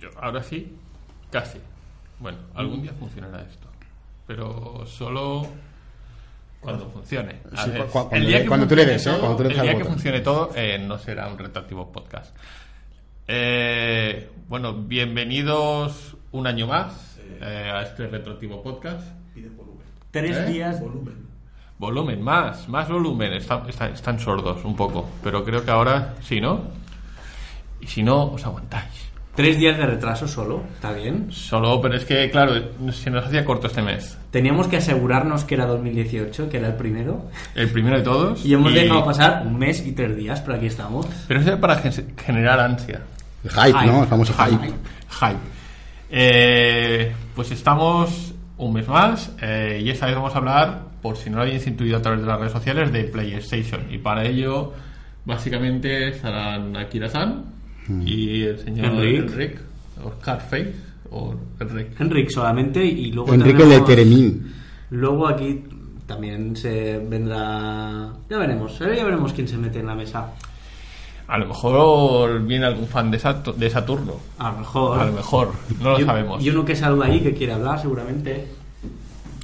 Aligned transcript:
yo- 0.00 0.10
ahora 0.20 0.42
sí, 0.42 0.74
casi. 1.30 1.58
Bueno, 2.18 2.38
algún 2.54 2.82
día 2.82 2.92
funcionará 2.98 3.42
esto. 3.42 3.68
Pero 4.26 4.84
solo 4.86 5.46
cuando 6.60 6.88
funcione. 6.90 7.40
Sí, 7.64 7.70
cu- 7.70 7.86
cuando 7.90 8.16
el 8.16 8.22
le- 8.22 8.28
día 8.28 8.42
que 8.42 8.46
cuando 8.48 8.66
tú 8.68 8.76
le 8.76 8.82
funcione 8.82 8.92
des, 8.92 9.06
¿eh? 9.06 9.10
todo- 9.10 9.20
Cuando 9.20 9.36
tú 9.36 9.42
le 9.42 9.48
des 9.48 9.58
el 9.58 9.62
día 9.64 9.76
que 9.78 9.84
funcione 9.84 10.20
todo, 10.20 10.50
eh, 10.54 10.78
no 10.78 10.98
será 10.98 11.28
un 11.28 11.38
retractivo 11.38 11.90
podcast. 11.92 12.36
Eh, 13.28 14.30
bueno, 14.48 14.74
bienvenidos 14.74 16.16
un 16.32 16.46
año 16.46 16.66
más 16.66 17.18
eh, 17.40 17.70
a 17.72 17.82
este 17.82 18.06
retroactivo 18.08 18.62
podcast. 18.62 19.06
Tres 20.10 20.36
¿Eh? 20.36 20.46
días. 20.46 20.80
Volumen, 21.78 22.20
más, 22.22 22.68
más 22.68 22.88
volumen. 22.88 23.32
Están, 23.32 23.68
están, 23.68 23.92
están 23.94 24.18
sordos 24.18 24.64
un 24.64 24.76
poco, 24.76 25.08
pero 25.22 25.44
creo 25.44 25.64
que 25.64 25.70
ahora 25.70 26.14
sí, 26.20 26.40
¿no? 26.40 26.64
Y 27.80 27.86
si 27.86 28.02
no, 28.02 28.24
os 28.32 28.44
aguantáis. 28.44 29.09
Tres 29.40 29.58
días 29.58 29.78
de 29.78 29.86
retraso 29.86 30.28
solo. 30.28 30.62
¿Está 30.74 30.92
bien? 30.92 31.28
Solo, 31.30 31.80
pero 31.80 31.96
es 31.96 32.04
que, 32.04 32.30
claro, 32.30 32.52
se 32.92 33.10
nos 33.10 33.24
hacía 33.26 33.44
corto 33.44 33.66
este 33.68 33.80
mes. 33.82 34.18
Teníamos 34.30 34.68
que 34.68 34.76
asegurarnos 34.76 35.44
que 35.44 35.54
era 35.54 35.66
2018, 35.66 36.48
que 36.48 36.58
era 36.58 36.68
el 36.68 36.74
primero. 36.74 37.24
El 37.54 37.70
primero 37.70 37.96
de 37.96 38.02
todos. 38.02 38.44
Y 38.44 38.52
hemos 38.54 38.72
dejado 38.74 39.04
pasar 39.04 39.44
un 39.46 39.58
mes 39.58 39.86
y 39.86 39.92
tres 39.92 40.16
días, 40.16 40.40
pero 40.40 40.56
aquí 40.58 40.66
estamos. 40.66 41.06
Pero 41.28 41.40
eso 41.40 41.52
es 41.54 41.58
para 41.58 41.76
gen- 41.76 42.14
generar 42.16 42.60
ansia. 42.60 43.00
El 43.42 43.50
hype, 43.50 43.78
Hype. 43.78 43.86
¿no? 43.86 44.02
El 44.02 44.08
famoso 44.08 44.34
hype. 44.34 44.66
Hype. 45.20 45.40
Eh, 46.10 47.12
pues 47.34 47.50
estamos 47.52 48.34
un 48.58 48.72
mes 48.74 48.86
más 48.88 49.32
eh, 49.40 49.80
y 49.82 49.90
esta 49.90 50.06
vez 50.06 50.14
vamos 50.16 50.34
a 50.34 50.38
hablar, 50.38 50.82
por 51.00 51.16
si 51.16 51.30
no 51.30 51.36
lo 51.36 51.42
habéis 51.44 51.66
intuido 51.66 51.96
a 51.96 52.02
través 52.02 52.20
de 52.20 52.26
las 52.26 52.38
redes 52.38 52.52
sociales, 52.52 52.92
de 52.92 53.04
PlayStation. 53.04 53.86
Y 53.90 53.98
para 53.98 54.24
ello, 54.24 54.72
básicamente, 55.24 56.08
estarán 56.08 56.76
Akira-san 56.76 57.44
y 58.04 58.42
el 58.42 58.58
señor 58.58 58.86
Enric. 58.86 59.30
Enric, 59.30 59.60
o 60.04 60.12
Scarface, 60.20 60.74
o 61.10 61.34
Enric. 61.60 62.00
Enrique 62.00 62.30
solamente 62.30 62.84
y 62.84 63.12
luego 63.12 63.32
Enrique 63.34 63.64
de 63.64 63.80
Teremín. 63.80 64.52
Luego 64.90 65.28
aquí 65.28 65.62
también 66.06 66.56
se 66.56 66.98
vendrá... 66.98 68.10
Ya 68.28 68.38
veremos, 68.38 68.78
ya 68.78 68.86
veremos 69.04 69.32
quién 69.32 69.46
se 69.46 69.56
mete 69.56 69.78
en 69.80 69.86
la 69.86 69.94
mesa. 69.94 70.26
A 71.28 71.38
lo 71.38 71.46
mejor 71.46 72.42
viene 72.44 72.66
algún 72.66 72.88
fan 72.88 73.08
de, 73.10 73.18
Saturno. 73.20 74.14
A 74.38 74.50
lo 74.50 74.58
mejor. 74.58 74.98
A 75.00 75.04
lo 75.04 75.12
mejor, 75.12 75.52
no 75.80 75.90
lo 75.92 76.00
Y- 76.00 76.04
sabemos. 76.04 76.42
Y 76.44 76.50
uno 76.50 76.64
que 76.64 76.74
salga 76.74 77.06
ahí 77.06 77.20
que 77.20 77.32
quiere 77.32 77.52
hablar 77.52 77.80
seguramente. 77.80 78.48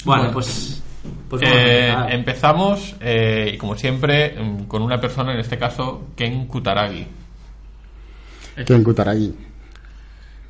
Bueno, 0.05 0.23
Bueno. 0.23 0.33
pues... 0.33 0.83
pues 1.29 1.43
Eh, 1.45 1.95
empezamos, 2.11 2.97
eh, 3.01 3.53
y 3.55 3.57
como 3.57 3.77
siempre, 3.77 4.35
mm, 4.37 4.65
con 4.65 4.83
una 4.83 5.01
persona, 5.01 5.33
en 5.33 5.39
este 5.39 5.57
caso, 5.59 6.09
Ken 6.17 6.47
Kutaragi. 6.49 7.07
Ken 8.65 8.83
Kutaragi. 8.83 9.35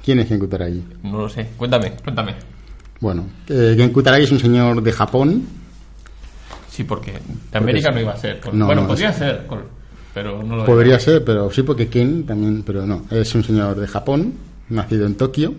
¿Quién 0.05 0.21
es 0.21 0.27
Ken 0.29 0.39
Kutaragi? 0.39 0.85
No 1.03 1.19
lo 1.23 1.29
sé, 1.29 1.49
cuéntame, 1.57 1.93
cuéntame. 2.03 2.35
Bueno, 3.01 3.25
eh, 3.49 3.75
Ken 3.77 3.91
Kutaragi 3.93 4.25
es 4.25 4.33
un 4.33 4.39
señor 4.39 4.83
de 4.83 4.93
Japón. 4.93 5.43
Sí, 6.71 6.85
porque 6.85 7.13
de 7.53 7.59
América 7.59 7.89
es- 7.89 7.95
no 7.95 8.01
iba 8.01 8.13
a 8.13 8.17
ser. 8.17 8.39
con- 8.41 8.59
No, 8.59 8.67
bueno, 8.67 8.83
no, 8.83 8.89
podría 8.89 9.11
es- 9.11 9.17
ser, 9.17 9.47
con- 9.47 9.63
pero 10.15 10.43
no 10.43 10.57
lo 10.57 10.65
Podría 10.65 10.95
era. 10.95 11.01
ser, 11.05 11.25
pero 11.25 11.51
sí, 11.51 11.63
porque 11.63 11.89
Ken 11.89 12.25
también, 12.25 12.63
pero 12.65 12.87
no. 12.87 13.03
Es 13.11 13.35
un 13.35 13.43
señor 13.43 13.79
de 13.81 13.87
Japón, 13.87 14.35
nacido 14.69 15.07
en 15.07 15.15
Tokio. 15.17 15.55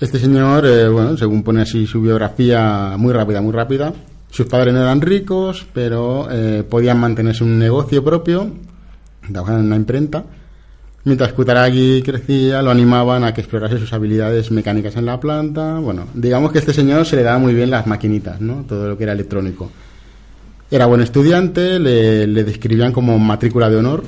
Este 0.00 0.18
señor, 0.18 0.66
eh, 0.66 0.88
bueno, 0.88 1.16
según 1.16 1.42
pone 1.44 1.62
así 1.62 1.86
su 1.86 2.00
biografía, 2.02 2.94
muy 2.98 3.12
rápida, 3.12 3.40
muy 3.40 3.52
rápida. 3.52 3.92
Sus 4.30 4.46
padres 4.46 4.74
no 4.74 4.80
eran 4.80 5.00
ricos, 5.00 5.64
pero 5.72 6.26
eh, 6.30 6.64
podían 6.68 6.98
mantenerse 6.98 7.44
un 7.44 7.58
negocio 7.58 8.02
propio, 8.02 8.50
trabajaban 9.30 9.60
en 9.60 9.66
una 9.68 9.76
imprenta. 9.76 10.24
Mientras 11.04 11.32
Kutaragi 11.32 12.02
crecía, 12.02 12.62
lo 12.62 12.70
animaban 12.70 13.24
a 13.24 13.34
que 13.34 13.40
explorase 13.40 13.78
sus 13.78 13.92
habilidades 13.92 14.52
mecánicas 14.52 14.94
en 14.96 15.06
la 15.06 15.18
planta. 15.18 15.80
Bueno, 15.80 16.06
digamos 16.14 16.52
que 16.52 16.58
a 16.58 16.60
este 16.60 16.72
señor 16.72 17.04
se 17.06 17.16
le 17.16 17.24
daba 17.24 17.38
muy 17.38 17.54
bien 17.54 17.70
las 17.70 17.88
maquinitas, 17.88 18.40
¿no? 18.40 18.64
Todo 18.68 18.88
lo 18.88 18.96
que 18.96 19.02
era 19.02 19.12
electrónico. 19.12 19.70
Era 20.70 20.86
buen 20.86 21.00
estudiante, 21.00 21.80
le, 21.80 22.26
le 22.28 22.44
describían 22.44 22.92
como 22.92 23.18
matrícula 23.18 23.68
de 23.68 23.76
honor. 23.76 24.04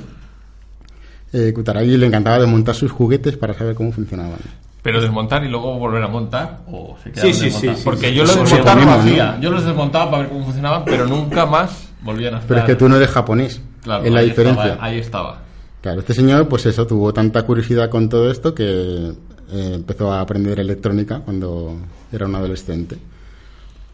Eh, 1.33 1.51
Kutaragi 1.53 1.97
le 1.97 2.05
encantaba 2.05 2.39
desmontar 2.39 2.75
sus 2.75 2.91
juguetes 2.91 3.35
para 3.35 3.53
saber 3.53 3.75
cómo 3.75 3.91
funcionaban. 3.91 4.39
Pero 4.81 5.01
desmontar 5.01 5.43
y 5.43 5.49
luego 5.49 5.77
volver 5.77 6.01
a 6.01 6.07
montar, 6.07 6.59
o 6.71 6.95
se 7.03 7.13
Sí, 7.13 7.33
sí, 7.33 7.51
sí, 7.51 7.69
sí, 7.75 7.81
Porque 7.83 8.09
sí, 8.09 8.13
yo 8.13 8.25
sí, 8.25 8.37
los 8.37 8.49
sí, 8.49 8.55
desmontar 8.55 9.05
lo. 9.05 9.41
Yo 9.41 9.51
los 9.51 9.65
desmontaba 9.65 10.11
para 10.11 10.23
ver 10.23 10.31
cómo 10.31 10.45
funcionaban, 10.45 10.85
pero 10.85 11.05
nunca 11.05 11.45
más 11.45 11.89
volvían 12.03 12.35
a 12.35 12.37
estar. 12.37 12.47
Pero 12.47 12.59
es 12.61 12.65
que 12.65 12.75
tú 12.75 12.87
no 12.87 12.95
eres 12.95 13.09
japonés. 13.09 13.61
Claro, 13.83 14.05
es 14.05 14.13
la 14.13 14.19
ahí 14.21 14.29
diferencia. 14.29 14.65
Estaba, 14.65 14.85
ahí 14.85 14.99
estaba. 14.99 15.44
Claro, 15.85 15.99
este 15.99 16.15
señor, 16.15 16.47
pues 16.47 16.65
eso, 16.65 16.87
tuvo 16.87 17.13
tanta 17.13 17.43
curiosidad 17.43 17.91
con 17.91 18.09
todo 18.09 18.31
esto 18.31 18.55
que 18.55 18.65
eh, 18.65 19.71
empezó 19.75 20.11
a 20.11 20.19
aprender 20.19 20.59
electrónica 20.59 21.19
cuando 21.19 21.77
era 22.11 22.25
un 22.25 22.33
adolescente. 22.33 22.97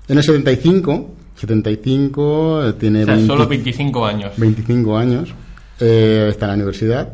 En 0.07 0.18
el 0.18 0.24
75, 0.24 1.09
75 1.35 2.63
eh, 2.63 2.74
tiene 2.79 3.02
O 3.02 3.06
sea, 3.07 3.16
20 3.16 3.28
solo 3.28 3.46
25 3.46 4.06
años. 4.06 4.31
25 4.38 4.97
años, 4.97 5.34
eh, 5.81 6.28
está 6.29 6.46
en 6.46 6.52
la 6.52 6.56
universidad, 6.56 7.12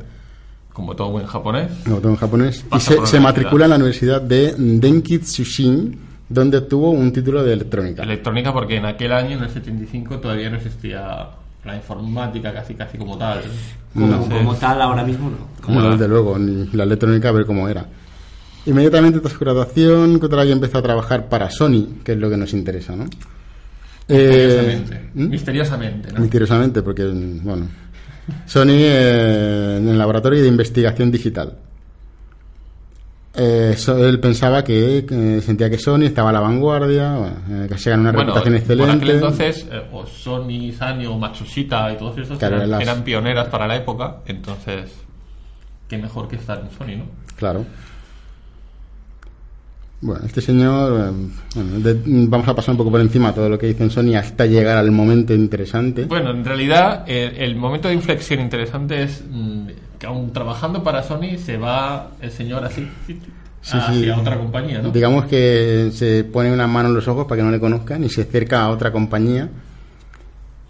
Como 0.71 0.95
todo 0.95 1.09
buen 1.09 1.25
japonés. 1.25 1.71
no 1.87 1.97
todo 1.97 2.11
en 2.11 2.17
japonés, 2.17 2.63
y 2.71 2.79
se, 2.79 3.03
se 3.03 3.19
matricula 3.19 3.65
en 3.65 3.71
la 3.71 3.77
universidad 3.77 4.21
de 4.21 4.53
Denkitsushin, 4.55 5.97
donde 6.29 6.59
obtuvo 6.59 6.91
un 6.91 7.11
título 7.11 7.43
de 7.43 7.53
electrónica. 7.53 8.03
Electrónica 8.03 8.53
porque 8.53 8.75
en 8.75 8.85
aquel 8.85 9.11
año, 9.11 9.37
en 9.37 9.43
el 9.43 9.49
75, 9.49 10.19
todavía 10.19 10.51
no 10.51 10.57
existía 10.57 11.29
la 11.67 11.75
informática 11.75 12.53
casi 12.53 12.73
casi 12.73 12.97
como 12.97 13.17
tal. 13.17 13.43
Como, 13.93 14.55
tal, 14.55 14.81
ahora 14.81 15.03
mismo 15.03 15.29
no. 15.29 15.37
como 15.61 15.81
no, 15.81 15.91
desde 15.91 16.07
luego, 16.07 16.37
ni 16.37 16.67
la 16.73 16.83
electrónica 16.83 17.29
a 17.29 17.31
ver 17.31 17.45
cómo 17.45 17.67
era. 17.67 17.85
Inmediatamente 18.65 19.19
tras 19.19 19.33
su 19.33 19.39
graduación, 19.39 20.19
Kutaragi 20.19 20.51
empezó 20.51 20.79
a 20.79 20.81
trabajar 20.81 21.29
para 21.29 21.49
Sony, 21.49 22.01
que 22.03 22.13
es 22.13 22.17
lo 22.17 22.29
que 22.29 22.37
nos 22.37 22.53
interesa, 22.53 22.95
¿no? 22.95 23.05
Misteriosamente. 24.07 24.95
Eh, 24.95 25.09
¿hmm? 25.13 25.29
Misteriosamente, 25.29 26.11
¿no? 26.11 26.19
Misteriosamente, 26.19 26.81
porque, 26.81 27.05
bueno, 27.05 27.67
Sony 28.45 28.71
eh, 28.71 29.77
en 29.79 29.87
el 29.87 29.97
laboratorio 29.97 30.41
de 30.41 30.47
investigación 30.47 31.11
digital. 31.11 31.53
Eh, 33.39 33.75
so- 33.77 34.03
él 34.03 34.19
pensaba 34.19 34.63
que, 34.63 35.05
sentía 35.45 35.69
que 35.69 35.77
Sony 35.77 36.03
estaba 36.05 36.31
a 36.31 36.33
la 36.33 36.39
vanguardia, 36.39 37.35
eh, 37.49 37.67
que 37.69 37.77
se 37.77 37.91
ganó 37.91 38.01
una 38.01 38.11
Bueno, 38.11 38.33
reputación 38.33 38.55
por 38.55 38.89
aquel 38.89 38.89
excelente. 38.89 39.13
entonces, 39.13 39.67
eh, 39.71 39.81
o 39.93 40.05
Sony, 40.07 40.71
Sanyo, 40.75 41.15
Matsushita 41.19 41.93
y 41.93 41.97
todos 41.97 42.17
estos 42.17 42.39
Claro, 42.39 42.55
eran, 42.57 42.71
las- 42.71 42.81
eran 42.81 43.03
pioneras 43.03 43.47
para 43.49 43.67
la 43.67 43.75
época, 43.75 44.17
entonces, 44.25 44.91
qué 45.87 45.97
mejor 45.99 46.27
que 46.27 46.37
estar 46.37 46.59
en 46.59 46.71
Sony, 46.75 46.97
¿no? 46.97 47.05
Claro. 47.35 47.63
Bueno, 49.99 50.25
este 50.25 50.41
señor, 50.41 50.93
eh, 51.11 51.27
bueno, 51.55 51.79
de- 51.79 52.01
vamos 52.27 52.47
a 52.47 52.55
pasar 52.55 52.71
un 52.73 52.77
poco 52.77 52.91
por 52.91 53.01
encima 53.01 53.33
todo 53.33 53.49
lo 53.49 53.57
que 53.57 53.65
dice 53.67 53.83
en 53.83 53.89
Sony 53.89 54.15
hasta 54.15 54.45
llegar 54.45 54.77
al 54.77 54.91
momento 54.91 55.33
interesante. 55.33 56.05
Bueno, 56.05 56.29
en 56.29 56.45
realidad, 56.45 57.03
eh, 57.07 57.33
el 57.39 57.55
momento 57.55 57.87
de 57.87 57.95
inflexión 57.95 58.39
interesante 58.39 59.01
es 59.03 59.23
mm, 59.27 59.67
que 59.99 60.05
aún 60.05 60.31
trabajando 60.33 60.83
para 60.83 61.03
Sony 61.03 61.37
se 61.43 61.57
va 61.57 62.11
el 62.21 62.31
señor 62.31 62.63
así 62.65 62.87
Sí, 63.61 63.75
hacia 63.77 63.93
sí. 64.15 64.19
otra 64.21 64.37
compañía, 64.37 64.81
¿no? 64.81 64.91
Digamos 64.91 65.25
que 65.25 65.89
se 65.93 66.23
pone 66.23 66.51
una 66.53 66.67
mano 66.67 66.89
en 66.89 66.95
los 66.95 67.07
ojos 67.07 67.25
para 67.27 67.39
que 67.39 67.43
no 67.45 67.51
le 67.51 67.59
conozcan 67.59 68.03
y 68.03 68.09
se 68.09 68.21
acerca 68.21 68.61
a 68.61 68.69
otra 68.69 68.91
compañía. 68.91 69.49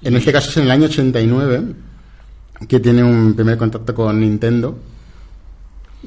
En 0.01 0.15
este 0.15 0.31
caso 0.31 0.49
es 0.49 0.57
en 0.57 0.63
el 0.63 0.71
año 0.71 0.85
89 0.85 1.63
que 2.67 2.79
tiene 2.79 3.03
un 3.03 3.33
primer 3.35 3.57
contacto 3.57 3.93
con 3.93 4.19
Nintendo. 4.19 4.77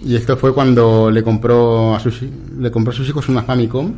Y 0.03 0.17
esto 0.17 0.37
fue 0.37 0.55
cuando 0.55 1.11
le 1.11 1.23
compró 1.23 1.95
a 1.95 2.01
sus, 2.01 2.23
le 2.59 2.71
compró 2.71 2.93
a 2.93 2.97
sus 2.97 3.09
hijos 3.09 3.29
una 3.29 3.43
Famicom 3.43 3.93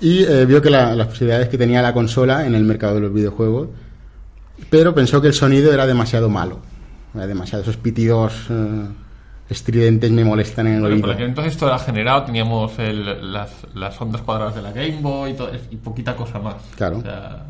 y 0.00 0.22
eh, 0.24 0.44
vio 0.46 0.60
que 0.60 0.70
la- 0.70 0.94
las 0.94 1.06
posibilidades 1.06 1.48
que 1.48 1.56
tenía 1.58 1.80
la 1.82 1.92
consola 1.94 2.46
en 2.46 2.54
el 2.54 2.64
mercado 2.64 2.96
de 2.96 3.00
los 3.02 3.12
videojuegos, 3.14 3.68
pero 4.70 4.94
pensó 4.94 5.20
que 5.22 5.28
el 5.28 5.34
sonido 5.34 5.72
era 5.72 5.86
demasiado 5.86 6.28
malo. 6.28 6.60
Era 7.14 7.26
demasiado, 7.26 7.62
esos 7.62 7.76
pitidos 7.76 8.34
eh, 8.50 8.86
estridentes 9.48 10.10
me 10.10 10.24
molestan 10.24 10.66
en 10.66 10.74
el 10.74 10.80
Bueno, 10.80 10.94
oído. 10.96 11.06
por 11.06 11.14
aquel 11.14 11.28
entonces 11.28 11.56
todo 11.56 11.70
era 11.70 11.78
generado, 11.78 12.24
teníamos 12.24 12.78
el- 12.78 13.32
las, 13.32 13.50
las 13.74 14.00
ondas 14.00 14.20
cuadradas 14.22 14.54
de 14.54 14.62
la 14.62 14.72
Game 14.72 14.98
Boy 15.00 15.30
y, 15.32 15.34
todo- 15.34 15.50
y 15.70 15.76
poquita 15.76 16.14
cosa 16.14 16.38
más. 16.38 16.56
Claro. 16.76 16.98
O 16.98 17.02
sea, 17.02 17.46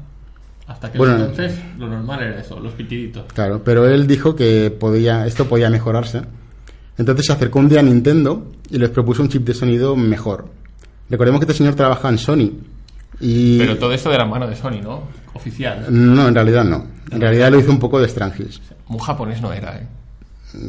hasta 0.67 0.93
que 0.93 0.99
Bueno, 0.99 1.15
entonces 1.17 1.59
lo 1.79 1.89
normal 1.89 2.23
era 2.23 2.41
eso, 2.41 2.61
los 2.61 2.73
pitiditos. 2.75 3.25
Claro, 3.35 3.63
pero 3.65 3.89
él 3.89 4.07
dijo 4.07 4.37
que 4.37 4.71
podía, 4.71 5.27
esto 5.27 5.47
podía 5.47 5.71
mejorarse. 5.71 6.23
Entonces 6.97 7.27
se 7.27 7.33
acercó 7.33 7.59
un 7.59 7.69
día 7.69 7.81
a 7.81 7.83
Nintendo 7.83 8.53
y 8.71 8.79
les 8.79 8.91
propuso 8.91 9.23
un 9.23 9.29
chip 9.29 9.45
de 9.47 9.55
sonido 9.55 9.97
mejor. 9.97 10.47
Recordemos 11.11 11.41
que 11.41 11.45
este 11.45 11.55
señor 11.55 11.75
trabaja 11.75 12.09
en 12.09 12.19
Sony. 12.19 12.51
Y 13.21 13.59
Pero 13.59 13.77
todo 13.79 13.93
esto 13.93 14.11
de 14.11 14.19
la 14.19 14.25
mano 14.27 14.47
de 14.47 14.55
Sony, 14.55 14.81
¿no? 14.83 15.03
Oficial. 15.35 15.87
no, 15.91 16.29
en 16.29 16.35
realidad 16.35 16.65
no. 16.65 16.87
En 17.11 17.21
realidad 17.21 17.51
lo 17.51 17.59
hizo 17.59 17.71
un 17.71 17.79
poco 17.79 18.01
de 18.01 18.09
Strangis. 18.09 18.61
Un 18.89 18.99
japonés 18.99 19.41
no 19.43 19.53
era, 19.53 19.77
¿eh? 19.79 19.87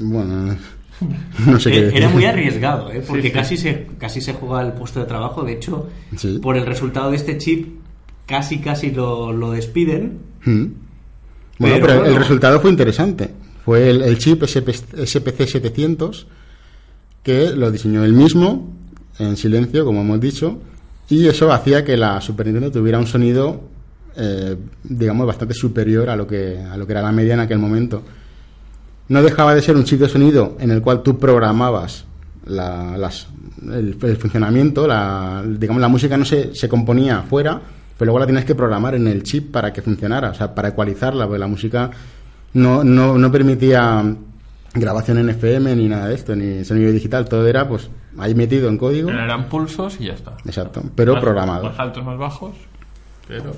Bueno, 0.02 0.56
no 1.46 1.60
sé 1.60 1.72
qué 1.72 1.82
decir. 1.84 1.98
Era 1.98 2.10
muy 2.10 2.26
arriesgado, 2.26 2.92
¿eh? 2.92 3.02
porque 3.06 3.24
Sí, 3.24 3.28
sí. 3.30 3.34
Casi, 3.34 3.58
se, 3.58 3.88
casi 3.98 4.22
se 4.22 4.34
juega 4.34 4.62
el 4.62 4.74
puesto 4.74 5.00
de 5.00 5.06
trabajo. 5.06 5.44
De 5.44 5.54
hecho, 5.54 5.88
Sí. 6.18 6.40
por 6.42 6.58
el 6.58 6.66
resultado 6.66 7.12
de 7.12 7.18
este 7.18 7.38
chip, 7.38 7.80
casi 8.26 8.60
casi 8.60 8.92
lo, 8.92 9.32
lo 9.32 9.52
despiden. 9.52 10.20
Mm. 10.46 10.66
Bueno, 11.60 11.76
Pero 11.76 11.82
pero, 11.82 11.94
el 11.94 12.00
bueno. 12.02 12.20
resultado 12.20 12.60
fue 12.62 12.70
interesante. 12.72 13.30
Fue 13.66 13.90
el, 13.90 14.02
el 14.02 14.18
chip 14.18 14.44
SP, 14.48 14.72
SPC 14.74 15.46
700 15.48 16.28
que 17.24 17.50
lo 17.52 17.70
diseñó 17.70 18.04
él 18.06 18.14
mismo, 18.14 18.74
en 19.20 19.36
silencio, 19.36 19.84
como 19.86 20.02
hemos 20.02 20.20
dicho, 20.22 20.60
y 21.10 21.28
eso 21.28 21.52
hacía 21.52 21.84
que 21.84 21.98
la 21.98 22.22
Super 22.22 22.46
Nintendo 22.48 22.72
tuviera 22.72 22.98
un 22.98 23.08
sonido, 23.08 23.62
eh, 24.16 24.56
digamos, 24.84 25.26
bastante 25.28 25.54
superior 25.54 26.10
a 26.10 26.16
lo, 26.16 26.26
que, 26.28 26.60
a 26.60 26.76
lo 26.78 26.86
que 26.86 26.92
era 26.94 27.02
la 27.02 27.12
media 27.12 27.34
en 27.34 27.40
aquel 27.42 27.60
momento. 27.60 28.02
No 29.08 29.22
dejaba 29.24 29.56
de 29.56 29.62
ser 29.62 29.76
un 29.76 29.84
chip 29.86 30.00
de 30.00 30.08
sonido 30.10 30.56
en 30.60 30.72
el 30.72 30.82
cual 30.82 31.02
tú 31.02 31.18
programabas 31.18 32.06
la- 32.46 32.96
las, 32.98 33.28
el, 33.64 33.98
el 34.02 34.18
funcionamiento, 34.18 34.88
la, 34.88 35.44
digamos, 35.46 35.82
la 35.82 35.88
música 35.88 36.16
no 36.18 36.26
se, 36.26 36.54
se 36.54 36.70
componía 36.70 37.22
fuera, 37.24 37.60
pero 37.98 38.08
luego 38.08 38.20
la 38.20 38.26
tienes 38.26 38.46
que 38.46 38.56
programar 38.56 38.96
en 38.96 39.08
el 39.08 39.24
chip 39.24 39.52
para 39.52 39.74
que 39.74 39.82
funcionara, 39.82 40.30
o 40.30 40.34
sea, 40.34 40.54
para 40.54 40.70
ecualizarla, 40.70 41.26
porque 41.26 41.40
la 41.40 41.48
música 41.48 41.90
no, 42.54 42.84
no, 42.84 43.18
no 43.18 43.32
permitía 43.32 44.16
grabación 44.74 45.18
en 45.18 45.30
FM 45.30 45.76
ni 45.76 45.88
nada 45.90 46.08
de 46.08 46.16
esto, 46.16 46.36
ni 46.36 46.64
sonido 46.64 46.92
digital, 46.92 47.28
todo 47.28 47.48
era 47.48 47.68
pues 47.68 47.90
ahí 48.20 48.36
metido 48.36 48.70
en 48.70 48.78
código. 48.78 49.10
Eran 49.10 49.50
pulsos 49.50 49.98
y 50.00 50.06
ya 50.06 50.14
está. 50.14 50.38
Exacto, 50.46 50.84
pero 50.96 51.14
Más- 51.14 51.24
programado. 51.24 51.64
Más 51.66 51.80
altos, 51.80 52.04
más 52.06 52.18
bajos, 52.18 52.52
pero... 53.28 53.54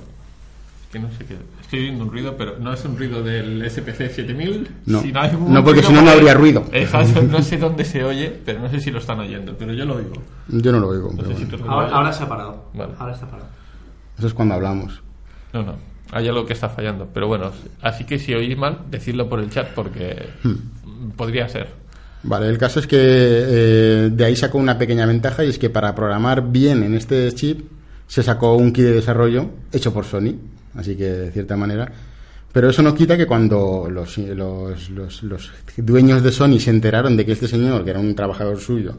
Que 0.92 1.00
no 1.00 1.10
sé 1.12 1.24
qué. 1.26 1.38
Estoy 1.62 1.80
oyendo 1.80 2.04
un 2.04 2.12
ruido, 2.12 2.36
pero 2.38 2.58
no 2.60 2.74
es 2.74 2.84
un 2.84 2.98
ruido 2.98 3.24
del 3.24 3.64
SPC 3.70 4.10
7000. 4.12 4.68
No. 4.88 5.02
sino 5.02 5.22
hay 5.22 5.34
un 5.36 5.54
No, 5.54 5.64
porque 5.64 5.80
ruido 5.82 5.90
si 5.90 5.96
no, 5.96 6.02
no 6.02 6.12
habría 6.12 6.34
ruido. 6.34 6.66
Exacto, 6.74 7.22
no 7.30 7.42
sé 7.42 7.58
dónde 7.58 7.86
se 7.86 8.04
oye, 8.04 8.30
pero 8.46 8.60
no 8.60 8.70
sé 8.70 8.80
si 8.82 8.92
lo 8.92 9.00
están 9.00 9.20
oyendo, 9.20 9.56
pero 9.58 9.74
yo 9.74 9.86
lo 9.86 9.96
oigo. 9.96 10.14
Yo 10.50 10.72
no 10.74 10.80
lo 10.80 10.90
oigo, 10.90 11.14
No 11.16 11.24
sé 11.26 11.36
si 11.38 11.46
bueno. 11.46 11.72
Ahora, 11.72 11.90
ahora 11.96 12.12
se 12.14 12.24
ha 12.24 12.28
parado. 12.30 12.66
Vale. 12.74 12.94
Ahora 13.00 13.14
está 13.14 13.26
parado. 13.28 13.48
eso 14.18 14.28
es 14.28 14.34
cuando 14.34 14.56
hablamos. 14.56 15.02
No, 15.54 15.64
no. 15.64 15.76
Hay 16.12 16.28
algo 16.28 16.46
que 16.46 16.52
está 16.54 16.68
fallando. 16.68 17.08
Pero 17.14 17.28
bueno, 17.28 17.52
así 17.82 18.04
que 18.04 18.20
si 18.20 18.34
oís 18.34 18.58
mal, 18.58 18.80
decidlo 18.90 19.30
por 19.30 19.40
el 19.40 19.50
chat 19.50 19.70
porque 19.74 20.28
Hmm. 20.44 21.12
podría 21.16 21.48
ser. 21.48 21.70
Vale, 22.24 22.48
el 22.50 22.58
caso 22.58 22.82
es 22.82 22.86
que 22.88 22.98
eh, 23.00 24.10
de 24.12 24.26
ahí 24.26 24.36
sacó 24.36 24.58
una 24.58 24.78
pequeña 24.78 25.06
ventaja 25.06 25.44
y 25.46 25.50
es 25.50 25.58
que 25.58 25.70
para 25.70 25.96
programar 25.96 26.52
bien 26.52 26.84
en 26.84 26.94
este 26.96 27.32
chip 27.32 27.62
se 28.08 28.22
sacó 28.22 28.56
un 28.58 28.74
kit 28.74 28.84
de 28.84 28.92
desarrollo 28.92 29.50
hecho 29.72 29.92
por 29.94 30.04
Sony, 30.06 30.36
así 30.76 30.96
que 30.96 31.06
de 31.06 31.32
cierta 31.32 31.56
manera. 31.58 31.92
Pero 32.52 32.70
eso 32.70 32.82
no 32.82 32.94
quita 32.94 33.16
que 33.16 33.26
cuando 33.28 33.88
los, 33.90 34.18
los, 34.18 34.90
los- 34.90 35.52
dueños 35.78 36.22
de 36.22 36.32
Sony 36.32 36.60
se 36.60 36.70
enteraron 36.70 37.16
de 37.16 37.26
que 37.26 37.32
este 37.32 37.48
señor, 37.48 37.84
que 37.86 37.92
era 37.92 38.00
un 38.00 38.14
trabajador 38.14 38.60
suyo, 38.60 38.96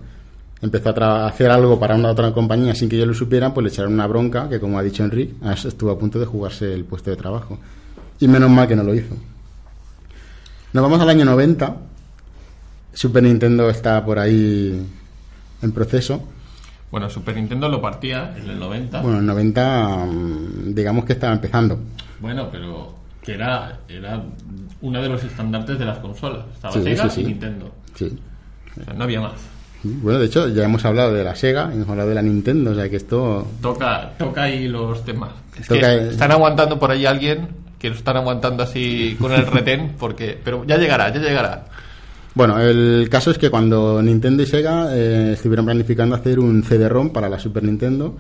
empezó 0.63 0.95
a 1.03 1.27
hacer 1.27 1.51
algo 1.51 1.79
para 1.79 1.95
una 1.95 2.11
otra 2.11 2.33
compañía 2.33 2.75
sin 2.75 2.89
que 2.89 2.97
ellos 2.97 3.09
lo 3.09 3.15
supieran, 3.15 3.53
pues 3.53 3.65
le 3.65 3.71
echaron 3.71 3.93
una 3.93 4.07
bronca 4.07 4.49
que, 4.49 4.59
como 4.59 4.79
ha 4.79 4.83
dicho 4.83 5.05
Enrique, 5.05 5.35
estuvo 5.67 5.91
a 5.91 5.99
punto 5.99 6.19
de 6.19 6.25
jugarse 6.27 6.73
el 6.73 6.85
puesto 6.85 7.11
de 7.11 7.17
trabajo. 7.17 7.59
Y 8.21 8.27
menos 8.29 8.49
mal 8.49 8.67
que 8.69 8.77
no 8.77 8.85
lo 8.85 8.95
hizo. 8.95 9.15
Nos 10.73 10.83
vamos 10.83 11.01
al 11.01 11.09
año 11.11 11.25
90. 11.27 11.77
Super 12.95 13.23
Nintendo 13.23 13.69
está 13.69 14.03
por 14.05 14.19
ahí 14.19 14.87
en 15.61 15.73
proceso. 15.73 16.23
Bueno, 16.93 17.11
Super 17.11 17.35
Nintendo 17.35 17.69
lo 17.69 17.81
partía 17.81 18.33
en 18.37 18.49
el 18.50 18.59
90. 18.61 19.00
Bueno, 19.00 19.19
en 19.19 19.27
90, 19.27 20.05
mm, 20.06 20.75
digamos 20.75 21.05
que 21.05 21.15
estaba 21.15 21.33
empezando. 21.33 21.81
Bueno, 22.21 22.49
pero 22.53 22.94
que 23.21 23.33
era, 23.35 23.79
era 23.89 24.23
uno 24.83 25.03
de 25.03 25.09
los 25.09 25.25
estandartes 25.25 25.79
de 25.79 25.85
las 25.87 25.99
consolas. 25.99 26.44
Estaba 26.55 26.75
Sí, 26.75 26.83
Sega 26.85 27.09
sí, 27.09 27.11
sí. 27.17 27.21
y 27.23 27.25
Nintendo. 27.25 27.73
Sí. 27.97 28.19
O 28.81 28.85
sea, 28.85 28.94
no 28.94 29.05
había 29.05 29.21
más. 29.23 29.33
Bueno, 29.85 30.21
de 30.21 30.27
hecho, 30.27 30.47
ya 30.49 30.65
hemos 30.65 30.85
hablado 30.85 31.12
de 31.12 31.25
la 31.25 31.35
Sega 31.35 31.71
y 31.73 31.77
hemos 31.77 31.89
hablado 31.89 32.11
de 32.11 32.15
la 32.15 32.23
Nintendo, 32.23 32.71
o 32.71 32.75
sea 32.75 32.89
que 32.89 32.97
esto. 32.97 33.49
Toca, 33.61 34.12
toca 34.19 34.43
ahí 34.45 34.69
los 34.69 35.05
temas. 35.05 35.31
Es 35.59 35.67
Toca- 35.67 35.81
que 35.81 36.09
están 36.11 36.31
aguantando 36.31 36.79
por 36.79 36.91
ahí 36.93 37.05
alguien 37.06 37.49
que 37.81 37.88
lo 37.88 37.97
están 37.97 38.17
aguantando 38.17 38.62
así 38.62 39.17
con 39.19 39.33
el 39.33 39.45
retén, 39.47 39.95
porque, 39.99 40.38
pero 40.45 40.65
ya 40.65 40.77
llegará, 40.77 41.12
ya 41.12 41.19
llegará. 41.21 41.65
Bueno, 42.34 42.58
el 42.58 43.08
caso 43.11 43.31
es 43.31 43.38
que 43.38 43.50
cuando 43.50 44.02
Nintendo 44.02 44.43
y 44.43 44.46
Sega 44.46 44.96
eh, 44.96 45.32
estuvieron 45.34 45.67
planificando 45.67 46.17
hacer 46.17 46.38
un 46.40 46.62
CD-ROM 46.62 47.11
para 47.11 47.29
la 47.29 47.38
Super 47.38 47.62
Nintendo 47.62 48.17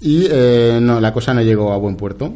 y 0.00 0.26
eh, 0.30 0.78
no, 0.80 1.00
la 1.00 1.12
cosa 1.12 1.34
no 1.34 1.42
llegó 1.42 1.72
a 1.72 1.78
buen 1.78 1.96
puerto. 1.96 2.34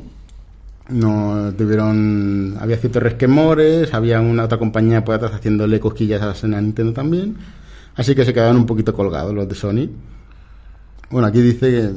No 0.88 1.52
tuvieron, 1.58 2.56
había 2.60 2.76
ciertos 2.76 3.02
resquemores, 3.02 3.92
había 3.92 4.20
una 4.20 4.44
otra 4.44 4.58
compañía 4.58 5.04
por 5.04 5.16
atrás 5.16 5.32
haciéndole 5.34 5.80
cosquillas 5.80 6.22
a 6.22 6.46
la 6.46 6.60
Nintendo 6.60 6.92
también, 6.92 7.36
así 7.96 8.14
que 8.14 8.24
se 8.24 8.32
quedaron 8.32 8.56
un 8.56 8.66
poquito 8.66 8.94
colgados 8.94 9.34
los 9.34 9.48
de 9.48 9.54
Sony. 9.56 9.88
Bueno, 11.10 11.26
aquí 11.26 11.40
dice 11.40 11.70
que, 11.70 11.90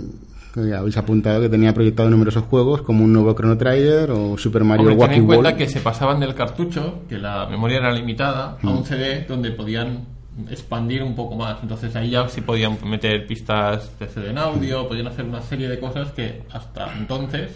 que 0.53 0.73
habéis 0.73 0.97
apuntado 0.97 1.41
que 1.41 1.49
tenía 1.49 1.73
proyectado 1.73 2.09
numerosos 2.09 2.43
juegos 2.43 2.81
como 2.81 3.03
un 3.03 3.13
nuevo 3.13 3.33
Chrono 3.35 3.57
Trigger 3.57 4.11
o 4.11 4.37
Super 4.37 4.63
Mario 4.63 4.89
Hombre, 4.89 4.95
ten 4.95 5.01
Wacky 5.01 5.15
en 5.19 5.25
cuenta 5.25 5.49
World. 5.49 5.57
que 5.57 5.69
se 5.69 5.79
pasaban 5.81 6.19
del 6.19 6.33
cartucho, 6.33 7.03
que 7.07 7.17
la 7.17 7.45
memoria 7.47 7.77
era 7.77 7.91
limitada, 7.91 8.57
a 8.61 8.69
un 8.69 8.83
CD 8.85 9.25
donde 9.27 9.51
podían 9.51 10.05
expandir 10.49 11.03
un 11.03 11.15
poco 11.15 11.35
más. 11.35 11.57
Entonces 11.61 11.95
ahí 11.95 12.11
ya 12.11 12.27
sí 12.29 12.41
podían 12.41 12.77
meter 12.85 13.27
pistas 13.27 13.91
de 13.99 14.07
CD 14.07 14.29
en 14.31 14.37
audio, 14.37 14.87
podían 14.87 15.07
hacer 15.07 15.25
una 15.25 15.41
serie 15.41 15.67
de 15.69 15.79
cosas 15.79 16.11
que 16.13 16.43
hasta 16.51 16.93
entonces 16.97 17.51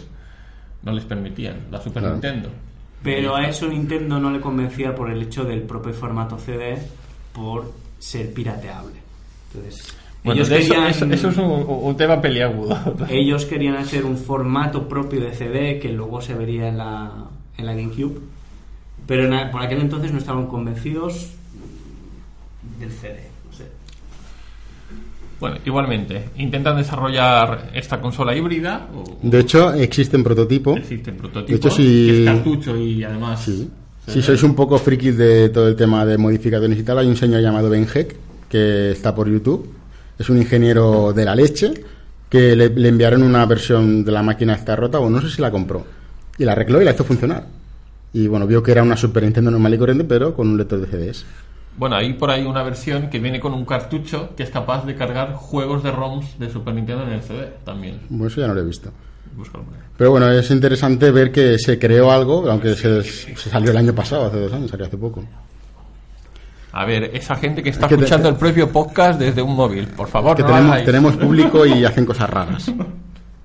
no 0.83 0.91
les 0.91 1.05
permitían 1.05 1.67
la 1.71 1.79
Super 1.81 2.01
Claro. 2.03 2.15
Nintendo. 2.15 2.49
Pero 3.01 3.35
a 3.35 3.47
eso 3.47 3.67
Nintendo 3.67 4.19
no 4.19 4.29
le 4.31 4.39
convencía 4.39 4.93
por 4.95 5.09
el 5.09 5.21
hecho 5.21 5.43
del 5.43 5.61
propio 5.63 5.93
formato 5.93 6.37
CD 6.37 6.77
por 7.33 7.71
ser 7.99 8.33
pirateable. 8.33 8.95
Entonces, 9.53 9.93
Bueno, 10.23 10.41
ellos, 10.41 10.51
eso, 10.51 10.73
querían, 10.73 10.89
eso- 10.89 11.05
eso 11.05 11.29
es 11.29 11.37
un, 11.37 11.65
un 11.67 11.97
tema 11.97 12.21
peliagudo. 12.21 12.77
ellos 13.09 13.45
querían 13.45 13.75
hacer 13.75 14.05
un 14.05 14.17
formato 14.17 14.87
propio 14.87 15.19
de 15.21 15.33
CD 15.33 15.79
que 15.79 15.89
luego 15.89 16.21
se 16.21 16.33
vería 16.33 16.69
en 16.69 16.77
la, 16.77 17.11
en 17.57 17.65
la 17.65 17.73
GameCube. 17.73 18.19
Pero 19.05 19.25
en 19.25 19.51
por 19.51 19.61
aquel 19.61 19.81
entonces 19.81 20.11
no 20.13 20.17
estaban 20.19 20.47
convencidos 20.47 21.27
del 22.79 22.89
CD. 22.91 23.19
No 23.49 23.57
sé. 23.57 23.65
Bueno, 25.41 25.57
igualmente, 25.65 26.29
intentan 26.37 26.77
desarrollar 26.77 27.69
esta 27.73 27.99
consola 27.99 28.33
híbrida. 28.35 28.87
O, 28.95 29.17
De 29.21 29.39
hecho, 29.41 29.73
existen 29.73 30.23
prototipos. 30.23 30.77
existen 30.77 31.17
prototipos. 31.17 31.49
De 31.49 31.55
hecho, 31.67 31.69
si- 31.75 32.07
que 32.07 32.19
es 32.19 32.25
cartucho 32.25 32.77
y 32.77 33.03
además. 33.03 33.41
Sí. 33.43 33.69
Si 34.07 34.21
sois 34.21 34.41
un 34.43 34.53
poco 34.55 34.77
frikis 34.77 35.17
de 35.17 35.49
todo 35.49 35.67
el 35.67 35.75
tema 35.75 36.05
de 36.05 36.17
modificaciones 36.17 36.77
y 36.79 36.83
tal, 36.83 36.99
hay 36.99 37.07
un 37.07 37.15
señor 37.15 37.41
llamado 37.41 37.69
Ben 37.69 37.85
Heck 37.93 38.15
que 38.49 38.91
está 38.91 39.13
por 39.15 39.29
YouTube. 39.29 39.67
Es 40.17 40.29
un 40.29 40.37
ingeniero 40.37 41.13
de 41.13 41.25
la 41.25 41.35
leche 41.35 41.73
que 42.29 42.55
le, 42.55 42.69
le 42.69 42.89
enviaron 42.89 43.23
una 43.23 43.45
versión 43.45 44.03
de 44.03 44.11
la 44.11 44.23
máquina 44.23 44.53
esta 44.53 44.75
rota, 44.75 44.99
o 44.99 45.09
no 45.09 45.21
sé 45.21 45.29
si 45.29 45.41
la 45.41 45.51
compró. 45.51 45.85
Y 46.37 46.45
la 46.45 46.53
arregló 46.53 46.81
y 46.81 46.85
la 46.85 46.91
hizo 46.91 47.03
funcionar. 47.03 47.45
Y 48.13 48.27
bueno, 48.27 48.45
vio 48.45 48.61
que 48.61 48.71
era 48.71 48.83
una 48.83 48.95
Super 48.95 49.23
Nintendo 49.23 49.49
normal 49.51 49.73
y 49.73 49.77
corriente, 49.77 50.03
pero 50.03 50.35
con 50.35 50.47
un 50.47 50.57
lector 50.57 50.79
de 50.79 50.87
CDs. 50.87 51.25
Bueno, 51.75 51.95
hay 51.95 52.13
por 52.13 52.29
ahí 52.29 52.43
una 52.43 52.61
versión 52.61 53.09
que 53.09 53.19
viene 53.19 53.39
con 53.39 53.53
un 53.53 53.65
cartucho 53.65 54.35
que 54.35 54.43
es 54.43 54.51
capaz 54.51 54.85
de 54.85 54.95
cargar 54.95 55.33
juegos 55.33 55.81
de 55.81 55.91
ROMs 55.91 56.37
de 56.37 56.51
Super 56.51 56.75
Nintendo 56.75 57.03
en 57.03 57.13
el 57.13 57.23
CD 57.23 57.51
también. 57.65 58.01
Bueno, 58.09 58.27
eso 58.27 58.41
ya 58.41 58.47
no 58.47 58.53
lo 58.53 58.61
he 58.61 58.65
visto. 58.65 58.91
Búscalo. 59.35 59.65
Pero 59.97 60.11
bueno, 60.11 60.29
es 60.31 60.49
interesante 60.51 61.09
ver 61.09 61.31
que 61.31 61.57
se 61.57 61.79
creó 61.79 62.11
algo, 62.11 62.49
aunque 62.49 62.75
se, 62.75 63.01
se 63.03 63.49
salió 63.49 63.71
el 63.71 63.77
año 63.77 63.93
pasado, 63.93 64.25
hace 64.25 64.39
dos 64.39 64.53
años, 64.53 64.69
salió 64.69 64.85
hace 64.85 64.97
poco. 64.97 65.23
A 66.73 66.85
ver, 66.85 67.11
esa 67.13 67.35
gente 67.35 67.61
que 67.63 67.69
está 67.69 67.85
Es 67.85 67.89
que 67.89 67.95
te- 67.97 68.03
escuchando 68.03 68.29
el 68.29 68.35
propio 68.35 68.69
podcast 68.69 69.19
desde 69.19 69.41
un 69.41 69.55
móvil, 69.55 69.87
por 69.89 70.07
favor, 70.07 70.35
que 70.35 70.41
no 70.43 70.83
tenemos, 70.83 71.15
público 71.17 71.65
y 71.65 71.85
hacen 71.85 72.05
cosas 72.05 72.29
raras. 72.29 72.71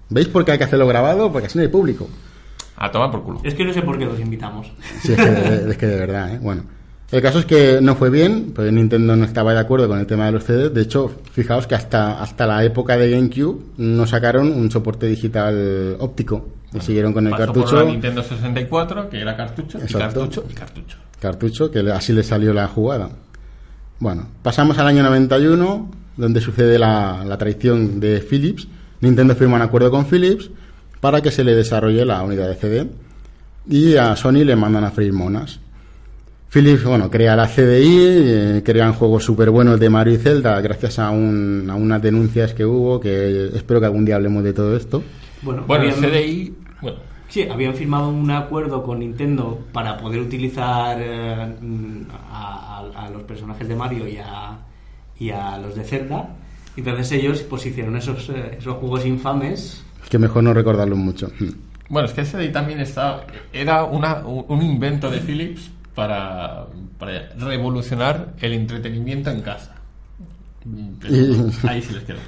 ¿Veis 0.08 0.28
por 0.28 0.44
qué 0.44 0.52
hay 0.52 0.58
que 0.58 0.64
hacerlo 0.64 0.87
grabado? 0.87 1.30
Porque 1.30 1.47
así 1.47 1.58
no 1.58 1.62
hay 1.62 1.68
público. 1.68 2.08
A 2.76 2.90
tomar 2.90 3.11
por 3.11 3.23
culo. 3.25 3.40
Es 3.44 3.54
que 3.54 3.64
no 3.64 3.73
sé 3.73 3.82
por 3.82 3.99
qué 3.99 4.06
los 4.06 4.18
invitamos. 4.18 4.73
Sí, 5.02 5.12
es 5.12 5.18
que 5.18 5.30
de, 5.30 5.70
es 5.73 5.76
que 5.76 5.87
de 5.87 5.97
verdad, 6.00 6.35
¿eh? 6.35 6.38
Bueno. 6.40 6.62
El 7.11 7.23
caso 7.23 7.38
es 7.38 7.47
que 7.47 7.81
no 7.81 7.95
fue 7.95 8.11
bien, 8.11 8.53
porque 8.55 8.71
Nintendo 8.71 9.17
no 9.17 9.25
estaba 9.25 9.55
de 9.55 9.61
acuerdo 9.61 9.88
con 9.88 9.99
el 9.99 10.07
tema 10.07 10.27
de 10.27 10.33
los 10.33 10.45
CDs. 10.45 10.75
De 10.75 10.83
hecho, 10.83 11.11
fijaos 11.33 11.67
que 11.67 11.75
hasta, 11.75 12.23
hasta 12.23 12.47
la 12.47 12.62
época 12.65 12.99
de 12.99 13.11
GameCube 13.11 13.62
no 13.79 14.07
sacaron 14.07 14.53
un 14.53 14.71
soporte 14.71 15.07
digital 15.07 15.97
óptico. 16.00 16.49
Y 16.75 16.81
siguieron 16.81 17.15
con 17.15 17.27
el 17.27 17.31
Pasó 17.31 17.47
por 17.47 17.55
cartucho, 17.55 17.77
la 17.77 17.91
Nintendo 17.91 18.23
64, 18.23 19.09
que 19.09 19.21
era 19.23 19.35
cartucho, 19.35 19.79
y 19.79 19.83
Exacto. 19.83 20.21
cartucho, 20.21 20.45
y 20.50 20.53
cartucho. 20.53 20.99
cartucho, 21.19 21.71
que 21.71 21.79
así 21.91 22.12
le 22.12 22.23
salió 22.23 22.53
la 22.53 22.69
jugada. 22.69 23.09
Bueno, 24.00 24.29
pasamos 24.43 24.77
al 24.79 24.88
año 24.88 25.03
91, 25.03 25.91
donde 26.19 26.43
sucede 26.43 26.79
la, 26.79 27.25
la 27.25 27.38
traición 27.38 28.00
de 28.00 28.21
Philips. 28.21 28.69
Nintendo 29.00 29.35
firma 29.35 29.57
un 29.57 29.62
acuerdo 29.62 29.91
con 29.91 30.05
Philips 30.05 30.50
para 31.00 31.23
que 31.23 31.31
se 31.31 31.43
le 31.43 31.55
desarrolle 31.55 32.05
la 32.05 32.23
unidad 32.23 32.49
de 32.49 32.57
CD. 32.57 32.87
Y 33.67 33.97
a 33.97 34.15
Sony 34.15 34.45
le 34.45 34.57
mandan 34.57 34.85
a 34.85 34.91
freír 34.91 35.15
monas. 35.15 35.59
Philips, 36.50 36.83
bueno, 36.85 37.11
crea 37.11 37.37
la 37.37 37.47
CDI, 37.47 37.97
eh, 38.00 38.62
crean 38.64 38.95
juegos 38.95 39.23
súper 39.25 39.50
buenos 39.50 39.78
de 39.78 39.90
Mario 39.90 40.14
y 40.14 40.17
Zelda 40.17 40.59
gracias 40.62 40.99
a, 40.99 41.11
un- 41.11 41.69
a 41.71 41.75
unas 41.75 42.00
denuncias 42.00 42.55
que 42.55 42.64
hubo, 42.64 42.99
que 43.00 43.49
espero 43.55 43.81
que 43.81 43.87
algún 43.87 44.05
día 44.07 44.17
hablemos 44.17 44.43
de 44.43 44.55
todo 44.55 44.75
esto. 44.76 45.02
Bueno, 45.43 45.64
Bueno, 45.67 45.85
habían- 45.85 46.00
CDI, 46.00 46.55
bueno, 46.81 46.99
Sí, 47.28 47.43
habían 47.43 47.75
firmado 47.75 48.09
un 48.09 48.31
acuerdo 48.31 48.83
con 48.83 49.00
Nintendo 49.00 49.59
para 49.71 49.99
poder 49.99 50.21
utilizar 50.21 50.97
eh, 50.99 51.35
a, 52.33 52.81
a- 52.97 53.05
a 53.07 53.11
los 53.11 53.23
personajes 53.25 53.69
de 53.69 53.76
Mario 53.76 54.09
y 54.09 54.17
a, 54.17 54.57
y 55.21 55.28
a 55.28 55.59
los 55.59 55.76
de 55.76 55.85
Zelda. 55.85 56.26
Entonces 56.75 57.12
ellos 57.12 57.43
pues 57.43 57.67
hicieron 57.67 57.95
esos, 57.97 58.31
eh, 58.31 58.57
esos 58.59 58.76
juegos 58.78 59.05
infames. 59.05 59.83
Que 60.09 60.19
mejor 60.19 60.43
no 60.43 60.55
recordarlo 60.55 60.97
mucho. 60.97 61.31
Bueno, 61.90 62.09
es 62.09 62.14
que 62.14 62.23
el 62.23 62.26
CDI 62.26 62.49
también 62.50 62.81
está, 62.81 63.26
era 63.52 63.85
una, 63.85 64.26
un 64.26 64.47
un 64.49 64.62
invento 64.62 65.11
de 65.11 65.19
Philips 65.19 65.71
para, 65.99 66.64
para 66.97 67.28
revolucionar 67.40 68.35
el 68.40 68.52
entretenimiento 68.52 69.31
en 69.31 69.40
casa. 69.40 69.75
Pero 71.00 71.50
ahí 71.69 71.83
sí 71.83 71.93
les 71.93 72.05
quedo. 72.05 72.19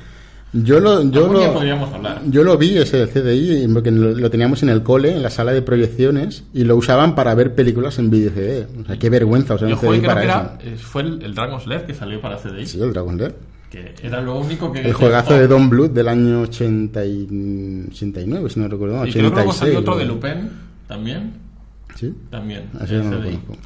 Yo 0.53 0.81
lo, 0.81 1.09
yo 1.09 1.33
lo, 1.33 2.25
yo 2.29 2.43
lo 2.43 2.59
vi 2.59 2.77
ese 2.79 3.07
CDI 3.07 3.69
porque 3.73 3.93
lo, 3.93 4.11
lo 4.11 4.29
teníamos 4.29 4.65
en 4.65 4.71
el 4.71 4.83
cole, 4.83 5.15
en 5.15 5.23
la 5.23 5.31
sala 5.31 5.53
de 5.53 5.63
proyecciones 5.63 6.43
y 6.53 6.65
lo 6.65 6.75
usaban 6.75 7.15
para 7.15 7.33
ver 7.37 7.55
películas 7.55 8.01
en 8.01 8.11
vídeo 8.11 8.33
CD. 8.35 8.67
O 8.83 8.85
sea, 8.85 8.99
qué 8.99 9.09
vergüenza 9.09 9.55
usar 9.55 9.69
un 9.69 9.77
CDI 9.77 10.01
para 10.01 10.25
eso. 10.25 10.33
era, 10.33 10.59
eh, 10.65 10.77
fue 10.77 11.03
el, 11.03 11.23
el 11.23 11.33
Dragon's 11.33 11.69
Lair 11.69 11.87
que 11.87 11.95
salió 11.95 12.21
para 12.21 12.39
CDI. 12.39 12.67
Sí, 12.67 12.83
el 12.83 12.93
Dragon 12.93 13.17
Lair. 13.17 13.37
Que 13.71 13.95
era 14.03 14.21
lo 14.21 14.37
único 14.37 14.73
que... 14.73 14.81
El 14.81 14.95
juegazo 14.95 15.35
de 15.35 15.47
Don 15.47 15.71
Blood 15.71 15.91
del 15.91 16.09
año 16.09 16.41
80 16.41 17.05
y 17.05 17.87
89, 17.93 18.51
si 18.51 18.59
no 18.59 18.67
recuerdo 18.67 19.07
Y 19.07 19.13
creo 19.13 19.31
que 19.31 19.37
luego 19.37 19.51
86. 19.51 19.59
salió 19.61 19.79
otro 19.79 19.97
de. 19.97 20.07
Lupin 20.07 20.51
también. 20.89 21.50
Sí. 21.97 22.15
También. 22.31 22.71
Así 22.81 22.95
en 22.95 23.11
no 23.11 23.17
lo 23.17 23.23
CDI. 23.23 23.37
conozco. 23.37 23.57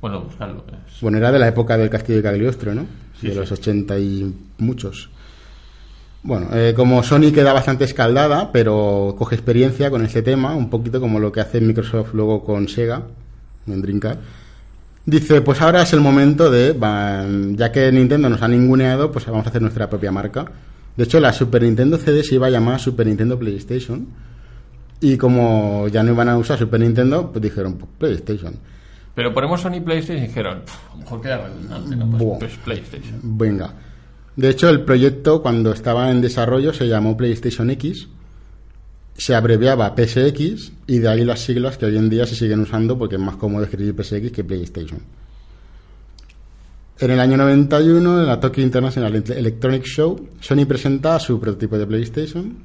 Bueno, 0.00 0.20
buscarlo. 0.22 0.64
es- 0.88 1.00
Bueno, 1.00 1.18
era 1.18 1.30
de 1.32 1.38
la 1.38 1.48
época 1.48 1.76
del 1.76 1.90
Castillo 1.90 2.18
de 2.18 2.22
Cagliostro, 2.22 2.74
¿no? 2.74 2.86
Sí, 3.20 3.26
de 3.28 3.32
sí. 3.34 3.38
los 3.38 3.52
80 3.52 3.98
y 3.98 4.34
muchos. 4.58 5.10
Bueno, 6.22 6.48
eh, 6.52 6.74
como 6.76 7.02
Sony 7.02 7.32
queda 7.32 7.52
bastante 7.52 7.84
escaldada, 7.84 8.52
pero 8.52 9.14
coge 9.18 9.34
experiencia 9.36 9.90
con 9.90 10.04
este 10.04 10.22
tema, 10.22 10.54
un 10.54 10.68
poquito 10.68 11.00
como 11.00 11.18
lo 11.18 11.32
que 11.32 11.40
hace 11.40 11.60
Microsoft 11.60 12.12
luego 12.14 12.44
con 12.44 12.68
Sega, 12.68 13.02
en 13.66 13.80
Dreamcast. 13.82 14.20
Dice, 15.06 15.40
pues 15.40 15.60
ahora 15.62 15.82
es 15.82 15.92
el 15.94 16.00
momento 16.00 16.50
de, 16.50 16.76
ya 17.56 17.72
que 17.72 17.90
Nintendo 17.90 18.28
nos 18.28 18.42
ha 18.42 18.48
ninguneado, 18.48 19.10
pues 19.10 19.24
vamos 19.26 19.46
a 19.46 19.48
hacer 19.48 19.62
nuestra 19.62 19.88
propia 19.88 20.12
marca. 20.12 20.44
De 20.96 21.04
hecho, 21.04 21.20
la 21.20 21.32
Super 21.32 21.62
Nintendo 21.62 21.96
CD 21.96 22.22
se 22.22 22.34
iba 22.34 22.48
a 22.48 22.50
llamar 22.50 22.78
Super 22.80 23.06
Nintendo 23.06 23.38
PlayStation. 23.38 24.06
Y 25.00 25.16
como 25.16 25.88
ya 25.88 26.02
no 26.02 26.12
iban 26.12 26.28
a 26.28 26.36
usar 26.36 26.58
Super 26.58 26.80
Nintendo, 26.80 27.30
pues 27.32 27.42
dijeron, 27.42 27.74
pues 27.74 27.90
PlayStation. 27.98 28.54
Pero 29.14 29.32
ponemos 29.32 29.60
Sony 29.60 29.80
PlayStation 29.84 30.24
y 30.24 30.28
dijeron, 30.28 30.62
"Pff, 30.64 30.90
a 30.90 30.92
lo 30.92 31.00
mejor 31.00 31.20
queda 31.20 31.38
redundante, 31.38 31.96
¿no? 31.96 32.18
Pues, 32.18 32.38
pues 32.38 32.56
PlayStation. 32.64 33.20
Venga. 33.22 33.74
De 34.36 34.48
hecho, 34.48 34.68
el 34.68 34.82
proyecto 34.82 35.42
cuando 35.42 35.72
estaba 35.72 36.10
en 36.10 36.20
desarrollo 36.20 36.72
se 36.72 36.86
llamó 36.86 37.16
PlayStation 37.16 37.70
X, 37.70 38.08
se 39.16 39.34
abreviaba 39.34 39.94
PSX 39.94 40.72
y 40.86 40.98
de 40.98 41.08
ahí 41.08 41.24
las 41.24 41.40
siglas 41.40 41.76
que 41.76 41.86
hoy 41.86 41.96
en 41.98 42.08
día 42.08 42.26
se 42.26 42.34
siguen 42.34 42.60
usando 42.60 42.96
porque 42.96 43.16
es 43.16 43.20
más 43.20 43.36
cómodo 43.36 43.64
escribir 43.64 43.94
PSX 43.94 44.32
que 44.32 44.44
PlayStation. 44.44 45.00
En 47.00 47.10
el 47.10 47.20
año 47.20 47.36
91, 47.36 48.20
en 48.20 48.26
la 48.26 48.38
Tokyo 48.38 48.62
International 48.62 49.14
Electronic 49.14 49.84
Show, 49.84 50.28
Sony 50.40 50.66
presenta 50.66 51.18
su 51.18 51.40
prototipo 51.40 51.76
de 51.78 51.86
PlayStation, 51.86 52.56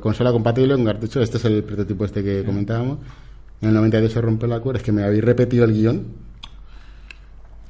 consola 0.00 0.32
compatible 0.32 0.74
con 0.74 0.84
cartucho. 0.84 1.20
Este 1.20 1.38
es 1.38 1.44
el 1.44 1.62
prototipo 1.64 2.04
este 2.04 2.22
que 2.22 2.44
comentábamos. 2.44 2.98
En 3.60 3.68
el 3.68 3.74
92 3.74 4.12
se 4.12 4.20
rompe 4.20 4.46
la 4.46 4.60
cuerda. 4.60 4.78
Es 4.78 4.84
que 4.84 4.92
me 4.92 5.04
habéis 5.04 5.24
repetido 5.24 5.64
el 5.64 5.72
guion. 5.72 6.06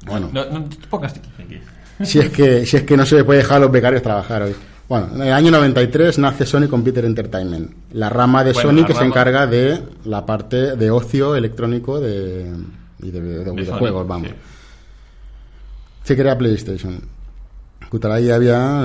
Bueno. 0.05 0.29
No, 0.33 0.45
no 0.45 0.63
te 0.65 0.87
pongas 0.87 1.13
tiquismiquis. 1.13 1.61
si 2.03 2.19
es 2.19 2.29
que 2.29 2.65
si 2.65 2.77
es 2.77 2.83
que 2.83 2.97
no 2.97 3.05
se 3.05 3.23
puede 3.23 3.39
dejar 3.39 3.57
a 3.57 3.59
los 3.61 3.71
becarios 3.71 4.01
trabajar 4.01 4.41
hoy. 4.41 4.55
Bueno, 4.89 5.09
en 5.15 5.21
el 5.21 5.33
año 5.33 5.49
93 5.51 6.19
nace 6.19 6.45
Sony 6.45 6.67
Computer 6.67 7.05
Entertainment, 7.05 7.71
la 7.93 8.09
rama 8.09 8.43
de 8.43 8.51
Bueno, 8.51 8.69
Sony 8.69 8.85
que 8.85 8.93
se 8.93 9.05
encarga 9.05 9.47
de 9.47 9.81
la 10.03 10.25
parte 10.25 10.75
de 10.75 10.91
ocio 10.91 11.35
electrónico 11.35 11.99
de, 12.01 12.51
y 13.01 13.09
de, 13.11 13.21
de 13.21 13.43
De 13.45 13.51
videojuegos, 13.51 14.01
Sony, 14.01 14.07
vamos. 14.07 14.27
sí. 14.27 14.33
Se 16.03 16.17
crea 16.17 16.37
PlayStation. 16.37 16.99
Ahí 18.11 18.31
había... 18.31 18.81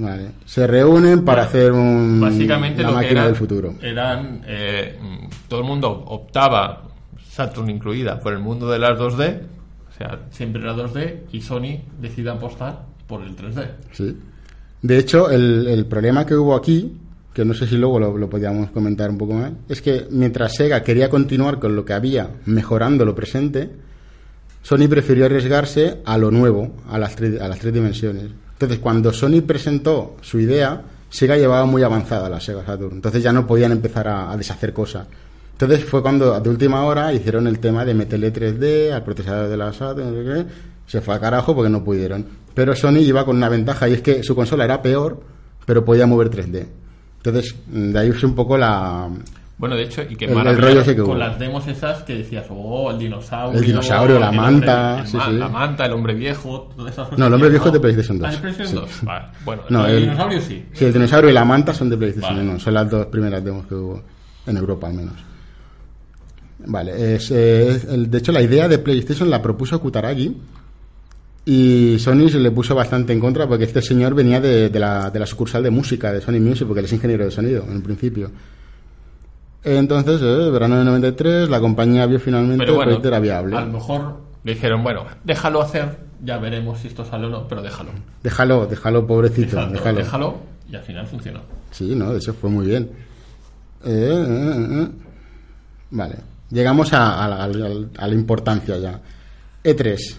Vale. 0.00 0.30
Se 0.46 0.66
reúnen 0.66 1.24
para 1.24 1.42
hacer 1.42 1.72
un, 1.72 2.20
Básicamente 2.20 2.82
lo 2.82 2.88
que 2.88 2.94
máquina 2.94 3.26
del 3.26 3.36
futuro. 3.36 3.74
eran 3.82 4.42
eh, 4.46 4.98
todo 5.46 5.60
el 5.60 5.66
mundo 5.66 5.90
optaba, 5.90 6.88
Saturn 7.28 7.68
incluida, 7.70 8.18
por 8.18 8.32
el 8.32 8.38
mundo 8.38 8.70
de 8.70 8.78
las 8.78 8.98
2D, 8.98 9.40
o 9.88 9.92
sea, 9.96 10.20
siempre 10.30 10.62
era 10.62 10.74
2D, 10.74 11.24
y 11.32 11.40
Sony 11.42 11.80
decide 12.00 12.30
apostar 12.30 12.86
por 13.06 13.22
el 13.22 13.36
3D. 13.36 13.66
Sí. 13.92 14.16
De 14.82 14.98
hecho, 14.98 15.30
el, 15.30 15.66
el 15.68 15.84
problema 15.86 16.24
que 16.24 16.34
hubo 16.34 16.54
aquí, 16.56 16.96
que 17.34 17.44
no 17.44 17.52
sé 17.52 17.66
si 17.66 17.76
luego 17.76 17.98
lo, 18.00 18.16
lo 18.16 18.30
podíamos 18.30 18.70
comentar 18.70 19.10
un 19.10 19.18
poco 19.18 19.34
más, 19.34 19.52
es 19.68 19.82
que 19.82 20.06
mientras 20.10 20.54
Sega 20.54 20.82
quería 20.82 21.10
continuar 21.10 21.58
con 21.58 21.76
lo 21.76 21.84
que 21.84 21.92
había, 21.92 22.30
mejorando 22.46 23.04
lo 23.04 23.14
presente, 23.14 23.70
Sony 24.62 24.88
prefirió 24.88 25.26
arriesgarse 25.26 25.98
a 26.04 26.16
lo 26.18 26.30
nuevo, 26.30 26.76
a 26.88 26.98
las, 26.98 27.16
a 27.20 27.48
las 27.48 27.58
tres 27.58 27.72
dimensiones. 27.74 28.30
Entonces, 28.60 28.78
cuando 28.80 29.10
Sony 29.10 29.40
presentó 29.40 30.16
su 30.20 30.38
idea, 30.38 30.82
Sega 31.08 31.34
llevaba 31.34 31.64
muy 31.64 31.82
avanzada 31.82 32.28
la 32.28 32.40
Sega 32.40 32.62
Saturn. 32.62 32.96
Entonces 32.96 33.22
ya 33.22 33.32
no 33.32 33.46
podían 33.46 33.72
empezar 33.72 34.06
a, 34.06 34.36
deshacer 34.36 34.74
cosas. 34.74 35.06
Entonces 35.52 35.82
fue 35.82 36.02
cuando, 36.02 36.38
de 36.38 36.50
última 36.50 36.84
hora, 36.84 37.10
hicieron 37.10 37.46
el 37.46 37.58
tema 37.58 37.86
de 37.86 37.94
meterle 37.94 38.30
3D 38.30 38.92
al 38.92 39.02
procesador 39.02 39.48
de 39.48 39.56
la 39.56 39.72
Saturn. 39.72 40.14
no 40.14 40.22
sé 40.22 40.44
qué. 40.44 40.52
Se 40.86 41.00
fue 41.00 41.14
a 41.14 41.18
carajo 41.18 41.54
porque 41.54 41.70
no 41.70 41.82
pudieron. 41.82 42.26
Pero 42.52 42.76
Sony 42.76 42.98
iba 42.98 43.24
con 43.24 43.38
una 43.38 43.48
ventaja 43.48 43.88
y 43.88 43.94
es 43.94 44.02
que 44.02 44.22
su 44.22 44.34
consola 44.34 44.66
era 44.66 44.82
peor, 44.82 45.22
pero 45.64 45.82
podía 45.82 46.06
mover 46.06 46.28
3D. 46.28 46.66
Entonces, 47.16 47.54
de 47.66 47.98
ahí 47.98 48.10
es 48.10 48.22
un 48.22 48.34
poco 48.34 48.58
la, 48.58 49.08
Bueno, 49.60 49.76
de 49.76 49.82
hecho, 49.82 50.02
y 50.08 50.16
que 50.16 50.24
El- 50.24 50.36
el 50.46 50.56
rollo 50.58 50.82
que 50.82 50.96
con 50.96 51.18
las 51.18 51.38
demos 51.38 51.66
esas 51.68 52.02
que 52.02 52.14
decías, 52.14 52.46
oh, 52.50 52.90
el 52.90 52.98
dinosaurio. 52.98 53.60
El 53.60 53.64
dinosaurio, 53.66 54.18
la 54.18 54.30
el 54.30 54.36
manta, 54.36 54.88
hombre- 54.94 55.02
el 55.02 55.06
sí, 55.06 55.16
ma- 55.18 55.26
sí. 55.26 55.32
La 55.34 55.48
manta, 55.48 55.84
el 55.86 55.92
hombre 55.92 56.14
viejo, 56.14 56.72
todas 56.74 56.92
esas 56.92 57.18
No, 57.18 57.26
el 57.26 57.34
hombre 57.34 57.50
viejo 57.50 57.66
es 57.66 57.72
de 57.74 57.80
PlayStation 57.80 58.18
2. 58.18 58.26
Ah, 58.28 58.32
¿de 58.32 58.38
PlayStation 58.38 58.74
2? 58.76 58.90
Vale. 59.02 59.24
Bueno, 59.44 59.62
No, 59.68 59.86
el, 59.86 59.94
el- 59.94 60.00
dinosaurio 60.04 60.40
sí. 60.40 60.64
Sí, 60.72 60.84
el 60.86 60.92
dinosaurio 60.94 61.30
y 61.30 61.34
la 61.34 61.44
manta 61.44 61.74
son 61.74 61.90
de 61.90 61.96
PlayStation 61.98 62.36
Vale. 62.38 62.48
1. 62.48 62.58
Son 62.58 62.72
las 62.74 62.90
dos 62.90 63.06
primeras 63.06 63.44
demos 63.44 63.66
que 63.66 63.74
hubo. 63.74 64.02
En 64.46 64.56
Europa, 64.56 64.86
al 64.88 64.94
menos. 64.94 65.14
Vale. 66.66 67.14
Es, 67.16 67.30
es- 67.30 67.84
el- 67.84 68.10
de 68.10 68.18
hecho, 68.18 68.32
la 68.32 68.42
idea 68.42 68.66
de 68.68 68.78
PlayStation 68.78 69.28
la 69.30 69.40
propuso 69.42 69.78
Kutaragi. 69.80 70.36
Y 71.44 71.96
Sony 71.98 72.28
se 72.28 72.38
le 72.38 72.50
puso 72.50 72.74
bastante 72.74 73.12
en 73.12 73.20
contra 73.20 73.46
porque 73.48 73.64
este 73.64 73.80
señor 73.82 74.14
venía 74.14 74.40
de, 74.40 74.68
de 74.68 74.78
la, 74.78 75.10
de 75.10 75.18
la 75.18 75.26
sucursal 75.26 75.62
de 75.62 75.70
música 75.70 76.12
de 76.12 76.20
Sony 76.20 76.38
Music, 76.40 76.66
porque 76.66 76.80
él 76.80 76.86
es 76.86 76.92
ingeniero 76.92 77.24
de 77.24 77.30
sonido 77.30 77.64
en 77.68 77.82
principio. 77.82 78.30
Entonces, 79.62 80.20
eh, 80.22 80.50
verano 80.50 80.78
de 80.78 80.84
93, 80.84 81.50
la 81.50 81.60
compañía 81.60 82.06
vio 82.06 82.18
finalmente 82.18 82.64
el 82.64 82.72
bueno, 82.72 83.00
era 83.02 83.20
viable. 83.20 83.56
a 83.56 83.60
lo 83.60 83.72
mejor 83.72 84.20
le 84.42 84.54
dijeron, 84.54 84.82
bueno, 84.82 85.04
déjalo 85.22 85.60
hacer, 85.60 85.98
ya 86.22 86.38
veremos 86.38 86.78
si 86.78 86.88
esto 86.88 87.04
sale 87.04 87.26
o 87.26 87.28
no, 87.28 87.46
pero 87.46 87.60
déjalo. 87.62 87.90
Déjalo, 88.22 88.66
déjalo, 88.66 89.06
pobrecito. 89.06 89.66
Déjalo. 89.66 89.98
déjalo 89.98 90.34
y 90.70 90.76
al 90.76 90.82
final 90.82 91.06
funcionó. 91.06 91.40
Sí, 91.70 91.94
no, 91.94 92.12
de 92.12 92.18
hecho 92.18 92.32
fue 92.32 92.48
muy 92.48 92.66
bien. 92.66 92.90
Eh, 93.84 93.90
eh, 93.90 94.26
eh, 94.26 94.82
eh. 94.82 94.88
Vale, 95.90 96.16
llegamos 96.50 96.92
a, 96.92 97.24
a 97.24 97.48
la 97.48 98.14
importancia 98.14 98.78
ya. 98.78 99.00
E3, 99.62 100.16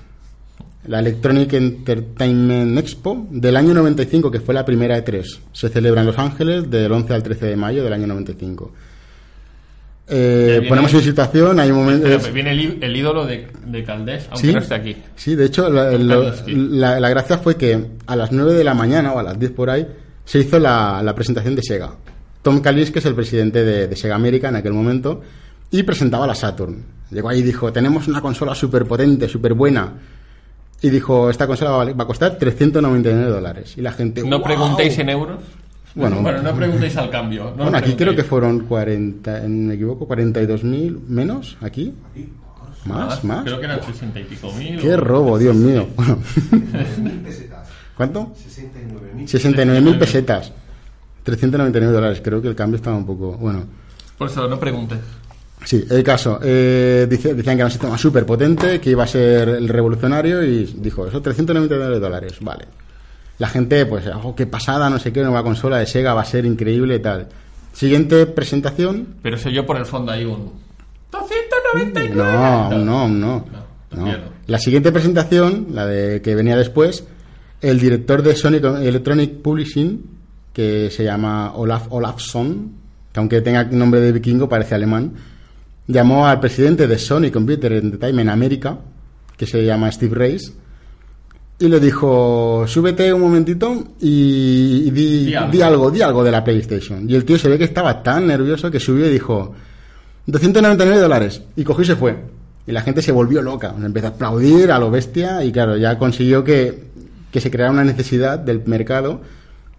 la 0.87 0.99
Electronic 0.99 1.53
Entertainment 1.53 2.77
Expo 2.77 3.27
del 3.29 3.55
año 3.55 3.73
95, 3.73 4.31
que 4.31 4.39
fue 4.39 4.53
la 4.53 4.65
primera 4.65 4.97
E3. 5.03 5.39
Se 5.51 5.69
celebra 5.69 6.01
en 6.01 6.07
Los 6.07 6.17
Ángeles 6.17 6.69
del 6.69 6.91
11 6.91 7.13
al 7.13 7.23
13 7.23 7.45
de 7.47 7.55
mayo 7.55 7.83
del 7.83 7.93
año 7.93 8.07
95. 8.07 8.71
Eh, 10.13 10.65
ponemos 10.67 10.93
en 10.93 11.01
situación, 11.01 11.59
hay 11.59 11.71
un 11.71 11.77
momento... 11.77 12.03
Pero 12.05 12.19
me 12.21 12.31
viene 12.31 12.51
el, 12.51 12.77
el 12.83 12.95
ídolo 12.95 13.25
de, 13.25 13.47
de 13.65 13.83
Caldés, 13.83 14.27
aunque 14.29 14.47
Sí. 14.47 14.53
no 14.53 14.59
esté 14.59 14.75
aquí. 14.75 14.95
Sí, 15.15 15.35
de 15.35 15.45
hecho, 15.45 15.69
la, 15.69 15.91
lo- 15.91 16.33
la- 16.47 16.99
la 16.99 17.09
gracia 17.09 17.37
fue 17.37 17.55
que 17.55 17.85
a 18.07 18.15
las 18.15 18.31
9 18.31 18.53
de 18.53 18.63
la 18.63 18.73
mañana 18.73 19.13
o 19.13 19.19
a 19.19 19.23
las 19.23 19.39
10 19.39 19.51
por 19.53 19.69
ahí 19.69 19.87
se 20.25 20.39
hizo 20.39 20.59
la, 20.59 21.01
la 21.01 21.15
presentación 21.15 21.55
de 21.55 21.63
Sega. 21.63 21.91
Tom 22.41 22.59
Kalinske 22.61 22.99
es 22.99 23.05
el 23.05 23.15
presidente 23.15 23.63
de, 23.63 23.87
de 23.87 23.95
Sega 23.95 24.15
América 24.15 24.49
en 24.49 24.55
aquel 24.57 24.73
momento 24.73 25.21
y 25.71 25.83
presentaba 25.83 26.27
la 26.27 26.35
Saturn. 26.35 26.83
Llegó 27.11 27.29
ahí 27.29 27.39
y 27.39 27.43
dijo, 27.43 27.71
tenemos 27.71 28.07
una 28.07 28.19
consola 28.21 28.53
súper 28.55 28.85
potente, 28.85 29.27
súper 29.29 29.53
buena. 29.53 29.93
Y 30.81 30.89
dijo, 30.89 31.29
esta 31.29 31.45
consola 31.47 31.71
va 31.71 31.83
a, 31.83 31.93
va 31.93 32.03
a 32.03 32.07
costar 32.07 32.37
399 32.37 33.29
dólares. 33.29 33.75
Y 33.77 33.81
la 33.81 33.91
gente... 33.93 34.23
No 34.23 34.37
"¡Wow!". 34.39 34.43
preguntéis 34.43 34.97
en 34.97 35.09
euros. 35.09 35.37
Bueno. 35.95 36.21
no 36.41 36.55
preguntéis 36.55 36.95
al 36.97 37.09
cambio. 37.09 37.53
no 37.55 37.63
bueno, 37.63 37.77
aquí 37.77 37.95
creo 37.95 38.15
que 38.15 38.23
fueron 38.23 38.61
40, 38.61 39.43
en- 39.43 39.67
me 39.67 39.73
equivoco, 39.75 40.07
42.000 40.07 40.99
menos 41.07 41.57
aquí. 41.61 41.93
Más, 42.85 43.23
más. 43.23 43.43
Creo 43.43 43.59
que 43.59 43.65
eran 43.65 43.83
60 43.83 44.19
y 44.19 44.23
pico 44.23 44.51
mil. 44.53 44.79
Qué 44.79 44.95
robo, 44.97 45.37
Dios 45.37 45.55
mío. 45.55 45.87
Bueno, 45.95 46.17
69.000 46.17 47.23
pesetas. 47.23 47.67
¿Cuánto? 47.95 48.33
69.000. 48.35 49.27
69.000 49.27 49.99
pesetas. 49.99 50.51
399 51.23 51.93
dólares. 51.93 52.21
Creo 52.23 52.41
que 52.41 52.47
el 52.47 52.55
cambio 52.55 52.77
estaba 52.77 52.97
un 52.97 53.05
poco. 53.05 53.33
Bueno, 53.37 53.65
Por 54.17 54.29
eso 54.29 54.47
no 54.47 54.59
preguntes. 54.59 54.97
sí, 55.63 55.85
el 55.89 56.03
caso. 56.03 56.39
Eh, 56.41 57.05
dice- 57.07 57.35
decían 57.35 57.55
que 57.55 57.61
era 57.61 57.65
un 57.65 57.71
sistema 57.71 57.97
súper 57.97 58.25
potente, 58.25 58.79
que 58.81 58.89
iba 58.89 59.03
a 59.03 59.07
ser 59.07 59.49
el 59.49 59.67
revolucionario 59.69 60.43
y 60.43 60.65
dijo 60.77 61.05
eso, 61.05 61.21
399 61.21 61.99
dólares. 61.99 62.37
Vale. 62.41 62.65
La 63.41 63.47
gente, 63.47 63.87
pues, 63.87 64.05
oh, 64.23 64.35
qué 64.35 64.45
pasada, 64.45 64.87
no 64.91 64.99
sé 64.99 65.11
qué, 65.11 65.23
nueva 65.23 65.41
consola 65.41 65.79
de 65.79 65.87
Sega 65.87 66.13
va 66.13 66.21
a 66.21 66.25
ser 66.25 66.45
increíble 66.45 66.97
y 66.97 66.99
tal. 66.99 67.27
Siguiente 67.73 68.27
presentación. 68.27 69.15
Pero 69.23 69.35
sé 69.35 69.51
yo 69.51 69.65
por 69.65 69.77
el 69.77 69.87
fondo 69.87 70.11
hay 70.11 70.25
un 70.25 70.51
299. 71.11 72.15
No, 72.15 72.69
no, 72.69 73.07
no. 73.07 73.45
No. 73.89 74.15
La 74.45 74.59
siguiente 74.59 74.91
presentación, 74.91 75.69
la 75.71 75.87
de 75.87 76.21
que 76.21 76.35
venía 76.35 76.55
después, 76.55 77.03
el 77.61 77.79
director 77.79 78.21
de 78.21 78.35
Sonic 78.35 78.63
Electronic 78.63 79.41
Publishing, 79.41 80.05
que 80.53 80.91
se 80.91 81.03
llama 81.03 81.55
Olaf 81.55 81.87
Olafsson, 81.89 82.73
que 83.11 83.19
aunque 83.19 83.41
tenga 83.41 83.63
nombre 83.63 84.01
de 84.01 84.11
vikingo 84.11 84.47
parece 84.49 84.75
alemán, 84.75 85.13
llamó 85.87 86.27
al 86.27 86.39
presidente 86.39 86.85
de 86.85 86.99
Sony 86.99 87.31
Computer 87.33 87.73
Entertainment 87.73 88.29
América, 88.29 88.77
que 89.35 89.47
se 89.47 89.65
llama 89.65 89.91
Steve 89.91 90.13
Reis, 90.13 90.53
y 91.61 91.67
le 91.69 91.79
dijo, 91.79 92.65
súbete 92.67 93.13
un 93.13 93.21
momentito 93.21 93.71
y, 94.01 94.83
y 94.87 94.91
di, 94.91 95.25
Di 95.25 95.35
algo. 95.35 95.51
di 95.51 95.61
algo, 95.61 95.91
di 95.91 96.01
algo 96.01 96.23
de 96.23 96.31
la 96.31 96.43
PlayStation. 96.43 97.09
Y 97.09 97.15
el 97.15 97.23
tío 97.23 97.37
se 97.37 97.47
ve 97.49 97.57
que 97.57 97.63
estaba 97.65 98.01
tan 98.01 98.25
nervioso 98.27 98.71
que 98.71 98.79
subió 98.79 99.05
y 99.05 99.09
dijo, 99.11 99.53
299 100.25 100.99
dólares. 100.99 101.41
Y 101.55 101.63
cogió 101.63 101.83
y 101.83 101.87
se 101.87 101.95
fue. 101.95 102.17
Y 102.65 102.71
la 102.71 102.81
gente 102.81 103.01
se 103.01 103.11
volvió 103.11 103.41
loca. 103.41 103.75
Empezó 103.81 104.07
a 104.07 104.09
aplaudir 104.09 104.71
a 104.71 104.79
lo 104.79 104.89
bestia 104.89 105.43
y 105.43 105.51
claro, 105.51 105.77
ya 105.77 105.97
consiguió 105.97 106.43
que, 106.43 106.83
que 107.31 107.39
se 107.39 107.51
creara 107.51 107.71
una 107.71 107.83
necesidad 107.83 108.39
del 108.39 108.63
mercado 108.65 109.21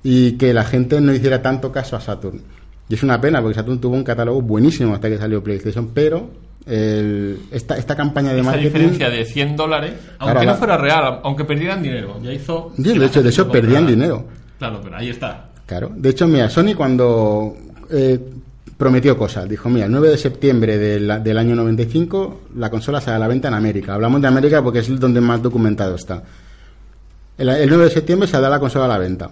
y 0.04 0.32
que 0.32 0.54
la 0.54 0.64
gente 0.64 1.00
no 1.00 1.12
hiciera 1.12 1.42
tanto 1.42 1.72
caso 1.72 1.96
a 1.96 2.00
Saturn. 2.00 2.40
Y 2.88 2.94
es 2.94 3.02
una 3.02 3.20
pena 3.20 3.40
porque 3.40 3.54
Saturn 3.56 3.80
tuvo 3.80 3.94
un 3.96 4.04
catálogo 4.04 4.40
buenísimo 4.40 4.94
hasta 4.94 5.08
que 5.08 5.18
salió 5.18 5.42
PlayStation, 5.42 5.90
pero 5.94 6.30
el- 6.66 7.38
esta, 7.50 7.76
esta 7.76 7.96
campaña 7.96 8.30
de 8.32 8.40
Esta 8.40 8.50
marketing... 8.52 8.66
diferencia 8.72 9.10
de 9.10 9.24
100 9.24 9.56
dólares, 9.56 9.94
aunque 10.18 10.46
no 10.46 10.54
fuera 10.54 10.76
real, 10.76 11.20
aunque 11.24 11.44
perdieran 11.44 11.82
dinero, 11.82 12.18
ya 12.22 12.32
hizo. 12.32 12.72
Sí, 12.76 12.98
de 12.98 13.06
hecho, 13.06 13.22
de 13.22 13.30
hecho 13.30 13.48
perdían 13.50 13.86
dinero. 13.86 14.24
Claro, 14.58 14.80
pero 14.82 14.96
ahí 14.96 15.10
está. 15.10 15.48
Claro. 15.66 15.90
De 15.96 16.10
hecho, 16.10 16.26
mira, 16.28 16.48
Sony 16.50 16.74
cuando 16.76 17.56
eh, 17.90 18.18
prometió 18.76 19.16
cosas, 19.16 19.48
dijo, 19.48 19.68
mira, 19.68 19.86
el 19.86 19.92
9 19.92 20.10
de 20.10 20.18
septiembre 20.18 20.76
del, 20.78 21.22
del 21.22 21.38
año 21.38 21.54
95 21.56 22.42
la 22.56 22.68
consola 22.70 23.00
sale 23.00 23.16
a 23.16 23.18
la 23.20 23.28
venta 23.28 23.48
en 23.48 23.54
América. 23.54 23.94
Hablamos 23.94 24.20
de 24.20 24.28
América 24.28 24.62
porque 24.62 24.80
es 24.80 25.00
donde 25.00 25.20
más 25.20 25.42
documentado 25.42 25.94
está. 25.94 26.22
El, 27.38 27.48
el 27.48 27.68
9 27.68 27.84
de 27.84 27.90
septiembre 27.90 28.28
se 28.28 28.40
da 28.40 28.48
la 28.50 28.60
consola 28.60 28.84
a 28.84 28.88
la 28.88 28.98
venta. 28.98 29.30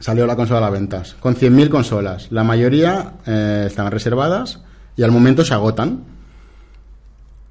Salió 0.00 0.26
la 0.26 0.36
consola 0.36 0.58
a 0.58 0.62
la 0.62 0.70
venta, 0.70 1.02
con 1.18 1.34
100.000 1.34 1.68
consolas. 1.68 2.28
La 2.30 2.44
mayoría 2.44 3.14
eh, 3.26 3.64
estaban 3.66 3.90
reservadas 3.90 4.60
y 4.96 5.02
al 5.02 5.10
momento 5.10 5.44
se 5.44 5.54
agotan. 5.54 6.02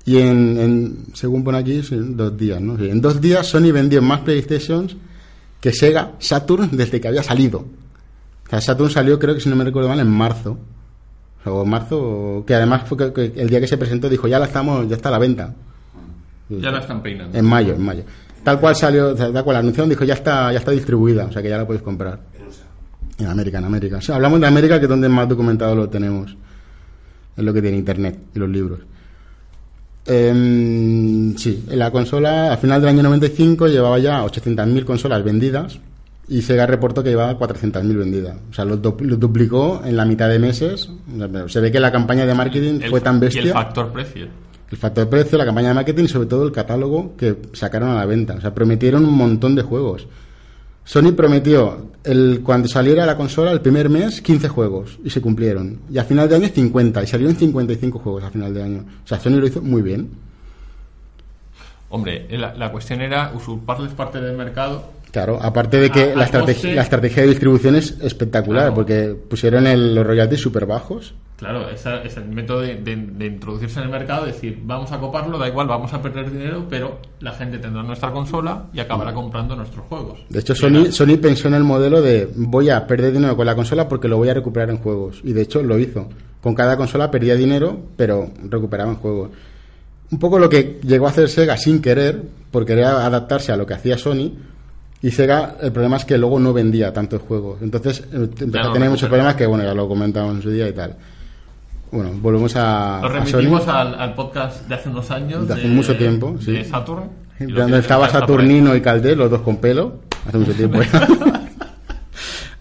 Y 0.08 0.18
en, 0.20 0.58
en- 0.58 0.98
según 1.14 1.44
pone 1.44 1.58
aquí, 1.58 1.84
sí, 1.84 1.96
dos 2.00 2.36
días, 2.38 2.62
¿no? 2.62 2.78
Sí, 2.78 2.90
en 2.90 3.02
dos 3.02 3.20
días 3.20 3.46
Sony 3.46 3.72
vendió 3.74 4.02
más 4.02 4.22
PlayStations 4.22 4.96
que 5.60 5.74
Sega 5.74 6.14
Saturn 6.20 6.70
desde 6.72 7.02
que 7.02 7.10
había 7.10 7.22
salido. 7.24 7.60
O 8.46 8.50
sea, 8.50 8.62
Saturn 8.62 8.90
salió, 8.90 9.20
creo 9.20 9.36
que 9.36 9.42
si 9.42 9.50
no 9.50 9.58
me 9.58 9.66
recuerdo 9.66 9.90
mal, 9.90 10.00
en 10.00 10.08
marzo. 10.10 10.58
O 11.44 11.66
marzo, 11.66 12.00
o- 12.38 12.46
que 12.46 12.56
además 12.56 12.84
fue 12.88 12.98
que, 12.98 13.12
que 13.14 13.42
el 13.42 13.50
día 13.50 13.60
que 13.60 13.68
se 13.68 13.78
presentó 13.78 14.08
dijo, 14.10 14.28
ya 14.30 14.40
la 14.40 14.46
estamos, 14.46 14.88
ya 14.88 14.96
está 14.96 15.10
a 15.10 15.12
la 15.12 15.20
venta. 15.20 15.54
Ya 16.50 16.72
la 16.72 16.80
están 16.80 17.02
peinando. 17.04 17.38
En 17.38 17.44
mayo, 17.46 17.74
en 17.74 17.82
mayo. 17.84 18.04
Tal 18.44 18.62
cual 18.62 18.78
salió, 18.78 19.14
tal 19.14 19.44
cual 19.44 19.56
la 19.56 19.60
anunciaron, 19.60 19.90
dijo, 19.90 20.06
ya 20.06 20.14
está, 20.14 20.54
ya 20.54 20.60
está 20.60 20.72
distribuida, 20.72 21.26
o 21.26 21.32
sea 21.34 21.42
que 21.42 21.50
ya 21.50 21.58
la 21.58 21.68
podéis 21.68 21.84
comprar. 21.84 22.22
En 23.20 23.28
América, 23.28 23.58
en 23.58 23.66
América. 23.66 23.98
O 23.98 24.02
sea, 24.02 24.16
hablamos 24.16 24.40
de 24.40 24.48
América, 24.48 24.80
que 24.80 24.86
es 24.86 24.90
donde 24.90 25.10
más 25.10 25.28
documentado 25.28 25.76
lo 25.76 25.90
tenemos. 25.90 26.34
Es 27.36 27.44
lo 27.44 27.52
que 27.54 27.62
tiene 27.62 27.76
Internet 27.78 28.18
y 28.34 28.40
los 28.40 28.48
libros. 28.50 28.80
Em, 30.08 31.36
sí, 31.38 31.64
la 31.70 31.92
consola 31.92 32.54
a 32.54 32.58
final 32.58 32.82
del 32.82 32.90
año 32.90 33.04
95 33.04 33.68
llevaba 33.68 34.00
ya 34.00 34.24
800.000 34.24 34.84
consolas 34.86 35.24
vendidas 35.24 35.80
y 36.28 36.42
Sega 36.42 36.66
reportó 36.66 37.04
que 37.04 37.10
llevaba 37.10 37.38
400.000 37.38 37.98
vendidas. 37.98 38.36
O 38.50 38.54
sea, 38.54 38.66
lo, 38.66 38.78
du- 38.78 38.98
lo 39.02 39.16
duplicó 39.18 39.82
en 39.86 39.96
la 39.98 40.06
mitad 40.06 40.30
de 40.30 40.40
meses. 40.40 40.90
Se 41.48 41.60
ve 41.60 41.72
que 41.72 41.80
la 41.80 41.92
campaña 41.92 42.26
de 42.26 42.34
marketing 42.34 42.80
El- 42.82 42.90
fue 42.90 43.02
tan 43.02 43.20
bestia. 43.20 43.42
Y 43.44 43.48
el 43.48 43.54
factor 43.54 43.92
precio. 43.92 44.28
El 44.70 44.78
factor 44.78 45.08
precio, 45.10 45.38
la 45.38 45.46
campaña 45.46 45.70
de 45.70 45.74
marketing 45.76 46.04
y 46.04 46.08
sobre 46.10 46.28
todo 46.28 46.46
el 46.46 46.52
catálogo 46.52 47.16
que 47.16 47.38
sacaron 47.54 47.90
a 47.90 47.96
la 47.96 48.06
venta. 48.06 48.34
O 48.36 48.42
sea, 48.42 48.54
prometieron 48.54 49.06
un 49.06 49.14
montón 49.14 49.56
de 49.56 49.62
juegos. 49.62 50.08
Sony 50.88 51.12
prometió 51.12 51.92
el, 52.06 52.40
cuando 52.46 52.70
saliera 52.70 53.06
la 53.06 53.18
consola 53.18 53.52
el 53.52 53.60
primer 53.60 53.90
mes 53.90 54.22
15 54.22 54.48
juegos 54.48 54.98
y 55.04 55.10
se 55.10 55.20
cumplieron. 55.20 55.82
Y 55.92 55.98
a 55.98 56.06
final 56.06 56.30
de 56.30 56.36
año 56.38 56.48
50 56.48 57.04
y 57.04 57.08
salieron 57.08 57.36
55 57.36 58.00
juegos 58.00 58.24
a 58.24 58.32
final 58.32 58.54
de 58.54 58.64
año. 58.64 58.86
O 59.04 59.08
sea, 59.08 59.20
Sony 59.20 59.32
lo 59.32 59.46
hizo 59.48 59.62
muy 59.62 59.82
bien. 59.82 60.10
Hombre, 61.90 62.26
la, 62.38 62.54
la 62.54 62.72
cuestión 62.72 63.02
era 63.02 63.32
usurparles 63.36 63.94
parte 63.94 64.20
del 64.22 64.36
mercado. 64.38 64.86
Claro, 65.12 65.40
aparte 65.42 65.78
de 65.78 65.90
que 65.90 66.04
A- 66.12 66.16
la, 66.16 66.22
a 66.22 66.26
estrategia, 66.26 66.70
coste- 66.70 66.76
la 66.76 66.82
estrategia 66.84 67.24
de 67.24 67.30
distribución 67.30 67.76
es 67.76 67.98
espectacular 68.02 68.64
Claro. 68.64 68.76
porque 68.76 69.16
pusieron 69.30 69.68
el- 69.68 69.96
los 69.96 70.06
royalties 70.06 70.42
súper 70.42 70.66
bajos. 70.66 71.16
Claro, 71.38 71.70
ese 71.70 71.90
es 72.04 72.18
el 72.18 72.30
método 72.30 72.62
de, 72.62 72.78
de- 72.78 72.96
de 72.96 73.26
introducirse 73.28 73.78
en 73.80 73.86
el 73.86 73.92
mercado, 73.92 74.26
decir, 74.26 74.60
vamos 74.64 74.92
a 74.92 75.00
coparlo, 75.00 75.38
da 75.38 75.48
igual, 75.48 75.68
vamos 75.68 75.94
a 75.94 76.02
perder 76.02 76.32
dinero, 76.32 76.66
pero 76.68 76.98
la 77.20 77.32
gente 77.34 77.60
tendrá 77.60 77.84
nuestra 77.84 78.12
consola 78.12 78.66
y 78.74 78.80
acabará 78.80 79.14
comprando 79.14 79.56
nuestros 79.56 79.86
juegos. 79.86 80.20
De 80.30 80.40
hecho, 80.40 80.56
Sony, 80.56 81.18
pensó 81.22 81.48
en 81.48 81.54
el 81.54 81.64
modelo 81.64 82.02
de 82.02 82.28
voy 82.36 82.72
a 82.72 82.88
perder 82.88 83.14
dinero 83.14 83.36
con 83.38 83.46
la 83.46 83.54
consola 83.56 83.88
porque 83.88 84.08
lo 84.08 84.18
voy 84.18 84.30
a 84.30 84.34
recuperar 84.34 84.72
en 84.72 84.78
juegos. 84.78 85.22
Y 85.24 85.34
de 85.34 85.44
hecho 85.44 85.62
lo 85.62 85.78
hizo. 85.78 86.10
Con 86.42 86.56
cada 86.56 86.76
consola 86.76 87.12
perdía 87.12 87.36
dinero, 87.36 87.78
pero 87.96 88.32
recuperaba 88.50 88.90
en 88.90 88.98
juegos. 88.98 89.30
Un 90.10 90.18
poco 90.18 90.40
lo 90.40 90.50
que 90.50 90.80
llegó 90.84 91.06
a 91.06 91.12
hacer 91.12 91.30
Sega 91.30 91.56
sin 91.56 91.82
querer, 91.84 92.20
por 92.50 92.66
querer 92.66 92.86
adaptarse 92.86 93.52
a 93.52 93.58
lo 93.58 93.68
que 93.68 93.76
hacía 93.76 93.96
Sony. 94.00 94.32
Y 95.04 95.12
Sega, 95.12 95.58
el 95.62 95.72
problema 95.72 95.98
es 95.98 96.06
que 96.06 96.18
luego 96.18 96.40
no 96.40 96.52
vendía 96.52 96.92
tantos 96.92 97.22
juegos. 97.22 97.62
Entonces 97.62 98.00
eh, 98.12 98.28
empezó 98.40 98.64
no 98.64 98.70
a 98.72 98.74
tener 98.74 98.90
muchos 98.90 99.08
problemas 99.08 99.36
que, 99.36 99.46
bueno, 99.46 99.64
ya 99.64 99.76
lo 99.76 99.88
comentamos 99.88 100.36
en 100.38 100.42
su 100.42 100.50
día 100.50 100.68
y 100.68 100.74
tal. 100.74 100.96
Bueno, 101.92 102.12
volvemos 102.22 102.54
a, 102.56 103.00
Nos 103.02 103.12
a 103.12 103.14
remitimos 103.14 103.68
al, 103.68 103.96
al 103.96 104.14
podcast 104.14 104.68
de 104.68 104.76
hace 104.76 104.90
unos 104.90 105.10
años. 105.12 105.48
De 105.48 105.54
hace 105.54 105.68
mucho 105.68 105.96
tiempo, 105.96 106.36
sí. 106.40 106.52
De 106.54 106.64
Saturn. 106.66 107.10
lo 107.40 107.62
Donde 107.62 107.80
estaba. 107.80 108.10
Saturnino 108.10 108.76
y 108.76 108.82
Caldés, 108.82 109.16
los 109.18 109.30
dos 109.32 109.42
con 109.42 109.58
pelo, 109.58 110.02
hace 110.28 110.38
mucho 110.38 110.54
tiempo 110.54 110.82
ya. 110.82 111.08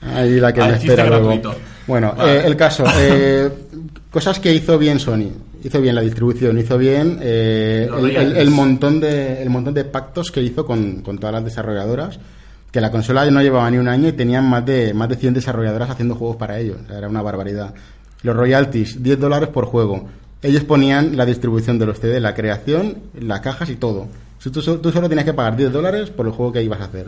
Ahí 0.14 0.38
la 0.40 0.52
que 0.52 0.60
Ah, 0.62 0.68
me 0.68 0.76
espera 0.76 1.06
luego. 1.18 1.54
Bueno, 1.86 2.14
Vale. 2.16 2.36
eh, 2.38 2.42
el 2.46 2.56
caso. 2.56 2.84
eh, 2.98 3.50
cosas 4.10 4.38
que 4.38 4.52
hizo 4.54 4.78
bien 4.78 4.98
Sony. 5.00 5.30
Hizo 5.64 5.80
bien 5.80 5.94
la 5.96 6.00
distribución, 6.02 6.56
hizo 6.58 6.78
bien 6.78 7.18
eh, 7.20 7.88
el, 7.88 7.94
el- 7.94 8.00
royalties. 8.02 8.38
el 8.38 8.50
montón 8.50 9.00
de, 9.00 9.42
el 9.42 9.50
montón 9.50 9.74
de 9.74 9.84
pactos 9.84 10.30
que 10.30 10.40
hizo 10.40 10.64
con, 10.64 11.02
con 11.02 11.18
todas 11.18 11.34
las 11.34 11.44
desarrolladoras. 11.44 12.20
Que 12.70 12.80
la 12.80 12.90
consola 12.90 13.28
no 13.30 13.40
llevaba 13.42 13.70
ni 13.70 13.78
un 13.78 13.88
año 13.88 14.08
y 14.08 14.12
tenían 14.12 14.48
más 14.48 14.64
de, 14.66 14.92
más 14.92 15.08
de 15.08 15.16
100 15.16 15.34
desarrolladoras 15.34 15.88
haciendo 15.90 16.14
juegos 16.14 16.36
para 16.36 16.58
ellos. 16.58 16.76
O 16.84 16.86
sea, 16.86 16.98
Era 16.98 17.08
una 17.08 17.22
barbaridad. 17.22 17.72
Los 18.26 18.36
royalties, 18.36 19.02
10 19.02 19.20
dólares 19.20 19.48
por 19.50 19.66
juego. 19.66 20.04
Ellos 20.42 20.64
ponían 20.64 21.16
la 21.16 21.24
distribución 21.24 21.78
de 21.78 21.86
los 21.86 21.98
CD, 22.00 22.20
la 22.20 22.34
creación, 22.34 22.96
las 23.20 23.40
cajas 23.40 23.70
y 23.70 23.76
todo. 23.76 24.06
Si 24.38 24.50
tú, 24.50 24.60
so- 24.60 24.80
tú 24.80 24.90
solo 24.90 25.08
tenías 25.08 25.24
que 25.24 25.32
pagar 25.32 25.56
10 25.56 25.72
dólares 25.72 26.10
por 26.10 26.26
el 26.26 26.32
juego 26.32 26.52
que 26.52 26.62
ibas 26.62 26.80
a 26.80 26.84
hacer. 26.84 27.06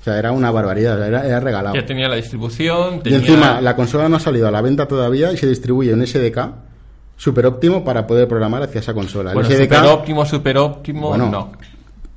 O 0.00 0.04
sea, 0.04 0.18
era 0.18 0.30
una 0.32 0.50
barbaridad, 0.50 1.04
era, 1.06 1.26
era 1.26 1.40
regalado. 1.40 1.74
Ya 1.74 1.84
tenía 1.84 2.08
la 2.08 2.16
distribución. 2.16 2.96
Y 2.96 3.00
tenía- 3.00 3.18
encima, 3.18 3.60
la 3.60 3.74
consola 3.74 4.08
no 4.08 4.16
ha 4.16 4.20
salido 4.20 4.46
a 4.46 4.50
la 4.52 4.60
venta 4.62 4.86
todavía 4.86 5.32
y 5.32 5.36
se 5.36 5.46
distribuye 5.48 5.92
un 5.92 6.02
SDK 6.06 6.54
super 7.16 7.46
óptimo 7.46 7.84
para 7.84 8.06
poder 8.06 8.28
programar 8.28 8.62
hacia 8.62 8.80
esa 8.80 8.94
consola. 8.94 9.30
El 9.30 9.34
Bueno, 9.34 9.48
SDK, 9.48 9.74
super 9.74 9.90
óptimo, 9.90 10.24
super 10.26 10.58
óptimo, 10.58 11.08
Bueno, 11.08 11.28
no. 11.30 11.52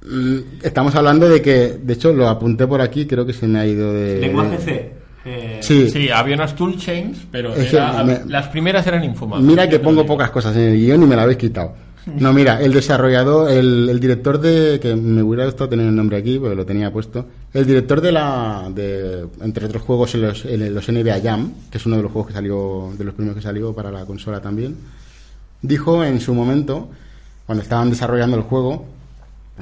mm, 0.10 0.38
estamos 0.64 0.94
hablando 0.96 1.28
de 1.30 1.42
que, 1.42 1.78
de 1.82 1.94
hecho, 1.94 2.14
lo 2.14 2.28
apunté 2.30 2.68
por 2.68 2.82
aquí, 2.82 3.06
creo 3.08 3.26
que 3.26 3.34
se 3.34 3.48
me 3.48 3.60
ha 3.60 3.66
ido 3.66 3.94
de. 3.94 4.20
Lenguaje 4.20 4.58
C. 4.60 4.94
Eh, 5.30 5.60
Sí, 5.62 5.90
Sí, 5.90 6.10
había 6.10 6.36
unas 6.36 6.56
toolchains, 6.56 7.18
pero 7.32 7.54
era- 7.56 8.04
me- 8.04 8.22
las 8.28 8.48
primeras 8.48 8.86
eran 8.88 9.04
infumables. 9.04 9.46
Mira 9.48 9.68
que 9.68 9.80
pongo 9.80 10.06
pocas 10.06 10.30
cosas 10.32 10.56
en 10.56 10.64
el 10.64 10.78
guion 10.78 11.04
y 11.04 11.06
me 11.06 11.16
la 11.16 11.24
habéis 11.24 11.38
quitado. 11.38 11.74
No, 12.08 12.32
mira, 12.32 12.62
el 12.62 12.72
desarrollador, 12.72 13.52
el, 13.52 13.90
el 13.90 14.00
director 14.00 14.40
de. 14.40 14.80
que 14.80 14.96
me 14.96 15.22
hubiera 15.22 15.44
gustado 15.44 15.70
tener 15.70 15.88
el 15.88 15.94
nombre 15.96 16.16
aquí, 16.16 16.40
porque 16.40 16.56
lo 16.56 16.66
tenía 16.66 16.90
puesto. 16.90 17.26
El 17.54 17.66
director 17.66 18.00
de 18.00 18.12
la. 18.14 18.72
de 18.74 19.26
entre 19.42 19.66
otros 19.66 19.82
juegos, 19.82 20.16
en 20.16 20.22
los, 20.22 20.46
en 20.46 20.74
los 20.74 20.88
NBA 20.88 21.20
Jam, 21.22 21.52
que 21.70 21.78
es 21.78 21.86
uno 21.86 21.98
de 21.98 22.04
los 22.04 22.12
juegos 22.14 22.28
que 22.30 22.34
salió. 22.36 22.94
de 22.98 23.04
los 23.04 23.14
primeros 23.14 23.36
que 23.36 23.44
salió 23.44 23.74
para 23.74 23.92
la 23.92 24.06
consola 24.06 24.40
también. 24.40 24.78
Dijo 25.62 26.02
en 26.06 26.22
su 26.22 26.34
momento, 26.34 26.88
cuando 27.46 27.62
estaban 27.64 27.90
desarrollando 27.90 28.38
el 28.38 28.44
juego, 28.44 28.86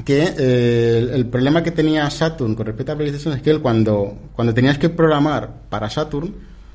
que 0.04 0.24
eh, 0.38 0.98
el, 1.00 1.10
el 1.12 1.26
problema 1.28 1.64
que 1.64 1.72
tenía 1.72 2.10
Saturn 2.10 2.56
con 2.56 2.66
respecto 2.66 2.92
a 2.92 2.96
PlayStation 2.98 3.34
es 3.34 3.42
que 3.42 3.52
él 3.52 3.62
cuando, 3.62 4.18
cuando 4.34 4.54
tenías 4.54 4.78
que 4.78 4.90
programar 4.90 5.50
para 5.70 5.90
Saturn, 5.90 6.34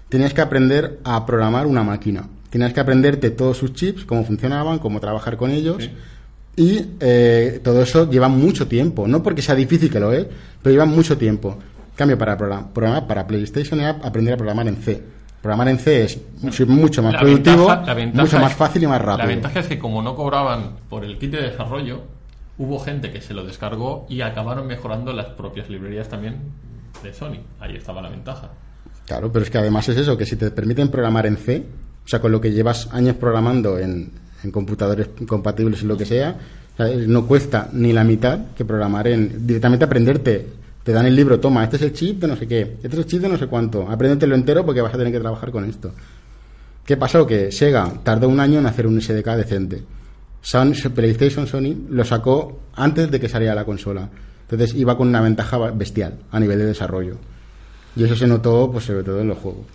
tenías 0.08 0.32
que 0.32 0.40
aprender 0.40 1.00
a 1.04 1.24
programar 1.26 1.66
una 1.66 1.82
máquina. 1.82 2.24
Tenías 2.48 2.72
que 2.72 2.80
aprenderte 2.80 3.30
todos 3.30 3.58
sus 3.58 3.74
chips, 3.74 4.04
cómo 4.04 4.24
funcionaban, 4.24 4.78
cómo 4.78 4.98
trabajar 5.00 5.36
con 5.36 5.50
ellos. 5.50 5.84
Sí. 5.84 5.90
Y 6.56 6.86
eh, 7.00 7.60
todo 7.62 7.82
eso 7.82 8.10
lleva 8.10 8.28
mucho 8.28 8.66
tiempo. 8.66 9.06
No 9.06 9.22
porque 9.22 9.40
sea 9.42 9.54
difícil 9.54 9.90
que 9.90 10.00
lo 10.00 10.12
es, 10.12 10.26
pero 10.62 10.72
lleva 10.72 10.84
mucho 10.86 11.16
tiempo. 11.16 11.58
Cambio, 11.94 12.16
para 12.18 12.36
progra- 12.36 12.66
programar 12.72 13.06
para 13.06 13.26
PlayStation 13.26 13.78
era 13.80 13.90
aprender 14.02 14.34
a 14.34 14.36
programar 14.36 14.66
en 14.66 14.76
C. 14.76 15.00
Programar 15.42 15.68
en 15.68 15.78
C 15.78 16.04
es 16.04 16.18
mucho, 16.42 16.66
mucho 16.66 17.02
más 17.02 17.12
La 17.14 17.20
productivo, 17.20 17.66
ventaja- 17.66 17.86
la 17.86 17.94
ventaja 17.94 18.22
mucho 18.24 18.38
más 18.40 18.52
fácil 18.54 18.82
y 18.82 18.86
más 18.86 19.00
rápido. 19.00 19.18
La 19.18 19.32
ventaja 19.34 19.60
es 19.60 19.66
que 19.68 19.78
como 19.78 20.02
no 20.02 20.16
cobraban 20.16 20.72
por 20.88 21.04
el 21.04 21.18
kit 21.18 21.30
de 21.30 21.42
desarrollo, 21.42 22.02
hubo 22.60 22.78
gente 22.78 23.10
que 23.10 23.22
se 23.22 23.32
lo 23.32 23.42
descargó 23.42 24.06
y 24.08 24.20
acabaron 24.20 24.66
mejorando 24.66 25.14
las 25.14 25.26
propias 25.28 25.70
librerías 25.70 26.08
también 26.08 26.36
de 27.02 27.14
Sony. 27.14 27.38
Ahí 27.58 27.74
estaba 27.74 28.02
la 28.02 28.10
ventaja. 28.10 28.50
Claro, 29.06 29.32
pero 29.32 29.44
es 29.46 29.50
que 29.50 29.56
además 29.56 29.88
es 29.88 29.96
eso, 29.96 30.16
que 30.18 30.26
si 30.26 30.36
te 30.36 30.50
permiten 30.50 30.90
programar 30.90 31.26
en 31.26 31.38
C, 31.38 31.64
o 32.04 32.08
sea, 32.08 32.20
con 32.20 32.30
lo 32.30 32.40
que 32.40 32.52
llevas 32.52 32.88
años 32.92 33.16
programando 33.16 33.78
en, 33.78 34.12
en 34.44 34.50
computadores 34.50 35.08
compatibles 35.26 35.82
y 35.82 35.86
lo 35.86 35.96
que 35.96 36.04
sea, 36.04 36.36
no 37.06 37.26
cuesta 37.26 37.70
ni 37.72 37.94
la 37.94 38.04
mitad 38.04 38.38
que 38.54 38.66
programar 38.66 39.08
en 39.08 39.46
directamente 39.46 39.86
aprenderte. 39.86 40.46
Te 40.82 40.92
dan 40.92 41.06
el 41.06 41.16
libro, 41.16 41.40
toma, 41.40 41.64
este 41.64 41.76
es 41.76 41.82
el 41.82 41.92
chip 41.94 42.20
de 42.20 42.28
no 42.28 42.36
sé 42.36 42.46
qué, 42.46 42.76
este 42.82 42.88
es 42.88 42.98
el 42.98 43.06
chip 43.06 43.22
de 43.22 43.28
no 43.30 43.38
sé 43.38 43.46
cuánto, 43.46 43.88
apréndetelo 43.88 44.34
entero 44.34 44.66
porque 44.66 44.82
vas 44.82 44.94
a 44.94 44.98
tener 44.98 45.12
que 45.12 45.20
trabajar 45.20 45.50
con 45.50 45.64
esto. 45.64 45.92
¿Qué 46.84 46.98
pasó? 46.98 47.26
Que 47.26 47.52
Sega 47.52 47.90
tardó 48.02 48.28
un 48.28 48.38
año 48.38 48.58
en 48.58 48.66
hacer 48.66 48.86
un 48.86 49.00
SDK 49.00 49.28
decente. 49.36 49.82
Sony- 50.42 50.74
PlayStation 50.94 51.46
Sony 51.46 51.74
lo 51.90 52.04
sacó 52.04 52.60
antes 52.74 53.10
de 53.10 53.20
que 53.20 53.28
saliera 53.28 53.54
la 53.54 53.64
consola. 53.64 54.08
Entonces 54.42 54.74
iba 54.74 54.96
con 54.96 55.08
una 55.08 55.20
ventaja 55.20 55.58
bestial 55.70 56.18
a 56.30 56.40
nivel 56.40 56.58
de 56.58 56.66
desarrollo. 56.66 57.16
Y 57.96 58.04
eso 58.04 58.16
se 58.16 58.26
notó, 58.26 58.70
pues 58.70 58.84
sobre 58.84 59.02
todo 59.04 59.20
en 59.20 59.28
los 59.28 59.38
juegos. 59.38 59.66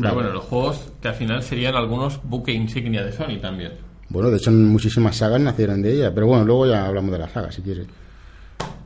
Pero 0.00 0.14
bueno, 0.14 0.30
los 0.32 0.44
juegos 0.44 0.90
que 1.02 1.08
al 1.08 1.14
final 1.14 1.42
serían 1.42 1.74
algunos 1.74 2.20
buque 2.22 2.52
insignia 2.52 3.04
de 3.04 3.12
Sony 3.12 3.38
también. 3.40 3.72
Bueno, 4.08 4.30
de 4.30 4.38
hecho 4.38 4.50
muchísimas 4.50 5.16
sagas 5.16 5.40
nacieron 5.40 5.82
de 5.82 5.92
ella, 5.94 6.14
pero 6.14 6.26
bueno, 6.26 6.44
luego 6.44 6.66
ya 6.66 6.86
hablamos 6.86 7.12
de 7.12 7.18
las 7.18 7.32
sagas 7.32 7.54
si 7.54 7.62
quieres. 7.62 7.86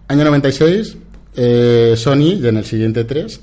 Año 0.09 0.24
96, 0.24 0.96
eh, 1.37 1.94
Sony, 1.96 2.44
en 2.46 2.56
el 2.56 2.64
siguiente 2.64 3.04
3, 3.04 3.40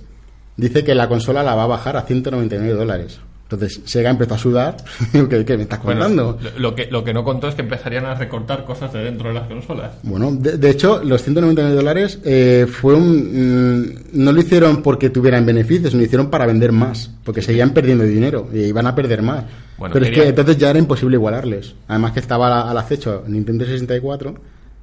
dice 0.58 0.84
que 0.84 0.96
la 0.96 1.08
consola 1.08 1.44
la 1.44 1.56
va 1.56 1.64
a 1.64 1.68
bajar 1.68 1.96
a 1.98 2.02
199 2.04 2.74
dólares. 2.74 3.20
Entonces 3.54 3.82
Sega 3.86 4.10
empezó 4.10 4.34
a 4.36 4.38
sudar. 4.38 4.78
¿Qué, 5.12 5.46
qué 5.46 5.58
me 5.58 5.64
estás 5.64 5.80
contando? 5.80 6.38
lo, 6.42 6.60
lo 6.60 6.76
que, 6.76 6.88
lo 6.88 7.04
que 7.04 7.14
no 7.14 7.24
contó 7.24 7.48
es 7.48 7.56
que 7.56 7.62
empezarían 7.62 8.06
a 8.06 8.16
recortar 8.16 8.66
cosas 8.66 8.92
de 8.94 9.04
dentro 9.04 9.30
de 9.30 9.36
las 9.36 9.48
consolas. 9.48 9.92
Bueno, 10.04 10.32
de, 10.32 10.58
de 10.58 10.70
hecho, 10.70 11.02
los 11.04 11.22
199 11.24 11.76
dólares 11.76 12.20
eh, 12.24 12.66
fue 12.70 12.96
un, 12.96 13.82
mm, 13.84 13.94
no 14.14 14.32
lo 14.32 14.40
hicieron 14.40 14.82
porque 14.82 15.10
tuvieran 15.10 15.46
beneficios, 15.46 15.94
lo 15.94 16.02
hicieron 16.02 16.30
para 16.30 16.46
vender 16.46 16.72
más, 16.72 17.10
porque 17.24 17.42
seguían 17.42 17.72
perdiendo 17.72 18.04
dinero 18.04 18.48
y 18.54 18.60
iban 18.62 18.88
a 18.88 18.96
perder 18.96 19.22
más. 19.22 19.44
Bueno, 19.78 19.94
Pero 19.94 20.06
es 20.06 20.12
que 20.12 20.28
entonces 20.28 20.58
ya 20.58 20.70
era 20.70 20.80
imposible 20.80 21.16
igualarles. 21.16 21.74
Además 21.88 22.12
que 22.14 22.20
estaba 22.20 22.62
al, 22.64 22.70
al 22.70 22.78
acecho 22.78 23.24
Nintendo 23.28 23.66
64, 23.66 24.36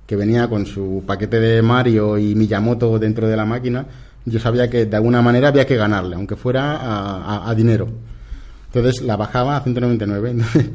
que 0.06 0.16
venía 0.16 0.48
con 0.48 0.66
su 0.66 1.04
paquete 1.06 1.38
de 1.38 1.62
Mario 1.62 2.18
y 2.18 2.34
Miyamoto 2.34 2.98
dentro 2.98 3.28
de 3.28 3.36
la 3.36 3.44
máquina. 3.44 3.86
Yo 4.24 4.38
sabía 4.40 4.68
que 4.68 4.84
de 4.86 4.96
alguna 4.96 5.22
manera 5.22 5.48
había 5.48 5.64
que 5.66 5.76
ganarle, 5.76 6.16
aunque 6.16 6.36
fuera 6.36 6.76
a, 6.76 7.22
a- 7.46 7.50
a 7.50 7.54
dinero. 7.54 7.88
Entonces 8.72 9.02
la 9.02 9.16
bajaba 9.16 9.56
a 9.56 9.62
199. 9.62 10.30
Entonces, 10.30 10.70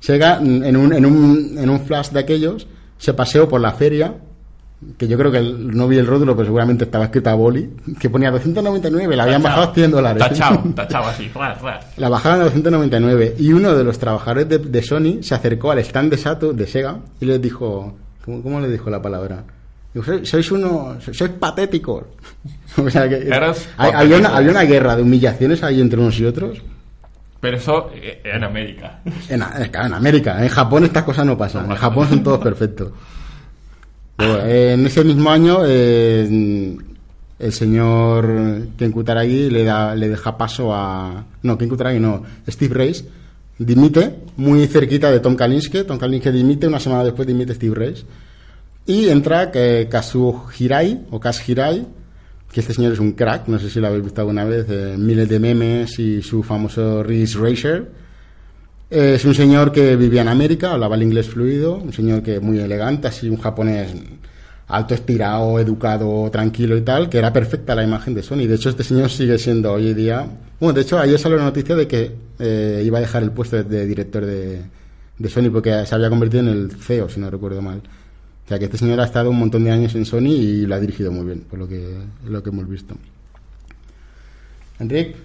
Sega, 0.00 0.38
en 0.40 0.76
un, 0.76 0.92
en, 0.92 1.06
un, 1.06 1.58
en 1.58 1.68
un 1.70 1.80
flash 1.80 2.10
de 2.10 2.20
aquellos, 2.20 2.66
se 2.98 3.12
paseó 3.14 3.48
por 3.48 3.60
la 3.60 3.72
feria, 3.72 4.14
que 4.98 5.08
yo 5.08 5.16
creo 5.16 5.30
que 5.32 5.38
el- 5.38 5.74
no 5.74 5.88
vi 5.88 5.96
el 5.98 6.06
rótulo, 6.06 6.34
pero 6.36 6.46
seguramente 6.46 6.84
estaba 6.84 7.04
escrito 7.06 7.30
a 7.30 7.34
boli, 7.34 7.70
que 7.98 8.10
ponía 8.10 8.30
299, 8.30 9.16
la 9.16 9.22
habían 9.22 9.42
Tachao. 9.42 9.56
bajado 9.56 9.72
a 9.72 9.74
100 9.74 9.90
dólares. 9.90 10.22
Tachao, 10.22 10.62
tachao 10.74 11.04
así. 11.06 11.30
ras, 11.34 11.60
ras. 11.62 11.86
La 11.96 12.08
bajaron 12.10 12.40
a 12.40 12.44
299 12.44 13.36
y 13.38 13.52
uno 13.52 13.74
de 13.74 13.84
los 13.84 13.98
trabajadores 13.98 14.48
de, 14.48 14.58
de 14.58 14.82
Sony 14.82 15.22
se 15.22 15.34
acercó 15.34 15.70
al 15.70 15.78
stand 15.80 16.10
de 16.10 16.18
Sato, 16.18 16.52
de 16.52 16.66
Sega, 16.66 16.98
y 17.20 17.24
les 17.26 17.40
dijo, 17.40 17.94
¿cómo, 18.24 18.42
cómo 18.42 18.60
le 18.60 18.68
dijo 18.70 18.90
la 18.90 19.00
palabra? 19.00 19.44
"Sois- 19.94 20.50
uno, 20.50 20.96
sois 21.00 21.30
patéticos. 21.38 22.04
o 22.76 22.90
sea 22.90 23.08
que 23.08 23.26
había, 23.78 24.16
una, 24.18 24.36
había 24.36 24.50
una 24.50 24.62
guerra 24.64 24.96
de 24.96 25.02
humillaciones 25.02 25.62
ahí 25.62 25.80
entre 25.80 26.00
unos 26.00 26.18
y 26.18 26.24
otros. 26.26 26.60
Pero 27.44 27.58
eso 27.58 27.90
eh, 27.94 28.22
en 28.24 28.42
América. 28.42 29.00
En, 29.28 29.42
eh, 29.42 29.70
en 29.70 29.92
América, 29.92 30.42
en 30.42 30.48
Japón 30.48 30.84
estas 30.84 31.04
cosas 31.04 31.26
no 31.26 31.36
pasan. 31.36 31.70
En 31.70 31.76
Japón 31.76 32.08
son 32.08 32.22
todos 32.22 32.38
perfectos. 32.38 32.90
Eh, 34.18 34.70
en 34.72 34.86
ese 34.86 35.04
mismo 35.04 35.28
año, 35.30 35.58
eh, 35.66 36.74
el 37.38 37.52
señor 37.52 38.68
Ken 38.78 38.90
Kutaragi 38.90 39.50
le, 39.50 39.62
da, 39.62 39.94
le 39.94 40.08
deja 40.08 40.38
paso 40.38 40.74
a. 40.74 41.22
No, 41.42 41.58
Ken 41.58 41.68
Kutaragi 41.68 42.00
no, 42.00 42.22
Steve 42.48 42.74
Race 42.74 43.04
dimite 43.58 44.20
muy 44.38 44.66
cerquita 44.66 45.10
de 45.10 45.20
Tom 45.20 45.36
Kalinske. 45.36 45.84
Tom 45.84 45.98
Kalinske 45.98 46.32
dimite, 46.32 46.66
una 46.66 46.80
semana 46.80 47.04
después 47.04 47.28
dimite 47.28 47.52
Steve 47.52 47.74
Race. 47.74 48.06
Y 48.86 49.10
entra 49.10 49.50
que 49.50 49.86
Kazuo 49.90 50.46
Hirai, 50.58 51.02
o 51.10 51.20
Kaz 51.20 51.46
Hirai, 51.46 51.86
que 52.54 52.60
este 52.60 52.72
señor 52.72 52.92
es 52.92 53.00
un 53.00 53.12
crack, 53.12 53.48
no 53.48 53.58
sé 53.58 53.68
si 53.68 53.80
lo 53.80 53.88
habéis 53.88 54.04
visto 54.04 54.20
alguna 54.20 54.44
vez, 54.44 54.64
eh, 54.68 54.94
miles 54.96 55.28
de 55.28 55.40
memes 55.40 55.98
y 55.98 56.22
su 56.22 56.40
famoso 56.44 57.02
Ridge 57.02 57.34
Racer. 57.34 57.90
Eh, 58.90 59.14
Es 59.16 59.24
un 59.24 59.34
señor 59.34 59.72
que 59.72 59.96
vivía 59.96 60.22
en 60.22 60.28
América, 60.28 60.70
hablaba 60.72 60.94
el 60.94 61.02
inglés 61.02 61.28
fluido, 61.28 61.76
un 61.76 61.92
señor 61.92 62.22
que 62.22 62.38
muy 62.38 62.60
elegante, 62.60 63.08
así 63.08 63.28
un 63.28 63.38
japonés 63.38 63.92
alto, 64.68 64.94
estirado, 64.94 65.58
educado, 65.58 66.30
tranquilo 66.30 66.76
y 66.76 66.82
tal, 66.82 67.08
que 67.08 67.18
era 67.18 67.32
perfecta 67.32 67.74
la 67.74 67.82
imagen 67.82 68.14
de 68.14 68.22
Sony. 68.22 68.46
De 68.46 68.54
hecho, 68.54 68.68
este 68.68 68.84
señor 68.84 69.10
sigue 69.10 69.36
siendo 69.36 69.72
hoy 69.72 69.88
en 69.88 69.96
día... 69.96 70.26
Bueno, 70.60 70.74
de 70.74 70.82
hecho, 70.82 70.96
ayer 71.00 71.18
salió 71.18 71.36
la 71.38 71.44
noticia 71.44 71.74
de 71.74 71.88
que 71.88 72.12
eh, 72.38 72.82
iba 72.86 72.98
a 72.98 73.00
dejar 73.00 73.24
el 73.24 73.32
puesto 73.32 73.62
de, 73.64 73.84
director 73.84 74.24
de 74.24 75.28
Sony 75.28 75.50
porque 75.52 75.84
se 75.86 75.94
había 75.94 76.08
convertido 76.08 76.44
en 76.44 76.48
el 76.50 76.70
CEO, 76.70 77.08
si 77.08 77.18
no 77.18 77.28
recuerdo 77.30 77.60
mal. 77.60 77.82
O 78.44 78.48
sea, 78.48 78.58
que 78.58 78.66
este 78.66 78.76
señor 78.76 79.00
ha 79.00 79.04
estado 79.04 79.30
un 79.30 79.38
montón 79.38 79.64
de 79.64 79.70
años 79.70 79.94
en 79.94 80.04
Sony 80.04 80.28
y 80.28 80.66
lo 80.66 80.74
ha 80.74 80.80
dirigido 80.80 81.10
muy 81.10 81.24
bien, 81.24 81.40
por 81.48 81.58
lo 81.58 81.66
que, 81.66 81.96
lo 82.26 82.42
que 82.42 82.50
hemos 82.50 82.68
visto. 82.68 82.94
Enrique, 84.78 85.16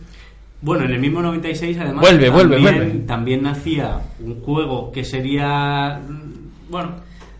Bueno, 0.61 0.85
en 0.85 0.91
el 0.91 0.99
mismo 0.99 1.21
96 1.21 1.77
además 1.79 2.01
Vuelve, 2.01 2.29
vuelve, 2.29 2.55
también, 2.55 2.75
vuelve. 2.75 2.99
también 3.05 3.43
nacía 3.43 3.99
un 4.23 4.39
juego 4.41 4.91
que 4.91 5.03
sería, 5.03 5.99
mm, 6.07 6.71
bueno, 6.71 6.91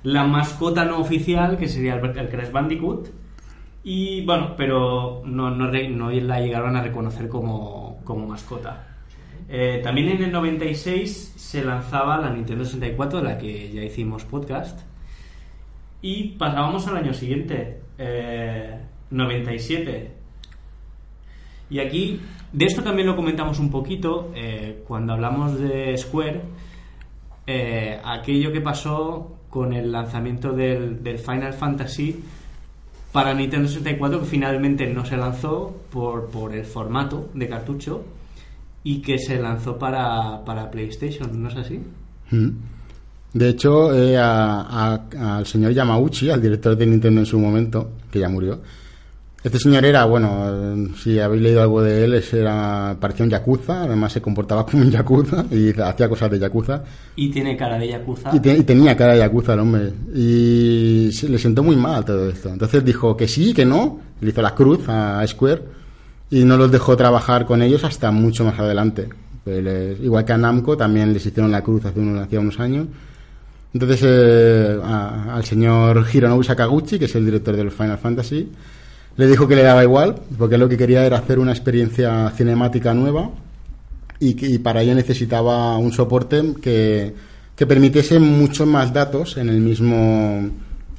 la 0.03 0.25
mascota 0.25 0.83
no 0.85 0.99
oficial, 0.99 1.57
que 1.57 1.67
sería 1.69 1.95
el, 1.95 2.05
el 2.17 2.29
Crash 2.29 2.51
Bandicoot. 2.51 3.09
Y 3.83 4.25
bueno, 4.25 4.55
pero 4.57 5.21
no, 5.25 5.49
no, 5.49 5.71
no 5.71 6.11
la 6.11 6.39
llegaron 6.41 6.75
a 6.75 6.81
reconocer 6.81 7.29
como, 7.29 8.01
como 8.03 8.27
mascota. 8.27 8.85
Eh, 9.47 9.79
también 9.83 10.09
en 10.09 10.23
el 10.23 10.31
96 10.31 11.33
se 11.37 11.63
lanzaba 11.63 12.17
la 12.19 12.29
Nintendo 12.29 12.65
64, 12.65 13.19
de 13.21 13.25
la 13.25 13.37
que 13.37 13.71
ya 13.71 13.81
hicimos 13.83 14.25
podcast. 14.25 14.81
Y 16.01 16.29
pasábamos 16.37 16.87
al 16.87 16.97
año 16.97 17.13
siguiente, 17.13 17.81
eh, 17.97 18.79
97. 19.09 20.11
Y 21.69 21.79
aquí, 21.79 22.21
de 22.51 22.65
esto 22.65 22.81
también 22.81 23.07
lo 23.07 23.15
comentamos 23.15 23.59
un 23.59 23.69
poquito 23.69 24.31
eh, 24.35 24.83
cuando 24.87 25.13
hablamos 25.13 25.59
de 25.59 25.95
Square, 25.97 26.41
eh, 27.45 27.99
aquello 28.03 28.51
que 28.51 28.61
pasó 28.61 29.35
con 29.49 29.73
el 29.73 29.91
lanzamiento 29.91 30.53
del, 30.53 30.99
Final 31.19 31.53
Fantasy 31.53 32.23
para 33.11 33.33
Nintendo 33.33 33.67
64, 33.67 34.19
que 34.21 34.25
finalmente 34.25 34.87
no 34.87 35.05
se 35.05 35.17
lanzó 35.17 35.75
por, 35.91 36.29
por 36.29 36.55
el 36.55 36.65
formato 36.65 37.29
de 37.33 37.47
cartucho 37.49 38.05
y 38.83 39.01
que 39.01 39.17
se 39.17 39.39
lanzó 39.39 39.77
para, 39.77 40.43
para 40.45 40.71
PlayStation, 40.71 41.41
¿no 41.41 41.49
es 41.49 41.55
así? 41.55 41.81
Mm. 42.31 42.49
De 43.33 43.49
hecho, 43.49 43.93
eh, 43.93 44.17
a- 44.17 45.01
a- 45.19 45.37
al 45.37 45.45
señor 45.45 45.71
Yamauchi, 45.73 46.29
al 46.29 46.41
director 46.41 46.75
de 46.75 46.85
Nintendo 46.85 47.19
en 47.21 47.25
su 47.25 47.37
momento, 47.39 47.91
que 48.11 48.19
ya 48.19 48.27
murió, 48.29 48.59
este 49.43 49.57
señor 49.59 49.85
era, 49.85 50.03
bueno, 50.05 50.47
eh, 50.51 50.87
si 51.01 51.17
habéis 51.19 51.41
leído 51.43 51.61
algo 51.61 51.81
de 51.81 52.03
él, 52.03 52.23
era, 52.33 52.97
parecía 52.99 53.23
un 53.23 53.29
yakuza, 53.29 53.83
además 53.83 54.11
se 54.11 54.21
comportaba 54.21 54.65
como 54.69 54.81
un 54.83 54.91
yakuza 54.91 55.45
y 55.51 55.69
hacía 55.79 56.09
cosas 56.09 56.31
de 56.31 56.39
yakuza. 56.39 56.83
Y 57.15 57.29
tiene 57.29 57.55
cara 57.55 57.77
de 57.77 57.87
Yakuza. 57.87 58.35
Y, 58.35 58.39
te- 58.39 58.57
y 58.57 58.63
tenía 58.63 58.97
cara 58.97 59.13
de 59.13 59.19
yakuza 59.19 59.53
el 59.53 59.59
hombre. 59.59 59.93
Y 60.13 61.09
se- 61.13 61.29
le 61.29 61.37
sentó 61.37 61.63
muy 61.63 61.75
mal 61.75 62.03
todo 62.03 62.29
esto. 62.29 62.49
Entonces 62.49 62.83
dijo 62.83 63.15
que 63.15 63.27
sí, 63.27 63.53
que 63.53 63.65
no. 63.65 63.99
Le 64.21 64.31
hizo 64.31 64.41
la 64.41 64.53
cruz 64.55 64.81
a 64.89 65.25
Square 65.25 65.61
y 66.31 66.43
no 66.43 66.57
los 66.57 66.71
dejó 66.71 66.97
trabajar 66.97 67.45
con 67.45 67.61
ellos 67.61 67.83
hasta 67.85 68.11
mucho 68.11 68.43
más 68.43 68.59
adelante. 68.59 69.07
Pues 69.43 69.63
les- 69.63 69.99
igual 70.01 70.25
que 70.25 70.33
a 70.33 70.37
Namco 70.37 70.75
también 70.75 71.13
les 71.13 71.25
hicieron 71.25 71.51
la 71.51 71.61
cruz 71.61 71.85
hace 71.85 71.99
unos 71.99 72.59
años. 72.59 72.87
Entonces 73.73 74.01
eh, 74.03 74.79
a- 74.83 75.35
al 75.35 75.45
señor 75.45 76.05
Hironobu 76.11 76.43
Sakaguchi, 76.43 76.97
que 76.97 77.05
es 77.05 77.15
el 77.15 77.25
director 77.25 77.55
de 77.55 77.63
los 77.63 77.73
Final 77.73 77.97
Fantasy, 77.97 78.49
le 79.17 79.27
dijo 79.27 79.47
que 79.47 79.55
le 79.55 79.63
daba 79.63 79.83
igual, 79.83 80.15
porque 80.37 80.57
lo 80.57 80.67
que 80.69 80.77
quería 80.77 81.05
era 81.05 81.17
hacer 81.17 81.39
una 81.39 81.51
experiencia 81.51 82.29
cinemática 82.35 82.93
nueva 82.93 83.29
y, 84.19 84.53
y 84.55 84.57
para 84.59 84.81
ello 84.81 84.95
necesitaba 84.95 85.77
un 85.77 85.91
soporte 85.91 86.41
que, 86.61 87.13
que 87.55 87.67
permitiese 87.67 88.17
muchos 88.19 88.65
más 88.67 88.91
datos 88.93 89.37
en 89.37 89.49
el 89.49 89.59
mismo 89.59 90.49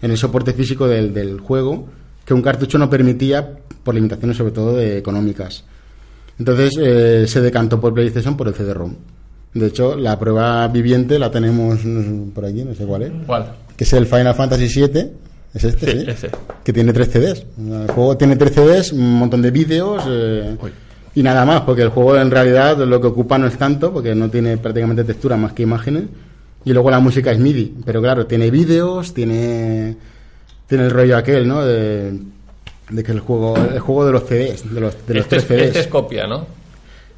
en 0.03 0.11
el 0.11 0.17
soporte 0.17 0.53
físico 0.55 0.87
del, 0.89 1.13
del 1.13 1.41
juego 1.41 1.87
que 2.25 2.33
un 2.35 2.41
cartucho 2.43 2.79
no 2.79 2.89
permitía 2.89 3.57
por 3.83 3.95
limitaciones 3.95 4.37
sobre 4.37 4.53
todo 4.53 4.77
de 4.77 4.97
económicas. 4.99 5.65
Entonces 6.39 6.71
eh, 6.81 7.25
se 7.27 7.41
decantó 7.43 7.81
por 7.81 7.93
PlayStation 7.93 8.37
por 8.37 8.49
el 8.49 8.55
CD-ROM 8.55 8.95
de 9.55 9.67
hecho 9.67 9.97
la 9.97 10.19
prueba 10.19 10.67
viviente 10.69 11.19
la 11.19 11.31
tenemos 11.31 11.85
no 11.85 12.03
sé, 12.03 12.33
por 12.35 12.45
aquí 12.45 12.63
no 12.65 12.75
sé 12.75 12.85
cuál 12.85 13.03
es 13.03 13.13
¿Cuál? 13.27 13.47
que 13.77 13.85
es 13.85 13.93
el 13.95 14.07
Final 14.07 14.35
Fantasy 14.35 14.67
VII 14.87 15.09
es 15.55 15.65
este 15.65 15.91
Sí, 15.93 15.99
¿sí? 16.01 16.05
ese. 16.11 16.31
que 16.63 16.73
tiene 16.73 16.93
tres 16.93 17.09
CDs. 17.11 17.45
El 17.59 17.91
juego 17.91 18.17
tiene 18.17 18.37
tres 18.37 18.53
CDs, 18.53 18.93
un 18.93 19.15
montón 19.15 19.43
de 19.43 19.51
vídeos 19.51 20.05
eh, 20.07 20.57
y 21.17 21.23
nada 21.25 21.45
más, 21.45 21.63
porque 21.63 21.83
el 21.83 21.89
juego 21.89 22.17
en 22.17 22.31
realidad 22.31 22.79
lo 22.79 23.01
que 23.01 23.09
ocupa 23.09 23.37
no 23.37 23.49
es 23.49 23.59
tanto, 23.59 23.93
porque 23.93 24.15
no 24.15 24.31
tiene 24.31 24.59
prácticamente 24.59 25.03
textura 25.03 25.37
más 25.37 25.53
que 25.53 25.65
imágenes. 25.65 26.05
Y 26.65 26.73
luego 26.73 26.89
la 26.89 27.01
música 27.01 27.33
es 27.33 27.39
MIDI, 27.41 27.75
pero 27.85 28.01
claro, 28.01 28.27
tiene 28.27 28.49
vídeos, 28.53 29.13
tiene 29.13 29.97
tiene 30.69 30.85
el 30.85 30.91
rollo 30.93 31.17
aquel, 31.17 31.49
¿no? 31.49 31.65
De, 31.65 32.13
de 32.91 33.03
que 33.03 33.11
el 33.11 33.19
juego 33.19 33.57
el 33.57 33.81
juego 33.81 34.07
de 34.07 34.13
los 34.13 34.23
CDs, 34.29 34.73
de 34.73 34.81
los, 34.81 34.95
de 35.05 35.15
los 35.15 35.23
Este 35.25 35.37
es, 35.39 35.45
tres 35.47 35.47
CDs. 35.47 35.67
este 35.67 35.81
es 35.81 35.87
copia, 35.89 36.29
¿no? 36.29 36.47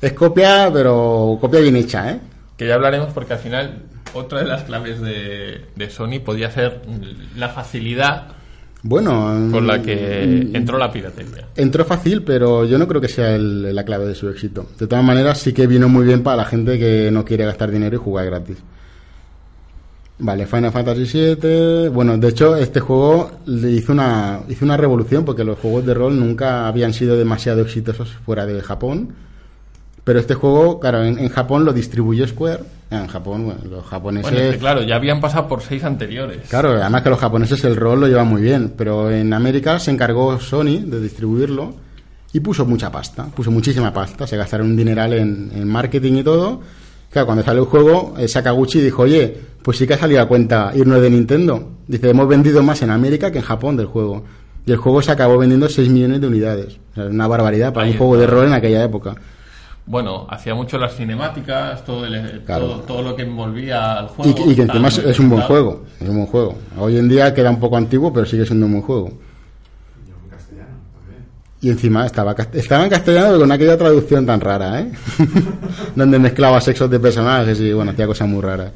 Es 0.02 0.12
copia, 0.12 0.68
pero 0.72 1.38
copia 1.40 1.60
bien 1.60 1.76
hecha, 1.76 2.10
¿eh? 2.12 2.20
Que 2.58 2.66
ya 2.66 2.74
hablaremos 2.74 3.12
porque 3.14 3.32
al 3.32 3.38
final 3.38 3.82
otra 4.14 4.40
de 4.40 4.46
las 4.46 4.64
claves 4.64 5.00
de, 5.00 5.62
de 5.74 5.90
Sony 5.90 6.20
podía 6.22 6.50
ser 6.50 6.82
la 7.36 7.48
facilidad 7.48 8.26
Bueno, 8.82 9.48
con 9.50 9.66
la 9.66 9.78
mm, 9.78 9.82
que 9.82 10.22
entró 10.52 10.76
la 10.76 10.92
piratería. 10.92 11.46
Entró 11.56 11.84
fácil, 11.84 12.22
pero 12.22 12.64
yo 12.66 12.76
no 12.78 12.86
creo 12.88 13.00
que 13.00 13.08
sea 13.08 13.34
el- 13.34 13.74
la 13.74 13.84
clave 13.84 14.04
de 14.06 14.14
su 14.14 14.28
éxito. 14.28 14.66
De 14.78 14.86
todas 14.86 15.04
maneras, 15.04 15.38
sí 15.38 15.52
que 15.54 15.66
vino 15.66 15.88
muy 15.88 16.04
bien 16.04 16.22
para 16.22 16.36
la 16.38 16.44
gente 16.44 16.78
que 16.78 17.10
no 17.10 17.24
quiere 17.24 17.46
gastar 17.46 17.70
dinero 17.70 17.94
y 17.96 17.98
jugar 17.98 18.26
gratis. 18.26 18.58
Vale, 20.18 20.46
Final 20.46 20.70
Fantasy 20.72 21.04
VII. 21.36 21.88
Bueno, 21.88 22.16
de 22.18 22.28
hecho, 22.28 22.56
este 22.56 22.80
juego 22.80 23.30
le 23.46 23.70
hizo 23.70 23.92
una, 23.92 24.40
hizo 24.48 24.64
una 24.64 24.76
revolución 24.76 25.24
porque 25.24 25.42
los 25.42 25.58
juegos 25.58 25.84
de 25.86 25.94
rol 25.94 26.18
nunca 26.18 26.68
habían 26.68 26.92
sido 26.92 27.16
demasiado 27.16 27.62
exitosos 27.62 28.10
fuera 28.24 28.46
de 28.46 28.60
Japón. 28.62 29.14
Pero 30.04 30.18
este 30.18 30.34
juego, 30.34 30.80
claro, 30.80 31.04
en, 31.04 31.18
en 31.18 31.28
Japón 31.28 31.64
lo 31.64 31.72
distribuyó 31.72 32.26
Square. 32.26 32.64
En 32.90 33.06
Japón, 33.06 33.44
bueno, 33.44 33.60
los 33.70 33.84
japoneses. 33.84 34.30
Bueno, 34.30 34.46
es 34.46 34.52
que 34.54 34.58
claro, 34.58 34.82
ya 34.82 34.96
habían 34.96 35.20
pasado 35.20 35.48
por 35.48 35.62
seis 35.62 35.84
anteriores. 35.84 36.48
Claro, 36.48 36.72
además 36.72 37.02
que 37.02 37.10
los 37.10 37.18
japoneses 37.18 37.64
el 37.64 37.76
rol 37.76 38.00
lo 38.00 38.08
llevan 38.08 38.28
muy 38.28 38.42
bien, 38.42 38.74
pero 38.76 39.10
en 39.10 39.32
América 39.32 39.78
se 39.78 39.90
encargó 39.90 40.38
Sony 40.40 40.80
de 40.84 41.00
distribuirlo 41.00 41.74
y 42.32 42.40
puso 42.40 42.66
mucha 42.66 42.90
pasta, 42.90 43.26
puso 43.26 43.50
muchísima 43.50 43.92
pasta, 43.92 44.26
se 44.26 44.36
gastaron 44.36 44.68
un 44.68 44.76
dineral 44.76 45.12
en, 45.14 45.52
en 45.54 45.68
marketing 45.68 46.14
y 46.14 46.22
todo. 46.22 46.60
Claro, 47.10 47.26
cuando 47.26 47.44
salió 47.44 47.62
el 47.62 47.68
juego, 47.68 48.14
eh, 48.18 48.26
Sakaguchi 48.26 48.80
dijo, 48.80 49.02
oye, 49.02 49.38
pues 49.62 49.76
sí 49.76 49.86
que 49.86 49.94
ha 49.94 49.98
salido 49.98 50.22
a 50.22 50.26
cuenta 50.26 50.72
irnos 50.74 51.00
de 51.00 51.10
Nintendo. 51.10 51.72
Dice, 51.86 52.08
hemos 52.08 52.26
vendido 52.26 52.62
más 52.62 52.80
en 52.80 52.90
América 52.90 53.30
que 53.30 53.38
en 53.38 53.44
Japón 53.44 53.76
del 53.76 53.86
juego. 53.86 54.24
Y 54.64 54.72
el 54.72 54.78
juego 54.78 55.02
se 55.02 55.12
acabó 55.12 55.36
vendiendo 55.36 55.68
6 55.68 55.90
millones 55.90 56.20
de 56.22 56.26
unidades. 56.26 56.78
O 56.92 56.94
sea, 56.94 57.04
una 57.04 57.26
barbaridad 57.26 57.72
para 57.72 57.84
Ahí 57.84 57.92
un 57.92 57.98
juego 57.98 58.16
de 58.16 58.26
rol 58.26 58.46
en 58.46 58.54
aquella 58.54 58.82
época. 58.82 59.14
Bueno, 59.84 60.26
hacía 60.30 60.54
mucho 60.54 60.78
las 60.78 60.94
cinemáticas, 60.94 61.84
todo, 61.84 62.06
el- 62.06 62.42
Claro. 62.46 62.66
todo, 62.66 62.80
todo 62.82 63.02
lo 63.02 63.16
que 63.16 63.22
envolvía 63.22 63.98
al 63.98 64.04
Y, 64.06 64.08
juego. 64.08 64.34
que- 64.34 64.50
y 64.52 64.54
que 64.54 64.62
encima 64.62 64.88
es, 64.88 65.18
un 65.18 65.28
buen 65.28 65.42
juego, 65.42 65.82
es 66.00 66.08
un 66.08 66.16
buen 66.16 66.26
juego. 66.28 66.54
Hoy 66.78 66.96
en 66.98 67.08
día 67.08 67.34
queda 67.34 67.50
un 67.50 67.58
poco 67.58 67.76
antiguo, 67.76 68.12
pero 68.12 68.24
sigue 68.24 68.46
siendo 68.46 68.66
un 68.66 68.72
buen 68.72 68.82
juego. 68.84 69.10
Y 71.60 71.70
encima 71.70 72.04
estaba, 72.04 72.34
estaba 72.54 72.82
en 72.84 72.90
castellano 72.90 73.26
pero 73.28 73.38
con 73.40 73.52
aquella 73.52 73.78
traducción 73.78 74.26
tan 74.26 74.40
rara, 74.40 74.80
¿eh? 74.80 74.90
Donde 75.94 76.18
mezclaba 76.18 76.60
sexos 76.60 76.90
de 76.90 76.98
personajes 76.98 77.60
y 77.60 77.72
bueno, 77.72 77.92
hacía 77.92 78.06
cosas 78.08 78.28
muy 78.28 78.40
raras. 78.40 78.72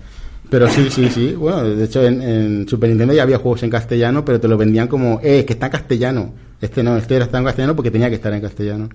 Pero 0.49 0.69
sí, 0.69 0.89
sí, 0.91 1.09
sí. 1.11 1.35
Bueno, 1.35 1.65
de 1.65 1.85
hecho 1.85 2.05
en, 2.05 2.23
en 2.23 2.69
Super 2.69 2.89
Nintendo 2.91 3.13
ya 3.13 3.25
había 3.25 3.39
juegos 3.39 3.65
en 3.65 3.71
castellano, 3.71 4.25
pero 4.25 4.39
te 4.39 4.47
lo 4.47 4.57
vendían 4.57 4.87
como, 4.87 5.19
eh, 5.21 5.45
que 5.45 5.55
está 5.55 5.67
en 5.67 5.73
castellano. 5.73 6.33
Este 6.61 6.85
no, 6.85 6.97
este 6.97 7.17
era 7.17 7.25
está 7.25 7.39
en 7.39 7.45
castellano 7.47 7.75
porque 7.75 7.91
tenía 7.91 8.09
que 8.09 8.15
estar 8.15 8.33
en 8.33 8.41
castellano. 8.41 8.89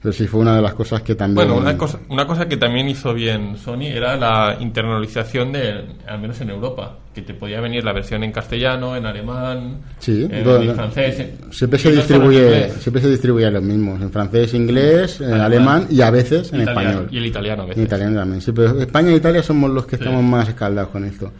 Pero 0.00 0.12
sí 0.12 0.28
fue 0.28 0.38
una 0.40 0.54
de 0.54 0.62
las 0.62 0.74
cosas 0.74 1.02
que 1.02 1.16
también... 1.16 1.48
Bueno, 1.48 1.60
una 1.60 1.76
cosa, 1.76 1.98
una 2.08 2.24
cosa 2.24 2.46
que 2.48 2.56
también 2.56 2.88
hizo 2.88 3.12
bien 3.12 3.56
Sony 3.56 3.86
era 3.86 4.16
la 4.16 4.56
internalización 4.60 5.50
de, 5.50 5.86
al 6.06 6.20
menos 6.20 6.40
en 6.40 6.50
Europa, 6.50 6.96
que 7.12 7.22
te 7.22 7.34
podía 7.34 7.60
venir 7.60 7.82
la 7.82 7.92
versión 7.92 8.22
en 8.22 8.30
castellano, 8.30 8.94
en 8.94 9.04
alemán, 9.06 9.78
Sí, 9.98 10.28
en, 10.30 10.44
todo- 10.44 10.62
en 10.62 10.72
francés. 10.76 11.26
Siempre 11.50 11.80
se 11.80 11.90
distribuye, 11.90 12.70
siempre 12.78 13.02
se 13.02 13.10
distribuye 13.10 13.50
los 13.50 13.62
mismos, 13.64 14.00
en 14.00 14.12
francés, 14.12 14.54
inglés, 14.54 15.20
en 15.20 15.32
Alemán. 15.32 15.42
alemán 15.82 15.86
y 15.90 16.00
a 16.00 16.12
veces 16.12 16.52
en 16.52 16.60
italiano, 16.60 16.88
español. 16.90 17.08
Y 17.10 17.18
el 17.18 17.26
italiano 17.26 17.62
a 17.62 17.66
veces. 17.66 17.78
En 17.78 17.84
italiano 17.86 18.16
también, 18.20 18.40
sí, 18.40 18.52
pero 18.52 18.80
España 18.80 19.10
e 19.10 19.16
Italia 19.16 19.42
somos 19.42 19.68
los 19.70 19.84
que 19.84 19.96
Sí. 19.96 20.04
estamos 20.04 20.22
más 20.22 20.48
escaldados 20.48 20.90
con 20.90 21.04
esto. 21.06 21.32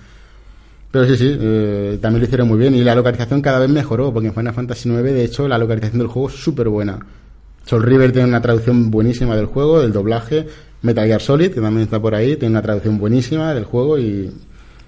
Pero 0.91 1.05
sí, 1.07 1.17
sí, 1.17 1.37
eh, 1.41 1.99
también 2.03 2.23
lo 2.23 2.27
hicieron 2.27 2.49
muy 2.49 2.59
bien 2.59 2.75
y 2.75 2.83
la 2.83 2.97
localización 2.97 3.41
cada 3.41 3.61
vez 3.61 3.69
mejoró, 3.71 4.13
porque 4.13 4.29
en 4.29 4.35
Final 4.35 4.53
Fantasy 4.55 4.89
IX, 4.89 5.03
de 5.05 5.23
hecho, 5.25 5.47
la 5.47 5.59
localización 5.59 5.99
del 5.99 6.09
juego 6.09 6.29
es 6.29 6.35
súper 6.35 6.69
buena. 6.69 6.99
Soul 7.69 7.83
River 7.83 8.13
tiene 8.13 8.29
una 8.29 8.41
traducción 8.41 8.91
buenísima 8.91 9.37
del 9.37 9.45
juego, 9.45 9.83
del 9.83 9.93
doblaje. 9.93 10.47
Metal 10.81 11.07
Gear 11.07 11.21
Solid, 11.21 11.53
que 11.53 11.61
también 11.61 11.83
está 11.83 12.01
por 12.01 12.15
ahí, 12.15 12.37
tiene 12.37 12.53
una 12.53 12.63
traducción 12.63 12.99
buenísima 12.99 13.53
del 13.53 13.65
juego 13.65 13.99
y 13.99 14.31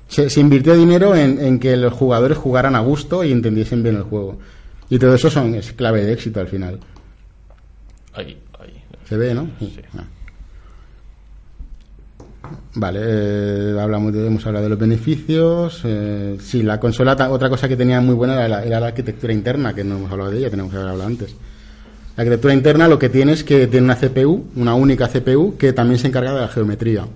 se, 0.09 0.31
se 0.31 0.41
invirtió 0.41 0.75
dinero 0.75 1.15
en, 1.15 1.39
en 1.41 1.59
que 1.59 1.77
los 1.77 1.93
jugadores 1.93 2.39
jugaran 2.39 2.75
a 2.75 2.81
gusto 2.81 3.23
y 3.23 3.33
entendiesen 3.33 3.83
bien 3.83 3.97
el 3.97 4.05
juego. 4.05 4.39
Y 4.89 4.99
todo 4.99 5.15
eso 5.15 5.29
son, 5.29 5.55
es 5.57 5.75
clave 5.75 6.05
de 6.05 6.15
éxito 6.15 6.41
al 6.41 6.49
final. 6.49 6.81
Ahí, 8.15 8.39
ahí. 8.59 8.83
Se 9.07 9.17
ve, 9.19 9.35
¿no? 9.35 9.47
Sí. 9.59 9.77
Ah. 9.99 10.05
Vale, 12.77 13.01
eh, 13.03 13.77
hablamos 13.79 14.13
de, 14.15 14.27
hemos 14.27 14.47
hablado 14.47 14.65
de 14.65 14.71
los 14.71 14.79
beneficios. 14.79 15.83
eh, 15.85 16.39
sí, 16.41 16.63
la 16.63 16.81
consola, 16.81 17.13
otra 17.31 17.51
cosa 17.51 17.69
que 17.69 17.77
tenía 17.77 18.01
muy 18.01 18.15
buena 18.15 18.35
era 18.37 18.49
la, 18.49 18.65
era 18.65 18.81
la 18.81 18.87
arquitectura 18.87 19.35
interna, 19.35 19.75
que 19.75 19.85
no 19.85 19.99
hemos 19.99 20.11
hablado 20.11 20.31
de 20.31 20.39
ella, 20.39 20.51
tenemos 20.51 20.71
que 20.73 20.79
haber 20.79 20.91
hablado 20.93 21.09
antes. 21.09 21.37
La 22.21 22.25
arquitectura 22.25 22.53
interna 22.53 22.87
lo 22.87 22.99
que 22.99 23.09
tiene 23.09 23.33
es 23.33 23.43
que 23.43 23.67
tiene 23.67 23.87
una 23.87 23.97
CPU, 23.97 24.45
una 24.55 24.75
única 24.75 25.09
CPU, 25.09 25.57
que 25.57 25.73
también 25.73 25.99
se 25.99 26.09
encarga 26.09 26.35
de 26.35 26.43
la 26.43 26.49
geometría. 26.49 27.07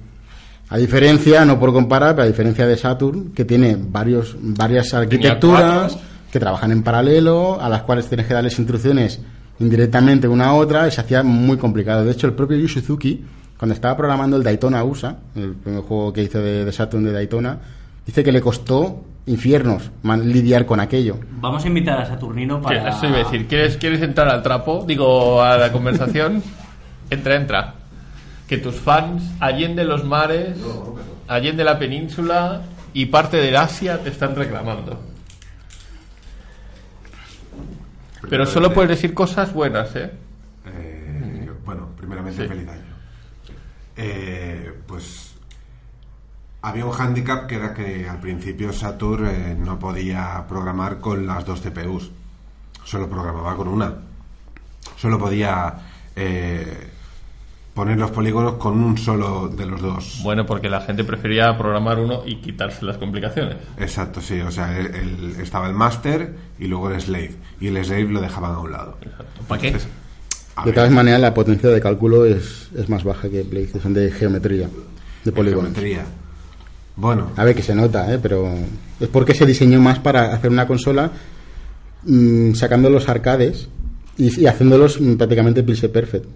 A 0.71 0.79
diferencia, 0.79 1.45
no 1.45 1.61
por 1.61 1.75
comparar, 1.75 2.15
pero 2.15 2.23
a 2.23 2.27
diferencia 2.27 2.67
de 2.67 2.75
Saturn, 2.75 3.33
que 3.35 3.45
tiene 3.45 3.77
varios, 3.79 4.35
varias 4.41 4.95
arquitecturas 4.95 5.99
que 6.33 6.41
trabajan 6.41 6.73
en 6.73 6.83
paralelo, 6.83 7.61
a 7.61 7.69
las 7.69 7.83
cuales 7.83 8.07
tienes 8.07 8.27
que 8.27 8.33
darles 8.33 8.59
instrucciones 8.59 9.21
indirectamente 9.59 10.27
una 10.27 10.47
a 10.47 10.55
otra, 10.55 10.89
y 10.89 10.91
se 10.91 11.03
hacía 11.03 11.23
muy 11.23 11.59
complicado. 11.59 12.03
De 12.03 12.13
hecho, 12.13 12.27
el 12.27 12.33
propio 12.33 12.57
Yu 12.57 12.69
Suzuki, 12.69 13.23
cuando 13.59 13.75
estaba 13.75 13.95
programando 13.99 14.39
el 14.39 14.43
Daytona 14.43 14.83
USA, 14.85 15.19
el 15.37 15.53
primer 15.53 15.83
juego 15.83 16.15
que 16.15 16.23
hizo 16.23 16.39
de, 16.39 16.65
de 16.65 16.73
Saturn 16.73 17.05
de 17.05 17.13
Daytona, 17.13 17.59
dice 18.07 18.23
que 18.25 18.33
le 18.33 18.41
costó 18.41 19.03
infiernos 19.27 19.91
man- 20.03 20.31
lidiar 20.31 20.67
con 20.67 20.81
aquello. 20.81 21.19
Vamos 21.41 21.65
a 21.65 21.69
invitar 21.69 22.01
a 22.01 22.07
Saturnino 22.07 22.59
¿Qué- 22.61 22.65
para. 22.77 22.91
Eso 22.91 23.07
iba 23.07 23.17
a 23.17 23.25
decir, 23.25 23.47
¿quieres, 23.47 23.77
¿quieres 23.77 24.03
entrar 24.03 24.29
al 24.29 24.43
trapo? 24.43 24.85
Digo, 24.87 25.43
a 25.43 25.57
la 25.57 25.73
conversación. 25.73 26.43
entra, 27.11 27.37
entra. 27.37 27.75
Que 28.49 28.59
tus 28.59 28.75
fans, 28.77 29.23
allende 29.41 29.85
los 29.85 30.05
mares, 30.05 30.59
allende 31.29 31.65
la 31.65 31.79
península 31.79 32.61
y 32.93 33.07
parte 33.07 33.39
del 33.39 33.57
Asia 33.57 33.99
te 34.03 34.11
están 34.11 34.37
reclamando. 34.37 35.01
Pero 38.29 38.47
solo 38.47 38.73
puedes 38.73 38.91
decir 38.91 39.13
cosas 39.15 39.53
buenas, 39.53 39.95
¿eh? 39.97 40.11
Eh, 40.67 41.51
bueno, 41.65 41.89
primeramente 41.97 42.43
Sí. 42.43 42.49
feliz 42.49 42.69
año. 42.69 42.81
Eh, 43.97 44.73
pues 44.87 45.34
había 46.65 46.87
un 46.87 46.93
hándicap 46.93 47.47
que 47.47 47.57
era 47.57 47.75
que 47.75 48.09
al 48.09 48.19
principio 48.21 48.73
Saturn 48.73 49.27
eh, 49.27 49.57
no 49.59 49.79
podía 49.79 50.45
programar 50.49 50.99
con 50.99 51.27
las 51.27 51.45
dos 51.45 51.61
CPUs, 51.61 52.11
solo 52.85 53.09
programaba 53.09 53.55
con 53.57 53.69
una. 53.69 53.93
Solo 54.97 55.19
podía 55.19 55.75
eh, 56.17 56.89
poner 57.75 57.99
los 57.99 58.11
polígonos 58.11 58.55
con 58.55 58.83
un 58.83 58.97
solo 58.97 59.49
de 59.49 59.67
los 59.67 59.81
dos. 59.83 60.21
Bueno, 60.23 60.47
porque 60.47 60.71
la 60.71 60.81
gente 60.81 61.05
prefería 61.05 61.57
programar 61.59 61.99
uno 61.99 62.23
y 62.25 62.37
quitarse 62.37 62.85
las 62.85 62.97
complicaciones. 62.97 63.57
Exacto, 63.79 64.21
sí, 64.23 64.41
o 64.41 64.51
sea, 64.51 64.79
el- 64.79 64.95
el- 64.95 65.37
estaba 65.41 65.67
el 65.67 65.75
master 65.75 66.35
y 66.59 66.67
luego 66.67 66.91
el 66.91 67.01
slave, 67.01 67.35
y 67.61 67.67
el 67.67 67.85
slave 67.85 68.05
lo 68.05 68.21
dejaban 68.21 68.53
a 68.55 68.59
un 68.61 68.73
lado. 68.73 68.97
Exacto. 69.03 69.41
¿Para 69.49 69.61
qué? 69.61 69.67
Entonces, 69.69 69.91
De 70.65 70.73
todas 70.73 70.91
maneras, 70.93 71.21
la 71.21 71.35
potencia 71.35 71.69
de 71.69 71.81
cálculo 71.81 72.25
es, 72.25 72.71
es 72.77 72.89
más 72.89 73.03
baja 73.03 73.29
que 73.29 73.43
PlayStation 73.45 73.93
de 73.93 74.11
geometría, 74.13 74.69
de 75.25 75.33
polígonos. 75.33 75.73
geometría. 75.73 76.05
Bueno, 76.97 77.31
A 77.37 77.45
ver, 77.45 77.55
que 77.57 77.63
se 77.63 77.75
nota, 77.75 78.13
¿eh? 78.13 78.19
pero 78.23 78.49
es 79.01 79.09
porque 79.09 79.35
se 79.35 79.45
diseñó 79.47 79.81
más 79.81 79.99
para 79.99 80.33
hacer 80.35 80.51
una 80.51 80.67
consola 80.67 81.11
mm, 82.05 82.53
sacando 82.55 82.89
los 82.89 83.09
arcades 83.09 83.69
y, 84.17 84.41
y 84.43 84.47
haciéndolos 84.47 85.01
mm, 85.01 85.15
prácticamente 85.15 85.63
pixel 85.65 85.91
perfect. 85.91 86.27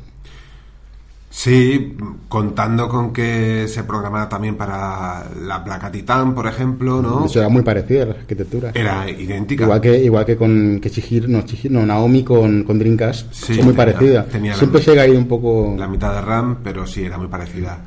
Sí, 1.31 1.95
contando 2.29 2.89
con 2.89 3.13
que 3.13 3.69
se 3.69 3.85
programara 3.85 4.29
también 4.29 4.57
para 4.57 5.27
la 5.45 5.63
placa 5.63 5.93
Titan, 5.93 6.35
por 6.35 6.47
ejemplo, 6.49 7.03
¿no? 7.03 7.27
Hecho, 7.27 7.41
era 7.41 7.51
muy 7.51 7.63
parecida 7.63 8.07
la 8.07 8.13
arquitectura. 8.13 8.73
Era 8.75 9.09
idéntica. 9.09 9.65
Igual 9.65 9.81
que, 9.81 10.03
igual 10.03 10.25
que 10.25 10.37
con 10.37 10.81
que 10.81 10.91
Chihiro, 10.91 11.29
no, 11.29 11.43
Chihiro, 11.43 11.75
no, 11.79 11.87
Naomi 11.87 12.25
con, 12.25 12.65
con 12.65 12.79
Dreamcast, 12.79 13.33
Sí, 13.33 13.53
muy 13.53 13.59
tenía- 13.59 13.77
parecidas. 13.77 14.29
tenía 14.29 14.53
la- 14.53 14.59
Siempre 14.59 14.83
se 14.83 14.99
ha 14.99 15.07
ido 15.07 15.19
un 15.19 15.29
poco... 15.29 15.77
La 15.79 15.87
mitad 15.87 16.15
de 16.15 16.23
RAM, 16.23 16.59
pero 16.65 16.87
sí, 16.87 17.05
era 17.05 17.19
muy 17.19 17.29
parecida. 17.29 17.79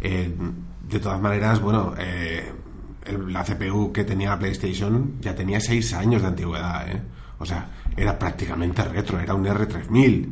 Eh, 0.00 0.30
de 0.90 0.98
todas 1.00 1.20
maneras, 1.20 1.60
bueno, 1.60 1.94
eh, 1.98 2.50
el- 3.06 3.32
la 3.32 3.44
CPU 3.44 3.92
que 3.92 4.04
tenía 4.04 4.30
la 4.30 4.38
PlayStation 4.38 5.14
ya 5.20 5.34
tenía 5.34 5.60
6 5.60 5.92
años 5.94 6.22
de 6.22 6.28
antigüedad, 6.28 6.88
¿eh? 6.90 7.00
O 7.38 7.46
sea, 7.46 7.68
era 7.96 8.18
prácticamente 8.18 8.82
retro, 8.84 9.18
era 9.18 9.34
un 9.34 9.46
R3000. 9.46 10.24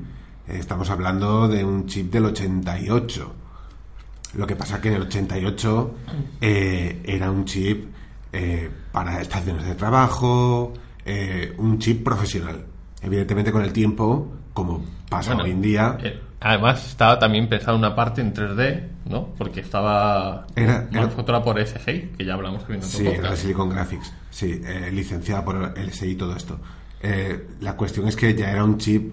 Eh, 0.48 0.56
estamos 0.58 0.90
hablando 0.90 1.48
de 1.48 1.64
un 1.64 1.86
chip 1.86 2.12
del 2.12 2.26
88. 2.26 3.34
Lo 4.34 4.46
que 4.46 4.56
pasa 4.56 4.80
que 4.80 4.88
en 4.88 4.94
el 4.94 5.02
88 5.02 5.94
eh, 6.40 7.02
era 7.04 7.30
un 7.30 7.44
chip 7.46 7.86
eh, 8.32 8.68
para 8.92 9.22
estaciones 9.22 9.64
de 9.64 9.74
trabajo, 9.74 10.74
eh, 11.04 11.54
un 11.56 11.78
chip 11.78 12.04
profesional. 12.04 12.62
Evidentemente 13.00 13.50
con 13.50 13.62
el 13.62 13.72
tiempo, 13.72 14.30
como 14.52 14.84
pasa 15.08 15.30
Bueno, 15.30 15.44
hoy 15.44 15.50
en 15.52 15.62
día, 15.62 15.98
eh, 16.02 16.20
además 16.40 16.86
estaba 16.86 17.18
también 17.18 17.48
pensado 17.48 17.76
una 17.76 17.94
parte 17.94 18.20
en 18.20 18.32
3D, 18.32 18.88
¿no? 19.06 19.28
Porque 19.38 19.60
estaba 19.60 20.46
Era- 20.54 20.88
era- 20.92 21.42
por 21.42 21.58
SGI, 21.60 22.12
que 22.16 22.24
ya 22.24 22.34
hablamos 22.34 22.62
que 22.64 22.72
viene 22.72 22.84
Sí, 22.86 23.06
era 23.06 23.16
podcast. 23.16 23.42
Silicon 23.42 23.68
Graphics, 23.70 24.12
sí, 24.30 24.60
eh, 24.64 24.90
licenciada 24.92 25.44
por 25.44 25.74
LSI 25.78 26.10
y 26.10 26.14
todo 26.14 26.36
esto. 26.36 26.58
Eh, 27.00 27.48
la 27.60 27.76
cuestión 27.76 28.08
es 28.08 28.16
que 28.16 28.34
ya 28.34 28.50
era 28.50 28.64
un 28.64 28.78
chip 28.78 29.12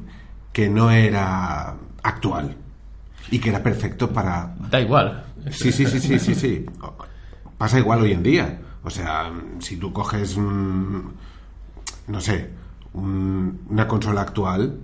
que 0.52 0.70
no 0.70 0.90
era 0.92 1.76
actual 2.04 2.56
y 3.32 3.40
que 3.40 3.50
era 3.50 3.62
perfecto 3.62 4.12
para... 4.12 4.56
Da 4.70 4.80
igual. 4.80 5.24
Sí, 5.52 5.72
sí, 5.72 5.86
sí, 5.86 6.00
sí, 6.00 6.20
sí, 6.20 6.36
sí. 6.36 6.66
Pasa 7.58 7.78
igual 7.80 8.02
hoy 8.02 8.12
en 8.14 8.24
día. 8.24 8.60
O 8.84 8.90
sea, 8.90 9.32
si 9.60 9.78
tú 9.78 9.92
coges, 9.92 10.36
un, 10.38 11.14
no 12.08 12.22
sé, 12.22 12.50
un- 12.94 13.62
una 13.70 13.88
consola 13.88 14.22
actual 14.22 14.78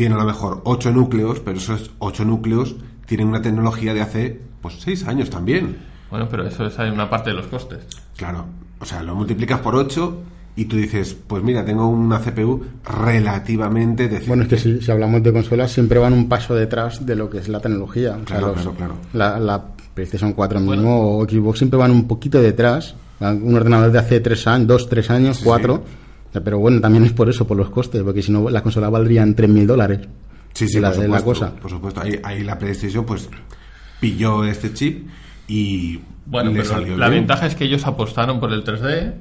tiene 0.00 0.14
a 0.14 0.18
lo 0.18 0.24
mejor 0.24 0.62
8 0.64 0.92
núcleos, 0.92 1.40
pero 1.40 1.58
esos 1.58 1.90
8 1.98 2.24
núcleos 2.24 2.74
tienen 3.04 3.28
una 3.28 3.42
tecnología 3.42 3.92
de 3.92 4.00
hace, 4.00 4.40
pues, 4.62 4.76
6 4.80 5.06
años 5.06 5.28
también. 5.28 5.76
Bueno, 6.10 6.26
pero 6.30 6.46
eso 6.46 6.64
es 6.64 6.78
una 6.78 7.10
parte 7.10 7.28
de 7.30 7.36
los 7.36 7.46
costes. 7.48 7.80
Claro, 8.16 8.46
o 8.78 8.84
sea, 8.86 9.02
lo 9.02 9.14
multiplicas 9.14 9.60
por 9.60 9.74
8 9.76 10.22
y 10.56 10.64
tú 10.64 10.76
dices, 10.76 11.14
pues 11.26 11.42
mira, 11.42 11.66
tengo 11.66 11.86
una 11.86 12.18
CPU 12.18 12.64
relativamente 12.84 14.04
decente. 14.04 14.26
Bueno, 14.28 14.44
es 14.44 14.48
que 14.48 14.58
si, 14.58 14.80
si 14.80 14.90
hablamos 14.90 15.22
de 15.22 15.32
consolas, 15.34 15.70
siempre 15.70 15.98
van 15.98 16.14
un 16.14 16.28
paso 16.30 16.54
detrás 16.54 17.04
de 17.04 17.14
lo 17.16 17.28
que 17.28 17.38
es 17.38 17.48
la 17.48 17.60
tecnología. 17.60 18.12
O 18.12 18.26
sea, 18.26 18.38
Claro, 18.38 18.46
los- 18.48 18.54
claro, 18.56 18.72
claro. 18.76 18.94
La, 19.12 19.38
la 19.38 19.62
PlayStation 19.94 20.32
4 20.32 20.60
mismo 20.60 21.18
o 21.18 21.24
Xbox 21.28 21.58
siempre 21.58 21.78
van 21.78 21.90
un 21.90 22.06
poquito 22.08 22.40
detrás. 22.40 22.94
Un 23.20 23.54
ordenador 23.54 23.92
de 23.92 23.98
hace 23.98 24.20
3 24.20 24.46
años, 24.46 24.66
2, 24.66 24.88
3 24.88 25.10
años, 25.10 25.36
Sí, 25.36 25.44
4. 25.44 25.74
sí. 25.84 25.96
Pero 26.32 26.58
bueno, 26.58 26.80
también 26.80 27.04
es 27.04 27.12
por 27.12 27.28
eso, 27.28 27.46
por 27.46 27.56
los 27.56 27.70
costes, 27.70 28.02
porque 28.02 28.22
si 28.22 28.30
no, 28.30 28.48
las 28.50 28.62
consolas 28.62 28.90
valdrían 28.90 29.34
3.000 29.34 29.66
dólares. 29.66 30.00
Sí, 30.52 30.68
sí, 30.68 30.78
la, 30.80 30.90
por 30.90 31.00
de 31.00 31.08
la 31.08 31.18
supuesto, 31.18 31.46
cosa. 31.46 31.60
Por 31.60 31.70
supuesto, 31.70 32.00
ahí, 32.00 32.20
ahí 32.22 32.42
la 32.44 32.58
PlayStation 32.58 33.04
pues 33.04 33.28
pilló 34.00 34.44
este 34.44 34.72
chip 34.72 35.08
y 35.48 36.00
Bueno, 36.26 36.50
le 36.50 36.56
pero 36.60 36.68
salió 36.68 36.96
la 36.96 37.08
bien. 37.08 37.22
ventaja 37.22 37.46
es 37.46 37.54
que 37.54 37.64
ellos 37.64 37.86
apostaron 37.86 38.38
por 38.40 38.52
el 38.52 38.62
3D, 38.64 39.14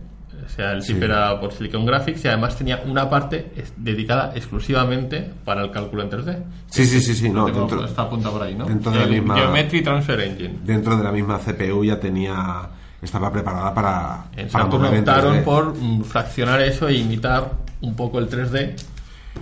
o 0.46 0.50
sea, 0.50 0.72
el 0.74 0.82
chip 0.82 0.98
Sí. 0.98 1.04
era 1.04 1.40
por 1.40 1.52
Silicon 1.52 1.86
Graphics 1.86 2.26
y 2.26 2.28
además 2.28 2.56
tenía 2.58 2.82
una 2.86 3.10
parte 3.10 3.52
dedicada 3.78 4.32
exclusivamente 4.36 5.30
para 5.46 5.64
el 5.64 5.72
cálculo 5.72 6.04
en 6.04 6.10
3D. 6.10 6.38
Sí, 6.68 6.86
sí, 6.86 7.00
sí, 7.02 7.14
sí, 7.16 7.30
no, 7.30 7.46
dentro, 7.46 7.86
está 7.86 8.04
apunta 8.04 8.30
por 8.32 8.42
ahí, 8.44 8.56
¿no? 8.56 8.66
dentro 8.66 8.92
de 8.92 8.98
la 9.00 9.04
El 9.06 9.10
misma- 9.12 9.36
Geometry 9.36 9.82
Transfer 9.84 10.20
Engine. 10.22 10.60
dentro 10.64 10.98
de 10.98 11.04
la 11.04 11.12
misma 11.12 11.40
CPU 11.40 11.84
ya 11.86 12.00
tenía 12.00 12.70
estaba 13.02 13.32
preparada 13.32 13.74
para, 13.74 14.26
En 14.36 14.48
para 14.50 14.66
optaron 14.66 15.38
3D. 15.38 15.44
por 15.44 15.76
mm, 15.76 16.04
fraccionar 16.04 16.62
eso 16.62 16.88
e 16.88 16.96
imitar 16.96 17.52
un 17.82 17.96
poco 17.96 18.20
el 18.20 18.30
3D 18.30 18.76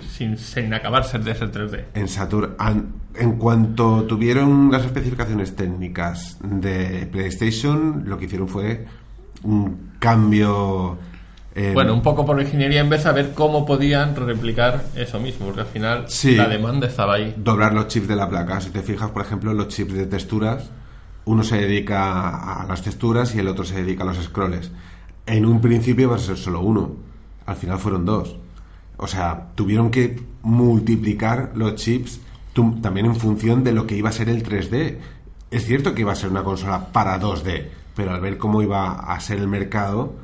sin, 0.08 0.36
sin 0.38 0.72
acabar 0.74 1.04
ser 1.04 1.22
de 1.24 1.34
ser 1.34 1.50
3D. 1.50 1.84
en 1.94 2.08
Saturn 2.08 2.54
en 3.14 3.32
cuanto 3.38 4.04
tuvieron 4.04 4.70
las 4.70 4.84
especificaciones 4.84 5.56
técnicas 5.56 6.38
de 6.42 7.08
PlayStation 7.10 8.04
lo 8.06 8.16
que 8.18 8.26
hicieron 8.26 8.46
fue 8.48 8.86
un 9.42 9.92
cambio 9.98 10.98
eh, 11.54 11.72
Bueno, 11.74 11.94
un 11.94 12.02
poco 12.02 12.24
por 12.24 12.40
ingeniería 12.40 12.80
en 12.80 12.88
vez 12.90 13.02
de 13.02 13.12
ver 13.12 13.32
cómo 13.34 13.66
podían 13.66 14.14
replicar 14.14 14.84
eso 14.94 15.18
mismo, 15.18 15.46
porque 15.46 15.62
al 15.62 15.66
final 15.66 16.04
Sí. 16.06 16.36
la 16.36 16.46
demanda 16.48 16.86
estaba 16.86 17.14
ahí. 17.14 17.34
doblar 17.36 17.72
los 17.72 17.88
chips 17.88 18.06
de 18.06 18.14
la 18.14 18.28
placa. 18.28 18.60
Si 18.60 18.70
te 18.70 18.82
fijas, 18.82 19.10
por 19.10 19.22
ejemplo, 19.22 19.52
los 19.52 19.66
chips 19.66 19.92
de 19.94 20.06
texturas, 20.06 20.70
uno 21.28 21.44
se 21.44 21.58
dedica 21.58 22.62
a 22.62 22.66
las 22.66 22.82
texturas 22.82 23.34
y 23.34 23.38
el 23.38 23.48
otro 23.48 23.62
se 23.62 23.82
dedica 23.82 24.02
a 24.02 24.06
los 24.06 24.16
scrolls. 24.16 24.70
En 25.26 25.44
un 25.44 25.60
principio 25.60 26.08
va 26.08 26.16
a 26.16 26.18
ser 26.18 26.38
solo 26.38 26.60
uno, 26.60 26.96
al 27.44 27.56
final 27.56 27.78
fueron 27.78 28.06
dos. 28.06 28.36
O 28.96 29.06
sea, 29.06 29.48
tuvieron 29.54 29.90
que 29.90 30.22
multiplicar 30.42 31.52
los 31.54 31.74
chips 31.74 32.20
también 32.80 33.06
en 33.06 33.16
función 33.16 33.62
de 33.62 33.72
lo 33.72 33.86
que 33.86 33.96
iba 33.96 34.08
a 34.08 34.12
ser 34.12 34.30
el 34.30 34.42
3D. 34.42 34.96
Es 35.50 35.66
cierto 35.66 35.94
que 35.94 36.00
iba 36.00 36.12
a 36.12 36.16
ser 36.16 36.30
una 36.30 36.42
consola 36.42 36.92
para 36.92 37.20
2D, 37.20 37.68
pero 37.94 38.14
al 38.14 38.22
ver 38.22 38.38
cómo 38.38 38.62
iba 38.62 38.92
a 38.92 39.20
ser 39.20 39.38
el 39.38 39.48
mercado, 39.48 40.14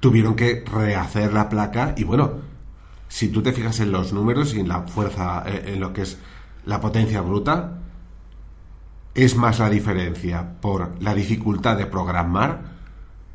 tuvieron 0.00 0.34
que 0.34 0.64
rehacer 0.64 1.32
la 1.32 1.48
placa 1.48 1.94
y 1.96 2.02
bueno, 2.02 2.32
si 3.08 3.28
tú 3.28 3.40
te 3.40 3.52
fijas 3.52 3.78
en 3.78 3.92
los 3.92 4.12
números 4.12 4.52
y 4.54 4.60
en 4.60 4.68
la 4.68 4.82
fuerza, 4.82 5.44
eh, 5.46 5.74
en 5.74 5.80
lo 5.80 5.92
que 5.92 6.02
es 6.02 6.18
la 6.66 6.80
potencia 6.80 7.20
bruta, 7.20 7.79
es 9.14 9.36
más 9.36 9.58
la 9.58 9.68
diferencia 9.70 10.54
por 10.60 10.92
la 11.02 11.14
dificultad 11.14 11.76
de 11.76 11.86
programar 11.86 12.60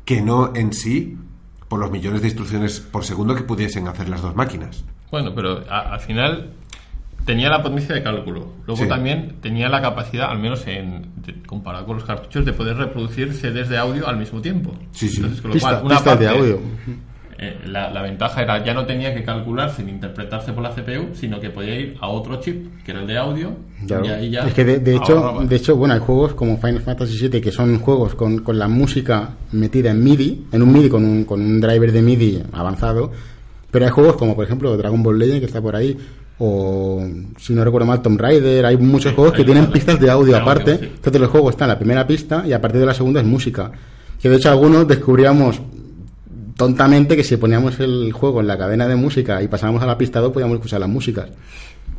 que 0.04 0.22
no 0.22 0.52
en 0.54 0.72
sí 0.72 1.18
por 1.68 1.80
los 1.80 1.90
millones 1.90 2.22
de 2.22 2.28
instrucciones 2.28 2.80
por 2.80 3.04
segundo 3.04 3.34
que 3.34 3.42
pudiesen 3.42 3.88
hacer 3.88 4.08
las 4.08 4.22
dos 4.22 4.34
máquinas. 4.36 4.84
Bueno, 5.10 5.32
pero 5.34 5.64
a- 5.68 5.92
al 5.94 6.00
final 6.00 6.52
tenía 7.24 7.48
la 7.50 7.60
potencia 7.62 7.94
de 7.94 8.02
cálculo. 8.04 8.52
Luego 8.66 8.82
Sí. 8.84 8.88
también 8.88 9.36
tenía 9.40 9.68
la 9.68 9.82
capacidad, 9.82 10.30
al 10.30 10.38
menos 10.38 10.64
en 10.68 11.10
de- 11.16 11.42
comparado 11.42 11.84
con 11.86 11.96
los 11.96 12.04
cartuchos, 12.04 12.44
de 12.44 12.52
poder 12.52 12.76
reproducir 12.76 13.34
CDs 13.34 13.68
de 13.68 13.76
audio 13.78 14.06
al 14.06 14.16
mismo 14.16 14.40
tiempo. 14.40 14.76
Sí, 14.92 15.08
sí. 15.08 15.16
Entonces, 15.16 15.40
con 15.42 15.48
lo 15.50 15.54
Pista- 15.54 15.70
cual, 15.70 15.84
una 15.86 15.94
pistas 15.96 16.18
de 16.20 16.28
audio. 16.28 16.60
Eh, 17.38 17.58
la, 17.66 17.90
la 17.90 18.02
ventaja 18.02 18.42
era 18.42 18.64
ya 18.64 18.72
no 18.72 18.86
tenía 18.86 19.14
que 19.14 19.22
calcular 19.22 19.70
sin 19.70 19.88
interpretarse 19.88 20.52
por 20.52 20.62
la 20.62 20.70
CPU, 20.70 21.14
sino 21.14 21.38
que 21.40 21.50
podía 21.50 21.78
ir 21.78 21.96
a 22.00 22.08
otro 22.08 22.40
chip, 22.40 22.82
que 22.84 22.90
era 22.92 23.00
el 23.00 23.06
de 23.06 23.18
audio, 23.18 23.56
Claro. 23.86 24.06
y 24.06 24.08
ahí 24.08 24.30
ya 24.30 24.46
es 24.46 24.54
que 24.54 24.64
de, 24.64 24.78
de 24.78 24.96
hecho, 24.96 25.18
ahorraba. 25.18 25.44
de 25.44 25.56
hecho, 25.56 25.76
bueno, 25.76 25.94
hay 25.94 26.00
juegos 26.00 26.32
como 26.34 26.56
Final 26.58 26.80
Fantasy 26.80 27.28
VII 27.28 27.40
que 27.42 27.52
son 27.52 27.78
juegos 27.78 28.14
con, 28.14 28.38
con 28.38 28.58
la 28.58 28.68
música 28.68 29.30
metida 29.52 29.90
en 29.90 30.02
MIDI, 30.02 30.46
en 30.52 30.62
un 30.62 30.72
MIDI 30.72 30.88
con 30.88 31.04
un, 31.04 31.24
con 31.24 31.40
un 31.42 31.60
driver 31.60 31.92
de 31.92 32.00
MIDI 32.02 32.42
avanzado, 32.52 33.10
pero 33.70 33.84
hay 33.84 33.90
juegos 33.90 34.16
como 34.16 34.34
por 34.34 34.44
ejemplo 34.46 34.74
Dragon 34.76 35.02
Ball 35.02 35.18
Legend 35.18 35.40
que 35.40 35.46
está 35.46 35.60
por 35.60 35.76
ahí, 35.76 35.96
o 36.38 37.02
si 37.38 37.52
no 37.54 37.64
recuerdo 37.64 37.86
mal 37.86 38.02
Tomb 38.02 38.20
Raider, 38.20 38.64
hay 38.66 38.76
muchos 38.76 39.10
Sí, 39.10 39.16
juegos 39.16 39.34
que 39.34 39.44
tienen 39.44 39.66
pistas 39.70 39.98
de 40.00 40.10
audio 40.10 40.32
De 40.32 40.38
audio, 40.38 40.50
aparte, 40.50 40.76
sí. 40.78 40.84
entonces 40.96 41.20
el 41.22 41.28
juego 41.28 41.50
está 41.50 41.64
en 41.64 41.68
la 41.70 41.78
primera 41.78 42.06
pista 42.06 42.44
y 42.46 42.52
a 42.52 42.60
partir 42.60 42.80
de 42.80 42.86
la 42.86 42.94
segunda 42.94 43.20
es 43.20 43.26
música. 43.26 43.70
Que 44.20 44.28
de 44.30 44.36
hecho 44.36 44.50
algunos 44.50 44.86
descubríamos 44.88 45.60
tontamente 46.56 47.16
que 47.16 47.24
si 47.24 47.36
poníamos 47.36 47.78
el 47.80 48.12
juego 48.12 48.40
en 48.40 48.46
la 48.46 48.56
cadena 48.58 48.86
de 48.88 48.96
música 48.96 49.42
y 49.42 49.48
pasábamos 49.48 49.82
a 49.82 49.86
la 49.86 49.98
pista 49.98 50.20
2 50.20 50.32
podíamos 50.32 50.56
escuchar 50.56 50.80
las 50.80 50.88
músicas. 50.88 51.28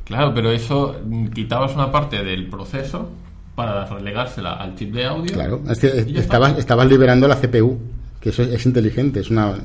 Claro, 0.04 0.34
pero 0.34 0.52
eso 0.52 0.96
mm, 1.06 1.28
quitabas 1.28 1.74
una 1.76 1.92
parte 1.92 2.24
del 2.24 2.48
proceso 2.50 3.10
para 3.56 3.86
relegársela 3.86 4.54
al 4.54 4.76
chip 4.76 4.94
de 4.94 5.06
audio. 5.06 5.34
Claro, 5.34 5.62
es 5.70 5.80
que 5.80 5.88
estabas, 6.20 6.58
estabas 6.58 6.88
liberando 6.88 7.28
la 7.28 7.36
CPU, 7.36 7.78
que 8.22 8.30
eso 8.30 8.44
es, 8.44 8.50
es 8.54 8.66
inteligente, 8.66 9.20
es 9.20 9.30
una, 9.30 9.56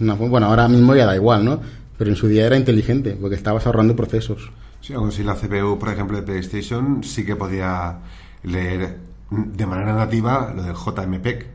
una- 0.00 0.14
Bueno, 0.14 0.46
ahora 0.46 0.68
mismo 0.68 0.94
ya 0.94 1.06
da 1.06 1.14
igual, 1.14 1.44
¿no? 1.44 1.60
Pero 1.96 2.10
en 2.10 2.16
su 2.16 2.28
día 2.28 2.46
era 2.46 2.56
inteligente, 2.56 3.16
porque 3.18 3.36
estabas 3.36 3.64
ahorrando 3.66 3.96
procesos. 3.96 4.50
Sí, 4.80 4.92
aún 4.92 5.10
si 5.12 5.22
la 5.22 5.34
CPU, 5.34 5.78
por 5.78 5.88
ejemplo, 5.88 6.16
de 6.16 6.22
PlayStation 6.24 7.02
sí 7.02 7.24
que 7.24 7.36
podía 7.36 7.98
leer 8.44 8.98
de 9.30 9.66
manera 9.66 9.94
nativa 9.94 10.52
lo 10.54 10.62
del 10.62 10.74
JMPEG. 10.74 11.46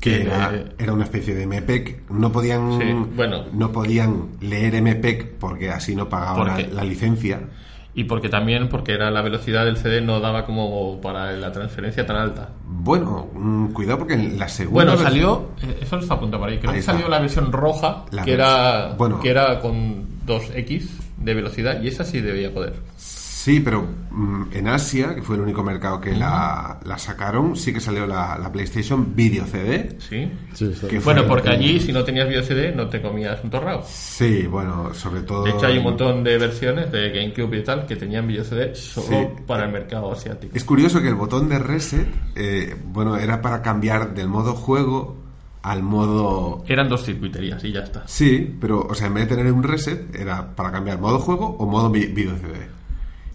Que 0.00 0.22
era, 0.22 0.54
eh, 0.54 0.72
era 0.78 0.92
una 0.92 1.04
especie 1.04 1.34
de 1.34 1.46
MPEG. 1.46 2.10
No 2.10 2.30
podían, 2.30 2.78
Sí, 2.78 2.92
bueno. 3.16 3.44
no 3.52 3.72
podían 3.72 4.28
leer 4.40 4.80
MPEG 4.80 5.38
porque 5.38 5.70
así 5.70 5.96
no 5.96 6.08
pagaban 6.08 6.74
la, 6.74 6.84
licencia. 6.84 7.40
Y 7.94 8.04
porque 8.04 8.28
también, 8.28 8.68
porque 8.68 8.92
era 8.92 9.10
la 9.10 9.22
velocidad 9.22 9.64
del 9.64 9.76
CD 9.76 10.00
no 10.00 10.20
daba 10.20 10.44
como 10.46 11.00
para 11.00 11.32
la 11.32 11.50
transferencia 11.50 12.06
tan 12.06 12.16
alta. 12.16 12.50
Bueno, 12.64 13.28
mm, 13.34 13.72
cuidado 13.72 13.98
porque 13.98 14.14
en 14.14 14.38
la 14.38 14.48
segunda. 14.48 14.84
Bueno, 14.84 15.02
salió, 15.02 15.50
eh, 15.62 15.78
eso 15.82 15.98
está 15.98 16.14
apuntado 16.14 16.42
por 16.42 16.50
ahí, 16.50 16.58
creo 16.58 16.70
Ahí 16.70 16.76
que 16.76 16.80
está. 16.80 16.92
salió 16.92 17.08
la 17.08 17.18
versión 17.18 17.50
roja, 17.50 18.04
La 18.12 18.24
que, 18.24 18.34
era, 18.34 18.94
bueno. 18.96 19.18
que 19.20 19.30
era 19.30 19.58
con 19.58 20.06
2X 20.26 20.88
de 21.16 21.34
velocidad, 21.34 21.82
y 21.82 21.88
esa 21.88 22.04
sí 22.04 22.20
debía 22.20 22.54
poder. 22.54 22.74
Sí, 23.40 23.60
pero 23.60 23.86
mm, 24.10 24.42
en 24.52 24.66
Asia, 24.66 25.14
que 25.14 25.22
fue 25.22 25.36
el 25.36 25.42
único 25.42 25.62
mercado 25.62 26.00
que 26.00 26.10
la, 26.12 26.80
la 26.84 26.98
sacaron, 26.98 27.54
sí 27.54 27.72
que 27.72 27.78
salió 27.78 28.04
la, 28.04 28.36
la 28.36 28.50
PlayStation 28.50 29.14
Video 29.14 29.46
CD. 29.46 29.96
¿Sí? 30.00 30.28
Sí, 30.54 30.74
sí. 30.74 30.86
Que 30.88 30.98
Bueno, 30.98 31.24
porque 31.24 31.50
allí 31.50 31.78
si 31.78 31.92
no 31.92 32.02
tenías 32.02 32.28
video 32.28 32.42
CD 32.42 32.72
no 32.74 32.88
te 32.88 33.00
comías 33.00 33.38
un 33.44 33.50
torrao. 33.50 33.84
Sí, 33.86 34.48
bueno, 34.48 34.92
sobre 34.92 35.20
todo. 35.22 35.44
De 35.44 35.50
hecho 35.50 35.66
hay 35.66 35.78
un 35.78 35.84
montón 35.84 36.24
de 36.24 36.36
versiones 36.36 36.90
de 36.90 37.10
GameCube 37.10 37.58
y 37.58 37.62
tal 37.62 37.86
que 37.86 37.94
tenían 37.94 38.26
video 38.26 38.42
CD 38.42 38.74
solo 38.74 39.06
Sí. 39.06 39.42
para 39.46 39.66
el 39.66 39.72
mercado 39.72 40.10
asiático. 40.10 40.56
Es 40.56 40.64
curioso 40.64 41.00
que 41.00 41.06
el 41.08 41.14
botón 41.14 41.48
de 41.48 41.60
reset, 41.60 42.08
eh, 42.34 42.74
bueno, 42.86 43.16
era 43.16 43.40
para 43.40 43.62
cambiar 43.62 44.14
del 44.14 44.26
modo 44.28 44.54
juego 44.54 45.16
al 45.62 45.84
modo. 45.84 46.64
Eran 46.66 46.88
dos 46.88 47.04
circuiterías 47.04 47.62
y 47.62 47.70
ya 47.70 47.80
está. 47.80 48.02
Sí, 48.08 48.56
pero, 48.60 48.80
o 48.80 48.94
sea, 48.96 49.06
en 49.06 49.14
vez 49.14 49.28
de 49.28 49.36
tener 49.36 49.52
un 49.52 49.62
reset, 49.62 50.12
era 50.12 50.56
para 50.56 50.72
cambiar 50.72 50.98
modo 50.98 51.20
juego 51.20 51.46
o 51.56 51.66
modo 51.66 51.88
vi- 51.88 52.06
video 52.06 52.36
CD. 52.36 52.76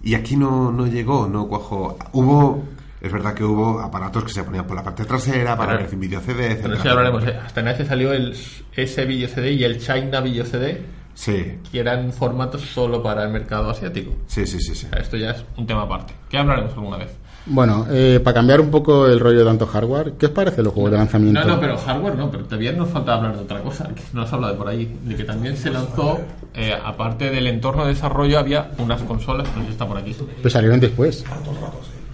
Y 0.04 0.16
aquí 0.16 0.36
no, 0.36 0.72
no 0.72 0.86
llegó, 0.86 1.28
no 1.28 1.48
cuajó. 1.48 1.98
Hubo, 2.12 2.64
es 3.02 3.12
verdad 3.12 3.34
que 3.34 3.44
hubo 3.44 3.80
aparatos 3.80 4.26
que 4.26 4.32
se 4.34 4.44
ponían 4.44 4.68
por 4.68 4.76
la 4.76 4.84
parte 4.84 5.06
trasera 5.06 5.56
para 5.58 5.78
ver 5.78 5.96
video 5.96 6.20
CD, 6.20 6.36
Pero 6.36 6.52
etcétera. 6.54 6.82
sí 6.82 6.88
hablaremos. 6.90 7.24
¿eh? 7.26 7.40
Hasta 7.46 7.62
en 7.62 7.68
ese 7.70 7.86
salió 7.86 8.12
el, 8.14 8.36
ese 8.76 9.06
video 9.06 9.30
CD 9.30 9.52
y 9.54 9.64
el 9.64 9.80
China 9.80 10.20
video 10.22 10.46
CD, 10.46 10.82
Sí, 11.16 11.60
que 11.72 11.80
eran 11.80 12.12
formatos 12.12 12.62
solo 12.62 13.04
para 13.04 13.24
el 13.24 13.30
mercado 13.30 13.70
asiático. 13.70 14.16
sí, 14.28 14.48
sí, 14.48 14.60
sí. 14.60 14.74
sí. 14.76 14.88
O 14.88 14.90
sea, 14.90 15.00
Esto 15.00 15.16
ya 15.16 15.30
es 15.32 15.46
un 15.58 15.66
tema 15.68 15.84
aparte. 15.84 16.14
Que 16.28 16.38
hablaremos 16.38 16.74
alguna 16.74 16.98
vez. 16.98 17.12
Bueno, 17.46 17.86
eh, 17.92 18.22
para 18.24 18.36
cambiar 18.36 18.62
un 18.62 18.72
poco 18.72 19.06
el 19.06 19.20
rollo 19.20 19.40
de 19.40 19.46
tanto 19.46 19.66
hardware, 19.68 20.14
¿qué 20.18 20.28
os 20.28 20.32
parece 20.32 20.64
los 20.64 20.72
juegos 20.74 20.92
de 20.92 20.98
lanzamiento? 20.98 21.42
No, 21.42 21.56
no, 21.56 21.60
pero 21.60 21.78
hardware 21.78 22.16
no, 22.16 22.32
pero 22.32 22.46
todavía 22.46 22.72
nos 22.72 22.88
falta 22.90 23.16
hablar 23.16 23.36
de 23.36 23.42
otra 23.44 23.60
cosa, 23.62 23.90
que 23.94 24.02
no 24.14 24.26
se 24.26 24.34
habla 24.36 24.50
de 24.52 24.54
por 24.54 24.70
ahí, 24.70 24.98
de 25.04 25.16
que 25.16 25.26
también 25.26 25.58
se 25.58 25.70
lanzó, 25.70 26.22
eh, 26.54 26.74
aparte 26.74 27.30
del 27.30 27.48
entorno 27.48 27.84
de 27.84 27.90
desarrollo, 27.90 28.40
había 28.40 28.72
unas 28.78 29.02
consolas, 29.02 29.46
no 29.56 29.62
sé 29.62 29.68
si 29.68 29.72
está 29.74 29.86
por 29.86 29.98
aquí, 29.98 30.16
Pues 30.42 30.54
salieron 30.54 30.80
después. 30.80 31.26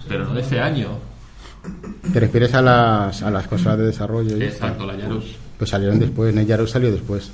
pero 0.08 0.24
no 0.24 0.34
de 0.34 0.40
ese 0.40 0.58
año. 0.60 0.88
¿Te 2.12 2.18
refieres 2.18 2.52
a 2.54 2.62
las, 2.62 3.22
a 3.22 3.30
las 3.30 3.46
cosas 3.46 3.78
de 3.78 3.84
desarrollo? 3.86 4.36
y 4.36 4.42
esto? 4.42 4.64
Exacto, 4.64 4.84
la 4.86 4.96
Yarus. 4.96 5.36
Pues 5.58 5.70
salieron 5.70 6.00
después, 6.00 6.34
¿no? 6.34 6.42
Yaros 6.42 6.70
salió 6.70 6.90
después. 6.90 7.30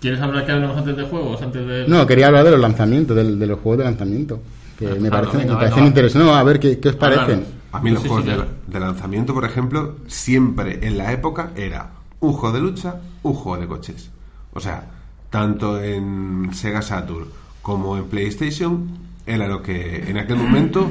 ¿Quieres 0.00 0.20
hablar 0.20 0.44
que 0.46 0.52
hablemos 0.52 0.76
antes 0.76 0.96
de 0.96 1.02
juegos? 1.04 1.42
Antes 1.42 1.66
de... 1.66 1.88
No, 1.88 2.06
quería 2.06 2.26
hablar 2.28 2.44
de 2.44 2.50
los 2.52 2.60
lanzamientos, 2.60 3.16
del- 3.16 3.38
de, 3.38 3.46
los 3.46 3.58
juegos 3.60 3.78
de 3.78 3.84
lanzamiento. 3.84 4.40
Que 4.86 4.92
Ah, 4.92 5.00
me 5.00 5.08
claro, 5.08 5.26
parecen, 5.26 5.40
venga, 5.40 5.52
me 5.52 5.56
parecen 5.58 5.76
venga, 5.76 5.88
interesantes. 5.88 6.28
No, 6.30 6.34
a 6.36 6.42
ver, 6.42 6.60
¿qué, 6.60 6.78
qué 6.80 6.88
os 6.90 6.96
parecen? 6.96 7.22
Háblanos. 7.22 7.48
A 7.72 7.80
mí 7.80 7.90
los 7.90 8.02
Sí, 8.02 8.08
juegos 8.08 8.26
de, 8.66 8.80
lanzamiento, 8.80 9.32
por 9.34 9.44
ejemplo, 9.44 9.96
siempre 10.06 10.86
en 10.86 10.98
la 10.98 11.12
época 11.12 11.52
era 11.56 11.90
un 12.20 12.32
juego 12.32 12.54
de 12.54 12.60
lucha, 12.62 12.96
un 13.22 13.32
juego 13.34 13.60
de 13.60 13.66
coches. 13.66 14.10
O 14.52 14.60
sea, 14.60 14.90
tanto 15.30 15.80
en 15.80 16.50
Sega 16.52 16.82
Saturn 16.82 17.26
como 17.62 17.96
en 17.96 18.04
PlayStation 18.04 18.88
era 19.24 19.46
lo 19.48 19.62
que 19.62 20.04
en 20.10 20.18
aquel 20.18 20.36
momento 20.36 20.86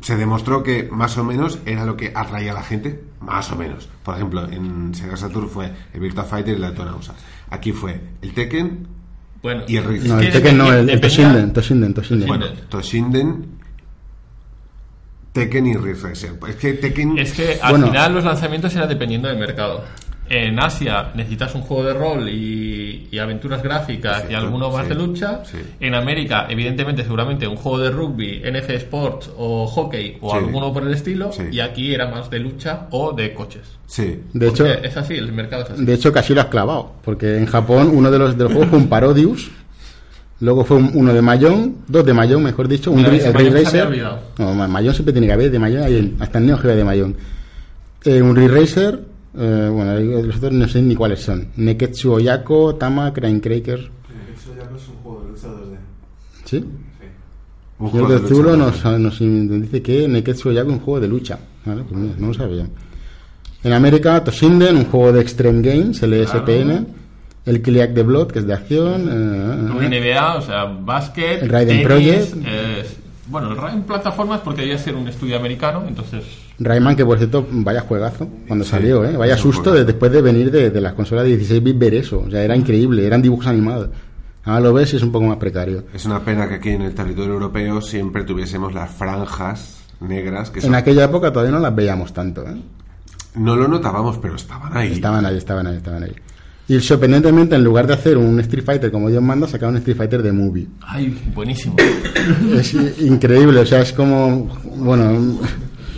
se 0.00 0.16
demostró 0.16 0.62
que 0.62 0.88
más 0.90 1.16
o 1.16 1.24
menos 1.24 1.60
era 1.64 1.86
lo 1.86 1.96
que 1.96 2.12
atraía 2.14 2.50
a 2.50 2.54
la 2.56 2.62
gente, 2.64 3.02
más 3.20 3.50
o 3.52 3.56
menos. 3.56 3.88
Por 4.02 4.16
ejemplo, 4.16 4.44
en 4.50 4.94
Sega 4.94 5.16
Saturn 5.16 5.48
fue 5.48 5.72
el 5.94 6.00
Virtua 6.00 6.24
Fighter 6.24 6.56
y 6.56 6.58
la 6.58 6.68
Daytona 6.68 6.96
USA. 6.96 7.14
Aquí 7.50 7.72
fue 7.72 8.00
el 8.20 8.34
Tekken 8.34 8.86
Bueno, 9.42 9.64
y 9.66 9.76
el. 9.76 10.08
No, 10.08 10.18
que 10.18 10.26
el 10.26 10.32
Tekken 10.32 10.56
no, 10.58 10.72
el, 10.72 10.88
el 10.88 11.00
Toshinden, 11.00 11.52
Toshinden, 11.52 11.94
Toshinden. 11.94 12.28
Bueno, 12.28 12.46
Toshinden, 12.68 13.46
Tekken 15.32 15.66
y 15.66 15.74
Racer. 15.74 16.38
Es 16.48 16.56
que 16.56 16.74
Tekken... 16.74 17.18
Es 17.18 17.32
que 17.32 17.58
al 17.60 17.72
Bueno. 17.72 17.86
final 17.88 18.14
los 18.14 18.24
lanzamientos 18.24 18.74
eran 18.76 18.88
dependiendo 18.88 19.28
del 19.28 19.38
mercado. 19.38 19.84
En 20.34 20.58
Asia 20.58 21.10
necesitas 21.14 21.54
un 21.54 21.60
juego 21.60 21.84
de 21.84 21.92
rol 21.92 22.26
y, 22.26 23.06
y 23.10 23.18
aventuras 23.18 23.62
gráficas 23.62 24.24
y 24.30 24.34
alguno 24.34 24.70
más 24.70 24.84
sí, 24.84 24.88
de 24.88 24.94
lucha. 24.94 25.44
sí. 25.44 25.58
En 25.78 25.94
América, 25.94 26.46
evidentemente, 26.48 27.02
seguramente 27.02 27.46
un 27.46 27.56
juego 27.56 27.78
de 27.80 27.90
rugby, 27.90 28.40
NF 28.42 28.70
Sports 28.70 29.30
o 29.36 29.66
hockey 29.66 30.16
o 30.22 30.30
Sí. 30.30 30.38
alguno 30.38 30.72
por 30.72 30.84
el 30.84 30.94
estilo. 30.94 31.30
Sí. 31.32 31.42
Y 31.52 31.60
aquí 31.60 31.92
era 31.94 32.08
más 32.08 32.30
de 32.30 32.38
lucha 32.38 32.86
o 32.92 33.12
de 33.12 33.34
coches. 33.34 33.62
Sí. 33.86 34.20
De 34.32 34.48
hecho, 34.48 34.64
es 34.64 34.96
así, 34.96 35.14
el 35.16 35.32
mercado 35.32 35.64
es 35.64 35.70
así. 35.72 35.84
de 35.84 35.92
hecho 35.92 36.10
casi 36.10 36.32
lo 36.34 36.40
has 36.40 36.46
clavado, 36.46 36.92
porque 37.04 37.36
en 37.36 37.44
Japón 37.44 37.90
uno 37.92 38.10
de 38.10 38.18
los, 38.18 38.38
de 38.38 38.44
los 38.44 38.52
juegos 38.54 38.70
fue 38.70 38.78
un 38.78 38.88
Parodius, 38.88 39.50
luego 40.40 40.64
fue 40.64 40.78
un- 40.78 40.92
uno 40.94 41.12
de 41.12 41.20
Mahjong, 41.20 41.74
dos 41.88 42.06
de 42.06 42.14
Mahjong, 42.14 42.42
mejor 42.42 42.68
dicho, 42.68 42.90
un 42.90 43.04
Ray 43.04 43.20
Racer. 43.50 44.02
No, 44.38 44.54
Ma- 44.54 44.66
Mahjong 44.66 44.94
siempre 44.94 45.12
tiene 45.12 45.26
que 45.26 45.32
haber 45.34 45.50
de 45.50 45.58
el- 45.58 46.14
hasta 46.20 46.38
el 46.38 46.46
Neo 46.46 46.56
Geo 46.56 46.74
de 46.74 46.84
Mahjong. 46.84 47.14
Eh, 48.04 48.20
un 48.22 48.34
Re-Racer, 48.34 49.11
eh, 49.38 49.68
bueno, 49.72 49.98
los 49.98 50.36
otros 50.36 50.52
no 50.52 50.68
sé 50.68 50.82
ni 50.82 50.94
cuáles 50.94 51.20
son. 51.20 51.48
Neketsu 51.56 52.12
Oyako, 52.12 52.74
Tama, 52.76 53.12
Crane 53.12 53.40
Cracker. 53.40 53.78
Eso 53.80 54.54
ya 54.58 54.68
no 54.70 54.76
es 54.76 54.88
un 54.88 54.96
juego 55.02 55.22
de 55.22 55.28
lucha 55.30 55.48
2D. 55.48 55.76
¿Sí? 56.44 56.58
Sí. 56.60 56.64
Un 57.78 57.90
Señor 57.90 58.08
de 58.22 58.28
Zulo 58.28 58.56
lucha, 58.56 58.98
nos, 58.98 59.20
nos 59.20 59.62
dice 59.62 59.82
que 59.82 60.06
Neketsu 60.08 60.48
Oyako 60.50 60.70
es 60.70 60.76
un 60.76 60.80
juego 60.82 61.00
de 61.00 61.08
lucha. 61.08 61.38
Vale, 61.64 61.82
pues 61.84 62.00
mira, 62.00 62.14
no 62.18 62.28
lo 62.28 62.34
sabía. 62.34 62.66
En 63.64 63.72
América, 63.72 64.22
Toshinden, 64.24 64.76
un 64.76 64.84
juego 64.86 65.12
de 65.12 65.20
Extreme 65.20 65.62
Games, 65.62 66.02
el 66.02 66.14
ESPN. 66.14 66.86
El 67.44 67.60
Kiliak 67.60 67.90
de 67.90 68.04
Blood, 68.04 68.28
que 68.28 68.38
es 68.38 68.46
de 68.46 68.52
acción. 68.54 69.08
eh, 69.08 69.72
Un 69.76 69.84
NBA, 69.90 70.36
o 70.36 70.42
sea, 70.42 70.64
básquet, 70.64 71.42
El 71.42 71.48
Raiden 71.48 71.68
tenis, 71.82 71.86
Project. 71.86 72.34
bueno, 73.26 73.50
el 73.50 73.56
Raiden 73.56 73.82
plataformas 73.82 74.40
porque 74.44 74.60
debía 74.60 74.78
ser 74.78 74.94
un 74.94 75.08
estudio 75.08 75.36
americano, 75.38 75.82
entonces 75.88 76.22
Rayman, 76.64 76.96
que 76.96 77.04
por 77.04 77.18
cierto, 77.18 77.46
vaya 77.50 77.80
juegazo 77.80 78.28
cuando 78.46 78.64
Sí, 78.64 78.70
salió, 78.72 79.04
¿eh? 79.04 79.16
Vaya 79.16 79.36
susto 79.36 79.72
de- 79.72 79.84
después 79.84 80.10
de 80.12 80.22
venir 80.22 80.50
de, 80.50 80.70
de 80.70 80.80
las 80.80 80.92
consolas 80.94 81.24
de 81.24 81.30
16 81.36 81.62
bits 81.62 81.78
ver 81.78 81.94
eso. 81.94 82.24
O 82.26 82.30
sea, 82.30 82.42
era 82.42 82.56
increíble, 82.56 83.06
eran 83.06 83.20
dibujos 83.22 83.46
animados. 83.46 83.88
Ahora 84.44 84.60
lo 84.60 84.72
ves 84.72 84.92
y 84.92 84.96
es 84.96 85.02
un 85.02 85.12
poco 85.12 85.26
más 85.26 85.36
precario. 85.36 85.84
Es 85.94 86.04
una 86.04 86.20
pena 86.20 86.48
que 86.48 86.54
aquí 86.56 86.70
en 86.70 86.82
el 86.82 86.94
territorio 86.94 87.34
europeo 87.34 87.80
siempre 87.80 88.24
tuviésemos 88.24 88.74
las 88.74 88.90
franjas 88.90 89.78
negras 90.00 90.50
que 90.50 90.58
En 90.60 90.66
son- 90.66 90.74
aquella 90.74 91.04
época 91.04 91.32
todavía 91.32 91.52
no 91.52 91.60
las 91.60 91.74
veíamos 91.74 92.12
tanto, 92.12 92.42
¿eh? 92.48 92.56
no 93.36 93.56
lo 93.56 93.68
notábamos, 93.68 94.18
pero 94.18 94.34
estaban 94.36 94.76
ahí. 94.76 94.92
Estaban 94.92 95.24
ahí, 95.24 95.36
estaban 95.38 95.66
ahí, 95.66 95.76
estaban 95.76 96.02
ahí. 96.02 96.12
Y 96.68 96.78
sorprendentemente, 96.80 97.54
en 97.56 97.64
lugar 97.64 97.86
de 97.86 97.94
hacer 97.94 98.16
un 98.16 98.38
Street 98.40 98.64
Fighter 98.64 98.90
como 98.92 99.08
Dios 99.10 99.22
manda, 99.22 99.46
sacaron 99.46 99.74
un 99.74 99.78
Street 99.78 99.96
Fighter 99.96 100.22
de 100.22 100.32
movie. 100.32 100.66
ay, 100.80 101.18
buenísimo. 101.34 101.76
Es 102.56 102.74
increíble, 103.00 103.60
o 103.60 103.66
sea, 103.66 103.80
es 103.82 103.92
como. 103.92 104.46
Bueno. 104.76 105.38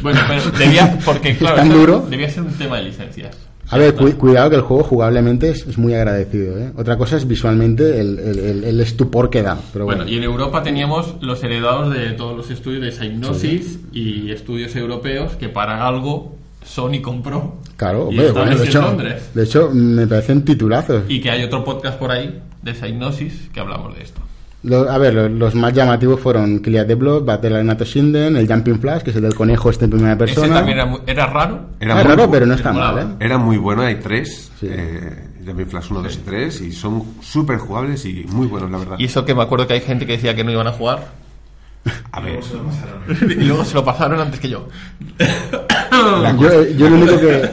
Bueno, 0.04 0.20
pero 0.28 0.50
debía, 0.56 0.96
porque 1.04 1.36
claro, 1.36 1.56
tan 1.56 1.66
esto 1.66 1.78
duro. 1.80 2.06
debía 2.08 2.30
ser 2.30 2.42
un 2.44 2.52
tema 2.52 2.76
de 2.76 2.84
licencias. 2.84 3.36
A 3.70 3.78
ver, 3.78 3.94
cu- 3.94 4.12
cuidado 4.18 4.50
que 4.50 4.56
el 4.56 4.62
juego 4.62 4.84
jugablemente 4.84 5.48
es, 5.48 5.66
es 5.66 5.78
muy 5.78 5.94
agradecido, 5.94 6.58
¿eh? 6.58 6.70
Otra 6.76 6.96
cosa 6.98 7.16
es 7.16 7.26
visualmente 7.26 7.98
el, 7.98 8.18
el- 8.18 8.80
estupor 8.80 9.30
que 9.30 9.42
da. 9.42 9.58
Pero 9.72 9.86
bueno, 9.86 10.02
Bueno, 10.02 10.12
y 10.12 10.18
en 10.18 10.22
Europa 10.24 10.62
teníamos 10.62 11.14
los 11.22 11.42
heredados 11.42 11.92
de 11.92 12.10
todos 12.10 12.36
los 12.36 12.50
estudios 12.50 12.82
de 12.82 12.92
Psygnosis 12.92 13.78
y 13.92 14.30
estudios 14.30 14.76
europeos 14.76 15.32
que 15.32 15.48
para 15.48 15.88
algo 15.88 16.36
Sony 16.64 17.00
compró. 17.02 17.56
claro, 17.76 18.08
y 18.12 18.16
bueno, 18.16 18.44
de, 18.58 18.64
hecho, 18.66 18.82
Londres. 18.82 19.30
de 19.34 19.42
hecho, 19.44 19.70
me 19.72 20.06
parecen 20.06 20.44
titulazos. 20.44 21.04
Y 21.08 21.20
que 21.22 21.30
hay 21.30 21.42
otro 21.44 21.64
podcast 21.64 21.98
por 21.98 22.10
ahí 22.10 22.38
de 22.62 22.74
Psygnosis 22.74 23.48
que 23.52 23.60
hablamos 23.60 23.94
de 23.96 24.02
esto. 24.02 24.20
Lo- 24.64 24.90
a 24.90 24.98
ver, 24.98 25.14
lo- 25.14 25.28
los, 25.28 25.54
más 25.54 25.72
llamativos 25.72 26.18
fueron 26.20 26.58
Clear 26.58 26.86
the 26.86 26.94
Blood, 26.94 27.24
Battle 27.24 27.54
Arena 27.56 27.76
Toshinden, 27.76 28.36
el 28.36 28.48
Jumping 28.48 28.80
Flash, 28.80 29.02
que 29.02 29.10
es 29.10 29.16
el 29.16 29.22
del 29.22 29.34
conejo 29.34 29.70
este 29.70 29.84
en 29.84 29.90
primera 29.92 30.16
persona. 30.18 30.46
Ese 30.46 30.54
también 30.54 30.78
era, 30.78 30.86
muy- 30.86 31.00
era 31.06 31.26
raro. 31.26 31.60
Era 31.78 31.94
muy 31.94 32.02
raro, 32.04 32.30
pero 32.30 32.46
no 32.46 32.54
está 32.54 32.72
mal, 32.72 32.98
¿eh? 32.98 33.06
Era 33.20 33.38
muy 33.38 33.58
bueno, 33.58 33.82
hay 33.82 33.96
tres. 33.96 34.50
Sí. 34.58 34.66
Eh, 34.70 35.28
Jumping 35.46 35.66
Flash 35.66 35.90
1, 35.90 36.02
2 36.02 36.14
y 36.14 36.18
3. 36.20 36.60
Y 36.62 36.72
son 36.72 37.02
súper 37.20 37.58
jugables 37.58 38.04
y 38.06 38.24
muy 38.30 38.46
buenos, 38.46 38.70
la 38.70 38.78
verdad. 38.78 38.96
Y 38.98 39.04
eso 39.04 39.24
que 39.24 39.34
me 39.34 39.42
acuerdo 39.42 39.66
que 39.66 39.74
hay 39.74 39.80
gente 39.82 40.06
que 40.06 40.12
decía 40.12 40.34
que 40.34 40.42
no 40.42 40.50
iban 40.50 40.66
a 40.66 40.72
jugar 40.72 41.08
A 42.12 42.20
ver, 42.22 42.40
y 43.30 43.44
luego 43.44 43.62
se 43.66 43.74
lo 43.74 43.84
pasaron 43.84 44.18
antes 44.18 44.40
que 44.40 44.48
yo. 44.48 44.66
Yo, 46.40 46.64
yo 46.76 46.88
lo 46.90 46.96
único 46.96 47.18
que. 47.20 47.50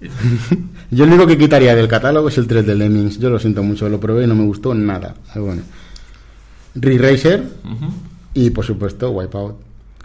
yo 0.90 1.06
lo 1.06 1.12
único 1.14 1.26
que 1.26 1.38
quitaría 1.38 1.74
del 1.74 1.88
catálogo 1.88 2.28
es 2.28 2.36
el 2.38 2.46
3 2.46 2.66
de 2.66 2.74
Lemmings. 2.74 3.18
Yo 3.18 3.30
lo 3.30 3.38
siento 3.38 3.62
mucho, 3.62 3.88
lo 3.88 3.98
probé 4.00 4.24
y 4.24 4.26
no 4.26 4.34
me 4.34 4.44
gustó 4.44 4.74
nada. 4.74 5.14
Bueno. 5.34 5.62
Re-Racer 6.74 7.42
y 8.34 8.50
por 8.50 8.64
supuesto 8.64 9.10
Wipeout. 9.10 9.56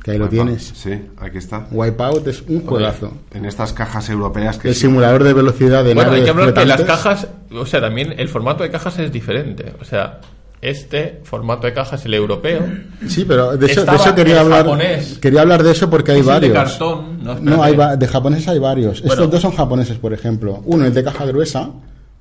Que 0.03 0.11
ahí 0.11 0.17
lo 0.17 0.29
tienes. 0.29 0.71
Sí, 0.73 0.91
aquí 1.17 1.37
está. 1.37 1.67
Wipeout 1.69 2.25
es 2.27 2.41
un 2.47 2.65
juegazo. 2.65 3.11
En 3.33 3.43
estas 3.45 3.73
cajas 3.73 4.09
europeas 4.09 4.57
que 4.57 4.69
El 4.69 4.75
simulador 4.75 5.23
de 5.25 5.33
velocidad 5.33 5.83
de 5.83 5.93
Bueno, 5.93 6.11
hay 6.11 6.23
que 6.23 6.29
hablar 6.29 6.53
que 6.53 6.65
las 6.65 6.81
cajas, 6.83 7.27
o 7.51 7.65
sea, 7.65 7.81
también 7.81 8.13
el 8.17 8.29
formato 8.29 8.63
de 8.63 8.69
cajas 8.71 8.97
es 8.99 9.11
diferente. 9.11 9.73
O 9.81 9.83
sea, 9.83 10.21
este 10.61 11.19
formato 11.23 11.67
de 11.67 11.73
cajas, 11.73 12.05
el 12.05 12.13
europeo, 12.13 12.65
Sí, 13.07 13.25
pero 13.27 13.57
de 13.57 13.65
eso, 13.65 13.83
de 13.85 13.95
eso 13.95 14.15
quería 14.15 14.39
hablar. 14.39 14.63
japonés. 14.63 15.17
Quería 15.19 15.41
hablar 15.41 15.61
de 15.61 15.71
eso 15.71 15.89
porque 15.89 16.13
hay 16.13 16.19
el 16.19 16.25
de 16.25 16.31
varios. 16.31 16.53
cartón, 16.53 17.23
no, 17.23 17.35
No, 17.39 17.61
hay 17.63 17.75
va- 17.75 17.95
de 17.97 18.07
japoneses 18.07 18.47
hay 18.47 18.59
varios. 18.59 19.01
Bueno. 19.01 19.13
Estos 19.13 19.29
dos 19.31 19.41
son 19.41 19.51
japoneses, 19.51 19.97
por 19.97 20.13
ejemplo. 20.13 20.61
Uno 20.65 20.85
es 20.85 20.93
de 20.95 21.03
caja 21.03 21.25
gruesa, 21.25 21.69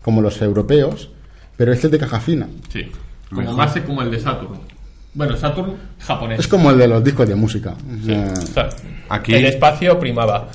como 0.02 0.20
los 0.20 0.42
europeos, 0.42 1.08
pero 1.56 1.72
este 1.72 1.86
es 1.86 1.90
de 1.92 1.98
caja 1.98 2.18
fina. 2.20 2.48
sí, 2.72 2.90
como 3.28 3.40
Mejor. 3.42 3.56
base 3.56 3.84
como 3.84 4.02
el 4.02 4.10
de 4.10 4.20
Saturn. 4.20 4.58
Bueno, 5.14 5.36
Saturn 5.36 5.74
japonés. 5.98 6.40
Es 6.40 6.48
como 6.48 6.70
el 6.70 6.78
de 6.78 6.88
los 6.88 7.02
discos 7.02 7.28
de 7.28 7.34
música. 7.34 7.74
Sí, 8.04 8.06
sea, 8.12 8.32
o 8.32 8.46
sea, 8.46 8.68
Aquí- 9.08 9.34
el 9.34 9.46
espacio 9.46 9.98
primaba. 9.98 10.48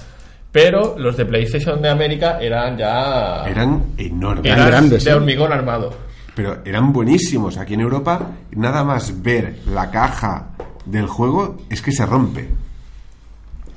Pero 0.51 0.95
los 0.99 1.15
de 1.15 1.25
PlayStation 1.25 1.81
de 1.81 1.89
América 1.89 2.37
eran 2.41 2.77
ya. 2.77 3.45
eran 3.47 3.85
enormes. 3.97 4.45
eran 4.51 4.67
grandes, 4.67 5.03
de 5.05 5.11
¿eh? 5.11 5.13
hormigón 5.13 5.53
armado. 5.53 5.93
Pero 6.35 6.57
eran 6.65 6.91
buenísimos. 6.93 7.57
Aquí 7.57 7.73
en 7.75 7.81
Europa, 7.81 8.19
nada 8.51 8.83
más 8.83 9.21
ver 9.21 9.59
la 9.67 9.89
caja 9.89 10.47
del 10.85 11.07
juego 11.07 11.57
es 11.69 11.81
que 11.81 11.91
se 11.91 12.05
rompe. 12.05 12.49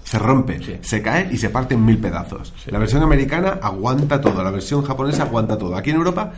Se 0.02 0.18
rompe, 0.18 0.62
Sí. 0.62 0.76
se 0.82 1.00
cae 1.00 1.28
y 1.32 1.36
se 1.38 1.48
parte 1.50 1.74
en 1.74 1.84
mil 1.84 1.98
pedazos. 1.98 2.52
La 2.66 2.78
versión 2.78 3.02
americana 3.02 3.58
aguanta 3.62 4.20
todo, 4.20 4.42
la 4.42 4.50
versión 4.50 4.82
japonesa 4.82 5.22
aguanta 5.22 5.56
todo. 5.56 5.76
Aquí 5.76 5.90
en 5.90 5.96
Europa 5.96 6.32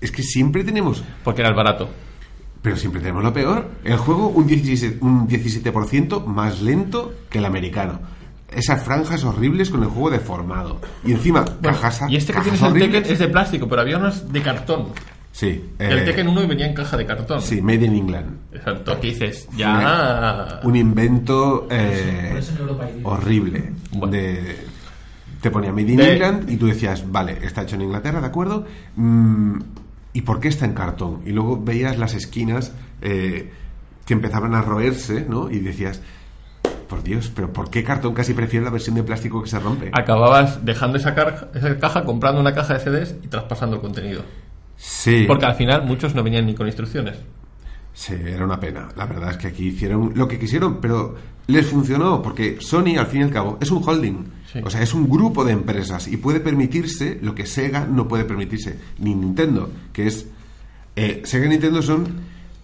es 0.00 0.10
que 0.10 0.22
siempre 0.22 0.64
tenemos, 0.64 1.02
Porque 1.24 1.40
era 1.42 1.50
el 1.50 1.56
barato. 1.56 1.88
pero 2.62 2.76
siempre 2.76 3.00
tenemos 3.00 3.22
lo 3.22 3.32
peor. 3.32 3.68
El 3.84 3.96
juego 3.96 4.28
un 4.28 4.46
17%, 4.48 4.98
un 5.00 5.28
17% 5.28 6.24
más 6.26 6.60
lento 6.62 7.14
que 7.30 7.38
el 7.38 7.44
americano. 7.44 8.00
Esas 8.50 8.82
franjas 8.82 9.24
horribles 9.24 9.70
con 9.70 9.82
el 9.82 9.88
juego 9.88 10.10
deformado. 10.10 10.80
Y 11.04 11.12
encima, 11.12 11.44
Bueno, 11.60 11.78
cajas 11.80 12.10
y 12.10 12.16
este 12.16 12.32
que 12.32 12.40
tienes 12.42 12.62
el. 12.62 12.72
Tekken 12.74 13.04
es 13.04 13.18
de 13.18 13.28
plástico, 13.28 13.68
pero 13.68 13.82
había 13.82 13.98
unos 13.98 14.32
de 14.32 14.40
cartón. 14.42 14.86
Sí, 15.32 15.62
el 15.78 15.98
eh, 15.98 16.02
Tekken 16.02 16.28
1 16.28 16.48
venía 16.48 16.66
en 16.66 16.72
caja 16.74 16.96
de 16.96 17.04
cartón. 17.04 17.42
sí, 17.42 17.60
Made 17.60 17.84
in 17.84 17.94
England. 17.94 18.38
Exacto, 18.52 18.92
aquí 18.92 19.08
dices, 19.08 19.46
ya. 19.56 20.60
un 20.62 20.76
invento 20.76 21.66
eh, 21.70 22.40
horrible. 23.02 23.72
Bueno. 23.92 24.12
De, 24.12 24.56
te 25.42 25.50
ponía 25.50 25.72
Made 25.72 25.90
in 25.92 25.96
De- 25.98 26.12
England 26.14 26.50
y 26.50 26.56
tú 26.56 26.66
decías, 26.68 27.04
vale, 27.12 27.38
está 27.42 27.62
hecho 27.62 27.74
en 27.74 27.82
Inglaterra, 27.82 28.20
¿de 28.20 28.26
acuerdo? 28.28 28.64
Mm, 28.94 29.58
¿Y 30.16 30.22
por 30.22 30.40
qué 30.40 30.48
está 30.48 30.64
en 30.64 30.72
cartón? 30.72 31.20
Y 31.26 31.32
luego 31.32 31.62
veías 31.62 31.98
las 31.98 32.14
esquinas 32.14 32.72
eh, 33.02 33.52
que 34.06 34.14
empezaban 34.14 34.54
a 34.54 34.62
roerse, 34.62 35.26
¿no? 35.28 35.50
Y 35.50 35.58
decías, 35.58 36.00
por 36.88 37.02
Dios, 37.02 37.30
pero 37.36 37.52
¿por 37.52 37.68
qué 37.68 37.84
cartón 37.84 38.14
casi 38.14 38.32
prefiere 38.32 38.64
la 38.64 38.70
versión 38.70 38.94
de 38.94 39.02
plástico 39.02 39.42
que 39.42 39.50
se 39.50 39.58
rompe? 39.58 39.90
Acababas 39.92 40.64
dejando 40.64 40.96
esa, 40.96 41.14
esa 41.52 41.78
caja, 41.78 42.04
comprando 42.06 42.40
una 42.40 42.54
caja 42.54 42.78
de 42.78 42.80
CDs 42.80 43.16
y 43.22 43.28
traspasando 43.28 43.76
el 43.76 43.82
contenido. 43.82 44.22
Sí. 44.76 45.26
Porque 45.28 45.44
al 45.44 45.54
final 45.54 45.84
muchos 45.84 46.14
no 46.14 46.22
venían 46.22 46.46
ni 46.46 46.54
con 46.54 46.66
instrucciones. 46.66 47.18
Sí, 47.98 48.12
era 48.12 48.44
una 48.44 48.60
pena. 48.60 48.88
La 48.94 49.06
verdad 49.06 49.30
es 49.30 49.36
que 49.38 49.46
aquí 49.46 49.68
hicieron 49.68 50.12
lo 50.14 50.28
que 50.28 50.38
quisieron, 50.38 50.82
pero 50.82 51.14
les 51.46 51.66
funcionó, 51.66 52.20
porque 52.20 52.58
Sony, 52.60 52.98
al 52.98 53.06
fin 53.06 53.22
y 53.22 53.24
al 53.24 53.30
cabo, 53.30 53.56
es 53.58 53.70
un 53.70 53.82
holding. 53.82 54.24
Sí. 54.52 54.60
O 54.62 54.68
sea, 54.68 54.82
es 54.82 54.92
un 54.92 55.08
grupo 55.08 55.44
de 55.44 55.52
empresas 55.52 56.06
y 56.06 56.18
puede 56.18 56.40
permitirse 56.40 57.18
lo 57.22 57.34
que 57.34 57.46
Sega 57.46 57.86
no 57.86 58.06
puede 58.06 58.24
permitirse, 58.24 58.78
ni 58.98 59.14
Nintendo, 59.14 59.70
que 59.94 60.08
es... 60.08 60.26
eh, 60.94 61.22
Sega 61.24 61.46
y 61.46 61.48
Nintendo 61.48 61.80
son 61.80 62.06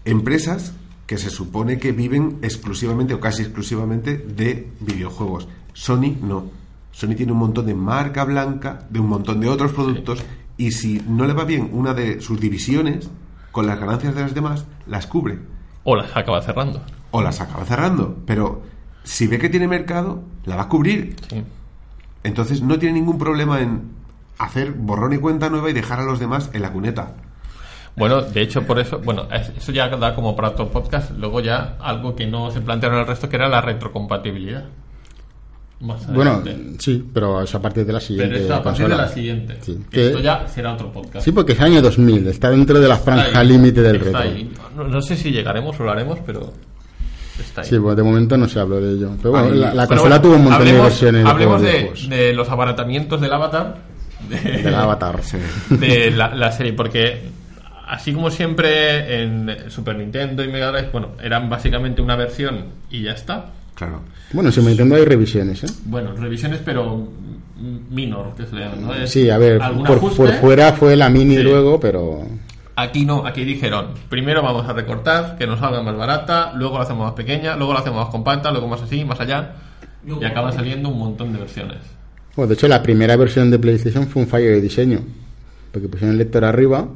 empresas 0.04 0.74
que 1.06 1.16
se 1.16 1.30
supone 1.30 1.78
que 1.78 1.92
viven 1.92 2.38
exclusivamente 2.42 3.14
o 3.14 3.20
casi 3.20 3.42
exclusivamente 3.42 4.18
de 4.18 4.68
videojuegos. 4.80 5.48
Sony 5.72 6.14
no. 6.22 6.50
Sony 6.90 7.14
tiene 7.16 7.32
un 7.32 7.38
montón 7.38 7.64
de 7.64 7.74
marca 7.74 8.24
blanca, 8.24 8.86
de 8.90 9.00
un 9.00 9.08
montón 9.08 9.40
de 9.40 9.48
otros 9.48 9.72
productos, 9.72 10.22
y 10.58 10.72
si 10.72 11.02
no 11.08 11.26
le 11.26 11.32
va 11.32 11.44
bien 11.46 11.70
una 11.72 11.94
de 11.94 12.20
sus 12.20 12.38
divisiones, 12.38 13.08
con 13.52 13.66
las 13.66 13.78
ganancias 13.78 14.14
de 14.14 14.22
las 14.22 14.34
demás, 14.34 14.66
las 14.86 15.06
cubre 15.06 15.38
O 15.84 15.94
las 15.94 16.16
acaba 16.16 16.42
cerrando. 16.42 16.82
o 17.12 17.22
las 17.22 17.40
acaba 17.40 17.64
cerrando. 17.64 18.16
Pero 18.26 18.62
si 19.04 19.26
ve 19.28 19.38
que 19.38 19.48
tiene 19.48 19.68
mercado, 19.68 20.22
la 20.44 20.56
va 20.56 20.62
a 20.62 20.68
cubrir. 20.68 21.14
Sí. 21.28 21.42
Entonces 22.24 22.62
no 22.62 22.78
tiene 22.78 22.94
ningún 22.98 23.18
problema 23.18 23.60
en 23.60 23.90
hacer 24.38 24.72
borrón 24.72 25.12
y 25.12 25.18
cuenta 25.18 25.50
nueva 25.50 25.70
y 25.70 25.72
dejar 25.72 26.00
a 26.00 26.04
los 26.04 26.18
demás 26.18 26.50
en 26.52 26.62
la 26.62 26.72
cuneta. 26.72 27.14
Bueno, 27.94 28.22
de 28.22 28.40
hecho, 28.40 28.62
por 28.66 28.78
eso, 28.78 29.00
bueno, 29.00 29.24
es- 29.30 29.50
eso 29.50 29.70
ya 29.70 29.88
da 29.88 30.14
como 30.14 30.34
para 30.34 30.48
otro 30.50 30.70
podcast. 30.70 31.10
Luego 31.10 31.40
ya 31.40 31.76
algo 31.80 32.16
que 32.16 32.26
no 32.26 32.50
se 32.50 32.60
plantearon 32.62 33.00
el 33.00 33.06
resto, 33.06 33.28
que 33.28 33.36
era 33.36 33.48
la 33.48 33.60
retrocompatibilidad. 33.60 34.64
Más 35.82 36.06
Bueno, 36.06 36.34
adelante. 36.34 36.76
sí, 36.78 37.04
pero 37.12 37.42
es 37.42 37.52
a 37.54 37.60
partir 37.60 37.84
de 37.84 37.92
la 37.92 37.98
siguiente 38.00 38.34
pero 38.34 38.44
eso 38.44 38.54
a 38.54 38.62
partir 38.62 38.88
de 38.88 38.96
la 38.96 39.08
siguiente. 39.08 39.56
Sí, 39.60 39.78
Que 39.90 39.96
que- 39.96 40.06
Esto 40.06 40.20
ya 40.20 40.46
será 40.46 40.74
otro 40.74 40.92
podcast. 40.92 41.24
Sí, 41.24 41.32
porque 41.32 41.52
es 41.52 41.60
año 41.60 41.82
2000, 41.82 42.28
está 42.28 42.50
dentro 42.50 42.78
de 42.80 42.86
la 42.88 42.96
franja 42.96 43.42
límite 43.42 43.82
del 43.82 44.14
ahí. 44.14 44.52
No, 44.76 44.84
no 44.84 45.02
sé 45.02 45.16
si 45.16 45.32
llegaremos 45.32 45.78
o 45.80 45.82
lo 45.82 45.90
haremos, 45.90 46.20
pero 46.24 46.52
está 47.40 47.62
ahí. 47.62 47.66
Sí, 47.68 47.78
pues 47.80 47.96
de 47.96 48.02
momento 48.04 48.36
no 48.36 48.48
se 48.48 48.60
habló 48.60 48.80
de 48.80 48.92
ello. 48.92 49.10
Pero 49.18 49.30
bueno, 49.30 49.48
la, 49.50 49.86
consola 49.88 50.18
bueno, 50.18 50.20
tuvo 50.22 50.34
un 50.36 50.42
montón 50.44 50.60
hablemos, 50.60 50.82
de 50.82 50.88
versiones 50.88 51.26
Hablemos 51.26 51.62
de, 52.08 52.32
los 52.32 52.48
abaratamientos 52.48 53.20
del 53.20 53.32
Avatar. 53.32 53.78
De, 54.28 54.38
Del 54.62 54.74
Avatar. 54.76 55.18
Sí. 55.24 55.38
de 55.74 56.12
la, 56.12 56.32
la 56.32 56.52
serie, 56.52 56.74
porque 56.74 57.22
así 57.88 58.12
como 58.12 58.30
siempre 58.30 59.20
en 59.22 59.68
Super 59.68 59.96
Nintendo 59.96 60.44
y 60.44 60.48
Mega 60.48 60.70
Drive, 60.70 60.90
bueno, 60.92 61.08
eran 61.20 61.50
básicamente 61.50 62.00
una 62.00 62.14
versión 62.14 62.66
y 62.88 63.02
ya 63.02 63.12
está. 63.12 63.46
Claro. 63.82 64.00
Bueno, 64.32 64.48
en 64.48 64.52
Super 64.52 64.68
Nintendo 64.68 64.94
hay 64.96 65.04
revisiones, 65.04 65.64
¿eh? 65.64 65.66
Bueno, 65.84 66.14
revisiones, 66.16 66.60
pero 66.64 67.08
minor, 67.90 68.34
que 68.36 68.46
se 68.46 68.54
le 68.54 68.60
llama, 68.62 68.76
¿no? 68.76 69.06
Sí, 69.06 69.28
a 69.28 69.38
ver, 69.38 69.60
por, 69.86 70.00
por 70.14 70.32
fuera 70.34 70.72
fue 70.72 70.96
la 70.96 71.08
mini 71.08 71.36
Sí. 71.36 71.42
luego, 71.42 71.78
pero... 71.78 72.26
Aquí 72.74 73.04
no, 73.04 73.26
aquí 73.26 73.44
dijeron, 73.44 73.88
primero 74.08 74.42
vamos 74.42 74.66
a 74.66 74.72
recortar, 74.72 75.36
que 75.36 75.46
nos 75.46 75.60
salga 75.60 75.82
más 75.82 75.96
barata, 75.96 76.52
luego 76.54 76.78
la 76.78 76.84
hacemos 76.84 77.04
más 77.04 77.14
pequeña, 77.14 77.56
luego 77.56 77.74
la 77.74 77.80
hacemos 77.80 78.04
más 78.04 78.08
compacta, 78.08 78.50
luego 78.50 78.66
más 78.66 78.80
así, 78.82 79.04
más 79.04 79.20
allá, 79.20 79.52
y 80.06 80.24
acaban 80.24 80.52
saliendo 80.54 80.88
un 80.88 80.98
montón 80.98 81.32
de 81.32 81.38
versiones. 81.40 81.78
Bueno, 82.34 82.48
de 82.48 82.54
hecho, 82.54 82.68
la 82.68 82.82
primera 82.82 83.14
versión 83.16 83.50
de 83.50 83.58
PlayStation 83.58 84.06
fue 84.06 84.22
un 84.22 84.28
fallo 84.28 84.46
de 84.46 84.60
diseño. 84.60 85.00
Porque 85.70 85.88
pusieron 85.88 86.12
el 86.12 86.18
lector 86.18 86.44
arriba, 86.44 86.88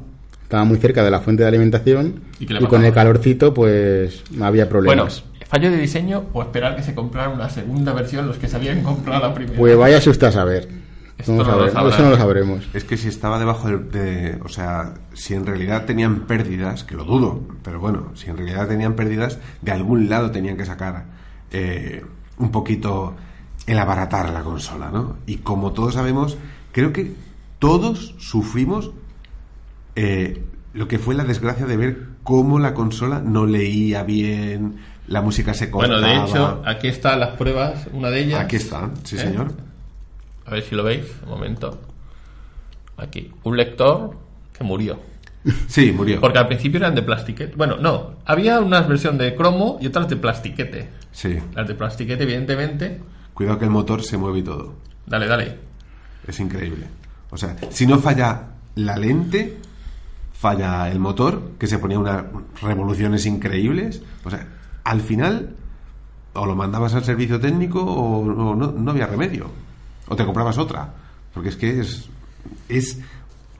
estaba 0.43 0.63
muy 0.63 0.77
cerca 0.77 1.03
de 1.03 1.11
la 1.11 1.19
fuente 1.19 1.43
de 1.43 1.49
alimentación 1.49 2.21
¿Y 2.39 2.45
con 2.45 2.85
el 2.85 2.93
calorcito, 2.93 3.53
pues 3.53 4.23
había 4.41 4.65
Bueno, 4.65 4.69
problemas. 4.69 5.23
Fallo 5.49 5.71
de 5.71 5.77
diseño 5.77 6.25
o 6.33 6.41
esperar 6.41 6.75
que 6.75 6.83
se 6.83 6.93
compraran 6.95 7.33
una 7.33 7.49
segunda 7.49 7.93
versión 7.93 8.27
los 8.27 8.37
que 8.37 8.47
sabían 8.47 8.81
comprar 8.83 9.21
la 9.21 9.33
primera. 9.33 9.57
Pues 9.57 9.77
vaya 9.77 9.97
usted 9.97 10.27
a 10.27 10.31
saber. 10.31 10.67
Esto 11.17 11.31
Vamos 11.31 11.47
no 11.47 11.53
a 11.53 11.55
lo 11.55 11.61
ver, 11.63 11.93
eso 11.93 12.03
no 12.03 12.09
lo 12.11 12.17
sabremos. 12.17 12.67
Es 12.75 12.83
que 12.83 12.95
si 12.95 13.07
estaba 13.07 13.39
debajo 13.39 13.67
del- 13.67 13.89
de, 13.89 14.39
O 14.43 14.49
sea, 14.49 14.93
si 15.13 15.33
en 15.33 15.47
realidad 15.47 15.85
tenían 15.85 16.27
pérdidas, 16.27 16.83
que 16.83 16.93
lo 16.95 17.05
dudo, 17.05 17.41
pero 17.63 17.79
bueno, 17.79 18.11
si 18.13 18.29
en 18.29 18.37
realidad 18.37 18.67
tenían 18.67 18.93
pérdidas, 18.93 19.39
de 19.63 19.71
algún 19.71 20.09
lado 20.09 20.29
tenían 20.29 20.57
que 20.57 20.65
sacar 20.65 21.05
eh, 21.51 22.03
un 22.37 22.51
poquito 22.51 23.15
el 23.65 23.79
abaratar 23.79 24.29
la 24.29 24.41
consola, 24.43 24.91
¿no? 24.91 25.15
Y 25.25 25.37
como 25.37 25.71
todos 25.71 25.95
sabemos, 25.95 26.37
creo 26.71 26.93
que 26.93 27.13
todos 27.57 28.13
sufrimos 28.19 28.91
eh, 29.95 30.43
lo 30.73 30.87
que 30.87 30.99
fue 30.99 31.15
la 31.15 31.23
desgracia 31.23 31.65
de 31.65 31.77
ver 31.77 32.03
cómo 32.23 32.59
la 32.59 32.73
consola 32.75 33.19
no 33.25 33.45
leía 33.47 34.03
bien, 34.03 34.75
la 35.07 35.21
música 35.21 35.53
se 35.53 35.71
cortaba. 35.71 35.99
Bueno, 35.99 36.07
de 36.07 36.29
hecho, 36.29 36.61
aquí 36.65 36.87
están 36.87 37.19
las 37.19 37.35
pruebas, 37.37 37.87
una 37.91 38.09
de 38.09 38.21
ellas. 38.21 38.41
Aquí 38.41 38.57
está, 38.57 38.91
sí 39.03 39.15
¿Eh? 39.15 39.19
señor. 39.19 39.53
A 40.45 40.51
ver 40.51 40.63
si 40.63 40.75
lo 40.75 40.83
veis, 40.83 41.05
un 41.23 41.29
momento. 41.29 41.79
Aquí, 42.97 43.31
un 43.43 43.57
lector 43.57 44.17
que 44.57 44.63
murió. 44.63 44.99
Sí, 45.67 45.91
murió. 45.91 46.19
Porque 46.19 46.39
al 46.39 46.47
principio 46.47 46.77
eran 46.77 46.95
de 46.95 47.03
plastiquete. 47.03 47.55
Bueno, 47.55 47.77
no, 47.77 48.15
había 48.25 48.59
una 48.59 48.81
versión 48.81 49.17
de 49.17 49.33
cromo 49.35 49.77
y 49.79 49.87
otras 49.87 50.09
de 50.09 50.17
plastiquete. 50.17 50.89
Sí. 51.11 51.37
Las 51.55 51.67
de 51.67 51.75
plastiquete, 51.75 52.23
evidentemente. 52.23 52.99
Cuidado 53.33 53.59
que 53.59 53.65
el 53.65 53.71
motor 53.71 54.03
se 54.03 54.17
mueve 54.17 54.39
y 54.39 54.43
todo. 54.43 54.73
Dale, 55.05 55.27
dale. 55.27 55.57
Es 56.27 56.39
increíble. 56.39 56.87
O 57.29 57.37
sea, 57.37 57.55
si 57.69 57.87
no 57.87 57.99
falla 57.99 58.43
la 58.75 58.97
lente, 58.97 59.57
falla 60.33 60.89
el 60.89 60.99
motor, 60.99 61.51
que 61.57 61.67
se 61.67 61.79
ponía 61.79 61.99
unas 61.99 62.25
revoluciones 62.61 63.25
increíbles. 63.25 64.01
O 64.25 64.29
sea, 64.29 64.47
al 64.87 65.01
final, 65.01 65.49
o 66.33 66.45
lo 66.45 66.55
mandabas 66.55 66.93
al 66.93 67.03
servicio 67.03 67.41
técnico 67.41 67.81
o, 67.83 68.19
o 68.19 68.55
no, 68.55 68.71
no 68.71 68.91
había 68.91 69.05
remedio. 69.05 69.49
O 70.07 70.15
te 70.15 70.23
comprabas 70.23 70.57
otra. 70.57 70.93
Porque 71.33 71.49
es 71.49 71.57
que 71.57 71.81
es, 71.81 72.09
es 72.69 72.99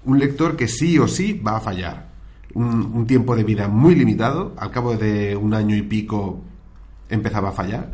un 0.06 0.20
lector 0.20 0.56
que 0.56 0.70
sí 0.70 0.98
o 0.98 1.06
sí 1.06 1.34
va 1.34 1.58
a 1.58 1.60
fallar. 1.60 2.08
Un, 2.54 2.92
un 2.94 3.06
tiempo 3.06 3.36
de 3.36 3.44
vida 3.44 3.68
muy 3.68 3.94
limitado. 3.94 4.54
Al 4.58 4.72
cabo 4.72 4.96
de 4.96 5.36
un 5.36 5.54
año 5.54 5.76
y 5.76 5.82
pico 5.82 6.42
empezaba 7.10 7.50
a 7.50 7.52
fallar. 7.52 7.92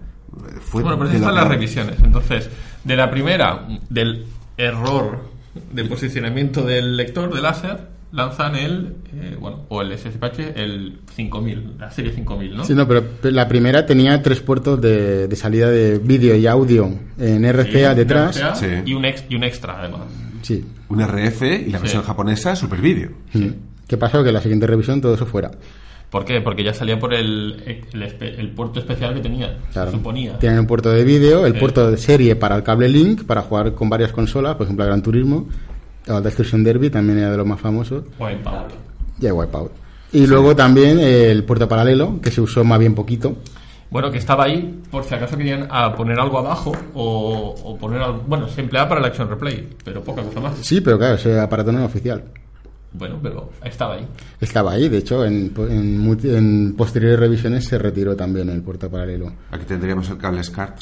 Fue 0.61 0.83
Bueno, 0.83 0.99
pero 0.99 1.19
son 1.19 1.33
las 1.33 1.47
revisiones. 1.47 1.99
Entonces, 2.03 2.51
de 2.83 2.95
la 2.95 3.09
primera, 3.09 3.67
del 3.89 4.27
error 4.57 5.23
de 5.71 5.85
posicionamiento 5.85 6.63
del 6.63 6.97
lector 6.97 7.33
de 7.33 7.41
láser, 7.41 7.92
lanzan 8.13 8.55
el, 8.55 8.95
eh, 9.13 9.35
bueno, 9.39 9.65
o 9.69 9.81
el 9.81 9.91
SSH, 9.97 10.53
el 10.55 10.99
5000, 11.15 11.73
la 11.79 11.91
serie 11.91 12.11
5000, 12.13 12.55
¿no? 12.55 12.63
Sí, 12.63 12.73
no, 12.73 12.87
pero 12.87 13.03
la 13.23 13.47
primera 13.47 13.85
tenía 13.85 14.21
tres 14.21 14.39
puertos 14.39 14.79
de, 14.79 15.27
de 15.27 15.35
salida 15.35 15.69
de 15.69 15.97
vídeo 15.99 16.35
y 16.35 16.45
audio 16.47 16.89
en 17.19 17.43
RCA 17.51 17.91
Sí, 17.91 17.97
detrás. 17.97 18.37
RCA 18.37 18.55
Sí. 18.55 18.67
Y, 18.85 18.93
un 18.93 19.03
ex, 19.05 19.25
y 19.29 19.35
un 19.35 19.43
extra, 19.43 19.79
además. 19.79 20.01
Sí. 20.43 20.63
Un 20.89 21.01
RF 21.01 21.41
y 21.67 21.71
la 21.71 21.79
versión 21.79 22.03
japonesa 22.03 22.55
Super 22.55 22.79
Video. 22.81 23.09
¿Qué 23.87 23.97
pasó? 23.97 24.23
Que 24.23 24.31
la 24.31 24.41
siguiente 24.41 24.67
revisión 24.67 25.01
todo 25.01 25.15
eso 25.15 25.25
fuera. 25.25 25.51
¿Por 26.09 26.23
qué? 26.25 26.39
Porque 26.41 26.63
ya 26.63 26.73
salía 26.75 26.99
por 26.99 27.11
el, 27.15 27.63
el, 27.91 28.03
el 28.21 28.51
puerto 28.51 28.79
especial 28.79 29.15
que 29.15 29.21
tenía, 29.21 29.57
Claro. 29.71 29.89
se 29.89 29.97
suponía. 29.97 30.37
Tienen 30.37 30.59
un 30.59 30.67
puerto 30.67 30.91
de 30.91 31.03
vídeo, 31.03 31.47
el 31.47 31.53
Sí. 31.53 31.59
puerto 31.59 31.89
de 31.89 31.97
serie 31.97 32.35
para 32.35 32.55
el 32.55 32.61
cable 32.61 32.87
Link, 32.87 33.23
para 33.23 33.41
jugar 33.41 33.73
con 33.73 33.89
varias 33.89 34.11
consolas, 34.11 34.55
por 34.55 34.65
ejemplo, 34.65 34.85
el 34.85 34.89
Gran 34.91 35.01
Turismo, 35.01 35.47
o 36.07 36.21
Destruction 36.21 36.63
Derby, 36.63 36.89
también 36.89 37.19
era 37.19 37.31
de 37.31 37.37
los 37.37 37.45
más 37.47 37.59
famosos, 37.59 38.03
Wipeout. 38.19 38.71
y 39.19 39.25
el 39.25 39.33
Wipeout. 39.33 39.71
Y 40.11 40.27
luego 40.27 40.55
también 40.55 40.99
el 40.99 41.43
puerto 41.43 41.67
paralelo, 41.67 42.19
que 42.21 42.29
se 42.31 42.39
usó 42.41 42.63
más 42.63 42.79
bien 42.79 42.93
poquito. 42.93 43.35
Bueno, 43.89 44.09
que 44.11 44.17
estaba 44.17 44.45
ahí 44.45 44.81
por 44.89 45.03
si 45.03 45.13
acaso 45.13 45.37
querían 45.37 45.67
ah, 45.69 45.93
poner 45.95 46.19
algo 46.19 46.39
abajo 46.39 46.71
o, 46.95 47.55
o 47.63 47.77
poner 47.77 48.01
algo... 48.01 48.23
Bueno, 48.27 48.47
se 48.47 48.61
empleaba 48.61 48.89
para 48.89 49.01
el 49.01 49.05
Action 49.07 49.29
Replay, 49.29 49.69
pero 49.83 50.03
poca 50.03 50.23
cosa 50.23 50.39
más. 50.39 50.55
Sí, 50.61 50.81
pero 50.81 50.97
claro, 50.97 51.15
ese 51.15 51.39
aparato 51.39 51.71
no 51.71 51.77
era 51.79 51.87
oficial. 51.87 52.23
Bueno, 52.93 53.19
pero 53.21 53.49
estaba 53.63 53.95
ahí. 53.95 54.07
Estaba 54.39 54.71
ahí, 54.73 54.87
de 54.89 54.97
hecho, 54.99 55.25
en, 55.25 55.51
en 55.57 56.19
en 56.25 56.75
posteriores 56.75 57.19
revisiones 57.19 57.65
se 57.65 57.77
retiró 57.79 58.15
también 58.15 58.49
el 58.49 58.61
puerto 58.61 58.89
paralelo. 58.89 59.31
Aquí 59.51 59.65
tendríamos 59.65 60.07
el 60.09 60.17
cable 60.17 60.43
SCART, 60.43 60.81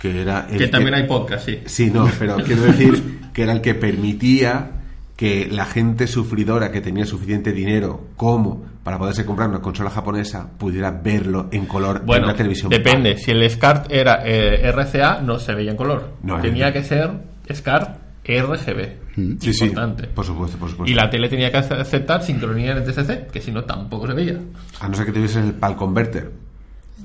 que 0.00 0.22
era 0.22 0.48
el 0.50 0.58
Que 0.58 0.68
también 0.68 0.94
hay 0.94 1.06
podcast, 1.06 1.46
sí. 1.46 1.60
Sí, 1.66 1.90
no, 1.90 2.08
pero 2.18 2.36
quiero 2.36 2.62
decir 2.62 3.20
que 3.32 3.42
era 3.42 3.52
el 3.52 3.60
que 3.60 3.74
permitía 3.74 4.70
que 5.14 5.48
la 5.50 5.66
gente 5.66 6.06
sufridora 6.06 6.72
que 6.72 6.80
tenía 6.80 7.04
suficiente 7.04 7.52
dinero 7.52 8.06
como 8.16 8.64
para 8.82 8.98
poderse 8.98 9.26
comprar 9.26 9.50
una 9.50 9.60
consola 9.60 9.90
japonesa 9.90 10.48
pudiera 10.56 10.90
verlo 10.90 11.48
en 11.52 11.66
color 11.66 12.02
en 12.08 12.24
una 12.24 12.34
televisión. 12.34 12.70
depende. 12.70 13.18
Si 13.18 13.30
el 13.30 13.48
SCART 13.48 13.92
era 13.92 14.22
eh, 14.24 14.72
RCA, 14.72 15.20
no 15.20 15.38
se 15.38 15.54
veía 15.54 15.72
en 15.72 15.76
color. 15.76 16.14
No, 16.22 16.40
tenía 16.40 16.68
no. 16.68 16.72
que 16.72 16.82
ser 16.82 17.10
SCART 17.52 17.98
RGB. 18.24 19.38
Sí, 19.40 19.52
sí, 19.52 19.64
Importante. 19.66 20.06
por 20.06 20.24
supuesto, 20.24 20.56
por 20.56 20.70
supuesto. 20.70 20.90
Y 20.90 20.94
la 20.94 21.10
tele 21.10 21.28
tenía 21.28 21.50
que 21.50 21.58
aceptar 21.58 22.22
sincronía 22.22 22.72
en 22.72 22.84
DSC, 22.84 23.26
que 23.30 23.40
si 23.40 23.50
no 23.50 23.64
tampoco 23.64 24.06
se 24.06 24.14
veía. 24.14 24.38
A 24.80 24.88
no 24.88 24.94
ser 24.94 25.06
que 25.06 25.12
tuviese 25.12 25.40
el 25.40 25.52
PAL 25.54 25.76
Converter. 25.76 26.30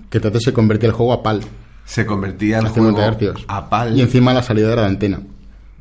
Que 0.09 0.17
entonces 0.19 0.43
se 0.43 0.53
convertía 0.53 0.87
el 0.89 0.93
juego 0.95 1.13
a 1.13 1.23
PAL, 1.23 1.41
Se 1.85 2.05
convertía 2.05 2.57
a 2.57 2.61
juego 2.61 2.89
50 2.89 3.05
hercios. 3.05 3.45
a 3.47 3.69
PAL. 3.69 3.95
Y 3.97 4.01
encima 4.01 4.33
la 4.33 4.41
salida 4.43 4.73
era 4.73 4.81
de 4.81 4.87
antena. 4.87 5.19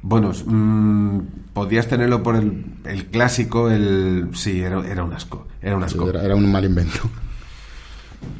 Bueno, 0.02 0.32
mm, 0.44 1.18
podías 1.54 1.86
tenerlo 1.88 2.22
por 2.22 2.36
el, 2.36 2.64
el 2.84 3.06
clásico, 3.06 3.70
el... 3.70 4.28
Sí, 4.34 4.60
era, 4.60 4.86
era 4.86 5.02
un 5.02 5.12
asco. 5.14 5.46
Era 5.62 5.76
un 5.76 5.82
Sí, 5.88 5.94
asco. 5.96 6.10
Era, 6.10 6.22
era 6.22 6.36
un 6.36 6.50
mal 6.52 6.64
invento. 6.64 6.98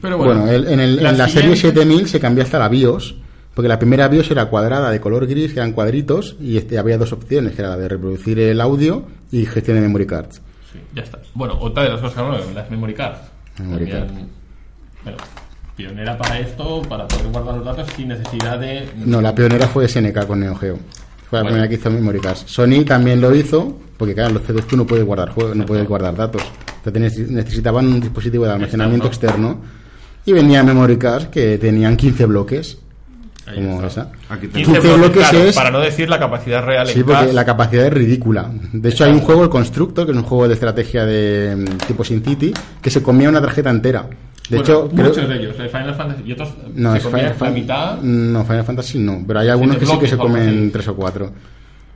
Pero 0.01 0.19
Bueno, 0.19 0.41
bueno, 0.43 0.53
el- 0.53 0.67
en, 0.69 0.81
el- 0.81 1.03
la 1.03 1.11
en 1.11 1.19
la 1.19 1.29
serie 1.29 1.57
siguiente- 1.57 1.81
7000 1.81 2.09
se 2.09 2.21
cambió 2.21 2.43
hasta 2.45 2.59
la 2.59 2.69
BIOS, 2.69 3.17
porque 3.55 3.69
la 3.69 3.79
primera 3.79 4.09
BIOS 4.09 4.31
era 4.31 4.47
cuadrada 4.47 4.91
de 4.91 5.01
color 5.01 5.27
gris, 5.27 5.53
que 5.53 5.61
eran 5.61 5.73
cuadritos, 5.73 6.37
y 6.41 6.57
este, 6.59 6.79
había 6.79 6.99
dos 6.99 7.13
opciones, 7.13 7.55
que 7.55 7.63
era 7.63 7.71
la 7.71 7.77
de 7.79 7.89
reproducir 7.89 8.39
el 8.39 8.61
audio 8.61 9.07
y 9.31 9.47
gestión 9.47 9.77
de 9.77 9.83
memory 9.83 10.07
cards. 10.07 10.43
Sí, 10.73 10.79
ya 10.95 11.03
está. 11.03 11.19
Bueno, 11.35 11.57
otra 11.61 11.85
de 11.85 11.91
las 11.91 12.01
cosas 12.01 12.15
que 12.15 12.21
hablamos, 12.21 12.55
las 12.55 12.71
memory 12.71 12.95
cards. 12.95 13.21
Memory 13.59 13.87
También, 13.91 14.29
bueno, 15.05 15.19
pionera 15.77 16.17
para 16.17 16.39
esto, 16.39 16.83
para 16.83 17.07
poder 17.09 17.27
guardar 17.29 17.57
los 17.57 17.65
datos 17.65 17.89
sin 17.97 18.09
necesidad 18.09 18.59
de... 18.59 18.89
No, 19.05 19.21
la 19.21 19.35
pionera 19.35 19.67
fue 19.67 19.89
SNK 19.89 20.27
con 20.27 20.41
Neo 20.41 20.55
Geo. 20.55 20.77
Fue 21.29 21.39
la 21.39 21.43
Bueno. 21.43 21.47
primera 21.49 21.69
que 21.69 21.75
hizo 21.75 21.91
memory 21.91 22.21
cards. 22.21 22.45
Sony 22.47 22.85
también 22.87 23.21
lo 23.21 23.35
hizo, 23.35 23.77
porque 23.97 24.15
claro, 24.15 24.29
en 24.31 24.35
los 24.35 24.45
CDs 24.45 24.67
tú 24.67 24.77
no 24.77 24.87
puedes 24.87 25.05
guardar 25.05 25.31
juegos, 25.31 25.57
no 25.57 25.67
puedes 25.67 25.87
guardar 25.89 26.15
datos. 26.15 26.43
Entonces 26.85 27.31
necesitaban 27.31 27.87
un 27.87 28.01
dispositivo 28.01 28.45
de 28.45 28.53
almacenamiento 28.53 29.07
externo. 29.09 29.61
Y 30.27 30.33
venía 30.33 30.63
memory 30.63 30.97
cards 30.97 31.29
que 31.29 31.59
tenían 31.59 31.97
15 31.97 32.27
bloques, 32.27 32.79
Ahí 33.47 33.57
como 33.57 33.75
está. 33.85 33.87
esa. 34.03 34.13
Aquí 34.35 34.47
15 34.49 34.73
tenemos. 34.81 34.83
bloques 34.83 34.99
bloques, 34.99 35.29
claro, 35.31 35.45
es- 35.49 35.55
para 35.57 35.71
no 35.71 35.81
decir 35.81 36.09
la 36.09 36.19
capacidad 36.19 36.65
real 36.65 36.87
Sí, 36.87 37.01
en 37.01 37.05
porque 37.07 37.33
la 37.33 37.45
capacidad 37.45 37.87
es 37.87 37.93
ridícula. 37.93 38.51
De 38.73 38.89
hecho, 38.89 39.05
hay 39.05 39.13
un 39.13 39.21
juego, 39.21 39.43
el 39.45 39.51
Constructor, 39.51 40.07
que 40.07 40.13
es 40.13 40.17
un 40.19 40.25
juego 40.25 40.47
de 40.49 40.55
estrategia 40.55 41.05
de 41.05 41.57
mm, 41.57 41.79
tipo 41.87 42.05
Sin 42.05 42.25
City, 42.25 42.55
que 42.81 42.91
se 42.91 43.03
comía 43.03 43.29
una 43.29 43.41
tarjeta 43.43 43.69
entera. 43.71 44.07
De 44.49 44.59
Bueno, 44.59 44.63
hecho, 44.63 44.89
creo- 44.91 45.07
muchos 45.09 45.29
de 45.29 45.37
ellos, 45.37 45.57
el 45.59 45.69
Final 45.71 45.95
Fantasy 45.95 46.23
y 46.27 46.33
otros 46.33 46.55
No, 46.75 46.93
se 46.93 46.99
es 46.99 47.05
Final, 47.07 47.25
la 47.25 47.35
Fan- 47.35 47.55
mitad. 47.55 47.99
No, 48.03 48.45
Final 48.45 48.65
Fantasy 48.65 48.99
no, 48.99 49.25
pero 49.27 49.41
hay 49.41 49.49
algunos 49.49 49.77
que 49.79 49.87
sí 49.87 49.99
que 49.99 50.07
se 50.09 50.17
comen 50.19 50.71
tres 50.71 50.87
o 50.89 50.95
cuatro. 50.97 51.33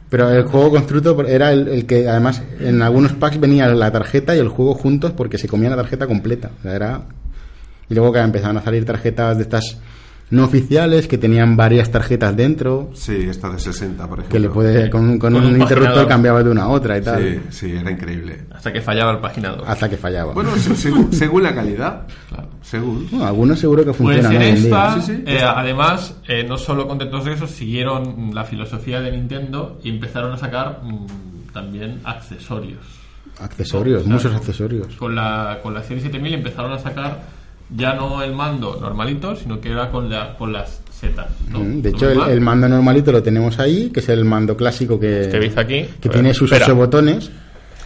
Pero 0.08 0.30
el 0.30 0.44
juego 0.44 0.70
constructo 0.70 1.26
era 1.26 1.52
el, 1.52 1.68
el 1.68 1.84
que 1.84 2.08
además 2.08 2.42
en 2.60 2.80
algunos 2.80 3.12
packs 3.12 3.38
venía 3.38 3.66
la 3.68 3.92
tarjeta 3.92 4.34
y 4.34 4.38
el 4.38 4.48
juego 4.48 4.72
juntos 4.74 5.12
porque 5.12 5.36
se 5.36 5.46
comía 5.48 5.68
la 5.68 5.76
tarjeta 5.76 6.06
completa. 6.06 6.50
O 6.58 6.62
sea, 6.62 6.74
era... 6.74 7.02
Y 7.90 7.94
luego 7.94 8.12
que 8.12 8.18
empezaban 8.20 8.56
a 8.56 8.62
salir 8.62 8.86
tarjetas 8.86 9.36
de 9.36 9.42
estas 9.42 9.76
no 10.30 10.44
oficiales 10.44 11.08
que 11.08 11.16
tenían 11.16 11.56
varias 11.56 11.90
tarjetas 11.90 12.36
dentro, 12.36 12.90
Sí, 12.94 13.14
esta 13.28 13.48
de 13.50 13.58
60, 13.58 14.06
por 14.06 14.18
ejemplo. 14.18 14.32
que 14.32 14.38
le 14.40 14.48
puede 14.50 14.90
con, 14.90 15.02
un- 15.08 15.18
con 15.18 15.32
Con 15.32 15.44
un, 15.44 15.54
un 15.54 15.60
interruptor 15.60 16.06
cambiaba 16.06 16.42
de 16.42 16.50
una 16.50 16.64
a 16.64 16.68
otra 16.68 16.98
y 16.98 17.00
tal, 17.02 17.22
Sí, 17.22 17.40
sí, 17.50 17.72
era 17.76 17.90
increíble. 17.90 18.40
Hasta 18.50 18.72
que 18.72 18.80
fallaba 18.82 19.12
el 19.12 19.18
paginador. 19.18 19.64
hasta 19.66 19.88
que 19.88 19.96
fallaba. 19.96 20.32
Bueno, 20.34 20.54
se- 20.56 20.76
según, 20.76 21.12
según 21.14 21.42
la 21.42 21.54
calidad. 21.54 22.06
Claro. 22.28 22.48
Según. 22.62 23.08
Bueno, 23.10 23.26
algunos 23.26 23.58
seguro 23.58 23.82
que 23.82 23.86
Pues 23.92 23.96
funcionan 23.96 24.30
hoy 24.32 24.36
en 24.36 24.42
esta, 24.56 24.94
día. 24.94 25.02
Sí, 25.02 25.12
sí, 25.16 25.22
eh, 25.26 25.40
además, 25.42 26.16
eh, 26.28 26.44
no 26.46 26.58
solo 26.58 26.86
contentos 26.86 27.24
de 27.24 27.32
eso, 27.32 27.46
siguieron 27.46 28.30
la 28.34 28.44
filosofía 28.44 29.00
de 29.00 29.10
Nintendo 29.12 29.78
y 29.82 29.88
empezaron 29.88 30.32
a 30.32 30.36
sacar 30.36 30.80
mm, 30.82 31.52
también 31.54 32.00
accesorios. 32.04 32.80
Accesorios, 33.40 34.04
muchos 34.04 34.34
accesorios. 34.34 34.94
Con 34.96 35.14
la, 35.14 35.60
con 35.62 35.72
la 35.72 35.82
serie 35.82 36.02
7000 36.02 36.34
empezaron 36.34 36.72
a 36.72 36.78
sacar 36.78 37.37
ya 37.70 37.94
no 37.94 38.22
el 38.22 38.32
mando 38.34 38.78
normalito, 38.80 39.36
sino 39.36 39.60
que 39.60 39.70
era 39.70 39.90
con, 39.90 40.08
la, 40.10 40.36
con 40.36 40.52
las 40.52 40.80
setas. 40.90 41.28
¿no? 41.50 41.60
Mm, 41.60 41.82
De 41.82 41.90
¿No 41.92 41.96
hecho, 41.96 42.06
ves 42.08 42.18
el, 42.28 42.40
mando 42.40 42.68
normalito 42.68 43.12
lo 43.12 43.22
tenemos 43.22 43.58
ahí, 43.58 43.90
que 43.90 44.00
es 44.00 44.08
el 44.08 44.24
mando 44.24 44.56
clásico 44.56 44.98
que, 44.98 45.28
veis 45.38 45.56
aquí. 45.56 45.86
que 46.00 46.08
tiene 46.08 46.32
sus 46.34 46.50
Espera, 46.50 46.66
ocho 46.66 46.76
botones. 46.76 47.30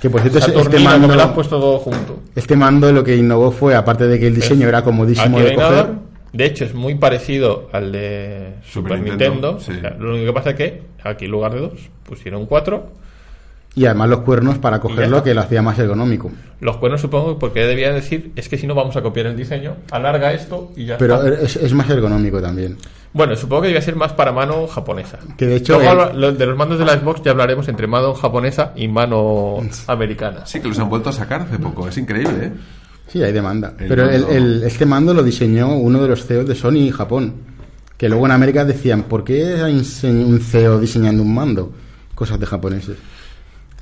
Que 0.00 0.10
por 0.10 0.20
cierto, 0.20 0.38
es- 0.38 0.48
este 0.48 0.78
me 0.78 0.82
lo 0.84 0.88
has 0.90 0.98
mando, 1.00 1.34
puesto 1.34 1.60
todo 1.60 1.78
junto. 1.78 2.20
este 2.34 2.56
mando 2.56 2.90
lo 2.92 3.04
que 3.04 3.16
innovó 3.16 3.52
fue, 3.52 3.74
aparte 3.76 4.08
de 4.08 4.18
que 4.18 4.26
el 4.26 4.34
diseño 4.34 4.66
era 4.68 4.82
comodísimo 4.82 5.38
de 5.38 5.54
nada. 5.56 5.82
coger, 5.86 5.94
De 6.32 6.44
hecho, 6.46 6.64
es 6.64 6.74
muy 6.74 6.94
parecido 6.96 7.68
al 7.72 7.92
de 7.92 8.54
Super, 8.64 8.92
Super 8.96 9.00
Nintendo. 9.00 9.52
Nintendo, 9.52 9.60
sí. 9.60 9.72
O 9.76 9.80
sea, 9.80 9.90
lo 9.98 10.10
único 10.14 10.26
que 10.26 10.32
pasa 10.32 10.50
es 10.50 10.56
que 10.56 10.82
aquí 11.04 11.26
en 11.26 11.30
lugar 11.30 11.52
de 11.54 11.60
dos 11.60 11.72
pusieron 12.04 12.46
cuatro. 12.46 12.88
Y 13.74 13.86
además 13.86 14.08
los 14.10 14.20
cuernos 14.20 14.58
para 14.58 14.80
cogerlo, 14.80 15.22
que 15.22 15.32
lo 15.34 15.40
hacía 15.40 15.62
más 15.62 15.78
ergonómico. 15.78 16.30
Los 16.60 16.76
cuernos 16.76 17.00
supongo 17.00 17.38
porque 17.38 17.60
debían 17.64 17.94
decir 17.94 18.32
es 18.36 18.48
que 18.48 18.58
si 18.58 18.66
no 18.66 18.74
vamos 18.74 18.96
a 18.96 19.02
copiar 19.02 19.26
el 19.26 19.36
diseño, 19.36 19.76
alarga 19.90 20.32
esto 20.32 20.72
y 20.76 20.84
ya 20.86 20.98
Pero 20.98 21.22
está. 21.22 21.44
es, 21.44 21.56
es 21.56 21.72
más 21.72 21.88
ergonómico 21.88 22.40
también. 22.40 22.76
Bueno, 23.14 23.34
supongo 23.36 23.62
que 23.62 23.68
debía 23.68 23.82
ser 23.82 23.96
más 23.96 24.12
para 24.12 24.32
mano 24.32 24.66
japonesa. 24.66 25.18
Que 25.36 25.46
de 25.46 25.56
hecho 25.56 25.78
Luego 25.78 26.10
el- 26.10 26.20
lo- 26.20 26.32
de 26.32 26.46
los 26.46 26.56
mandos 26.56 26.78
de 26.78 26.84
la 26.84 26.94
Xbox 26.98 27.22
ya 27.22 27.30
hablaremos 27.32 27.66
entre 27.68 27.86
mano 27.86 28.14
japonesa 28.14 28.72
y 28.76 28.88
mano 28.88 29.56
americana. 29.86 30.46
Sí, 30.46 30.60
que 30.60 30.68
los 30.68 30.78
han 30.78 30.88
vuelto 30.88 31.10
a 31.10 31.12
sacar 31.12 31.42
hace 31.42 31.58
poco. 31.58 31.88
Es 31.88 31.96
increíble, 31.98 32.46
¿eh? 32.46 32.52
Sí, 33.08 33.22
hay 33.22 33.32
demanda. 33.32 33.74
El 33.78 33.88
Pero 33.88 34.04
el, 34.08 34.20
mando- 34.22 34.34
el- 34.36 34.62
este 34.64 34.86
mando 34.86 35.12
lo 35.14 35.22
diseñó 35.22 35.74
uno 35.76 36.00
de 36.02 36.08
los 36.08 36.24
CEOs 36.26 36.46
de 36.48 36.54
Sony 36.54 36.76
y 36.76 36.90
Japón. 36.90 37.34
Que 37.98 38.08
luego 38.08 38.24
en 38.26 38.32
América 38.32 38.64
decían, 38.64 39.02
¿por 39.04 39.22
qué 39.24 39.60
hay 39.62 39.74
un 40.04 40.40
CEO 40.40 40.80
diseñando 40.80 41.22
un 41.22 41.34
mando? 41.34 41.70
Cosas 42.14 42.38
de 42.40 42.46
japoneses. 42.46 42.96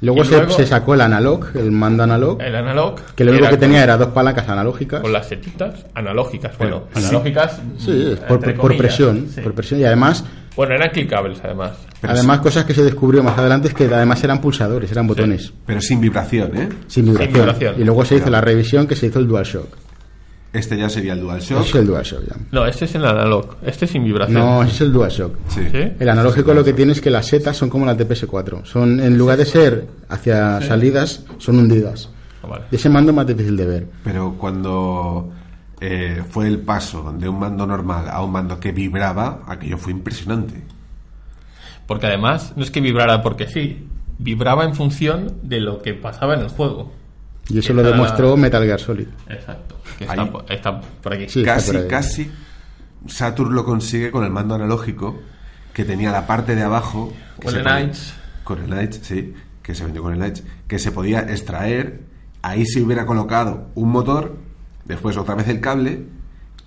Luego, 0.03 0.25
se, 0.25 0.37
luego- 0.37 0.53
se 0.53 0.67
sacó 0.67 0.95
el 0.95 1.03
analog, 1.03 1.47
el 1.55 1.71
mando 1.71 2.03
analog, 2.05 2.41
El 2.41 2.55
analog. 2.57 2.97
que 3.15 3.23
lo 3.25 3.33
único 3.33 3.49
que 3.51 3.57
tenía 3.59 3.79
con- 3.81 3.85
era 3.85 3.97
dos 3.99 4.09
palancas 4.09 4.49
analógicas. 4.49 5.01
Con 5.03 5.13
las 5.13 5.29
setitas 5.29 5.85
analógicas. 5.95 6.57
Bueno, 6.57 6.85
Sí. 6.95 7.05
analógicas. 7.05 7.61
Sí, 7.79 8.15
por, 8.27 8.55
por 8.55 8.77
presión, 8.77 9.27
sí. 9.35 9.41
por 9.43 9.53
presión. 9.55 9.81
Y 9.81 9.85
además, 9.85 10.25
Bueno, 10.57 10.75
eran 10.75 10.91
clicables 10.91 11.39
además. 11.45 11.73
Pero 12.01 12.13
además 12.15 12.41
cosas 12.41 12.65
que 12.65 12.75
se 12.75 12.83
descubrió 12.83 13.23
más 13.23 13.39
adelante 13.39 13.69
es 13.69 13.75
que 13.75 13.85
además 13.85 14.23
eran 14.25 14.41
pulsadores, 14.41 14.91
eran 14.91 15.07
botones, 15.07 15.53
Pero 15.67 15.81
sin 15.83 16.01
vibración, 16.01 16.57
¿eh? 16.57 16.69
sin 16.87 17.05
vibración. 17.05 17.33
vibración. 17.35 17.75
Y 17.79 17.85
luego 17.85 18.05
se 18.05 18.17
hizo 18.17 18.31
la 18.31 18.41
revisión 18.41 18.87
que 18.87 18.97
se 18.97 19.07
hizo 19.07 19.19
el 19.19 19.29
DualShock. 19.29 19.69
Este 20.53 20.77
ya 20.77 20.89
sería 20.89 21.13
el 21.13 21.21
DualShock. 21.21 21.65
Es 21.65 21.75
el 21.75 21.87
DualShock 21.87 22.27
ya. 22.27 22.37
No, 22.51 22.67
este 22.67 22.85
es 22.85 22.95
el 22.97 23.05
analog. 23.05 23.57
Este 23.63 23.85
es 23.85 23.93
sin 23.93 24.05
vibración. 24.05 24.41
No, 24.41 24.63
es 24.65 24.81
el 24.81 24.93
DualShock. 24.93 25.37
Sí. 25.49 25.61
¿Sí? 25.71 25.93
El 25.99 26.09
analógico 26.09 26.53
lo 26.53 26.65
que 26.65 26.73
tiene 26.73 26.93
es 26.93 27.01
que 27.01 27.11
las 27.11 27.27
setas 27.27 27.57
son 27.57 27.71
como 27.71 27.87
las 27.87 27.97
de 27.97 28.09
PS4. 28.09 28.65
Son, 28.65 28.99
en 28.99 29.17
lugar 29.17 29.39
de 29.39 29.47
ser 29.47 29.87
hacia 30.09 30.61
salidas, 30.61 31.25
son 31.39 31.59
hundidas. 31.59 32.11
Ah, 32.43 32.49
vale. 32.49 32.65
Y 32.71 32.77
ese 32.77 32.89
mando 32.89 33.13
es 33.13 33.17
más 33.17 33.27
difícil 33.27 33.57
de 33.57 33.67
ver. 33.67 33.87
Pero 34.03 34.35
cuando 34.39 35.31
eh, 35.81 36.23
fue 36.29 36.47
el 36.47 36.59
paso 36.59 37.13
de 37.13 37.29
un 37.29 37.39
mando 37.39 37.67
normal 37.67 38.09
a 38.11 38.23
un 38.23 38.33
mando 38.33 38.59
que 38.59 38.73
vibraba, 38.73 39.43
aquello 39.47 39.79
fue 39.79 39.93
impresionante. 39.93 40.63
Porque 41.87 42.07
además, 42.07 42.53
no 42.57 42.63
es 42.63 42.71
que 42.71 42.81
vibrara 42.81 43.23
porque 43.23 43.47
sí, 43.47 43.89
vibraba 44.19 44.65
en 44.65 44.75
función 44.75 45.39
de 45.43 45.61
lo 45.61 45.81
que 45.81 45.95
pasaba 45.95 46.35
en 46.35 46.41
el 46.41 46.49
juego. 46.49 46.93
Y 47.51 47.59
eso 47.59 47.73
lo 47.75 47.83
demostró 47.83 48.37
Metal 48.37 48.65
Gear 48.65 48.81
Solid. 48.81 49.09
Exacto. 49.29 49.77
Que 49.99 50.05
Ahí. 50.05 50.11
está, 50.11 50.31
po- 50.33 50.45
está 50.49 50.81
por 50.81 51.13
aquí. 51.13 51.29
Sí. 51.29 51.43
casi, 51.43 51.73
por 51.73 51.87
casi 51.89 52.31
Saturn 53.07 53.55
lo 53.55 53.65
consigue 53.65 54.11
con 54.11 54.25
el 54.25 54.31
mando 54.31 54.55
analógico 54.55 55.19
que 55.73 55.85
tenía 55.85 56.11
la 56.13 56.27
parte 56.27 56.55
de 56.55 56.63
abajo. 56.63 57.13
Con 57.43 57.55
el 57.55 57.63
podía- 57.63 57.77
Knights. 57.81 58.15
Con 58.45 58.59
el 58.61 58.67
Knights, 58.67 59.01
sí, 59.03 59.35
que 59.63 59.75
se 59.75 59.85
vendió 59.85 60.03
con 60.03 60.13
el 60.13 60.19
Knights, 60.19 60.43
que 60.67 60.79
se 60.79 60.91
podía 60.93 61.21
extraer. 61.21 62.01
Ahí 62.43 62.65
se 62.67 62.81
hubiera 62.83 63.05
colocado 63.07 63.69
un 63.75 63.91
motor, 63.91 64.37
después 64.87 65.17
otra 65.17 65.35
vez 65.35 65.47
el 65.49 65.61
cable 65.61 66.05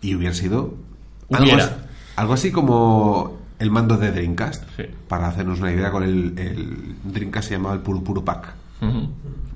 y 0.01 0.15
hubiera 0.15 0.33
sido 0.35 0.75
algo, 1.31 1.43
Hubiera. 1.45 1.63
as- 1.63 1.73
algo 2.15 2.33
así 2.33 2.51
como 2.51 3.39
el 3.59 3.71
mando 3.71 3.97
de 3.97 4.11
Dreamcast. 4.11 4.63
Sí. 4.77 4.83
Para 5.07 5.27
hacernos 5.29 5.59
una 5.59 5.71
idea, 5.71 5.89
con 5.91 6.03
el, 6.03 6.33
el 6.37 6.95
Dreamcast 7.03 7.47
se 7.49 7.55
llamaba 7.55 7.75
el 7.75 7.81
Puru 7.81 8.23
Pack. 8.23 8.53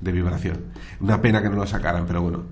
De 0.08 0.12
vibración. 0.12 0.58
Una 1.00 1.20
pena 1.20 1.42
que 1.42 1.48
no 1.50 1.56
lo 1.56 1.66
sacaran, 1.66 2.06
pero 2.06 2.22
bueno. 2.22 2.44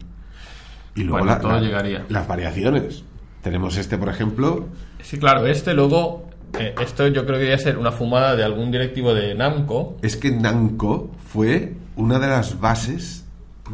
Y 0.94 1.02
luego 1.02 1.18
Bueno, 1.18 1.32
la- 1.34 1.40
todo 1.40 1.52
la- 1.52 1.60
llegaría. 1.60 2.04
las 2.08 2.26
variaciones. 2.28 3.02
Tenemos 3.42 3.76
este, 3.76 3.96
por 3.98 4.08
ejemplo, 4.08 4.66
Sí, 5.02 5.18
claro, 5.18 5.46
este 5.46 5.72
luego. 5.74 6.28
eh, 6.58 6.74
esto 6.80 7.06
yo 7.08 7.24
creo 7.26 7.38
que 7.38 7.44
debía 7.44 7.58
ser 7.58 7.78
una 7.78 7.92
fumada 7.92 8.34
de 8.36 8.44
algún 8.44 8.70
directivo 8.70 9.14
de 9.14 9.34
Namco. 9.34 9.96
es 10.02 10.16
que 10.16 10.30
Namco 10.30 11.10
fue 11.32 11.74
una 11.96 12.18
de 12.18 12.26
las 12.28 12.60
bases 12.60 13.24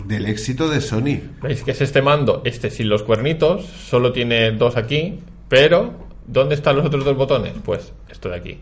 del 0.06 0.26
éxito 0.26 0.68
de 0.68 0.80
Sony. 0.80 1.20
¿Veis 1.42 1.62
que 1.62 1.70
es 1.72 1.80
este 1.80 2.02
mando? 2.02 2.42
Este 2.44 2.70
sin 2.70 2.88
los 2.88 3.02
cuernitos, 3.02 3.64
solo 3.66 4.12
tiene 4.12 4.52
dos 4.52 4.76
aquí, 4.76 5.20
pero 5.48 5.92
¿dónde 6.26 6.54
están 6.54 6.76
los 6.76 6.86
otros 6.86 7.04
dos 7.04 7.16
botones? 7.16 7.52
Pues 7.64 7.92
esto 8.10 8.28
de 8.30 8.36
aquí. 8.36 8.58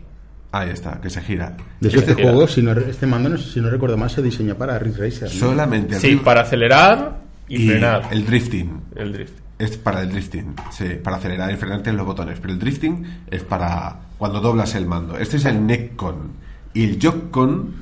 Ahí 0.53 0.69
está, 0.69 0.99
que 0.99 1.09
se 1.09 1.21
gira. 1.21 1.55
De 1.79 1.87
hecho, 1.89 1.99
este 1.99 2.13
juego, 2.13 2.45
si 2.47 2.61
no, 2.61 2.73
este 2.73 3.07
mando, 3.07 3.29
no- 3.29 3.37
si 3.37 3.61
no 3.61 3.69
recuerdo 3.69 3.95
mal, 3.97 4.09
se 4.09 4.21
diseñó 4.21 4.55
para 4.55 4.77
Ridge 4.79 4.97
Racer. 4.97 5.23
¿no? 5.33 5.39
Solamente 5.39 5.95
Sí, 5.99 6.17
para 6.17 6.41
acelerar 6.41 7.19
y, 7.47 7.63
y 7.63 7.67
frenar. 7.69 8.09
el 8.11 8.25
drifting. 8.25 8.81
El 8.95 9.13
drift. 9.13 9.33
Es 9.59 9.77
para 9.77 10.01
el 10.01 10.09
drifting, 10.11 10.55
sí, 10.71 10.85
para 11.03 11.17
acelerar 11.17 11.51
y 11.51 11.55
frenar 11.55 11.87
en 11.87 11.95
los 11.95 12.05
botones. 12.05 12.39
Pero 12.41 12.51
el 12.53 12.59
drifting 12.59 13.05
es 13.29 13.43
para 13.43 13.95
cuando 14.17 14.41
doblas 14.41 14.73
el 14.75 14.87
mando. 14.87 15.17
Este 15.17 15.37
es 15.37 15.45
el 15.45 15.65
Neckcon. 15.65 16.15
Y 16.73 16.83
el 16.83 16.99
Jock-Con 17.01 17.73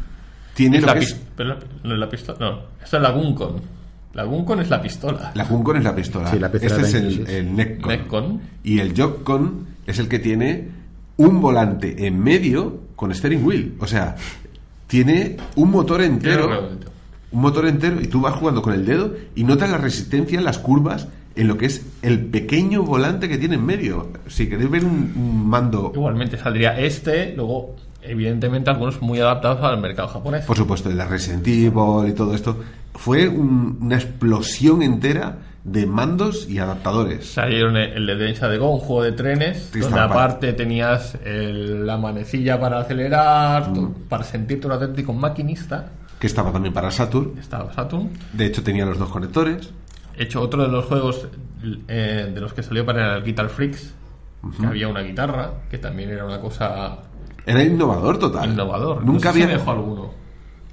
tiene 0.54 0.78
Es 0.78 0.82
lo 0.84 0.88
la, 0.88 0.94
que 0.96 1.06
es. 1.06 1.20
pero 1.36 1.58
la- 1.84 1.96
la 1.98 2.10
pistola. 2.10 2.38
No, 2.40 2.60
esto 2.84 2.98
es 2.98 3.02
la 3.04 3.12
Guncon. 3.12 3.62
La 4.14 4.24
Guncon 4.24 4.60
es 4.60 4.70
la 4.70 4.82
pistola. 4.82 5.32
La 5.36 5.46
Guncon 5.46 5.78
es 5.78 5.84
la 5.84 5.96
pistola. 5.96 6.30
Sí, 6.32 6.38
la 6.40 6.52
pistola 6.52 6.76
este 6.86 6.98
es 6.98 7.04
el, 7.18 7.28
el. 7.30 7.56
Neckcon. 7.56 8.42
Y 8.64 8.80
el 8.80 8.94
Jock-Con 9.00 9.68
es 9.88 10.00
el 10.00 10.08
que 10.08 10.20
tiene 10.20 10.79
un 11.20 11.40
volante 11.42 12.08
en 12.08 12.20
medio 12.20 12.80
con 12.96 13.14
steering 13.14 13.46
wheel. 13.46 13.76
O 13.80 13.86
sea, 13.88 14.16
tiene 14.88 15.38
un 15.56 15.70
motor 15.72 16.02
entero. 16.02 16.70
Un 17.32 17.42
motor 17.42 17.68
entero 17.68 18.02
y 18.02 18.08
tú 18.08 18.22
vas 18.22 18.34
jugando 18.34 18.62
con 18.62 18.74
el 18.74 18.86
dedo 18.86 19.14
y 19.36 19.44
notas 19.44 19.70
la 19.70 19.78
resistencia 19.78 20.38
en 20.40 20.44
las 20.46 20.58
curvas 20.58 21.08
en 21.36 21.48
lo 21.48 21.58
que 21.58 21.68
es 21.68 21.86
el 22.02 22.26
pequeño 22.26 22.84
volante 22.84 23.30
que 23.30 23.38
tiene 23.38 23.56
en 23.56 23.66
medio. 23.66 24.08
Si 24.28 24.50
queréis 24.50 24.70
ver 24.72 24.84
un, 24.84 25.14
un 25.16 25.48
mando, 25.48 25.92
Igualmente 25.94 26.38
saldría 26.38 26.80
este, 26.80 27.34
luego, 27.36 27.76
evidentemente, 28.02 28.72
algunos 28.72 29.00
muy 29.02 29.20
adaptados 29.20 29.64
al 29.64 29.80
mercado 29.80 30.08
japonés. 30.08 30.46
por 30.46 30.58
supuesto, 30.58 30.90
el 30.90 30.98
de 30.98 31.06
Resident 31.06 31.48
Evil 31.48 32.10
y 32.10 32.14
todo 32.14 32.34
esto, 32.34 32.58
fue 32.96 33.28
un- 33.28 33.78
una 33.82 33.96
explosión 33.96 34.82
entera 34.82 35.38
de 35.72 35.86
mandos 35.86 36.50
y 36.50 36.58
adaptadores. 36.60 37.32
Salieron 37.34 37.78
el 37.78 37.94
el 37.94 38.06
de 38.08 38.16
derecha 38.16 38.48
de 38.48 38.58
Go, 38.58 38.70
un 38.72 38.80
juego 38.80 39.04
de 39.04 39.12
trenes, 39.12 39.72
donde 39.72 39.88
para- 39.90 40.04
aparte 40.06 40.54
tenías 40.54 41.16
el- 41.26 41.86
la 41.86 41.98
manecilla 41.98 42.60
para 42.60 42.80
acelerar, 42.80 43.70
Mm. 43.70 43.94
para 44.10 44.24
sentirte 44.24 44.68
un 44.68 44.74
auténtico 44.74 45.14
maquinista. 45.14 45.90
Que 46.20 46.28
estaba 46.28 46.52
también 46.52 46.74
para 46.74 46.92
Saturn. 46.92 47.38
Estaba 47.40 47.72
Saturn. 47.74 48.10
De 48.34 48.46
hecho, 48.46 48.62
tenía 48.64 48.86
los 48.86 48.98
dos 48.98 49.10
conectores. 49.10 49.72
He 50.18 50.24
hecho 50.24 50.42
otro 50.42 50.64
de 50.64 50.70
los 50.70 50.86
juegos 50.86 51.28
eh, 51.90 52.32
de 52.34 52.40
los 52.42 52.54
que 52.54 52.64
salió 52.64 52.86
para 52.86 53.18
el 53.18 53.24
Guitar 53.24 53.50
Freaks, 53.50 53.94
que 54.60 54.66
había 54.66 54.88
una 54.88 55.02
guitarra, 55.02 55.52
que 55.70 55.78
también 55.78 56.10
era 56.10 56.26
una 56.26 56.40
cosa 56.40 57.00
Era 57.46 57.62
innovador 57.64 58.18
total. 58.18 58.50
innovador. 58.52 59.04
Nunca 59.06 59.30
no 59.30 59.34
sé 59.34 59.38
si 59.40 59.44
había. 59.44 59.58
dejó 59.58 59.72
alguno. 59.72 60.12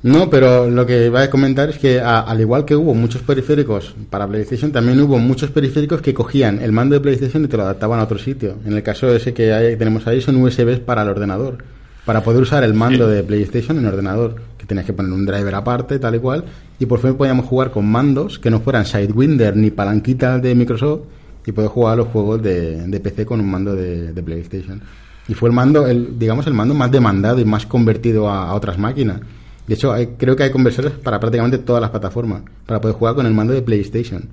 No, 0.03 0.31
pero 0.31 0.71
lo 0.71 0.87
que 0.87 1.07
iba 1.07 1.23
a 1.23 1.31
comentar 1.31 1.71
es 1.71 1.79
que 1.79 2.01
a- 2.01 2.21
al 2.21 2.41
igual 2.41 2.65
que 2.65 2.77
hubo 2.77 2.95
muchos 2.95 3.23
periféricos 3.23 3.95
para 4.11 4.29
PlayStation, 4.29 4.71
también 4.71 5.01
hubo 5.01 5.19
muchos 5.19 5.51
periféricos 5.51 6.01
que 6.01 6.15
cogían 6.15 6.61
el 6.63 6.71
mando 6.71 6.95
de 6.95 7.01
PlayStation 7.01 7.45
y 7.45 7.49
te 7.49 7.57
lo 7.57 7.65
adaptaban 7.65 7.99
a 7.99 8.05
otro 8.05 8.19
sitio. 8.19 8.57
En 8.65 8.75
el 8.75 8.83
caso 8.83 9.13
ese 9.15 9.35
que 9.35 9.53
hay- 9.53 9.71
que 9.71 9.77
tenemos 9.77 10.07
ahí 10.07 10.21
son 10.21 10.37
USBs 10.37 10.79
para 10.81 11.03
el 11.03 11.09
ordenador, 11.09 11.59
para 12.05 12.23
poder 12.23 12.43
usar 12.43 12.63
el 12.63 12.75
mando 12.75 13.09
de 13.09 13.23
PlayStation 13.25 13.79
en 13.79 13.87
ordenador, 13.87 14.37
que 14.37 14.43
que 14.59 14.67
tenías 14.67 14.87
que 14.87 14.93
poner 14.93 15.13
un 15.13 15.25
driver 15.27 15.55
aparte, 15.55 15.99
tal 16.01 16.15
y 16.17 16.19
cual, 16.19 16.45
y 16.81 16.87
por 16.87 16.99
fin 17.01 17.15
podíamos 17.15 17.47
jugar 17.47 17.71
con 17.71 17.87
mandos 17.87 18.39
que 18.41 18.51
no 18.51 18.61
fueran 18.61 18.85
Sidewinder 18.85 19.57
ni 19.57 19.71
palanquita 19.71 20.39
de 20.41 20.55
Microsoft 20.57 21.03
y 21.47 21.53
poder 21.53 21.71
jugar 21.71 21.93
a 21.95 21.97
los 21.97 22.09
juegos 22.09 22.43
de, 22.43 22.87
de 22.87 23.01
PC 23.01 23.25
con 23.25 23.39
un 23.41 23.49
mando 23.51 23.75
de, 23.77 24.13
de 24.13 24.23
PlayStation. 24.23 24.81
Y 25.29 25.35
fue 25.35 25.49
el 25.49 25.55
mando, 25.55 25.87
el, 25.87 26.19
digamos, 26.19 26.47
el 26.49 26.55
mando 26.55 26.75
más 26.75 26.91
demandado 26.91 27.41
y 27.41 27.45
más 27.45 27.65
convertido 27.67 28.29
a, 28.29 28.49
a 28.51 28.55
otras 28.55 28.77
máquinas. 28.79 29.21
De 29.67 29.75
hecho, 29.75 29.93
hay- 29.93 30.09
creo 30.17 30.37
que 30.37 30.45
hay 30.45 30.51
conversores 30.51 30.93
para 30.93 31.19
prácticamente 31.19 31.59
todas 31.59 31.81
las 31.81 31.91
plataformas, 31.91 32.43
para 32.67 32.81
poder 32.81 32.97
jugar 32.97 33.15
con 33.15 33.27
el 33.27 33.35
mando 33.35 33.53
de 33.53 33.63
PlayStation. 33.63 34.29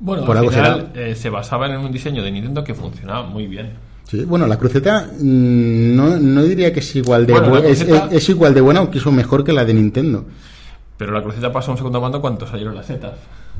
Bueno, 0.00 0.24
Por 0.24 0.36
al 0.36 0.44
algo 0.44 0.50
final 0.52 0.92
eh, 0.94 1.14
se 1.16 1.28
basaban 1.30 1.72
en 1.72 1.78
un 1.80 1.90
diseño 1.92 2.22
de 2.22 2.30
Nintendo 2.30 2.62
que 2.64 2.74
funcionaba 2.74 3.24
muy 3.26 3.46
bien. 3.46 3.70
Sí, 4.04 4.24
bueno, 4.24 4.46
la 4.46 4.56
cruceta 4.58 5.06
mm, 5.18 5.96
no, 5.96 6.16
no 6.18 6.42
diría 6.44 6.72
que 6.72 6.80
es 6.80 6.96
igual 6.96 7.26
de 7.26 7.32
Bueno, 7.34 7.48
la 7.54 7.60
bu- 7.60 7.64
es, 7.64 7.84
cruceta- 7.84 8.06
es- 8.10 8.12
es 8.22 8.28
igual 8.30 8.54
de 8.54 8.60
buena 8.60 8.80
o 8.80 8.84
incluso 8.84 9.12
mejor 9.12 9.44
que 9.44 9.52
la 9.52 9.64
de 9.64 9.74
Nintendo. 9.74 10.24
Pero 10.96 11.12
la 11.12 11.22
cruceta 11.22 11.52
pasó 11.52 11.70
a 11.70 11.74
un 11.74 11.78
segundo 11.78 12.00
mando 12.00 12.20
cuando 12.20 12.46
salieron 12.46 12.74
las 12.74 12.86
setas. 12.86 13.12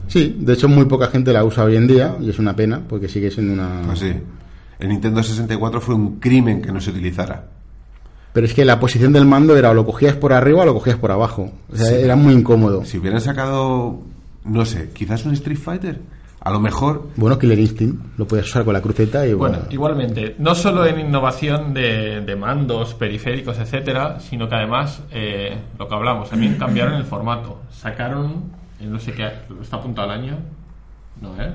Sí, 0.07 0.37
de 0.41 0.53
hecho 0.55 0.69
muy 0.69 0.87
poca 0.87 1.09
gente 1.09 1.33
la 1.33 1.45
usa 1.45 1.65
hoy 1.65 1.77
en 1.77 1.87
día 1.87 2.17
y 2.21 2.31
es 2.31 2.39
una 2.39 2.57
pena 2.57 2.81
porque 2.89 3.09
sigue 3.09 3.31
siendo 3.31 3.53
una... 3.53 3.83
Pues 3.87 3.99
sí. 3.99 4.13
El 4.79 4.89
Nintendo 4.89 5.23
64 5.23 5.81
fue 5.81 5.95
un 5.97 6.19
crimen 6.19 6.63
que 6.63 6.73
no 6.73 6.81
se 6.81 6.91
utilizara. 6.91 7.45
Pero 8.33 8.47
es 8.47 8.55
que 8.55 8.65
la 8.65 8.79
posición 8.79 9.13
del 9.13 9.25
mando 9.27 9.57
era 9.57 9.71
o 9.71 9.75
lo 9.75 9.85
cogías 9.87 10.15
por 10.17 10.33
arriba 10.33 10.63
o 10.63 10.67
lo 10.67 10.75
cogías 10.75 10.97
por 10.97 11.11
abajo. 11.11 11.51
O 11.73 11.77
sea, 11.77 11.87
Sí. 11.87 11.95
era 11.97 12.15
muy 12.17 12.35
incómodo. 12.35 12.85
Si 12.85 12.99
hubieran 12.99 13.21
sacado, 13.21 14.01
no 14.45 14.65
sé, 14.65 14.91
quizás 14.95 15.25
un 15.25 15.33
Street 15.35 15.59
Fighter, 15.59 16.01
a 16.41 16.51
lo 16.53 16.61
mejor 16.61 17.09
Bueno, 17.17 17.37
Killer 17.39 17.59
Instinct 17.59 18.17
lo 18.19 18.27
podías 18.29 18.47
usar 18.47 18.65
con 18.65 18.73
la 18.75 18.81
cruceta 18.81 19.27
y 19.27 19.33
Bueno, 19.35 19.57
bueno. 19.59 19.73
igualmente, 19.73 20.37
no 20.39 20.55
solo 20.55 20.87
en 20.87 21.01
innovación 21.01 21.75
de, 21.75 22.21
de 22.21 22.37
mandos, 22.37 22.95
periféricos, 22.95 23.59
etcétera, 23.59 24.21
sino 24.21 24.49
que 24.49 24.55
además, 24.55 25.03
eh, 25.11 25.59
lo 25.79 25.89
que 25.89 25.95
hablamos, 25.95 26.31
también 26.31 26.57
cambiaron 26.57 26.95
el 26.95 27.05
formato. 27.05 27.63
Sacaron, 27.71 28.53
eh, 28.81 28.87
no 28.87 28.99
sé 29.01 29.13
qué, 29.13 29.29
está 29.61 29.77
apuntado 29.79 30.11
al 30.13 30.21
año, 30.21 30.39
no, 31.21 31.35
¿eh? 31.43 31.53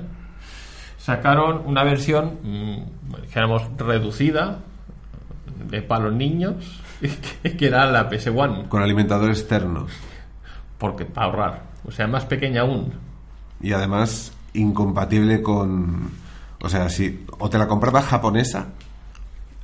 Sacaron 0.98 1.62
una 1.66 1.84
versión, 1.84 2.38
mm, 2.42 3.22
dijéramos, 3.22 3.62
reducida, 3.78 4.58
de 5.68 5.82
para 5.82 6.04
los 6.04 6.14
niños, 6.14 6.54
que, 7.42 7.56
que 7.56 7.66
era 7.66 7.90
la 7.90 8.08
PS1, 8.10 8.68
con 8.68 8.82
alimentador 8.82 9.30
externo 9.30 9.86
porque 10.78 11.04
para 11.06 11.26
ahorrar. 11.26 11.62
O 11.86 11.90
sea, 11.90 12.06
más 12.06 12.24
pequeña 12.26 12.62
aún. 12.62 12.92
y 13.60 13.72
además 13.72 14.32
incompatible 14.52 15.42
con, 15.42 16.10
o 16.62 16.68
sea, 16.68 16.88
si 16.88 17.24
o 17.38 17.48
te 17.50 17.58
la 17.58 17.66
comprabas 17.68 18.04
japonesa 18.06 18.68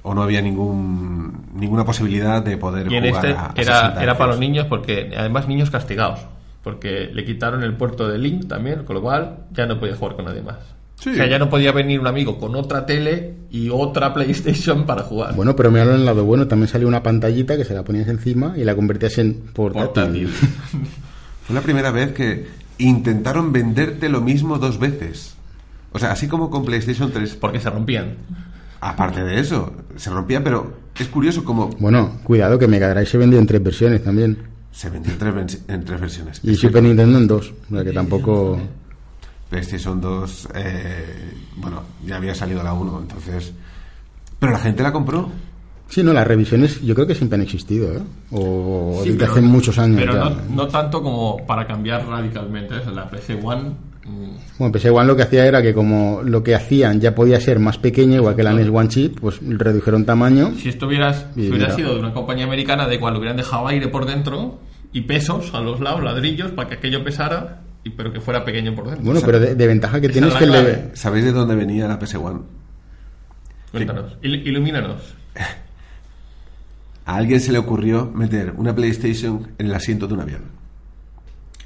o 0.03 0.15
no 0.15 0.23
había 0.23 0.41
ningún 0.41 1.47
ninguna 1.55 1.85
posibilidad 1.85 2.43
de 2.43 2.57
poder 2.57 2.91
Y 2.91 2.97
en 2.97 3.09
jugar 3.09 3.25
este 3.27 3.39
a- 3.39 3.47
a 3.47 3.53
era, 3.57 3.81
60 3.81 4.03
era 4.03 4.17
para 4.17 4.31
los 4.31 4.41
niños 4.41 4.67
porque 4.67 5.13
además 5.17 5.47
niños 5.49 5.71
castigados. 5.71 6.21
Porque 6.63 7.09
le 7.13 7.25
quitaron 7.25 7.63
el 7.63 7.75
puerto 7.75 8.07
de 8.09 8.19
Link 8.19 8.47
también, 8.49 8.85
con 8.85 8.97
lo 8.97 9.03
cual 9.03 9.47
ya 9.51 9.65
no 9.67 9.79
podía 9.81 9.97
jugar 9.97 10.17
con 10.17 10.27
nadie 10.27 10.43
más. 10.43 10.59
Sí. 11.01 11.11
O 11.11 11.15
sea, 11.15 11.27
ya 11.27 11.39
no 11.39 11.49
podía 11.49 11.73
venir 11.73 11.99
un 11.99 12.07
amigo 12.07 12.39
con 12.39 12.55
otra 12.55 12.85
tele 12.87 13.35
y 13.51 13.71
otra 13.71 14.13
PlayStation 14.15 14.85
para 14.87 15.03
jugar. 15.03 15.35
Bueno, 15.35 15.57
pero 15.57 15.71
míralo 15.71 15.93
en 15.95 16.01
el 16.01 16.05
lado 16.07 16.25
bueno, 16.25 16.47
también 16.47 16.69
salió 16.69 16.87
una 16.87 17.03
pantallita 17.03 17.57
que 17.57 17.65
se 17.65 17.75
la 17.75 17.83
ponías 17.83 18.07
encima 18.09 18.55
y 18.57 18.65
la 18.65 18.77
convertías 18.77 19.17
en 19.19 19.35
portátil. 19.55 20.27
Portátil. 20.27 20.29
Fue 21.47 21.55
la 21.55 21.63
primera 21.63 21.91
vez 21.91 22.13
que 22.13 22.47
intentaron 22.79 23.51
venderte 23.53 24.09
lo 24.09 24.21
mismo 24.21 24.59
dos 24.59 24.79
veces. 24.79 25.35
O 25.93 25.99
sea, 25.99 26.13
así 26.13 26.29
como 26.29 26.51
con 26.51 26.65
PlayStation 26.65 27.11
3, 27.11 27.35
Porque 27.37 27.59
se 27.61 27.69
rompían. 27.71 28.15
aparte 28.81 29.25
de 29.25 29.41
eso, 29.41 29.73
se 29.97 30.11
rompía, 30.11 30.45
pero 30.45 30.75
es 30.99 31.09
curioso 31.09 31.45
como 31.45 31.69
Bueno, 31.79 32.19
cuidado 32.25 32.59
que 32.59 32.69
Mega 32.69 32.91
Drive 32.91 33.07
se 33.07 33.19
vendió 33.19 33.39
en 33.39 33.47
tres 33.47 33.63
versiones 33.63 34.05
también. 34.05 34.37
se 34.71 34.89
vendió 34.91 35.13
en 35.13 35.19
tres, 35.19 35.63
en 35.67 35.85
tres 35.85 36.01
versiones. 36.01 36.41
Y 36.45 36.55
Super 36.55 36.83
Nintendo 36.83 37.19
en 37.19 37.27
dos. 37.27 37.53
O 37.71 37.75
sea 37.75 37.85
que 37.85 37.93
tampoco... 37.93 38.61
PlayStation 39.51 40.01
2, 40.01 40.49
eh, 40.55 41.35
bueno, 41.57 41.83
ya 42.07 42.17
había 42.17 42.35
salido 42.35 42.63
la 42.63 42.73
1, 42.73 42.99
entonces... 43.03 43.53
Pero 44.39 44.53
la 44.53 44.59
gente 44.59 44.83
la 44.83 44.93
compró. 44.93 45.29
Sí, 45.89 46.03
no, 46.05 46.13
las 46.15 46.27
revisiones 46.27 46.81
yo 46.83 46.95
creo 46.95 47.07
que 47.07 47.15
siempre 47.17 47.35
han 47.37 47.43
existido, 47.43 47.93
¿eh? 47.93 48.01
O 48.31 49.01
Sí, 49.03 49.09
desde 49.11 49.19
pero- 49.19 49.33
hace 49.33 49.41
muchos 49.43 49.79
años 49.79 49.99
Pero 50.01 50.15
ya. 50.15 50.31
no, 50.31 50.37
no 50.55 50.69
tanto 50.69 51.03
como 51.03 51.45
para 51.47 51.67
cambiar 51.67 52.07
radicalmente. 52.07 52.81
Sea, 52.81 52.93
la 52.93 53.11
PS1 53.11 53.75
mm, 54.07 54.31
Bueno, 54.59 54.73
PS 54.73 54.87
One 54.91 55.07
lo 55.07 55.17
que 55.17 55.25
hacía 55.25 55.45
era 55.47 55.61
que 55.61 55.75
como 55.75 56.23
lo 56.25 56.43
que 56.45 56.55
hacían 56.55 57.01
ya 57.01 57.13
podía 57.15 57.41
ser 57.41 57.59
más 57.59 57.77
pequeño, 57.77 58.15
igual 58.17 58.37
que 58.37 58.45
la 58.45 58.55
NES 58.55 58.69
One 58.73 58.89
Chip, 58.89 59.19
pues 59.21 59.41
redujeron 59.43 60.07
tamaño. 60.07 60.53
Si 60.57 60.69
esto 60.69 60.87
hubieras, 60.87 61.27
si 61.35 61.41
hubiera 61.51 61.57
mira. 61.67 61.75
sido 61.75 61.95
de 61.95 62.01
una 62.01 62.15
compañía 62.15 62.45
americana, 62.45 62.87
de 62.87 62.95
igual 62.95 63.17
hubieran 63.17 63.37
dejado 63.37 63.67
aire 63.67 63.89
por 63.89 64.07
dentro 64.07 64.61
y 64.93 65.03
pesos 65.03 65.53
a 65.55 65.61
los 65.61 65.81
lados, 65.81 66.03
ladrillos, 66.05 66.53
para 66.53 66.69
que 66.69 66.75
aquello 66.77 67.03
pesara, 67.05 67.63
y, 67.85 67.91
pero 67.91 68.13
que 68.13 68.21
fuera 68.21 68.45
pequeño 68.45 68.75
por 68.75 68.87
dentro. 68.89 69.05
Bueno, 69.05 69.21
pero 69.25 69.41
de, 69.41 69.55
de 69.55 69.67
ventaja 69.67 70.01
que 70.01 70.07
Esa 70.07 70.13
tiene 70.13 70.29
es 70.29 70.35
que 70.35 70.47
de- 70.47 70.97
¿Sabéis 70.97 71.25
de 71.25 71.33
dónde 71.33 71.55
venía 71.55 71.89
la 71.89 71.99
PS1? 71.99 72.43
Cuéntanos, 73.73 74.17
il- 74.23 74.47
ilumínanos. 74.47 75.15
A 77.07 77.17
alguien 77.17 77.41
se 77.41 77.51
le 77.53 77.59
ocurrió 77.59 78.11
meter 78.15 78.53
una 78.57 78.75
PlayStation 78.75 79.49
en 79.59 79.67
el 79.67 79.75
asiento 79.75 80.07
de 80.07 80.15
un 80.15 80.21
avión. 80.21 80.43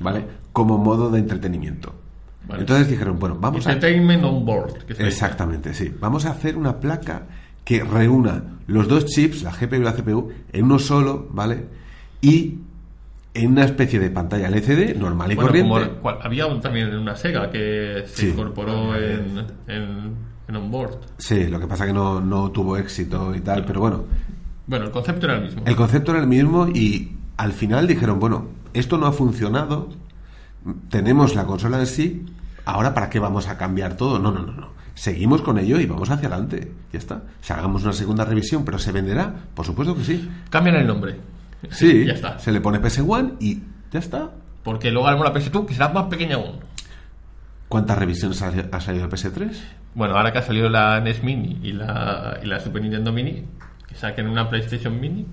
¿Vale? 0.00 0.24
Como 0.52 0.78
modo 0.78 1.10
de 1.10 1.18
entretenimiento. 1.18 1.94
Vale. 2.46 2.60
Entonces 2.60 2.88
dijeron, 2.88 3.18
bueno, 3.18 3.36
vamos 3.38 3.66
a... 3.66 3.72
Entertainment 3.72 4.24
on 4.24 4.44
board. 4.44 4.72
que 4.86 4.94
se 4.94 5.02
dice. 5.02 5.08
Exactamente, 5.08 5.74
sí. 5.74 5.92
Vamos 6.00 6.24
a 6.26 6.30
hacer 6.30 6.56
una 6.56 6.78
placa 6.80 7.22
que 7.64 7.82
reúna 7.82 8.58
los 8.66 8.88
dos 8.88 9.06
chips, 9.06 9.42
la 9.42 9.50
GPU 9.52 9.76
y 9.76 9.78
la 9.80 9.92
CPU, 9.94 10.30
en 10.52 10.64
uno 10.64 10.78
solo, 10.78 11.28
¿vale? 11.30 11.64
Y 12.20 12.58
en 13.34 13.50
una 13.50 13.64
especie 13.64 13.98
de 13.98 14.10
pantalla 14.10 14.48
LCD 14.48 14.96
normal 14.96 15.32
y 15.32 15.34
Bueno, 15.34 15.48
corriente. 15.48 15.70
como 15.88 16.00
cual- 16.00 16.18
había 16.22 16.46
un- 16.46 16.60
también 16.60 16.94
una 16.96 17.16
Sega 17.16 17.50
que 17.50 18.04
se 18.06 18.22
Sí. 18.22 18.28
incorporó 18.28 18.94
en, 18.96 19.44
en, 19.66 20.14
en 20.48 20.56
onboard. 20.56 20.98
Sí, 21.18 21.46
lo 21.48 21.58
que 21.58 21.66
pasa 21.66 21.84
que 21.86 21.92
no, 21.92 22.20
no 22.20 22.50
tuvo 22.52 22.76
éxito 22.76 23.34
y 23.34 23.40
tal, 23.40 23.64
pero 23.64 23.80
bueno, 23.80 24.04
Bueno, 24.66 24.84
el 24.86 24.90
concepto 24.92 25.26
era 25.26 25.36
el 25.36 25.42
mismo. 25.42 25.62
el 25.66 25.76
concepto 25.76 26.12
era 26.12 26.20
el 26.20 26.26
mismo 26.28 26.68
y 26.68 27.12
al 27.36 27.52
final 27.52 27.86
dijeron, 27.88 28.20
bueno, 28.20 28.46
esto 28.72 28.96
no 28.98 29.06
ha 29.06 29.12
funcionado, 29.12 29.88
tenemos 30.88 31.34
la 31.34 31.44
consola 31.46 31.80
en 31.80 31.86
sí, 31.86 32.24
ahora 32.64 32.94
¿para 32.94 33.10
qué 33.10 33.18
vamos 33.18 33.48
a 33.48 33.58
cambiar 33.58 33.96
todo? 33.96 34.18
No, 34.18 34.30
no, 34.32 34.40
no, 34.42 34.52
no. 34.52 34.68
Seguimos 34.94 35.42
con 35.42 35.58
ello 35.58 35.80
y 35.80 35.86
vamos 35.86 36.08
hacia 36.10 36.28
adelante. 36.28 36.70
Ya 36.92 36.98
está. 37.00 37.22
Si 37.40 37.52
hagamos 37.52 37.82
una 37.82 37.92
segunda 37.92 38.24
revisión, 38.24 38.64
pero 38.64 38.78
se 38.78 38.92
venderá, 38.92 39.34
por 39.52 39.66
supuesto 39.66 39.96
que 39.96 40.04
sí. 40.04 40.30
Cambian 40.50 40.76
el 40.76 40.86
nombre. 40.86 41.16
Sí, 41.70 42.04
Ya 42.06 42.12
está. 42.14 42.38
se 42.38 42.52
le 42.52 42.60
pone 42.60 42.80
PS1 42.80 43.36
y 43.40 43.62
ya 43.90 43.98
está. 43.98 44.30
Porque 44.62 44.90
luego 44.90 45.08
haremos 45.08 45.26
la 45.26 45.34
PS2, 45.34 45.66
que 45.66 45.74
será 45.74 45.88
más 45.90 46.06
pequeña 46.06 46.36
aún. 46.36 46.60
¿Cuántas 47.68 47.98
revisiones 47.98 48.40
ha, 48.42 48.80
salido 48.80 49.04
el 49.04 49.10
PS3? 49.10 49.50
Bueno, 49.94 50.16
ahora 50.16 50.32
que 50.32 50.38
ha 50.38 50.42
salido 50.42 50.68
la 50.68 51.00
NES 51.00 51.22
Mini 51.22 51.58
y 51.62 51.72
la, 51.72 52.38
y 52.42 52.46
la 52.46 52.60
Super 52.60 52.82
Nintendo 52.82 53.12
Mini, 53.12 53.44
que 53.88 53.94
saquen 53.94 54.28
una 54.28 54.48
PlayStation 54.48 54.98
Mini 55.00 55.26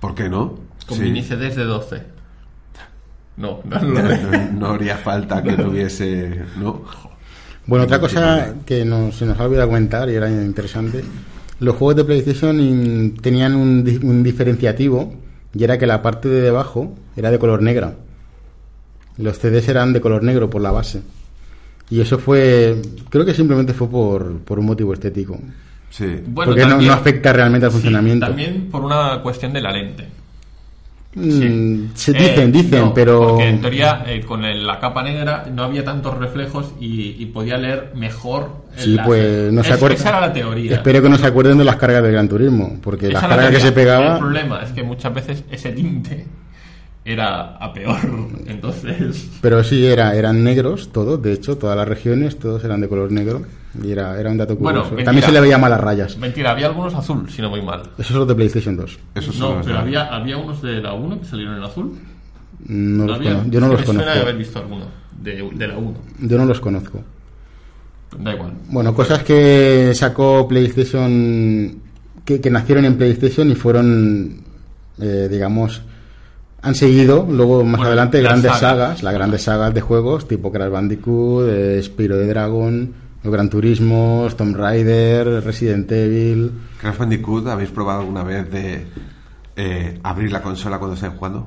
¿Por 0.00 0.14
qué 0.14 0.28
no? 0.28 0.58
con 0.86 0.98
Sí. 0.98 1.04
mini 1.04 1.22
CDs 1.22 1.56
de 1.56 1.64
12. 1.64 2.02
No, 3.36 3.60
no, 3.64 3.78
no, 3.80 4.02
No, 4.02 4.52
no 4.52 4.66
haría 4.70 4.96
falta 4.96 5.42
que 5.42 5.52
tuviese. 5.52 6.42
¿No? 6.56 6.84
Bueno, 7.66 7.84
otra 7.84 7.98
cosa 8.00 8.54
que 8.64 8.82
nos, 8.84 9.16
se 9.16 9.26
nos 9.26 9.38
ha 9.38 9.44
olvidado 9.44 9.68
comentar 9.68 10.08
y 10.08 10.14
era 10.14 10.30
interesante, 10.30 11.04
los 11.60 11.76
juegos 11.76 11.96
de 11.96 12.04
PlayStation 12.04 12.60
in- 12.60 13.14
tenían 13.20 13.54
un, 13.54 13.84
di- 13.84 14.00
un 14.02 14.22
diferenciativo 14.22 15.14
y 15.54 15.64
era 15.64 15.78
que 15.78 15.86
la 15.86 16.02
parte 16.02 16.28
de 16.28 16.40
debajo 16.42 16.94
era 17.16 17.30
de 17.30 17.38
color 17.38 17.62
negra. 17.62 17.94
Los 19.18 19.38
CDs 19.38 19.68
eran 19.68 19.92
de 19.92 20.00
color 20.00 20.22
negro 20.22 20.50
por 20.50 20.60
la 20.60 20.70
base. 20.70 21.00
Y 21.88 22.00
eso 22.00 22.18
fue, 22.18 22.82
creo 23.08 23.24
que 23.24 23.32
simplemente 23.32 23.72
fue 23.72 23.88
por, 23.88 24.38
por 24.40 24.58
un 24.58 24.66
motivo 24.66 24.92
estético. 24.92 25.38
Sí. 25.88 26.04
Bueno, 26.26 26.50
porque 26.50 26.62
no- 26.64 26.70
también- 26.70 26.90
no, 26.90 26.94
afecta 26.96 27.32
realmente 27.32 27.66
al 27.66 27.72
Sí, 27.72 27.76
funcionamiento. 27.78 28.26
también 28.26 28.68
por 28.70 28.84
una 28.84 29.22
cuestión 29.22 29.52
de 29.52 29.62
la 29.62 29.72
lente. 29.72 30.04
Mm, 31.18 31.94
se 31.94 32.10
Eh, 32.10 32.14
dicen, 32.14 32.52
dicen, 32.52 32.78
no, 32.80 32.94
pero... 32.94 33.28
Porque 33.28 33.48
en 33.48 33.60
teoría 33.62 34.04
eh, 34.06 34.20
con 34.20 34.44
el- 34.44 34.66
la 34.66 34.78
capa 34.78 35.02
negra 35.02 35.46
no 35.50 35.64
había 35.64 35.82
tantos 35.82 36.18
reflejos 36.18 36.72
y, 36.78 37.16
y 37.18 37.26
podía 37.26 37.56
leer 37.56 37.92
mejor. 37.94 38.50
Sí, 38.76 38.98
pues 39.02 39.50
no 39.50 39.64
se 39.64 39.72
Es-. 39.72 39.82
Esa 39.82 40.08
era 40.10 40.20
la 40.20 40.32
teoría. 40.34 40.74
Espero 40.74 41.00
que 41.00 41.08
no 41.08 41.16
se 41.16 41.26
acuerden 41.26 41.56
de 41.56 41.64
las 41.64 41.76
cargas 41.76 42.02
del 42.02 42.12
Gran 42.12 42.28
Turismo, 42.28 42.78
porque 42.82 43.10
las 43.10 43.22
era 43.22 43.30
la 43.34 43.42
cargas 43.42 43.54
que 43.62 43.66
se 43.66 43.72
pegaba... 43.72 44.12
El 44.14 44.18
problema 44.18 44.60
es 44.62 44.72
que 44.72 44.82
muchas 44.82 45.14
veces 45.14 45.42
ese 45.50 45.72
tinte 45.72 46.26
era 47.02 47.56
a 47.56 47.72
peor. 47.72 47.96
Entonces. 48.46 49.30
Pero 49.40 49.64
sí, 49.64 49.86
era, 49.86 50.14
eran 50.14 50.44
negros 50.44 50.90
todos, 50.92 51.22
de 51.22 51.32
hecho, 51.32 51.56
todas 51.56 51.78
las 51.78 51.88
regiones, 51.88 52.38
todos 52.38 52.62
eran 52.62 52.82
de 52.82 52.88
color 52.88 53.10
negro. 53.10 53.42
Y 53.82 53.90
era, 53.92 54.18
era 54.18 54.30
un 54.30 54.36
dato 54.38 54.56
Bueno, 54.56 54.80
curioso. 54.80 54.90
mentira. 54.90 55.04
También 55.06 55.26
se 55.26 55.32
le 55.32 55.40
veía 55.40 55.58
malas 55.58 55.80
rayas. 55.80 56.16
Mentira, 56.18 56.50
había 56.52 56.66
algunos 56.66 56.94
azul, 56.94 57.28
si 57.30 57.42
no 57.42 57.50
voy 57.50 57.62
mal. 57.62 57.82
Eso 57.98 58.02
es 58.02 58.10
los 58.12 58.28
de 58.28 58.34
PlayStation 58.34 58.76
2. 58.76 58.98
Eso 59.14 59.32
son 59.32 59.50
No, 59.50 59.56
los 59.58 59.66
pero 59.66 59.78
había, 59.78 60.04
había 60.14 60.36
unos 60.38 60.62
de 60.62 60.80
la 60.80 60.92
1 60.94 61.20
que 61.20 61.24
salieron 61.26 61.56
en 61.56 61.62
azul. 61.62 61.92
No 62.68 63.06
los 63.06 63.16
había? 63.16 63.30
conozco. 63.32 63.50
Yo 63.50 63.60
no 63.60 63.68
los 63.68 63.80
me 63.80 63.86
conozco. 63.86 64.10
haber 64.10 64.36
visto 64.36 64.58
alguno 64.58 64.84
de, 65.22 65.50
de 65.54 65.68
la 65.68 65.76
1. 65.76 65.94
Yo 66.20 66.38
no 66.38 66.44
los 66.46 66.60
conozco. 66.60 67.00
Da 68.18 68.32
igual. 68.34 68.52
Bueno, 68.70 68.94
cosas 68.94 69.22
que 69.22 69.92
sacó 69.94 70.46
PlayStation, 70.48 71.80
que, 72.24 72.40
que 72.40 72.50
nacieron 72.50 72.84
en 72.84 72.96
PlayStation 72.96 73.50
y 73.50 73.54
fueron, 73.54 74.42
eh, 75.00 75.28
digamos, 75.30 75.82
han 76.62 76.74
seguido 76.74 77.26
luego 77.30 77.62
más 77.62 77.72
Bueno, 77.76 77.86
adelante 77.88 78.22
grandes 78.22 78.52
sagas. 78.52 78.60
sagas, 78.60 79.02
las 79.02 79.14
grandes 79.14 79.42
sagas 79.42 79.74
de 79.74 79.80
juegos 79.82 80.26
tipo 80.26 80.50
Crash 80.50 80.70
Bandicoot, 80.70 81.46
eh, 81.48 81.80
Spyro 81.82 82.16
de 82.16 82.26
Dragon, 82.26 82.92
Gran 83.30 83.48
Turismo, 83.50 84.26
Tomb 84.36 84.56
Raider, 84.56 85.42
Resident 85.44 85.90
Evil. 85.92 86.52
Crash 86.80 86.98
Bandicoot, 86.98 87.46
¿habéis 87.48 87.70
probado 87.70 88.00
alguna 88.00 88.22
vez 88.22 88.50
de 88.50 88.86
eh, 89.56 89.98
abrir 90.02 90.32
la 90.32 90.42
consola 90.42 90.78
cuando 90.78 90.94
estáis 90.94 91.12
jugando? 91.14 91.46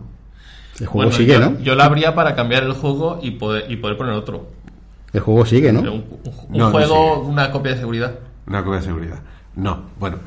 El 0.79 0.87
juego 0.87 1.09
Bueno, 1.09 1.17
sigue, 1.17 1.33
yo, 1.33 1.39
¿no? 1.39 1.59
Yo 1.59 1.75
la 1.75 1.85
abría 1.85 2.15
para 2.15 2.35
cambiar 2.35 2.63
el 2.63 2.73
juego 2.73 3.19
y 3.21 3.31
poder, 3.31 3.69
y 3.69 3.75
poder 3.77 3.97
poner 3.97 4.13
otro. 4.13 4.47
El 5.11 5.19
juego 5.21 5.45
sigue, 5.45 5.71
¿no? 5.73 5.81
Un, 5.81 5.87
un- 5.87 5.95
un 6.49 6.57
No, 6.57 6.65
no 6.65 6.71
juego, 6.71 7.19
una 7.23 7.51
copia 7.51 7.73
de 7.73 7.79
seguridad. 7.79 8.15
Una 8.47 8.63
copia 8.63 8.79
de 8.79 8.85
seguridad. 8.85 9.19
No, 9.55 9.81
bueno, 9.99 10.17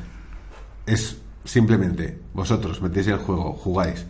es 0.85 1.17
simplemente 1.43 2.19
vosotros 2.33 2.81
metéis 2.81 3.07
el 3.07 3.17
juego, 3.17 3.53
jugáis, 3.53 4.05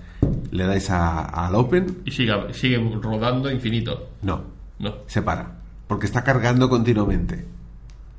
le 0.52 0.66
dais 0.66 0.90
a- 0.90 1.26
al 1.48 1.56
Open, 1.56 2.00
Y 2.06 2.12
sigue, 2.12 2.34
sigue 2.54 2.78
rodando 3.02 3.50
infinito. 3.52 4.10
no, 4.22 4.42
No, 4.80 4.96
se 5.08 5.22
para, 5.22 5.60
porque 5.94 6.08
está 6.08 6.24
cargando 6.24 6.68
continuamente. 6.68 7.46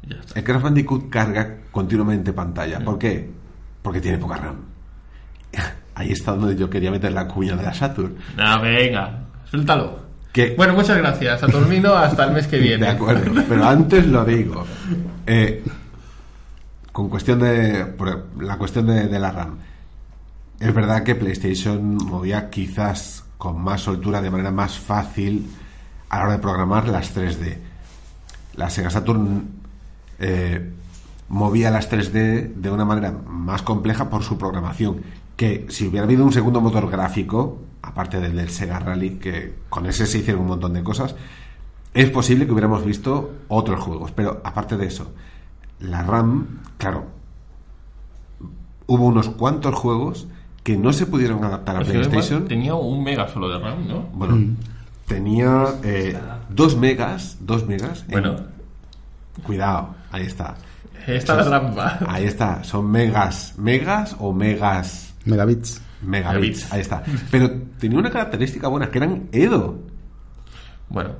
ya 0.08 0.16
está. 0.18 0.38
El 0.38 0.44
Crash 0.44 0.62
Bandicoot 0.62 1.10
carga 1.10 1.56
continuamente 1.72 2.32
pantalla. 2.32 2.78
¿Por 2.78 2.96
qué? 3.00 3.28
Porque 3.82 4.00
tiene 4.00 4.16
poca 4.16 4.36
RAM. 4.36 4.54
Ahí 5.96 6.12
está 6.12 6.36
donde 6.36 6.54
yo 6.54 6.70
quería 6.70 6.92
meter 6.92 7.10
la 7.10 7.26
cuña 7.26 7.56
de 7.56 7.64
la 7.64 7.74
Saturn. 7.74 8.14
Nah, 8.36 8.60
venga, 8.60 9.24
suéltalo. 9.50 10.04
Que, 10.32 10.54
Bueno, 10.56 10.74
muchas 10.74 10.98
gracias. 10.98 11.40
Saturnino, 11.40 11.94
hasta 11.94 12.26
el 12.26 12.32
mes 12.34 12.46
que 12.46 12.58
viene. 12.60 12.86
de 12.86 12.92
acuerdo, 12.92 13.42
pero 13.48 13.64
antes 13.64 14.06
lo 14.06 14.24
digo. 14.24 14.64
Eh, 15.26 15.64
con 16.92 17.08
cuestión 17.08 17.40
de. 17.40 17.92
la 18.38 18.56
cuestión 18.56 18.86
de, 18.86 19.08
de 19.08 19.18
la 19.18 19.32
RAM. 19.32 19.58
Es 20.60 20.72
verdad 20.72 21.02
que 21.02 21.16
PlayStation 21.16 21.96
movía 21.96 22.48
quizás 22.50 23.24
con 23.36 23.60
más 23.60 23.80
soltura, 23.80 24.22
de 24.22 24.30
manera 24.30 24.52
más 24.52 24.78
fácil, 24.78 25.50
a 26.08 26.18
la 26.18 26.22
hora 26.22 26.32
de 26.34 26.38
programar 26.38 26.86
las 26.86 27.16
3D. 27.16 27.63
La 28.56 28.70
Sega 28.70 28.90
Saturn 28.90 29.48
eh, 30.18 30.72
movía 31.28 31.70
las 31.70 31.90
3D 31.90 32.54
de 32.54 32.70
una 32.70 32.84
manera 32.84 33.12
más 33.12 33.62
compleja 33.62 34.10
por 34.10 34.22
su 34.22 34.38
programación. 34.38 35.02
Que 35.36 35.66
si 35.68 35.86
hubiera 35.88 36.04
habido 36.06 36.24
un 36.24 36.32
segundo 36.32 36.60
motor 36.60 36.88
gráfico, 36.90 37.60
aparte 37.82 38.20
del 38.20 38.36
del 38.36 38.50
Sega 38.50 38.78
Rally, 38.78 39.16
que 39.18 39.54
con 39.68 39.86
ese 39.86 40.06
se 40.06 40.18
hicieron 40.18 40.42
un 40.42 40.48
montón 40.48 40.72
de 40.74 40.82
cosas, 40.84 41.16
es 41.92 42.10
posible 42.10 42.46
que 42.46 42.52
hubiéramos 42.52 42.84
visto 42.84 43.32
otros 43.48 43.80
juegos. 43.80 44.12
Pero 44.12 44.40
aparte 44.44 44.76
de 44.76 44.86
eso, 44.86 45.12
la 45.80 46.02
RAM, 46.02 46.60
claro, 46.78 47.06
hubo 48.86 49.06
unos 49.06 49.28
cuantos 49.30 49.74
juegos 49.74 50.26
que 50.62 50.76
no 50.76 50.92
se 50.92 51.06
pudieron 51.06 51.44
adaptar 51.44 51.76
a 51.76 51.78
Pues 51.80 51.88
me 51.88 51.94
PlayStation. 52.00 52.46
tenía 52.48 52.74
un 52.74 53.02
mega 53.04 53.28
solo 53.28 53.48
de 53.48 53.58
RAM, 53.58 53.86
¿no? 53.86 54.00
Bueno, 54.14 54.54
tenía 55.06 55.66
eh, 55.82 56.18
dos 56.48 56.76
megas, 56.76 57.36
dos 57.40 57.66
megas. 57.66 58.04
en- 58.04 58.10
Bueno, 58.12 58.36
cuidado, 59.42 59.94
ahí 60.10 60.24
está. 60.26 60.54
esta 61.06 61.40
es 61.40 61.46
la 61.46 61.60
trampa. 61.60 61.98
Ahí 62.08 62.24
está, 62.24 62.64
son 62.64 62.90
megas, 62.90 63.54
megas 63.58 64.16
o 64.18 64.32
megas, 64.32 65.14
Megabits. 65.24 65.80
megabits, 66.02 66.34
Megabits. 66.62 66.72
ahí 66.72 66.80
está. 66.80 67.02
Pero 67.30 67.50
tenía 67.78 67.98
una 67.98 68.10
característica 68.10 68.68
buena, 68.68 68.90
que 68.90 68.98
eran 68.98 69.28
Edo. 69.32 69.78
Bueno, 70.88 71.10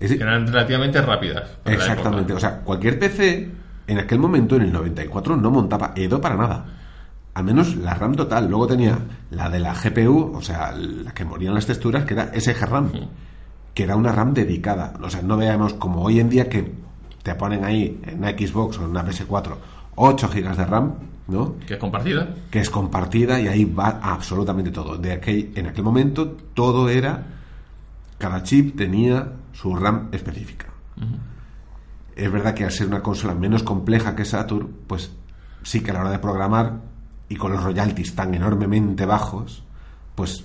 Es- 0.00 0.10
eran 0.12 0.46
relativamente 0.46 1.00
rápidas. 1.00 1.50
Exactamente, 1.64 2.32
o 2.32 2.40
sea, 2.40 2.60
cualquier 2.60 2.98
PC 2.98 3.50
en 3.86 3.98
aquel 3.98 4.18
momento, 4.18 4.56
en 4.56 4.62
el 4.62 4.72
94, 4.72 5.36
no 5.36 5.50
montaba 5.50 5.92
Edo 5.96 6.20
para 6.20 6.36
nada. 6.36 6.64
Al 7.34 7.44
menos 7.44 7.76
la 7.76 7.94
RAM 7.94 8.14
total. 8.14 8.48
Luego 8.48 8.68
tenía 8.68 8.98
la 9.30 9.50
de 9.50 9.58
la 9.58 9.74
GPU, 9.74 10.32
o 10.36 10.40
sea, 10.40 10.72
la 10.72 11.12
que 11.12 11.24
morían 11.24 11.54
las 11.54 11.66
texturas, 11.66 12.04
que 12.04 12.14
era 12.14 12.32
SG 12.32 12.66
RAM, 12.66 12.92
que 13.74 13.82
era 13.82 13.96
una 13.96 14.12
RAM 14.12 14.32
dedicada. 14.32 14.94
O 15.02 15.10
sea, 15.10 15.22
no 15.22 15.36
veamos 15.36 15.74
como 15.74 16.02
hoy 16.02 16.20
en 16.20 16.28
día 16.30 16.48
que 16.48 16.72
te 17.22 17.34
ponen 17.34 17.64
ahí 17.64 18.00
en 18.06 18.18
una 18.18 18.30
Xbox 18.30 18.78
o 18.78 18.84
en 18.84 18.90
una 18.90 19.04
PS4 19.04 19.56
8 19.96 20.28
GB 20.28 20.56
de 20.56 20.64
RAM, 20.64 20.94
¿no? 21.28 21.56
Que 21.66 21.74
es 21.74 21.80
compartida. 21.80 22.34
que 22.50 22.60
es 22.60 22.70
compartida 22.70 23.40
y 23.40 23.48
ahí 23.48 23.64
va 23.64 24.00
absolutamente 24.02 24.70
todo. 24.70 24.96
De 24.96 25.12
aquel, 25.12 25.52
en 25.54 25.66
aquel 25.66 25.84
momento 25.84 26.36
todo 26.54 26.88
era, 26.88 27.26
cada 28.18 28.42
chip 28.42 28.76
tenía 28.76 29.32
su 29.52 29.74
RAM 29.74 30.08
específica. 30.12 30.66
Es 32.14 32.30
verdad 32.30 32.54
que 32.54 32.64
al 32.64 32.70
ser 32.70 32.86
una 32.86 33.02
consola 33.02 33.34
menos 33.34 33.62
compleja 33.62 34.14
que 34.14 34.24
Saturn, 34.24 34.68
pues 34.86 35.10
sí 35.62 35.80
que 35.80 35.90
a 35.90 35.94
la 35.94 36.00
hora 36.00 36.10
de 36.10 36.18
programar 36.18 36.93
y 37.34 37.36
con 37.36 37.52
los 37.52 37.62
royalties 37.62 38.14
tan 38.14 38.32
enormemente 38.34 39.04
bajos, 39.06 39.62
pues 40.14 40.44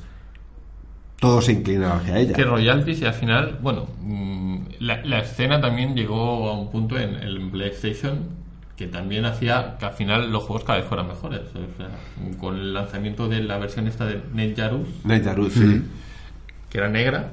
todo 1.19 1.41
se 1.41 1.51
inclinaba 1.53 1.97
hacia 1.97 2.17
ella. 2.17 2.33
Que 2.33 2.43
royalties 2.43 3.01
y 3.01 3.05
al 3.05 3.13
final, 3.13 3.59
bueno, 3.61 3.87
mm, 4.01 4.57
la, 4.79 5.03
la 5.05 5.19
escena 5.19 5.59
también 5.61 5.95
llegó 5.95 6.49
a 6.49 6.53
un 6.59 6.71
punto 6.71 6.97
en 6.97 7.15
el 7.15 7.49
PlayStation 7.51 8.37
que 8.75 8.87
también 8.87 9.25
hacía 9.25 9.75
que 9.77 9.85
al 9.85 9.91
final 9.93 10.31
los 10.31 10.43
juegos 10.43 10.63
cada 10.63 10.79
vez 10.79 10.87
fueran 10.87 11.07
mejores. 11.07 11.41
O 11.49 11.77
sea, 11.77 11.89
con 12.39 12.55
el 12.55 12.73
lanzamiento 12.73 13.27
de 13.27 13.43
la 13.43 13.57
versión 13.57 13.87
esta 13.87 14.05
de 14.05 14.21
NetJarus, 14.33 14.87
Netjarus, 15.03 15.53
sí. 15.53 15.83
que 16.69 16.77
era 16.77 16.87
negra, 16.87 17.31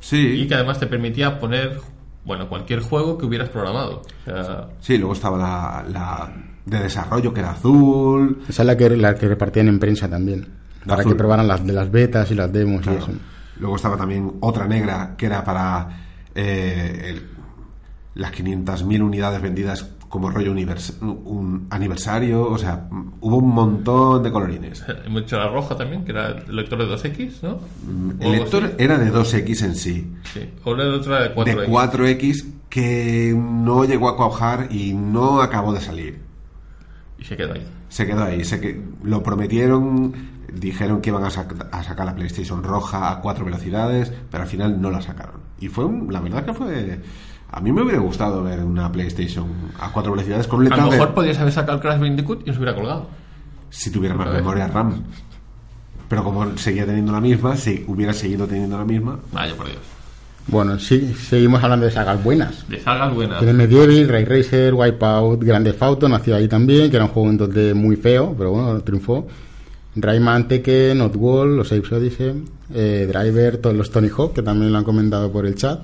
Sí. 0.00 0.16
y 0.42 0.46
que 0.48 0.54
además 0.54 0.80
te 0.80 0.86
permitía 0.86 1.38
poner, 1.38 1.78
bueno, 2.24 2.48
cualquier 2.48 2.80
juego 2.80 3.18
que 3.18 3.26
hubieras 3.26 3.50
programado. 3.50 4.00
O 4.00 4.24
sea, 4.24 4.68
Sí, 4.80 4.96
luego 4.96 5.12
estaba 5.12 5.36
la, 5.36 5.84
la 5.90 6.32
de 6.66 6.80
desarrollo 6.80 7.32
que 7.32 7.40
era 7.40 7.52
azul. 7.52 8.42
Esa 8.48 8.62
es 8.62 8.66
la 8.66 8.76
que, 8.76 8.90
la 8.96 9.14
que 9.14 9.26
repartían 9.28 9.68
en 9.68 9.78
prensa 9.78 10.08
también. 10.08 10.46
Para 10.84 11.00
Azul. 11.00 11.12
que 11.12 11.18
probaran 11.18 11.48
las 11.48 11.66
de 11.66 11.72
las 11.72 11.90
betas 11.90 12.30
y 12.30 12.34
las 12.34 12.52
demos 12.52 12.82
Claro. 12.82 12.98
y 12.98 13.02
eso. 13.02 13.12
Luego 13.58 13.76
estaba 13.76 13.96
también 13.96 14.34
otra 14.40 14.66
negra 14.68 15.14
que 15.16 15.26
era 15.26 15.42
para 15.42 15.88
eh, 16.34 17.02
el- 17.10 17.22
las 18.14 18.30
500.000 18.32 19.02
unidades 19.02 19.40
vendidas 19.42 19.90
como 20.08 20.30
rollo 20.30 20.52
univers- 20.52 20.94
un 21.00 21.66
aniversario. 21.70 22.48
O 22.48 22.56
sea, 22.58 22.86
mm, 22.90 23.12
hubo 23.20 23.36
un 23.38 23.48
montón 23.54 24.22
de 24.22 24.30
colorines. 24.30 24.84
hemos 25.06 25.22
hecho 25.22 25.38
la 25.38 25.48
roja 25.48 25.76
también, 25.76 26.04
que 26.04 26.12
era 26.12 26.28
el 26.28 26.54
lector 26.56 26.78
de 26.78 26.86
2X, 26.86 27.42
¿no? 27.42 27.50
O 27.54 27.60
El 28.20 28.32
lector 28.32 28.64
así. 28.64 28.74
era 28.78 28.98
de 28.98 29.10
2X 29.12 29.62
en 29.64 29.74
sí. 29.74 30.12
Sí. 30.32 30.50
O 30.64 30.74
la 30.74 30.84
otra 30.94 31.22
de 31.22 31.34
4X. 31.34 31.44
De 31.44 31.66
4X 31.68 32.44
que 32.68 33.34
no 33.36 33.84
llegó 33.84 34.08
a 34.08 34.16
cuajar 34.16 34.68
y 34.70 34.92
no 34.94 35.40
acabó 35.40 35.72
de 35.72 35.80
salir. 35.80 36.25
Y 37.18 37.24
se 37.24 37.36
quedó 37.36 37.54
ahí. 37.54 37.66
Se 37.88 38.06
quedó 38.06 38.24
ahí. 38.24 38.44
Se 38.44 38.60
que, 38.60 38.82
lo 39.02 39.22
prometieron, 39.22 40.12
dijeron 40.52 41.00
que 41.00 41.10
iban 41.10 41.24
a, 41.24 41.28
sac- 41.30 41.68
a 41.72 41.82
sacar 41.82 42.06
la 42.06 42.14
PlayStation 42.14 42.62
roja 42.62 43.10
a 43.10 43.20
cuatro 43.20 43.44
velocidades, 43.44 44.12
pero 44.30 44.42
al 44.44 44.48
final 44.48 44.80
no 44.80 44.90
la 44.90 45.00
sacaron. 45.00 45.40
Y 45.58 45.68
fue, 45.68 45.84
un- 45.86 46.12
la 46.12 46.20
verdad 46.20 46.44
que 46.44 46.52
fue... 46.52 47.00
A 47.50 47.60
mí 47.60 47.72
me 47.72 47.82
hubiera 47.82 48.00
gustado 48.00 48.42
ver 48.42 48.60
una 48.62 48.90
PlayStation 48.90 49.46
a 49.80 49.92
cuatro 49.92 50.12
velocidades 50.12 50.46
con 50.48 50.58
un 50.60 50.66
A 50.66 50.68
lo 50.70 50.74
letrado 50.76 50.90
de- 50.90 50.98
mejor 50.98 51.14
podías 51.14 51.38
haber 51.38 51.52
sacado 51.52 51.76
el 51.76 51.80
Crash 51.82 52.00
Bandicoot 52.00 52.46
y 52.46 52.50
os 52.50 52.56
hubiera 52.56 52.74
colgado. 52.74 53.08
si 53.70 53.90
tuviera 53.90 54.14
más 54.14 54.32
memoria 54.32 54.66
RAM. 54.66 55.04
Pero 56.08 56.22
como 56.22 56.56
seguía 56.58 56.86
teniendo 56.86 57.12
la 57.12 57.20
misma, 57.20 57.56
si 57.56 57.84
hubiera 57.88 58.12
seguido 58.12 58.46
teniendo 58.46 58.76
la 58.78 58.84
misma, 58.84 59.18
Vaya 59.32 59.56
por 59.56 59.66
Dios. 59.66 59.78
Bueno, 60.48 60.78
sí, 60.78 61.12
seguimos 61.14 61.62
hablando 61.62 61.86
de 61.86 61.92
sagas 61.92 62.22
buenas. 62.22 62.68
De 62.68 62.78
sagas 62.78 63.12
buenas. 63.12 63.38
Tiene 63.38 63.52
Medieval, 63.52 64.08
Ray 64.08 64.24
Racer, 64.24 64.74
Wipeout, 64.74 65.42
Grande 65.42 65.74
Auto, 65.80 66.08
nació 66.08 66.36
ahí 66.36 66.46
también, 66.46 66.88
que 66.88 66.96
era 66.96 67.06
un 67.06 67.10
juego 67.10 67.30
en 67.30 67.38
2D 67.38 67.74
muy 67.74 67.96
feo, 67.96 68.34
pero 68.38 68.52
bueno, 68.52 68.80
triunfó. 68.82 69.26
Rayman, 69.96 70.46
Tekken, 70.46 71.00
Outwall, 71.00 71.56
los 71.56 71.72
Apes 71.72 71.90
Odyssey, 71.90 72.44
eh, 72.74 73.06
Driver, 73.08 73.56
todos 73.56 73.74
los 73.74 73.90
Tony 73.90 74.08
Hawk, 74.08 74.34
que 74.34 74.42
también 74.42 74.70
lo 74.70 74.78
han 74.78 74.84
comentado 74.84 75.32
por 75.32 75.46
el 75.46 75.56
chat. 75.56 75.80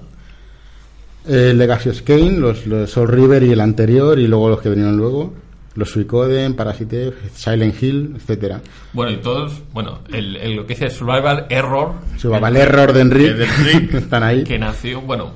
Eh, 1.26 1.54
Legacy 1.56 1.88
of 1.88 2.02
Kane, 2.02 2.38
los, 2.38 2.66
los 2.66 2.90
Soul 2.90 3.08
River 3.08 3.42
y 3.42 3.52
el 3.52 3.60
anterior, 3.60 4.18
y 4.18 4.26
luego 4.26 4.48
los 4.48 4.60
que 4.60 4.68
vinieron 4.68 4.96
luego. 4.96 5.32
Los 5.74 5.90
Suicoden, 5.90 6.54
Parasite, 6.54 7.12
Silent 7.34 7.82
Hill, 7.82 8.12
etcétera. 8.16 8.60
Bueno, 8.92 9.12
y 9.12 9.16
todos, 9.16 9.62
bueno, 9.72 10.00
el, 10.12 10.36
el- 10.36 10.54
lo 10.56 10.66
que 10.66 10.74
es 10.74 10.80
el 10.82 10.90
Survival 10.90 11.46
Error. 11.48 11.94
Survival 12.18 12.56
Error 12.56 12.92
de 12.92 13.00
Enric, 13.00 13.94
están 13.94 14.22
ahí. 14.22 14.44
Que 14.44 14.58
nació, 14.58 15.00
bueno, 15.00 15.32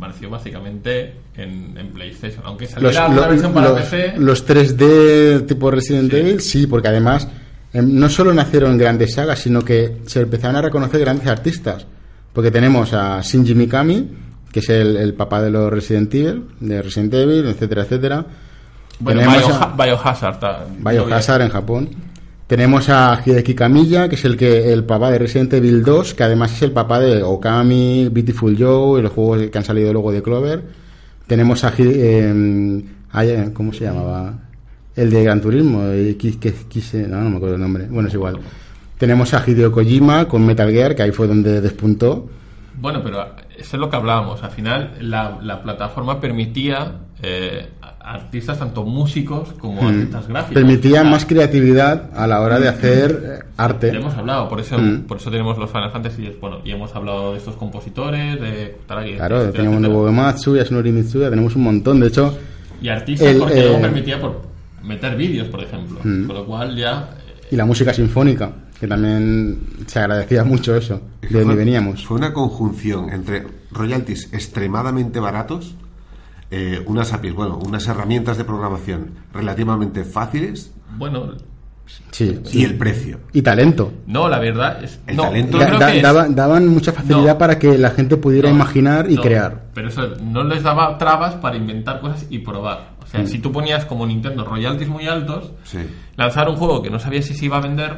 nació 0.00 0.30
básicamente 0.30 1.14
en, 1.36 1.76
en 1.76 1.88
PlayStation. 1.88 2.42
Aunque 2.44 2.64
los, 2.80 2.94
saliera 2.94 3.06
una 3.08 3.22
lo- 3.22 3.28
versión 3.28 3.52
para 3.52 3.68
los- 3.70 3.80
PC. 3.80 4.14
los 4.18 4.46
3D 4.48 5.46
tipo 5.46 5.70
Resident 5.70 6.10
Sí. 6.12 6.16
Evil, 6.18 6.40
sí, 6.40 6.66
porque 6.66 6.88
además 6.88 7.26
em, 7.72 7.98
no 7.98 8.08
solo 8.08 8.32
nacieron 8.32 8.76
grandes 8.78 9.14
sagas, 9.14 9.38
sino 9.40 9.62
que 9.64 9.98
se 10.06 10.20
empezaron 10.20 10.56
a 10.56 10.62
reconocer 10.62 11.00
grandes 11.00 11.26
artistas. 11.26 11.86
Porque 12.32 12.50
tenemos 12.50 12.92
a 12.94 13.20
Shinji 13.20 13.54
Mikami, 13.54 14.08
que 14.52 14.60
es 14.60 14.68
el, 14.70 14.96
el 14.96 15.14
papá 15.14 15.42
de 15.42 15.50
los 15.50 15.72
Resident 15.72 16.14
Evil, 16.14 16.44
de 16.60 16.80
Resident 16.82 17.12
Evil, 17.14 17.46
etcétera, 17.46 17.82
etcétera. 17.82 18.26
Bueno, 19.00 19.20
tenemos 19.20 19.42
Bioha- 19.44 19.72
a- 19.72 19.76
Biohazard. 20.90 21.42
en 21.42 21.48
Japón. 21.48 21.88
Tenemos 22.46 22.88
a 22.90 23.18
Hideki 23.24 23.54
Kamiya, 23.54 24.08
que 24.08 24.16
es 24.16 24.24
el 24.26 24.36
que 24.36 24.72
el 24.72 24.84
papá 24.84 25.10
de 25.10 25.18
Resident 25.18 25.52
Evil 25.54 25.82
2, 25.82 26.12
que 26.14 26.22
además 26.22 26.52
es 26.52 26.62
el 26.62 26.72
papá 26.72 27.00
de 27.00 27.22
Okami, 27.22 28.08
Beautiful 28.10 28.56
Joe 28.58 29.00
y 29.00 29.02
los 29.02 29.12
juegos 29.12 29.48
que 29.50 29.56
han 29.58 29.64
salido 29.64 29.92
luego 29.92 30.12
de 30.12 30.22
Clover. 30.22 30.62
Tenemos 31.26 31.64
a 31.64 31.72
Hide- 31.72 31.94
eh, 31.96 33.50
¿cómo 33.54 33.72
se 33.72 33.84
llamaba? 33.84 34.34
El 34.94 35.08
de 35.10 35.24
Gran 35.24 35.40
Turismo, 35.40 35.80
que- 35.88 37.06
no, 37.08 37.20
no 37.22 37.30
me 37.30 37.36
acuerdo 37.36 37.54
el 37.54 37.60
nombre. 37.62 37.86
Bueno, 37.88 38.08
es 38.08 38.14
igual. 38.14 38.38
Tenemos 38.98 39.32
a 39.32 39.42
Hideo 39.46 39.72
Kojima 39.72 40.28
con 40.28 40.44
Metal 40.44 40.70
Gear, 40.70 40.94
que 40.94 41.02
ahí 41.04 41.10
fue 41.12 41.26
donde 41.26 41.60
despuntó. 41.62 42.28
Bueno, 42.78 43.00
pero 43.02 43.22
eso 43.56 43.76
es 43.76 43.80
lo 43.80 43.88
que 43.88 43.96
hablábamos. 43.96 44.42
Al 44.42 44.50
final, 44.50 44.92
la, 45.00 45.38
la 45.42 45.62
plataforma 45.62 46.20
permitía 46.20 46.92
eh, 47.22 47.68
artistas, 48.00 48.58
tanto 48.58 48.84
músicos 48.84 49.52
como 49.60 49.86
artistas 49.86 50.26
gráficos. 50.26 50.50
Mm. 50.50 50.66
Permitía 50.66 51.04
más 51.04 51.24
creatividad 51.24 52.10
a 52.16 52.26
la 52.26 52.40
hora 52.40 52.58
de 52.58 52.68
hacer 52.68 53.22
eh, 53.42 53.44
arte. 53.56 53.92
Ya 53.92 53.98
hemos 54.00 54.14
hablado, 54.14 54.48
por 54.48 54.60
eso, 54.60 54.76
Mm. 54.78 55.02
por 55.02 55.18
eso 55.18 55.30
tenemos 55.30 55.56
los 55.56 55.70
Final 55.70 55.90
Fantasy. 55.92 56.36
Bueno, 56.40 56.58
y 56.64 56.72
hemos 56.72 56.94
hablado 56.96 57.32
de 57.32 57.38
estos 57.38 57.54
compositores, 57.56 58.40
de 58.40 58.76
Taragi, 58.86 59.14
Claro, 59.14 59.36
etcétera, 59.36 59.52
teníamos 59.52 59.78
etcétera. 59.78 59.92
Nobuo 59.94 60.06
Uematsu, 60.06 60.56
Yasunori 60.56 60.90
Mitsuya, 60.92 61.30
tenemos 61.30 61.54
un 61.56 61.62
montón. 61.62 62.00
De 62.00 62.08
hecho, 62.08 62.36
Y 62.80 62.88
artistas 62.88 63.28
El, 63.28 63.38
porque 63.38 63.60
eh, 63.60 63.62
luego 63.66 63.80
permitía 63.80 64.20
por 64.20 64.42
meter 64.82 65.14
vídeos, 65.16 65.46
por 65.48 65.62
ejemplo. 65.62 66.00
Mm. 66.02 66.26
Con 66.26 66.34
lo 66.36 66.44
cual 66.44 66.76
ya. 66.76 67.10
eh, 67.28 67.46
y 67.52 67.56
la 67.56 67.64
música 67.64 67.94
sinfónica, 67.94 68.50
que 68.80 68.88
también 68.88 69.60
se 69.86 70.00
agradecía 70.00 70.42
mucho 70.42 70.74
eso, 70.74 71.00
de 71.20 71.38
donde 71.38 71.54
veníamos. 71.54 72.04
Fue 72.04 72.16
una 72.16 72.32
conjunción 72.32 73.10
entre 73.10 73.44
royalties 73.70 74.32
extremadamente 74.32 75.20
baratos, 75.20 75.76
eh, 76.54 76.82
unas 76.86 77.12
APIs, 77.12 77.32
bueno, 77.34 77.56
unas 77.56 77.86
herramientas 77.88 78.36
de 78.36 78.44
programación 78.44 79.10
relativamente 79.32 80.04
fáciles 80.04 80.70
Bueno, 80.98 81.32
Sí, 82.10 82.40
y 82.44 82.48
sí. 82.48 82.64
el 82.64 82.76
precio. 82.78 83.20
Y 83.32 83.42
talento. 83.42 83.92
no, 84.06 84.28
la 84.28 84.38
verdad 84.38 84.82
es. 84.84 85.00
El 85.06 85.16
no, 85.16 85.24
talento- 85.24 85.52
yo 85.52 85.58
Da- 85.58 85.66
creo 85.66 85.78
da- 85.80 85.90
que 85.90 85.96
es- 85.96 86.02
daba- 86.02 86.28
daban 86.28 86.68
mucha 86.68 86.92
facilidad 86.92 87.32
No. 87.34 87.38
para 87.38 87.58
que 87.58 87.76
la 87.78 87.90
gente 87.90 88.16
pudiera 88.16 88.48
No, 88.50 88.54
imaginar 88.54 89.10
y 89.10 89.16
no, 89.16 89.22
crear. 89.22 89.64
Pero 89.74 89.88
eso 89.88 90.02
no 90.22 90.44
les 90.44 90.62
daba 90.62 90.96
trabas 90.98 91.34
para 91.36 91.56
inventar 91.56 92.00
cosas 92.00 92.26
y 92.30 92.38
probar. 92.38 92.92
O 93.00 93.04
Mm. 93.04 93.08
sea, 93.08 93.26
si 93.26 93.38
tú 93.40 93.50
ponías 93.50 93.84
como 93.86 94.06
Nintendo 94.06 94.44
royalties 94.44 94.88
muy 94.88 95.06
altos, 95.06 95.52
Sí. 95.64 95.78
lanzar 96.16 96.48
un 96.48 96.56
juego 96.56 96.82
que 96.82 96.90
no 96.90 96.98
sabías 96.98 97.24
si 97.24 97.34
se 97.34 97.46
iba 97.46 97.56
a 97.56 97.60
vender. 97.60 97.90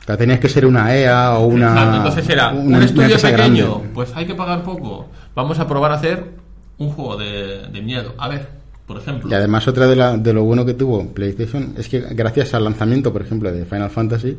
O 0.00 0.04
sea, 0.06 0.16
tenías 0.16 0.38
que 0.40 0.48
ser 0.48 0.64
una 0.64 0.94
EA 0.96 1.34
o 1.38 1.46
una. 1.46 1.68
Exacto, 1.72 1.96
entonces 1.96 2.28
era 2.30 2.48
una- 2.50 2.78
un 2.78 2.82
estudio 2.82 3.16
pequeño, 3.16 3.66
grande. 3.74 3.90
pues 3.94 4.12
hay 4.14 4.26
que 4.26 4.34
pagar 4.34 4.62
poco. 4.62 5.08
Vamos 5.34 5.58
a 5.58 5.66
probar 5.66 5.90
a 5.92 5.94
hacer 5.96 6.30
un 6.78 6.90
juego 6.90 7.16
de, 7.16 7.66
de 7.72 7.82
miedo. 7.82 8.14
A 8.18 8.28
ver, 8.28 8.46
por 8.86 8.98
ejemplo. 8.98 9.30
Y 9.30 9.34
además 9.34 9.66
otra 9.68 9.86
de, 9.86 9.96
la- 9.96 10.16
de 10.16 10.32
lo 10.32 10.44
bueno 10.44 10.64
que 10.64 10.74
tuvo 10.74 11.06
PlayStation 11.08 11.74
es 11.76 11.88
que 11.88 12.00
gracias 12.10 12.54
al 12.54 12.64
lanzamiento, 12.64 13.12
por 13.12 13.22
ejemplo, 13.22 13.50
de 13.52 13.64
Final 13.64 13.90
Fantasy, 13.90 14.36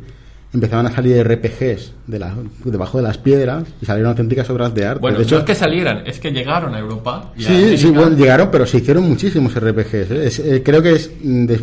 empezaban 0.52 0.84
a 0.86 0.90
salir 0.90 1.22
RPGs 1.24 1.92
de 2.08 2.18
la- 2.18 2.34
debajo 2.64 2.98
de 2.98 3.04
las 3.04 3.18
piedras 3.18 3.62
y 3.80 3.86
salieron 3.86 4.10
auténticas 4.10 4.50
obras 4.50 4.74
de 4.74 4.84
arte. 4.84 5.00
bueno, 5.00 5.18
de 5.18 5.22
hecho, 5.24 5.36
no 5.36 5.40
es 5.42 5.44
que 5.46 5.54
salieran, 5.54 6.02
es 6.06 6.18
que 6.18 6.32
llegaron 6.32 6.74
a 6.74 6.78
Europa. 6.80 7.32
y 7.36 7.44
a 7.44 7.46
sí, 7.46 7.52
América. 7.54 7.76
sí, 7.76 7.86
bueno, 7.90 8.16
llegaron, 8.16 8.48
pero 8.50 8.66
se 8.66 8.78
hicieron 8.78 9.08
muchísimos 9.08 9.54
RPGs. 9.54 10.10
¿eh? 10.10 10.26
Es- 10.26 10.38
eh, 10.40 10.62
creo 10.64 10.82
que 10.82 10.92
es 10.92 11.10
mm, 11.22 11.46
de- 11.46 11.60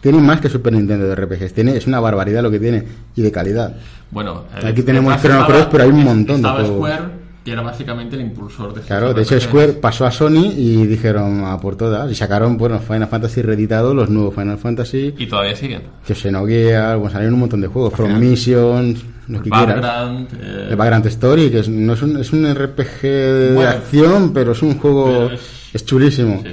tiene 0.00 0.18
más 0.18 0.40
que 0.40 0.48
Super 0.48 0.72
Nintendo 0.72 1.06
de 1.06 1.14
RPGs. 1.14 1.52
Tiene, 1.52 1.76
es 1.76 1.86
una 1.86 2.00
barbaridad 2.00 2.42
lo 2.42 2.50
que 2.50 2.58
tiene 2.58 2.82
y 3.14 3.22
de 3.22 3.30
calidad. 3.30 3.76
Bueno, 4.10 4.44
Aquí 4.64 4.80
eh, 4.80 4.84
tenemos 4.84 5.14
detrás 5.14 5.36
Chrono 5.36 5.46
Cross, 5.46 5.68
pero 5.70 5.84
hay 5.84 5.90
un 5.90 6.02
montón 6.02 6.42
de 6.42 6.48
juegos. 6.48 6.76
Square, 6.76 7.02
que 7.48 7.52
era 7.54 7.62
básicamente 7.62 8.14
el 8.16 8.22
impulsor 8.22 8.74
de 8.74 8.82
Claro, 8.82 9.14
de 9.14 9.22
hecho. 9.22 9.40
Square 9.40 9.72
pasó 9.74 10.04
a 10.04 10.10
Sony 10.10 10.52
y 10.56 10.86
dijeron 10.86 11.44
a 11.44 11.58
por 11.58 11.76
todas 11.76 12.10
y 12.10 12.14
sacaron, 12.14 12.58
bueno, 12.58 12.78
Final 12.78 13.08
Fantasy 13.08 13.40
reeditado, 13.42 13.94
los 13.94 14.10
nuevos 14.10 14.34
Final 14.34 14.58
Fantasy, 14.58 15.14
Y 15.16 15.26
todavía 15.26 15.56
siguen. 15.56 15.82
que 16.06 16.14
Xenogears, 16.14 16.96
bueno, 16.98 17.10
salieron 17.10 17.34
un 17.34 17.40
montón 17.40 17.60
de 17.62 17.68
juegos, 17.68 17.94
From 17.94 18.18
Missions, 18.18 19.02
lo 19.28 19.42
que 19.42 19.48
quieras. 19.50 19.80
Background. 19.80 20.28
eh, 20.40 20.66
El 20.70 20.76
Vagrant 20.76 21.06
Story, 21.06 21.50
que 21.50 21.60
es, 21.60 21.68
no 21.68 21.94
es 21.94 22.02
un, 22.02 22.16
es 22.18 22.32
un 22.32 22.54
RPG 22.54 23.02
de 23.02 23.52
Bueno, 23.54 23.70
acción, 23.70 24.32
pero 24.34 24.52
es 24.52 24.62
un 24.62 24.78
juego, 24.78 25.30
es, 25.32 25.40
es- 25.72 25.84
chulísimo. 25.86 26.42
sí. 26.44 26.52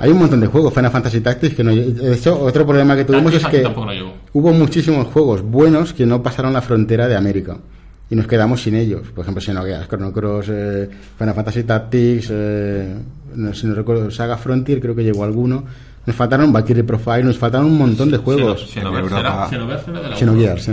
Hay 0.00 0.10
un 0.10 0.18
montón 0.18 0.40
de 0.40 0.48
juegos, 0.48 0.74
Final 0.74 0.90
Fantasy 0.90 1.20
Tactics, 1.20 1.54
que 1.54 1.62
no, 1.62 1.72
de 1.72 2.14
hecho, 2.14 2.36
otro 2.40 2.66
problema 2.66 2.96
que 2.96 3.04
tuvimos 3.04 3.30
Tactics 3.32 3.54
es 3.54 3.68
que 3.68 3.74
no 3.74 4.12
hubo 4.32 4.52
muchísimos 4.52 5.06
juegos 5.06 5.42
buenos 5.42 5.92
que 5.92 6.04
no 6.04 6.20
pasaron 6.20 6.52
la 6.52 6.60
frontera 6.60 7.06
de 7.06 7.14
América. 7.14 7.56
Y 8.08 8.14
nos 8.14 8.26
quedamos 8.26 8.62
sin 8.62 8.76
ellos. 8.76 9.08
Por 9.14 9.22
ejemplo, 9.24 9.40
Xenogears, 9.40 9.88
Chrono 9.88 10.12
Cross, 10.12 10.46
eh, 10.50 10.88
Final 11.18 11.34
Fantasy 11.34 11.64
Tactics, 11.64 12.28
eh, 12.30 12.94
no, 13.34 13.52
si 13.52 13.66
no 13.66 13.74
recuerdo, 13.74 14.10
Saga 14.10 14.36
Frontier, 14.36 14.80
creo 14.80 14.94
que 14.94 15.02
llegó 15.02 15.24
alguno. 15.24 15.64
Nos 16.06 16.14
faltaron 16.14 16.52
Valkyrie 16.52 16.84
Profile, 16.84 17.24
nos 17.24 17.36
faltaron 17.36 17.66
un 17.66 17.78
montón 17.78 18.10
de 18.12 18.18
juegos. 18.18 18.68
Xenogears. 18.70 20.68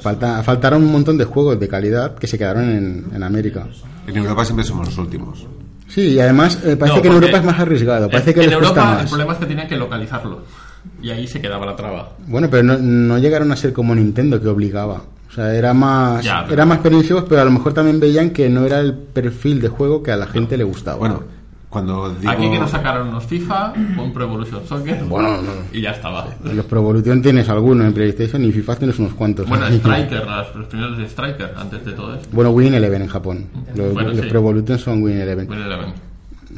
Falta, 0.00 0.42
faltaron 0.42 0.82
un 0.84 0.92
montón 0.92 1.18
de 1.18 1.24
juegos 1.24 1.58
de 1.58 1.68
calidad 1.68 2.14
que 2.16 2.26
se 2.26 2.38
quedaron 2.38 2.64
en, 2.70 3.04
en 3.14 3.22
América. 3.22 3.66
En 4.06 4.16
Europa 4.16 4.44
siempre 4.44 4.64
somos 4.64 4.86
los 4.86 4.96
últimos. 4.98 5.44
Sí, 5.88 6.12
y 6.12 6.20
además 6.20 6.60
eh, 6.64 6.76
parece 6.76 6.96
No, 6.98 7.02
que 7.02 7.08
en 7.08 7.14
Europa 7.14 7.38
es 7.38 7.44
más 7.44 7.58
arriesgado, 7.58 8.08
parece 8.08 8.30
en- 8.30 8.34
que 8.34 8.40
en 8.44 8.50
les 8.50 8.58
cuesta 8.58 8.80
Europa 8.80 8.92
el 8.92 8.98
más. 9.02 9.10
problema 9.10 9.32
es 9.32 9.38
que 9.38 9.46
tenían 9.46 9.68
que 9.68 9.76
localizarlo. 9.76 10.40
Y 11.02 11.10
ahí 11.10 11.26
se 11.26 11.40
quedaba 11.40 11.66
la 11.66 11.74
traba. 11.76 12.10
Bueno, 12.26 12.48
pero 12.50 12.62
no, 12.62 12.78
no 12.78 13.18
llegaron 13.18 13.50
a 13.52 13.56
ser 13.56 13.72
como 13.72 13.94
Nintendo 13.94 14.40
que 14.40 14.48
obligaba. 14.48 15.02
O 15.28 15.32
sea, 15.32 15.54
era 15.54 15.74
más, 15.74 16.24
Ya, 16.24 16.42
pero- 16.42 16.54
era 16.54 16.64
más 16.66 16.78
permisivos, 16.78 17.24
pero 17.28 17.42
a 17.42 17.44
lo 17.44 17.50
mejor 17.50 17.72
también 17.74 18.00
veían 18.00 18.30
que 18.30 18.48
no 18.48 18.64
era 18.64 18.80
el 18.80 18.94
perfil 18.94 19.60
de 19.60 19.68
juego 19.68 20.02
que 20.02 20.10
a 20.10 20.16
la 20.16 20.26
gente 20.26 20.56
le 20.56 20.64
gustaba. 20.64 20.96
Bueno, 20.98 21.22
cuando 21.68 22.14
digo... 22.14 22.30
Aquí 22.32 22.50
que 22.50 22.58
nos 22.58 22.70
sacaron 22.70 23.08
unos 23.08 23.24
FIFA, 23.26 23.74
un 23.98 24.10
Pro 24.14 24.24
Evolution 24.24 24.66
Soccer. 24.66 25.04
Bueno, 25.04 25.42
no. 25.42 25.50
Y 25.70 25.82
ya 25.82 25.90
estaba. 25.90 26.26
los 26.42 26.64
Pro 26.64 26.80
Evolution 26.80 27.20
tienes 27.20 27.46
algunos 27.50 27.86
en 27.86 27.92
PlayStation 27.92 28.42
y 28.42 28.50
FIFA 28.52 28.76
tienes 28.76 28.98
unos 28.98 29.12
cuantos. 29.12 29.46
Bueno, 29.46 29.66
que- 29.68 29.74
Striker, 29.76 30.26
las- 30.26 30.54
los 30.54 30.66
primeros 30.66 30.96
de 30.96 31.04
Striker, 31.04 31.52
antes 31.56 31.84
de 31.84 31.92
todo 31.92 32.14
esto. 32.14 32.28
Bueno, 32.32 32.50
Win 32.50 32.72
Eleven 32.74 33.02
en 33.02 33.08
Japón. 33.08 33.46
Los, 33.76 33.92
Bueno, 33.92 34.08
los 34.08 34.20
sí. 34.20 34.26
Pro 34.28 34.38
Evolution 34.40 34.78
son 34.78 35.02
Win 35.02 35.18
Eleven. 35.18 35.46
Bueno, 35.46 35.66
Eleven. 35.66 35.92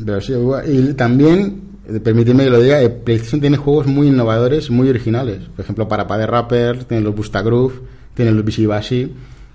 Pero 0.07 0.21
sí, 0.21 0.33
y 0.69 0.95
también, 0.95 1.61
eh, 1.89 1.99
permíteme 1.99 2.45
que 2.45 2.51
lo 2.51 2.61
diga, 2.61 2.81
eh, 2.81 2.89
PlayStation 2.89 3.41
tiene 3.41 3.57
juegos 3.57 3.89
muy 3.89 4.07
innovadores, 4.07 4.71
muy 4.71 4.89
originales. 4.89 5.41
Por 5.57 5.65
ejemplo, 5.65 5.89
para 5.89 6.07
Pad 6.07 6.25
Rapper, 6.27 6.85
tiene 6.85 7.03
los 7.03 7.17
Bustagroove, 7.17 7.75
tiene 8.15 8.33
los 8.33 8.45
Bishibashi, 8.45 9.13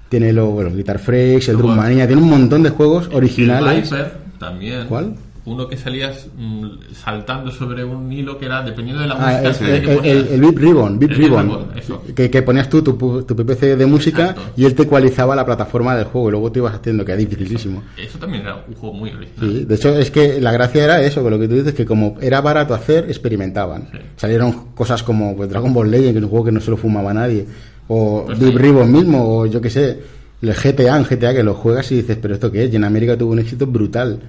tiene 0.09 0.31
los, 0.33 0.49
bueno, 0.51 0.71
Guitar 0.75 0.99
Freaks, 0.99 1.49
el 1.49 1.57
Drum 1.57 1.75
Mania, 1.75 2.07
tiene 2.07 2.21
un 2.21 2.29
montón 2.29 2.63
de 2.63 2.69
juegos 2.69 3.07
El 3.09 3.15
originales. 3.17 3.89
Viper 3.89 4.13
también. 4.39 4.87
¿Cuál? 4.87 5.15
Uno 5.47 5.67
que 5.67 5.77
salías 5.77 6.25
mm, 6.35 6.65
saltando 6.91 7.51
sobre 7.51 7.83
un 7.83 8.11
hilo 8.11 8.35
que 8.39 8.47
era, 8.47 8.63
dependiendo 8.63 9.03
de 9.03 9.09
la 9.09 9.13
Ah, 9.15 9.41
música, 9.43 9.75
el, 9.75 9.83
que 9.83 9.93
el, 9.93 10.05
el, 10.05 10.27
el 10.29 10.41
Beat 10.41 10.55
Ribbon, 10.57 10.97
Beat 10.97 11.11
El 11.11 11.17
Ribbon, 11.17 11.43
Ribbon, 11.45 11.65
eso. 11.77 12.03
que, 12.15 12.31
que 12.31 12.41
ponías 12.41 12.67
tú 12.67 12.81
tu, 12.81 12.93
tu 13.23 13.35
PPC 13.35 13.77
de 13.77 13.85
música 13.85 14.29
Exacto. 14.31 14.53
y 14.57 14.65
él 14.65 14.73
te 14.73 14.81
ecualizaba 14.83 15.35
la 15.35 15.45
plataforma 15.45 15.95
del 15.95 16.05
juego 16.05 16.29
y 16.29 16.31
luego 16.31 16.51
te 16.51 16.57
ibas 16.57 16.73
haciendo, 16.73 17.05
que 17.05 17.11
era 17.11 17.19
dificilísimo. 17.19 17.83
Eso 17.95 18.17
también 18.17 18.41
era 18.41 18.55
un 18.67 18.73
juego 18.73 18.95
muy 18.95 19.11
original. 19.11 19.51
Sí, 19.51 19.65
de 19.65 19.75
hecho 19.75 19.89
es 19.95 20.09
que 20.09 20.41
la 20.41 20.51
gracia 20.51 20.83
era 20.83 21.01
eso, 21.03 21.21
con 21.21 21.29
lo 21.29 21.37
que 21.39 21.47
tú 21.47 21.53
dices, 21.53 21.75
que 21.75 21.85
como 21.85 22.17
era 22.21 22.41
barato 22.41 22.73
hacer, 22.73 23.05
experimentaban. 23.07 23.89
Sí. 23.91 23.99
Salieron 24.15 24.69
cosas 24.73 25.03
como 25.03 25.35
pues, 25.35 25.47
Dragon 25.47 25.71
Ball 25.71 25.91
Legend, 25.91 26.13
que 26.13 26.17
es 26.17 26.23
un 26.23 26.29
juego 26.31 26.45
que 26.45 26.51
no 26.53 26.59
se 26.59 26.71
lo 26.71 26.77
fumaba 26.77 27.13
nadie, 27.13 27.45
o 27.87 28.23
Pues 28.25 28.39
Deep. 28.39 28.57
Ribbon 28.57 28.91
mismo, 28.91 29.37
o 29.39 29.45
yo 29.45 29.61
que 29.61 29.69
sé, 29.69 29.99
el 30.41 30.53
GTA, 30.53 30.97
en 30.97 31.03
GTA 31.03 31.33
que 31.33 31.43
lo 31.43 31.53
juegas 31.53 31.91
y 31.91 31.95
dices, 31.97 32.17
pero 32.21 32.33
¿esto 32.33 32.51
qué 32.51 32.65
es? 32.65 32.73
Y 32.73 32.75
en 32.75 32.83
América 32.83 33.17
tuvo 33.17 33.31
un 33.33 33.39
éxito 33.39 33.65
brutal. 33.67 34.19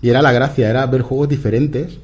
Y 0.00 0.08
era 0.10 0.22
la 0.22 0.32
gracia, 0.32 0.70
era 0.70 0.86
ver 0.86 1.02
juegos 1.02 1.28
diferentes. 1.28 1.98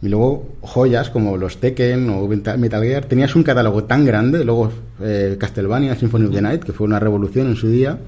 Y 0.00 0.08
luego 0.08 0.56
joyas 0.62 1.10
como 1.10 1.36
los 1.36 1.58
Tekken 1.58 2.08
o 2.10 2.26
Metal 2.26 2.82
Gear. 2.82 3.04
Tenías 3.04 3.34
un 3.36 3.42
catálogo 3.44 3.84
tan 3.84 4.04
grande, 4.04 4.44
luego 4.44 4.72
eh, 5.00 5.36
Castlevania, 5.38 5.94
Symphony 5.94 6.26
of 6.26 6.32
the 6.34 6.42
Night, 6.42 6.62
que 6.64 6.72
fue 6.72 6.86
una 6.86 6.98
revolución 6.98 7.46
en 7.48 7.56
su 7.56 7.68
día, 7.68 7.98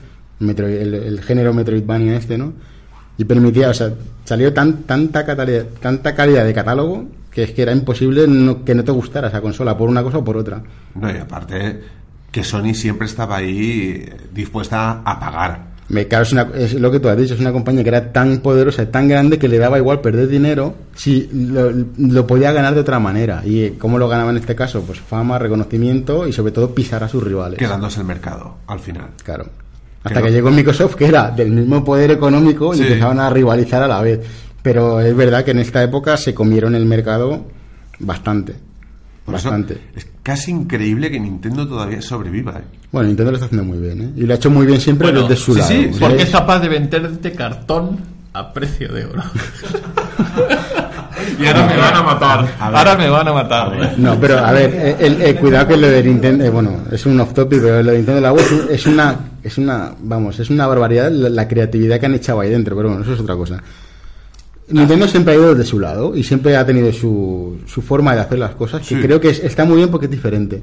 Metroid- 0.41 0.81
el, 0.81 0.95
el 0.95 1.21
género 1.23 1.55
Metroidvania 1.55 2.17
este, 2.17 2.37
¿no? 2.37 2.53
Y 3.17 3.25
permitía, 3.25 3.71
o 3.71 3.75
sea, 3.75 3.93
salió 4.25 4.53
tan, 4.53 4.83
tanta, 4.83 5.25
calidad, 5.25 5.67
tanta 5.81 6.15
calidad 6.17 6.45
de 6.45 6.53
catálogo 6.53 7.05
que 7.31 7.45
es 7.45 7.53
que 7.53 7.63
era 7.63 7.73
imposible 7.73 8.27
no- 8.27 8.65
que 8.65 8.75
no 8.75 8.83
te 8.83 8.91
gustara 8.93 9.29
esa 9.29 9.41
consola 9.41 9.77
por 9.79 9.89
una 9.89 10.03
cosa 10.03 10.19
o 10.19 10.25
por 10.25 10.37
otra. 10.37 10.63
No, 10.97 11.09
y 11.13 11.17
aparte 11.17 11.81
que 12.35 12.43
Sony 12.43 12.75
siempre 12.75 13.07
estaba 13.07 13.37
ahí 13.37 14.05
dispuesta 14.33 15.03
a 15.05 15.21
pagar. 15.21 15.73
Me, 15.89 16.09
claro, 16.09 16.25
es, 16.25 16.33
una- 16.33 16.49
es 16.57 16.75
lo 16.75 16.91
que 16.91 16.99
tú 16.99 17.09
has 17.09 17.17
dicho, 17.17 17.35
es 17.35 17.41
una 17.41 17.53
compañía 17.53 17.85
que 17.85 17.91
era 17.91 18.11
tan 18.13 18.39
poderosa, 18.39 18.91
tan 18.91 19.07
grande 19.07 19.39
que 19.39 19.47
le 19.47 19.59
daba 19.59 19.79
igual 19.79 20.01
perder 20.01 20.27
dinero 20.27 20.75
si 20.97 21.29
lo, 21.33 21.71
lo 21.97 22.27
podía 22.27 22.51
ganar 22.51 22.75
de 22.75 22.81
otra 22.81 22.99
manera. 22.99 23.43
¿Y 23.45 23.61
eh, 23.63 23.75
cómo 23.79 23.99
lo 23.99 24.09
ganaba 24.09 24.31
en 24.33 24.39
este 24.39 24.57
caso? 24.57 24.81
Pues 24.83 24.99
fama, 24.99 25.39
reconocimiento 25.39 26.27
y 26.27 26.33
sobre 26.33 26.51
todo 26.51 26.75
pisar 26.75 27.05
a 27.05 27.09
sus 27.09 27.23
rivales. 27.23 27.57
quedándose 27.57 28.01
el 28.01 28.07
mercado 28.07 28.57
al 28.67 28.81
final. 28.81 29.11
Claro. 29.23 29.45
Hasta 30.03 30.19
Que 30.21 30.25
que 30.25 30.31
no- 30.31 30.35
llegó 30.37 30.51
Microsoft, 30.51 30.97
que 30.97 31.07
era 31.07 31.31
del 31.31 31.53
mismo 31.53 31.85
poder 31.85 32.11
económico 32.11 32.75
y 32.75 32.79
Sí. 32.79 32.83
empezaban 32.83 33.21
a 33.21 33.31
rivalizar 33.31 33.81
a 33.81 33.87
la 33.87 34.03
vez. 34.03 34.21
Pero 34.61 34.99
es 35.01 35.15
verdad 35.15 35.45
que 35.45 35.53
en 35.53 35.61
esta 35.61 35.85
época 35.85 36.17
se 36.17 36.35
comieron 36.35 36.75
el 36.75 36.85
mercado 36.87 37.45
bastante. 38.01 38.55
Por 39.25 39.35
eso 39.37 39.49
bastante. 39.51 39.81
es 39.97 40.07
casi 40.23 40.51
increíble 40.51 41.11
que 41.11 41.19
Nintendo 41.19 41.67
todavía 41.67 42.03
sobreviva. 42.03 42.59
¿eh? 42.59 42.65
Bueno, 42.93 43.09
Nintendo 43.09 43.31
lo 43.33 43.37
está 43.39 43.47
haciendo 43.47 43.65
muy 43.65 43.79
bien, 43.79 44.01
¿eh? 44.03 44.11
Y 44.17 44.23
lo 44.27 44.35
ha 44.35 44.37
hecho 44.37 44.51
muy 44.51 44.67
bien 44.67 44.81
siempre 44.81 45.11
Bueno, 45.11 45.27
desde 45.27 45.43
su 45.43 45.55
sí, 45.55 45.59
lado. 45.61 45.71
sí, 45.73 45.91
Porque 45.99 46.23
es- 46.23 46.31
capaz 46.31 46.59
de 46.61 46.69
venderte 46.69 47.33
cartón 47.33 47.99
a 48.35 48.53
precio 48.53 48.93
de 48.93 49.05
oro. 49.07 49.23
y 51.41 51.47
ahora 51.47 51.67
me 51.67 51.77
van 51.77 51.95
a 51.95 52.03
matar. 52.03 52.49
A. 52.61 52.67
Ahora 52.69 52.97
me 52.97 53.09
van 53.09 53.29
a 53.29 53.33
matar. 53.33 53.95
No, 53.99 54.19
pero 54.21 54.39
a 54.39 54.53
ver, 54.53 54.71
eh, 54.75 54.97
el, 55.01 55.23
el- 55.23 55.37
cuidado 55.37 55.69
que 55.69 55.77
lo 55.77 55.87
de 55.89 56.03
Nintendo, 56.03 56.45
eh, 56.45 56.51
bueno, 56.51 56.83
es 56.91 57.07
un 57.07 57.19
off 57.21 57.33
topic, 57.33 57.61
pero 57.63 57.83
lo 57.83 57.91
de 57.93 57.97
Nintendo 57.99 58.21
Labo 58.21 58.39
es, 58.41 58.53
un- 58.53 58.67
es 58.71 58.87
una, 58.87 59.17
es 59.43 59.59
una, 59.59 59.93
vamos, 60.01 60.39
es 60.41 60.51
una 60.51 60.67
barbaridad 60.67 61.11
la, 61.11 61.29
la 61.29 61.49
creatividad 61.49 61.99
que 61.99 62.07
han 62.07 62.15
echado 62.15 62.41
ahí 62.41 62.51
dentro, 62.51 62.77
pero 62.77 62.89
bueno, 62.89 63.03
eso 63.05 63.15
es 63.15 63.21
otra 63.21 63.37
cosa. 63.37 63.63
Nintendo 64.69 65.07
siempre 65.07 65.35
ha 65.35 65.37
ido 65.37 65.55
de 65.55 65.65
su 65.65 65.79
lado 65.79 66.17
y 66.17 66.23
siempre 66.23 66.57
ha 66.57 66.65
tenido 66.65 66.93
su, 66.93 67.59
su 67.67 67.83
forma 67.83 68.15
de 68.15 68.21
hacer 68.23 68.39
las 68.39 68.55
cosas, 68.55 68.81
que 68.87 68.95
Sí. 68.97 69.01
creo 69.01 69.21
que 69.21 69.29
es- 69.31 69.45
está 69.45 69.65
muy 69.65 69.77
bien 69.77 69.91
porque 69.91 70.07
es 70.07 70.13
diferente. 70.13 70.63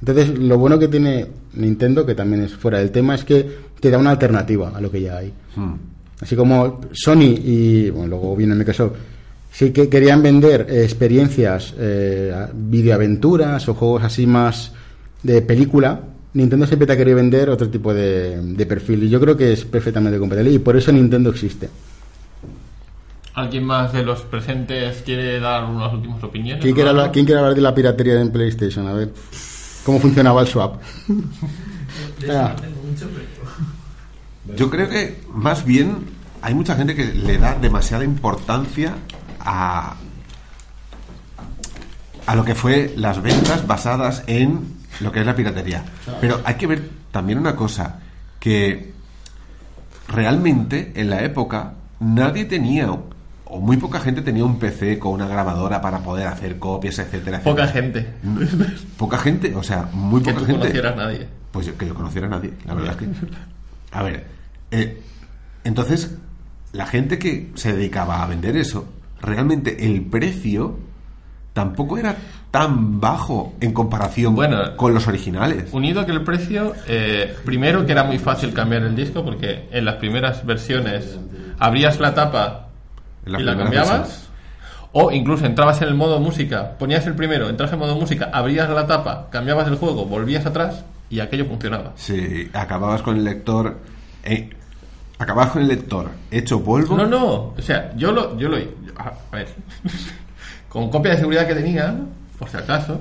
Entonces, 0.00 0.38
lo 0.38 0.58
bueno 0.58 0.78
que 0.78 0.88
tiene 0.88 1.26
Nintendo, 1.54 2.04
que 2.06 2.14
también 2.14 2.42
es 2.44 2.52
fuera 2.54 2.78
del 2.78 2.90
tema, 2.90 3.14
es 3.14 3.24
que 3.24 3.46
te 3.80 3.90
da 3.90 3.98
una 3.98 4.10
alternativa 4.10 4.70
a 4.74 4.80
lo 4.80 4.90
que 4.90 5.00
ya 5.00 5.16
hay. 5.18 5.32
Hmm. 5.56 5.74
Así 6.20 6.36
como 6.36 6.80
Sony 6.92 7.34
y, 7.44 7.90
bueno, 7.90 8.08
luego 8.08 8.36
viene 8.36 8.54
Microsoft, 8.54 8.92
sí 9.50 9.70
que 9.70 9.88
querían 9.88 10.22
vender 10.22 10.66
eh, 10.68 10.84
experiencias, 10.84 11.74
eh, 11.78 12.32
videoaventuras 12.54 13.68
o 13.68 13.74
juegos 13.74 14.02
así 14.04 14.26
más 14.26 14.72
de 15.22 15.42
película, 15.42 16.00
Nintendo 16.34 16.66
siempre 16.66 16.86
te 16.86 16.92
ha 16.92 16.96
querido 16.96 17.16
vender 17.16 17.48
otro 17.48 17.68
tipo 17.68 17.94
de, 17.94 18.40
de 18.42 18.66
perfil. 18.66 19.04
Y 19.04 19.08
yo 19.08 19.20
creo 19.20 19.36
que 19.36 19.52
es 19.52 19.64
perfectamente 19.64 20.18
compatible. 20.18 20.50
Y 20.50 20.58
por 20.58 20.76
eso 20.76 20.90
Nintendo 20.92 21.30
existe. 21.30 21.68
¿Alguien 23.34 23.64
más 23.64 23.92
de 23.92 24.04
los 24.04 24.22
presentes 24.22 25.02
quiere 25.02 25.40
dar 25.40 25.64
unas 25.64 25.92
últimas 25.92 26.22
opiniones? 26.22 26.62
¿Quién 26.62 26.74
quiere, 26.74 26.90
hablar, 26.90 27.10
quién 27.10 27.24
quiere 27.24 27.40
hablar 27.40 27.54
de 27.54 27.60
la 27.60 27.74
piratería 27.74 28.20
en 28.20 28.30
PlayStation? 28.30 28.86
A 28.86 28.92
ver, 28.92 29.12
¿cómo 29.84 29.98
funcionaba 29.98 30.40
el 30.40 30.48
swap? 30.48 30.80
Ah. 32.28 32.54
no 32.56 32.62
tengo 32.62 32.82
mucho, 32.82 33.08
pero... 33.14 34.56
Yo 34.56 34.70
creo 34.70 34.88
que 34.88 35.20
más 35.32 35.64
bien 35.64 36.06
hay 36.42 36.54
mucha 36.54 36.74
gente 36.74 36.96
que 36.96 37.04
le 37.04 37.38
da 37.38 37.54
demasiada 37.54 38.02
importancia 38.02 38.94
a 39.38 39.94
a 42.26 42.34
lo 42.34 42.44
que 42.44 42.54
fue 42.54 42.92
las 42.96 43.22
ventas 43.22 43.66
basadas 43.66 44.24
en 44.26 44.74
lo 45.00 45.12
que 45.12 45.20
es 45.20 45.26
la 45.26 45.36
piratería. 45.36 45.84
Pero 46.20 46.40
hay 46.44 46.54
que 46.54 46.66
ver 46.66 46.88
también 47.10 47.38
una 47.38 47.54
cosa, 47.56 48.00
que 48.38 48.92
realmente 50.08 50.92
en 50.94 51.10
la 51.10 51.22
época 51.22 51.74
nadie 52.00 52.44
tenía 52.44 52.90
o 53.54 53.60
muy 53.60 53.76
poca 53.76 54.00
gente 54.00 54.22
tenía 54.22 54.44
un 54.44 54.58
PC 54.58 54.98
con 54.98 55.12
una 55.12 55.26
grabadora 55.26 55.80
para 55.80 55.98
poder 56.00 56.26
hacer 56.26 56.58
copias, 56.58 56.98
etcétera, 56.98 57.38
etcétera. 57.38 57.42
Poca 57.42 57.66
gente. 57.68 58.06
Poca 58.96 59.18
gente, 59.18 59.54
o 59.54 59.62
sea, 59.62 59.88
muy 59.92 60.20
que 60.22 60.30
poca 60.30 60.40
tú 60.40 60.46
gente. 60.46 60.60
conocieras 60.60 60.96
nadie. 60.96 61.28
Pues 61.52 61.66
yo- 61.66 61.76
que 61.78 61.86
yo 61.86 61.94
conociera 61.94 62.26
a 62.26 62.30
nadie, 62.30 62.52
la 62.66 62.74
verdad 62.74 62.90
es 62.92 62.96
que. 63.08 63.26
A 63.92 64.02
ver, 64.02 64.26
eh, 64.70 65.02
entonces, 65.62 66.16
la 66.72 66.86
gente 66.86 67.18
que 67.18 67.52
se 67.54 67.72
dedicaba 67.74 68.22
a 68.22 68.26
vender 68.26 68.56
eso, 68.56 68.86
realmente 69.20 69.86
el 69.86 70.02
precio 70.02 70.76
tampoco 71.52 71.96
era 71.98 72.16
tan 72.50 73.00
bajo 73.00 73.54
en 73.60 73.72
comparación 73.72 74.34
Bueno. 74.34 74.76
con 74.76 74.92
los 74.94 75.06
originales. 75.06 75.72
Unido 75.72 76.00
a 76.00 76.06
que 76.06 76.12
el 76.12 76.22
precio, 76.22 76.72
eh, 76.88 77.34
primero 77.44 77.86
que 77.86 77.92
era 77.92 78.02
muy 78.04 78.18
fácil 78.18 78.52
cambiar 78.52 78.82
el 78.82 78.96
disco 78.96 79.24
porque 79.24 79.68
en 79.70 79.84
las 79.84 79.96
primeras 79.96 80.44
versiones 80.44 81.16
abrías 81.60 82.00
la 82.00 82.14
tapa 82.14 82.63
Y 83.26 83.42
la 83.42 83.56
cambiabas. 83.56 84.28
O 84.92 85.10
incluso 85.10 85.44
entrabas 85.44 85.82
en 85.82 85.88
el 85.88 85.94
modo 85.94 86.20
música, 86.20 86.78
ponías 86.78 87.04
el 87.06 87.14
primero, 87.14 87.48
entras 87.48 87.72
en 87.72 87.80
modo 87.80 87.96
música, 87.96 88.30
abrías 88.32 88.68
la 88.70 88.86
tapa, 88.86 89.28
cambiabas 89.30 89.66
el 89.66 89.76
juego, 89.76 90.04
volvías 90.04 90.46
atrás 90.46 90.84
y 91.10 91.18
aquello 91.20 91.46
funcionaba. 91.46 91.92
Sí, 91.96 92.48
acababas 92.52 93.02
con 93.02 93.16
el 93.16 93.24
lector. 93.24 93.76
eh, 94.22 94.50
acababas 95.18 95.50
con 95.52 95.62
el 95.62 95.68
lector 95.68 96.10
hecho 96.30 96.62
polvo. 96.62 96.96
No, 96.96 97.06
no, 97.06 97.54
o 97.56 97.60
sea, 97.60 97.92
yo 97.96 98.12
lo, 98.12 98.38
yo 98.38 98.48
lo, 98.48 98.56
a 98.96 99.36
ver, 99.36 99.48
con 100.68 100.90
copia 100.90 101.12
de 101.12 101.18
seguridad 101.18 101.46
que 101.46 101.54
tenía, 101.54 101.94
por 102.38 102.48
si 102.48 102.56
acaso, 102.56 103.00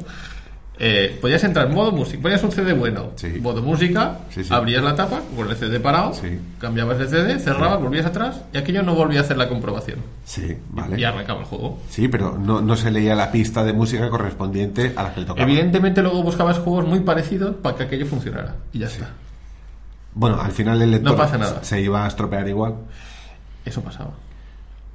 eh, 0.80 1.18
podías 1.22 1.44
entrar 1.44 1.68
en 1.68 1.74
modo 1.76 1.92
música, 1.92 2.22
ponías 2.22 2.44
un 2.44 2.52
CD 2.52 2.74
bueno, 2.74 3.12
Sí. 3.16 3.28
modo 3.40 3.62
música, 3.62 4.20
Sí, 4.32 4.44
sí. 4.44 4.54
abrías 4.54 4.84
la 4.84 4.96
tapa 4.96 5.22
con 5.36 5.50
el 5.50 5.56
CD 5.56 5.80
parado, 5.80 6.14
cambiabas 6.60 7.00
el 7.00 7.08
CD, 7.10 7.40
cerrabas, 7.40 7.80
volvías 7.80 8.06
atrás 8.08 8.42
y 8.54 8.58
aquello 8.58 8.82
no 8.82 8.96
volvía 8.96 9.20
a 9.20 9.24
hacer 9.24 9.38
la 9.38 9.48
comprobación 9.48 10.00
Sí, 10.26 10.58
vale. 10.72 11.00
y 11.00 11.04
arrancaba 11.04 11.42
el 11.42 11.46
juego. 11.46 11.80
Sí, 11.90 12.08
pero 12.08 12.38
no, 12.38 12.60
no 12.62 12.76
se 12.76 12.90
leía 12.90 13.14
la 13.16 13.32
pista 13.32 13.64
de 13.64 13.74
música 13.74 14.10
correspondiente 14.10 14.94
a 14.96 15.04
la 15.04 15.14
que 15.14 15.20
le 15.22 15.26
tocaba. 15.28 15.48
Evidentemente 15.48 16.02
luego 16.02 16.24
buscabas 16.24 16.58
juegos 16.58 16.88
muy 16.88 17.02
parecidos 17.02 17.56
para 17.58 17.78
que 17.78 17.84
aquello 17.84 18.06
funcionara 18.08 18.56
y 18.74 18.80
ya 18.80 18.88
está. 18.88 19.10
Bueno, 20.16 20.40
al 20.42 20.52
final 20.52 20.82
el 20.82 20.92
lector 20.92 21.12
No 21.14 21.18
pasa 21.18 21.38
nada. 21.38 21.64
se 21.64 21.82
iba 21.82 22.04
a 22.06 22.08
estropear 22.08 22.48
igual. 22.48 22.76
Eso 23.66 23.82
pasaba. 23.82 24.12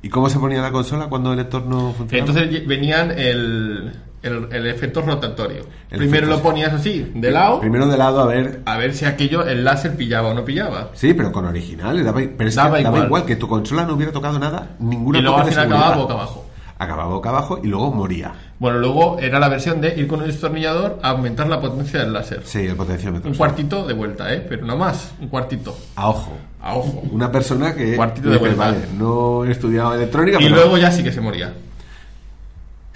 ¿Y 0.02 0.08
cómo 0.10 0.28
se 0.28 0.38
ponía 0.38 0.60
la 0.62 0.70
consola 0.70 1.06
cuando 1.08 1.32
el 1.32 1.38
lector 1.38 1.64
no 1.66 1.92
funcionaba? 1.92 2.30
Entonces 2.30 2.66
venían 2.68 3.10
el, 3.10 3.92
el, 4.22 4.48
el 4.52 4.66
efecto 4.66 5.00
rotatorio. 5.02 5.62
El 5.90 5.98
Primero 5.98 6.26
efecto, 6.26 6.36
lo 6.36 6.42
ponías 6.42 6.72
así, 6.72 7.10
de 7.14 7.30
lado, 7.30 7.60
Primero 7.60 7.86
de 7.86 7.96
lado, 7.96 8.20
a 8.20 8.26
ver. 8.26 8.60
a 8.66 8.76
ver 8.76 8.94
si 8.94 9.04
aquello, 9.04 9.46
el 9.46 9.64
láser 9.64 9.96
pillaba 9.96 10.30
o 10.30 10.34
no 10.34 10.44
pillaba. 10.44 10.90
Sí, 10.94 11.14
pero 11.14 11.30
con 11.32 11.44
originales. 11.46 12.04
Daba, 12.04 12.20
pero 12.36 12.48
es 12.48 12.54
que 12.56 12.60
Daba 12.62 12.80
daba 12.80 13.04
igual. 13.06 13.24
que 13.24 13.36
tu 13.36 13.48
consola 13.48 13.84
no 13.84 13.94
hubiera 13.94 14.12
tocado 14.12 14.38
nada, 14.38 14.70
ninguna 14.78 15.18
Y 15.18 15.22
luego 15.22 15.38
al 15.38 15.46
final 15.48 15.66
acababa 15.66 15.96
boca 15.96 16.14
abajo. 16.14 16.44
Acababa 16.80 17.08
boca 17.08 17.28
abajo 17.30 17.58
y 17.62 17.66
luego 17.66 17.90
moría. 17.92 18.32
Bueno, 18.60 18.78
luego 18.78 19.18
era 19.18 19.40
la 19.40 19.48
versión 19.48 19.80
de 19.80 19.94
ir 19.96 20.06
con 20.06 20.20
un 20.20 20.26
destornillador 20.28 21.00
a 21.02 21.10
aumentar 21.10 21.48
la 21.48 21.60
potencia 21.60 21.98
del 22.00 22.12
láser. 22.12 22.42
Sí, 22.44 22.66
el 22.66 22.76
potenciómetro. 22.76 23.28
Un 23.30 23.36
cuartito 23.36 23.84
de 23.84 23.94
vuelta, 23.94 24.32
¿eh? 24.32 24.44
Pero 24.48 24.64
no 24.64 24.76
más, 24.76 25.12
un 25.20 25.26
cuartito. 25.28 25.76
A 25.96 26.08
ojo. 26.08 26.32
A 26.62 26.74
ojo. 26.76 27.02
Una 27.10 27.32
persona 27.32 27.74
que. 27.74 27.96
Cuartito 27.96 28.30
de 28.30 28.36
vuelta. 28.38 28.58
Vale, 28.66 28.78
no 28.96 29.44
he 29.44 29.50
estudiado 29.50 29.92
electrónica, 29.94 30.38
Y 30.40 30.44
pero 30.44 30.54
luego 30.56 30.78
ya 30.78 30.90
sí 30.92 31.02
que 31.02 31.10
se 31.10 31.20
moría. 31.20 31.52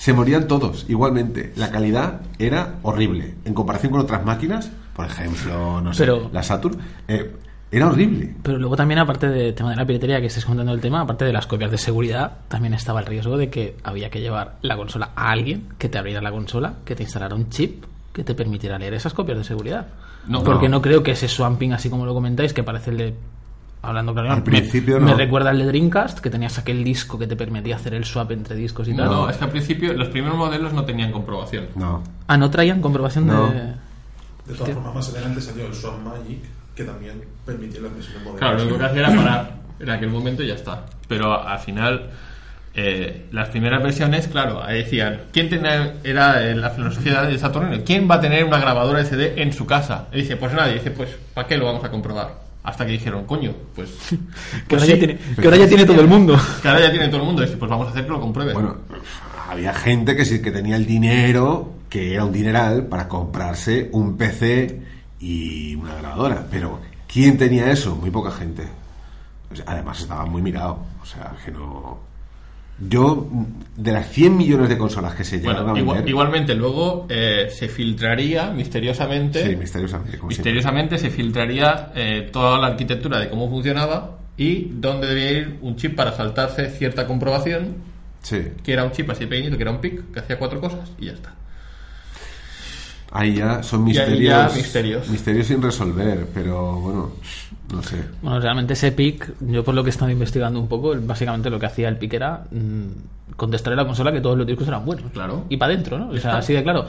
Se 0.02 0.12
morían 0.12 0.48
todos 0.48 0.84
igualmente. 0.88 1.52
La 1.54 1.70
calidad 1.70 2.22
era 2.40 2.74
horrible. 2.82 3.34
En 3.44 3.54
comparación 3.54 3.92
con 3.92 4.00
otras 4.00 4.24
máquinas, 4.24 4.68
por 4.96 5.06
ejemplo, 5.06 5.80
no 5.80 5.94
sé, 5.94 6.02
Pero- 6.02 6.28
la 6.32 6.42
Saturn, 6.42 6.76
eh, 7.06 7.30
era 7.70 7.86
horrible. 7.86 8.34
Pero 8.42 8.58
luego 8.58 8.74
también, 8.74 8.98
aparte 8.98 9.28
del 9.28 9.54
tema 9.54 9.70
de 9.70 9.76
la 9.76 9.86
piratería 9.86 10.20
que 10.20 10.26
estés 10.26 10.44
contando 10.44 10.72
el 10.72 10.80
tema, 10.80 11.02
aparte 11.02 11.24
de 11.24 11.32
las 11.32 11.46
copias 11.46 11.70
de 11.70 11.78
seguridad, 11.78 12.32
también 12.48 12.74
estaba 12.74 12.98
el 12.98 13.06
riesgo 13.06 13.36
de 13.36 13.48
que 13.48 13.76
había 13.84 14.10
que 14.10 14.20
llevar 14.20 14.56
la 14.62 14.76
consola 14.76 15.10
a 15.14 15.30
alguien 15.30 15.68
que 15.78 15.88
te 15.88 15.98
abriera 15.98 16.20
la 16.20 16.32
consola, 16.32 16.74
que 16.84 16.96
te 16.96 17.04
instalara 17.04 17.36
un 17.36 17.48
chip 17.48 17.84
que 18.12 18.24
te 18.24 18.34
permitiera 18.34 18.80
leer 18.80 18.94
esas 18.94 19.14
copias 19.14 19.38
de 19.38 19.44
seguridad. 19.44 19.86
No, 20.26 20.42
Porque 20.42 20.68
no. 20.68 20.78
no, 20.78 20.82
creo 20.82 21.04
que 21.04 21.12
ese 21.12 21.28
swamping, 21.28 21.74
así 21.74 21.88
como 21.88 22.06
lo 22.06 22.12
comentáis, 22.12 22.52
que 22.52 22.64
parece 22.64 22.90
el 22.90 22.96
de. 22.96 23.14
Hablando 23.82 24.12
claro, 24.14 24.30
Al 24.30 24.36
me- 24.38 24.42
principio 24.42 25.00
me, 25.00 25.10
no. 25.10 25.16
recuerda 25.16 25.50
al 25.50 25.58
de 25.58 25.66
Dreamcast, 25.66 26.20
que 26.20 26.30
tenías 26.30 26.56
aquel 26.58 26.84
disco 26.84 27.18
que 27.18 27.26
te 27.26 27.34
permitía 27.34 27.74
hacer 27.76 27.94
el 27.94 28.04
swap 28.04 28.30
entre 28.30 28.54
discos 28.54 28.86
y 28.86 28.94
No, 28.94 29.22
tal. 29.24 29.30
es 29.30 29.36
que 29.38 29.44
al 29.44 29.50
principio 29.50 29.92
los 29.94 30.08
primeros 30.08 30.38
modelos 30.38 30.72
no 30.72 30.84
tenían 30.84 31.10
comprobación. 31.10 31.66
No. 31.74 32.02
Ah, 32.28 32.36
no 32.36 32.48
traían 32.50 32.80
comprobación 32.80 33.26
No. 33.26 33.48
de. 33.48 33.74
De 34.46 34.54
todas 34.58 34.72
formas, 34.74 34.94
más 34.94 35.08
adelante 35.10 35.40
salió 35.40 35.66
el 35.66 35.74
Swan 35.74 36.02
Magic, 36.04 36.40
que 36.76 36.84
también 36.84 37.22
permitía 37.44 37.80
la 37.80 37.88
admisión 37.88 38.14
de 38.14 38.18
modelos. 38.20 38.38
Claro, 38.40 38.56
lo 38.58 38.62
único 38.64 38.78
que 38.78 38.84
hacía 38.84 39.00
era 39.00 39.16
parar 39.16 39.54
en 39.80 39.90
aquel 39.90 40.08
momento 40.10 40.42
y 40.42 40.46
ya 40.48 40.54
está. 40.54 40.84
Pero 41.08 41.46
al 41.46 41.58
final, 41.58 42.10
eh, 42.74 43.26
las 43.32 43.48
primeras 43.50 43.82
versiones, 43.82 44.28
claro, 44.28 44.62
ahí 44.62 44.78
decían, 44.78 45.22
¿quién 45.32 45.48
tenía, 45.48 45.94
era 46.04 46.42
eh, 46.48 46.54
la 46.54 46.70
filosofía 46.70 47.22
de 47.22 47.38
Saturnino? 47.38 47.82
¿Quién 47.84 48.08
va 48.10 48.16
a 48.16 48.20
tener 48.20 48.44
una 48.44 48.58
grabadora 48.58 49.00
SD 49.04 49.40
en 49.42 49.52
su 49.52 49.66
casa? 49.66 50.06
Y 50.12 50.18
dice, 50.22 50.36
pues 50.36 50.52
nadie. 50.54 50.74
dice, 50.74 50.90
pues, 50.92 51.10
¿para 51.34 51.46
qué 51.46 51.56
lo 51.56 51.66
vamos 51.66 51.84
a 51.84 51.90
comprobar? 51.90 52.41
Hasta 52.64 52.86
que 52.86 52.92
dijeron, 52.92 53.24
coño, 53.24 53.54
pues... 53.74 53.90
Que 54.10 54.76
pues 54.76 54.82
ahora, 54.82 54.86
sí, 54.86 54.92
ya 54.92 54.98
tiene, 54.98 55.18
que 55.18 55.44
ahora 55.44 55.56
ya 55.56 55.68
tiene 55.68 55.84
todo 55.84 56.00
el 56.00 56.06
mundo. 56.06 56.38
que 56.62 56.68
ahora 56.68 56.80
ya 56.80 56.90
tiene 56.90 57.08
todo 57.08 57.20
el 57.20 57.26
mundo. 57.26 57.42
Y 57.42 57.46
dice, 57.46 57.58
pues 57.58 57.70
vamos 57.70 57.88
a 57.88 57.90
hacer 57.90 58.04
que 58.04 58.10
lo 58.10 58.20
comprueben. 58.20 58.54
Bueno, 58.54 58.76
había 59.48 59.74
gente 59.74 60.16
que 60.16 60.24
sí 60.24 60.40
que 60.40 60.50
tenía 60.50 60.76
el 60.76 60.86
dinero, 60.86 61.74
que 61.88 62.14
era 62.14 62.24
un 62.24 62.32
dineral, 62.32 62.86
para 62.86 63.08
comprarse 63.08 63.88
un 63.92 64.16
PC 64.16 64.80
y 65.20 65.74
una 65.74 65.96
grabadora. 65.96 66.46
Pero, 66.50 66.80
¿quién 67.06 67.36
tenía 67.36 67.70
eso? 67.70 67.96
Muy 67.96 68.10
poca 68.10 68.30
gente. 68.30 68.62
O 69.50 69.56
sea, 69.56 69.64
Además, 69.68 70.00
estaba 70.00 70.24
muy 70.24 70.40
mirado. 70.40 70.78
O 71.02 71.06
sea, 71.06 71.34
que 71.44 71.50
no. 71.50 72.11
Yo, 72.88 73.28
de 73.76 73.92
las 73.92 74.10
100 74.10 74.36
millones 74.36 74.68
de 74.68 74.76
consolas 74.78 75.14
que 75.14 75.22
se 75.24 75.38
llegaron 75.38 75.64
Bueno, 75.64 75.76
a 75.76 75.78
igual- 75.80 75.96
vender. 75.98 76.10
igualmente 76.10 76.54
luego 76.54 77.06
eh, 77.08 77.48
se 77.50 77.68
filtraría 77.68 78.50
misteriosamente... 78.50 79.48
Sí, 79.48 79.56
misteriosamente. 79.56 80.18
Misteriosamente 80.26 80.98
se 80.98 81.10
filtraría 81.10 81.92
eh, 81.94 82.28
toda 82.32 82.58
la 82.58 82.68
arquitectura 82.68 83.18
de 83.20 83.28
cómo 83.30 83.48
funcionaba 83.48 84.18
y 84.36 84.68
dónde 84.72 85.06
debía 85.06 85.30
ir 85.32 85.58
un 85.62 85.76
chip 85.76 85.94
para 85.94 86.12
saltarse 86.16 86.70
cierta 86.70 87.06
comprobación. 87.06 87.92
Sí. 88.22 88.40
que 88.62 88.72
era 88.72 88.84
un 88.84 88.92
chip 88.92 89.10
así 89.10 89.26
pequeñito, 89.26 89.56
que 89.56 89.62
era 89.64 89.72
un 89.72 89.80
PIC, 89.80 90.12
que 90.12 90.20
hacía 90.20 90.38
cuatro 90.38 90.60
cosas 90.60 90.90
y 90.98 91.06
ya 91.06 91.12
está. 91.12 91.34
Ahí 93.10 93.34
ya 93.34 93.62
son 93.62 93.84
misterios. 93.84 94.20
ya 94.52 94.56
misterios. 94.56 95.08
misterios 95.08 95.46
sin 95.48 95.60
resolver, 95.60 96.26
pero 96.32 96.80
bueno, 96.80 97.12
no 97.72 97.82
sé. 97.82 98.04
Bueno, 98.20 98.40
realmente 98.40 98.74
ese 98.74 98.92
pick, 98.92 99.32
yo 99.40 99.64
por 99.64 99.74
lo 99.74 99.82
que 99.82 99.88
he 99.88 99.90
estado 99.90 100.10
investigando 100.10 100.60
un 100.60 100.68
poco, 100.68 100.94
básicamente 101.00 101.50
lo 101.50 101.58
que 101.58 101.66
hacía 101.66 101.88
el 101.88 101.96
pick 101.96 102.14
era 102.14 102.44
mm, 102.50 103.34
contestarle 103.36 103.80
a 103.80 103.82
la 103.82 103.86
consola 103.86 104.12
que 104.12 104.20
todos 104.20 104.36
los 104.36 104.46
discos 104.46 104.68
eran 104.68 104.84
buenos. 104.84 105.10
Claro. 105.12 105.44
Y 105.48 105.56
para 105.56 105.72
adentro, 105.72 105.98
¿no? 105.98 106.10
O 106.10 106.16
sea, 106.18 106.38
así 106.38 106.52
de 106.52 106.62
claro. 106.62 106.86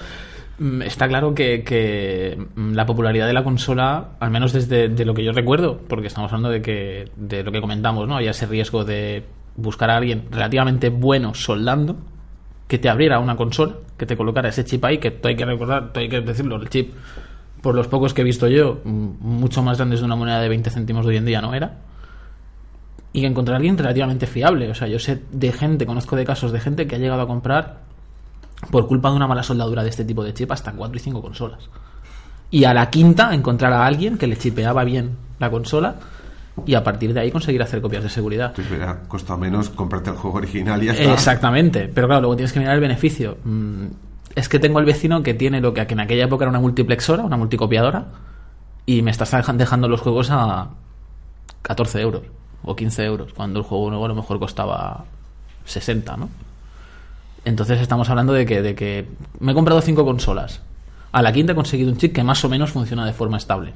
Mm, 0.60 0.82
Está 0.84 1.08
claro 1.08 1.34
que, 1.34 1.64
que, 1.64 2.38
mm, 2.56 2.74
la 2.74 2.86
popularidad 2.86 3.28
de 3.28 3.34
la 3.34 3.44
consola, 3.44 4.10
al 4.20 4.30
menos 4.30 4.54
desde 4.54 4.90
de 4.90 5.06
lo 5.06 5.14
que 5.14 5.24
yo 5.24 5.32
recuerdo, 5.32 5.80
porque 5.88 6.08
estamos 6.08 6.32
hablando 6.32 6.50
de 6.50 6.62
que 6.62 7.10
de 7.16 7.44
lo 7.44 7.52
que 7.52 7.62
comentamos, 7.62 8.08
¿no? 8.08 8.18
Había 8.18 8.32
ese 8.32 8.46
riesgo 8.46 8.84
de 8.84 9.24
buscar 9.56 9.90
a 9.90 9.98
alguien 9.98 10.26
relativamente 10.32 10.90
bueno 10.90 11.34
soldando 11.34 11.96
que 12.68 12.78
te 12.80 12.90
abriera 12.90 13.20
una 13.20 13.36
consola, 13.36 13.74
que 13.98 14.06
te 14.06 14.18
colocara 14.18 14.50
ese 14.50 14.66
chip 14.66 14.84
ahí, 14.86 14.98
que 14.98 15.20
hay 15.24 15.36
que 15.36 15.46
recordar, 15.46 15.92
hay 15.96 16.10
que 16.10 16.22
decirlo, 16.22 16.56
el 16.56 16.70
chip, 16.70 16.94
por 17.64 17.76
los 17.76 17.88
pocos 17.88 18.14
que 18.14 18.22
he 18.22 18.26
visto 18.26 18.48
yo, 18.50 18.82
mm, 18.84 19.08
mucho 19.22 19.64
más 19.64 19.78
grande 19.78 19.96
de 19.96 20.04
una 20.04 20.18
moneda 20.18 20.42
de 20.42 20.50
20 20.50 20.70
céntimos 20.70 21.06
de 21.06 21.12
hoy 21.12 21.18
en 21.18 21.26
día 21.26 21.42
no 21.42 21.54
era. 21.54 21.78
Y 23.14 23.26
encontrar 23.26 23.56
a 23.56 23.58
alguien 23.58 23.78
relativamente 23.78 24.28
fiable. 24.28 24.70
O 24.70 24.76
sea, 24.76 24.90
yo 24.90 25.00
sé 25.00 25.24
de 25.32 25.52
gente, 25.54 25.86
conozco 25.86 26.18
de 26.18 26.26
casos 26.26 26.52
de 26.52 26.60
gente 26.60 26.88
que 26.88 26.96
ha 26.96 27.00
llegado 27.00 27.22
a 27.22 27.28
comprar, 27.28 27.80
por 28.70 28.86
culpa 28.88 29.10
de 29.10 29.16
una 29.16 29.28
mala 29.28 29.44
soldadura 29.44 29.82
de 29.82 29.90
este 29.90 30.04
tipo 30.04 30.26
de 30.26 30.34
chip, 30.34 30.52
hasta 30.52 30.74
4 30.74 30.98
y 30.98 31.00
5 31.00 31.22
consolas. 31.22 31.70
y 32.52 32.66
a 32.66 32.74
la 32.74 32.92
quinta 32.92 33.34
encontrar 33.34 33.74
a 33.74 33.84
alguien 33.84 34.16
que 34.16 34.28
le 34.28 34.38
chipeaba 34.38 34.84
bien 34.84 35.18
la 35.40 35.50
consola 35.50 35.96
y 36.68 36.76
a 36.76 36.84
partir 36.84 37.12
de 37.12 37.22
ahí 37.22 37.32
conseguir 37.32 37.64
hacer 37.64 37.82
copias 37.82 38.04
de 38.04 38.10
seguridad. 38.10 38.54
Pues 38.54 38.70
hubiera 38.70 39.00
costado 39.08 39.40
menos 39.40 39.70
comprarte 39.70 40.12
el 40.12 40.18
juego 40.18 40.38
original 40.38 40.84
y 40.84 40.86
ya 40.86 40.92
está. 40.94 41.14
Exactamente, 41.14 41.90
pero 41.92 42.06
claro, 42.06 42.22
luego 42.22 42.36
tienes 42.36 42.54
que 42.54 42.60
mirar 42.60 42.76
el 42.76 42.82
beneficio. 42.82 43.38
Es 44.36 44.50
que 44.50 44.60
tengo 44.60 44.80
el 44.80 44.86
vecino 44.86 45.22
que 45.24 45.34
tiene 45.34 45.62
lo 45.62 45.74
que 45.74 45.82
en 45.82 46.00
aquella 46.00 46.26
época 46.26 46.44
era 46.46 46.50
una 46.50 46.60
multiplexora, 46.60 47.24
una 47.24 47.38
multicopiadora, 47.38 48.06
y 48.86 49.02
me 49.02 49.12
estás 49.12 49.32
dejan- 49.32 49.58
dejando 49.58 49.88
los 49.88 50.02
juegos 50.02 50.30
a 50.32 50.70
14 51.62 52.02
euros 52.02 52.24
o 52.64 52.76
15 52.76 53.04
euros, 53.06 53.34
cuando 53.34 53.60
el 53.60 53.66
juego 53.66 53.90
nuevo 53.90 54.06
a 54.06 54.08
lo 54.08 54.16
mejor 54.16 54.40
costaba 54.40 55.06
60, 55.66 56.18
¿no? 56.18 56.30
Entonces 57.46 57.80
estamos 57.82 58.10
hablando 58.10 58.34
de 58.34 58.46
que, 58.46 58.62
de 58.62 58.74
que 58.76 59.08
me 59.40 59.52
he 59.52 59.56
comprado 59.56 59.82
cinco 59.82 60.06
consolas. 60.06 60.62
A 61.12 61.22
la 61.22 61.32
quinta 61.32 61.52
he 61.52 61.56
conseguido 61.56 61.92
un 61.92 61.98
chip 61.98 62.14
que 62.16 62.24
más 62.24 62.44
o 62.46 62.50
menos 62.50 62.72
funciona 62.72 63.06
de 63.06 63.14
forma 63.14 63.38
estable. 63.38 63.74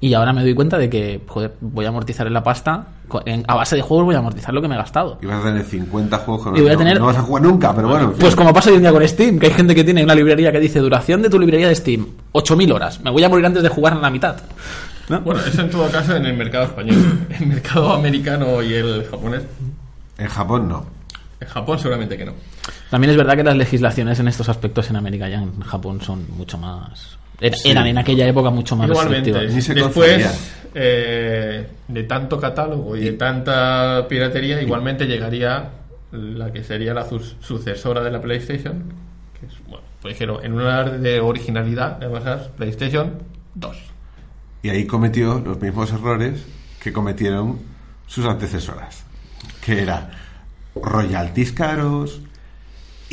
Y 0.00 0.12
ahora 0.14 0.32
me 0.34 0.42
doy 0.42 0.54
cuenta 0.54 0.76
de 0.78 0.90
que 0.90 1.22
joder, 1.26 1.54
voy 1.60 1.84
a 1.86 1.88
amortizar 1.88 2.26
en 2.26 2.34
la 2.34 2.42
pasta. 2.42 2.88
en- 3.24 3.44
a 3.46 3.54
base 3.54 3.76
de 3.76 3.82
juegos 3.82 4.04
voy 4.06 4.14
a 4.16 4.18
amortizar 4.18 4.52
lo 4.52 4.60
que 4.60 4.66
me 4.68 4.74
he 4.74 4.78
gastado. 4.78 5.18
Y 5.22 5.26
vas 5.26 5.40
a 5.40 5.44
tener 5.48 5.62
50 5.64 6.18
juegos 6.18 6.44
que 6.44 6.50
no, 6.50 6.56
Y 6.58 6.60
voy 6.60 6.70
a 6.70 6.72
no- 6.72 6.78
tener- 6.80 6.98
no 6.98 7.06
vas 7.06 7.16
a 7.16 7.22
jugar 7.22 7.42
nunca, 7.44 7.72
pero 7.74 7.86
bueno. 7.88 8.04
en 8.06 8.10
fin. 8.10 8.18
Pues 8.20 8.34
como 8.34 8.52
pasa 8.52 8.70
hoy 8.70 8.76
en 8.76 8.82
día 8.82 8.92
con 8.92 9.06
Steam, 9.08 9.38
que 9.38 9.46
hay 9.46 9.52
gente 9.52 9.74
que 9.76 9.84
tiene 9.84 10.02
una 10.02 10.14
librería 10.14 10.50
que 10.52 10.58
dice 10.60 10.80
duración 10.80 11.22
de 11.22 11.30
tu 11.30 11.38
librería 11.38 11.68
de 11.68 11.74
Steam, 11.76 12.04
8000 12.32 12.72
horas. 12.72 13.00
Me 13.00 13.10
voy 13.10 13.22
a 13.22 13.28
morir 13.28 13.46
antes 13.46 13.62
de 13.62 13.68
jugar 13.68 13.92
en 13.92 14.02
la 14.02 14.10
mitad. 14.10 14.36
¿No? 15.08 15.20
Bueno, 15.20 15.40
eso 15.40 15.60
en 15.62 15.70
todo 15.70 15.88
caso 15.88 16.16
en 16.16 16.26
el 16.26 16.36
mercado 16.36 16.64
español. 16.64 16.96
El 17.40 17.46
mercado 17.46 17.92
americano 17.94 18.60
y 18.60 18.74
el 18.74 19.06
japonés. 19.08 19.44
En 20.18 20.26
Japón 20.28 20.68
no. 20.68 20.84
En 21.40 21.46
Japón 21.46 21.78
seguramente 21.78 22.16
que 22.18 22.24
no. 22.24 22.32
También 22.90 23.12
es 23.12 23.16
verdad 23.16 23.36
que 23.36 23.44
las 23.44 23.56
legislaciones 23.56 24.18
en 24.18 24.26
estos 24.26 24.48
aspectos 24.48 24.90
en 24.90 24.96
América 24.96 25.28
y 25.28 25.34
en 25.34 25.60
Japón 25.60 26.00
son 26.00 26.26
mucho 26.36 26.58
más... 26.58 27.18
era- 27.40 27.56
Sí. 27.56 27.70
Eran 27.70 27.86
en 27.86 27.98
aquella 27.98 28.26
época 28.26 28.50
mucho 28.50 28.76
más 28.76 28.88
Igualmente, 28.88 29.32
después 29.74 30.60
eh, 30.74 31.66
de 31.88 32.02
tanto 32.04 32.38
catálogo 32.40 32.96
y 32.96 33.04
de 33.04 33.12
tanta 33.12 34.06
piratería, 34.08 34.60
igualmente 34.62 35.06
llegaría 35.06 35.70
la 36.12 36.52
que 36.52 36.62
sería 36.64 36.92
la 36.94 37.08
su- 37.08 37.18
sucesora 37.40 38.02
de 38.02 38.10
la 38.10 38.20
PlayStation, 38.20 38.84
que 39.38 39.46
es, 39.46 39.52
bueno, 39.68 39.84
pues 40.02 40.14
dijeron, 40.14 40.44
en 40.44 40.52
un 40.52 40.60
lugar 40.60 40.98
de 41.00 41.20
originalidad, 41.20 41.98
además, 42.02 42.48
PlayStation 42.56 43.22
2. 43.54 43.76
Y 44.62 44.68
ahí 44.70 44.86
cometió 44.86 45.38
los 45.40 45.60
mismos 45.60 45.92
errores 45.92 46.44
que 46.82 46.92
cometieron 46.92 47.58
sus 48.06 48.24
antecesoras. 48.26 49.04
Que 49.64 49.82
era 49.82 50.10
royalties 50.74 51.52
caros. 51.52 52.20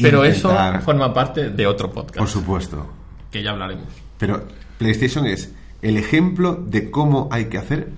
Pero 0.02 0.26
intentar- 0.26 0.76
eso 0.76 0.82
forma 0.84 1.14
parte 1.14 1.50
de 1.50 1.68
otro 1.68 1.92
podcast, 1.92 2.18
Por 2.18 2.28
supuesto. 2.28 2.92
que 3.32 3.42
ya 3.44 3.52
hablaremos. 3.52 3.88
Pero 4.26 4.44
PlayStation 4.78 5.26
es 5.26 5.52
el 5.82 5.98
ejemplo 5.98 6.56
de 6.56 6.90
cómo 6.90 7.28
hay 7.30 7.46
que 7.46 7.58
hacer 7.58 7.90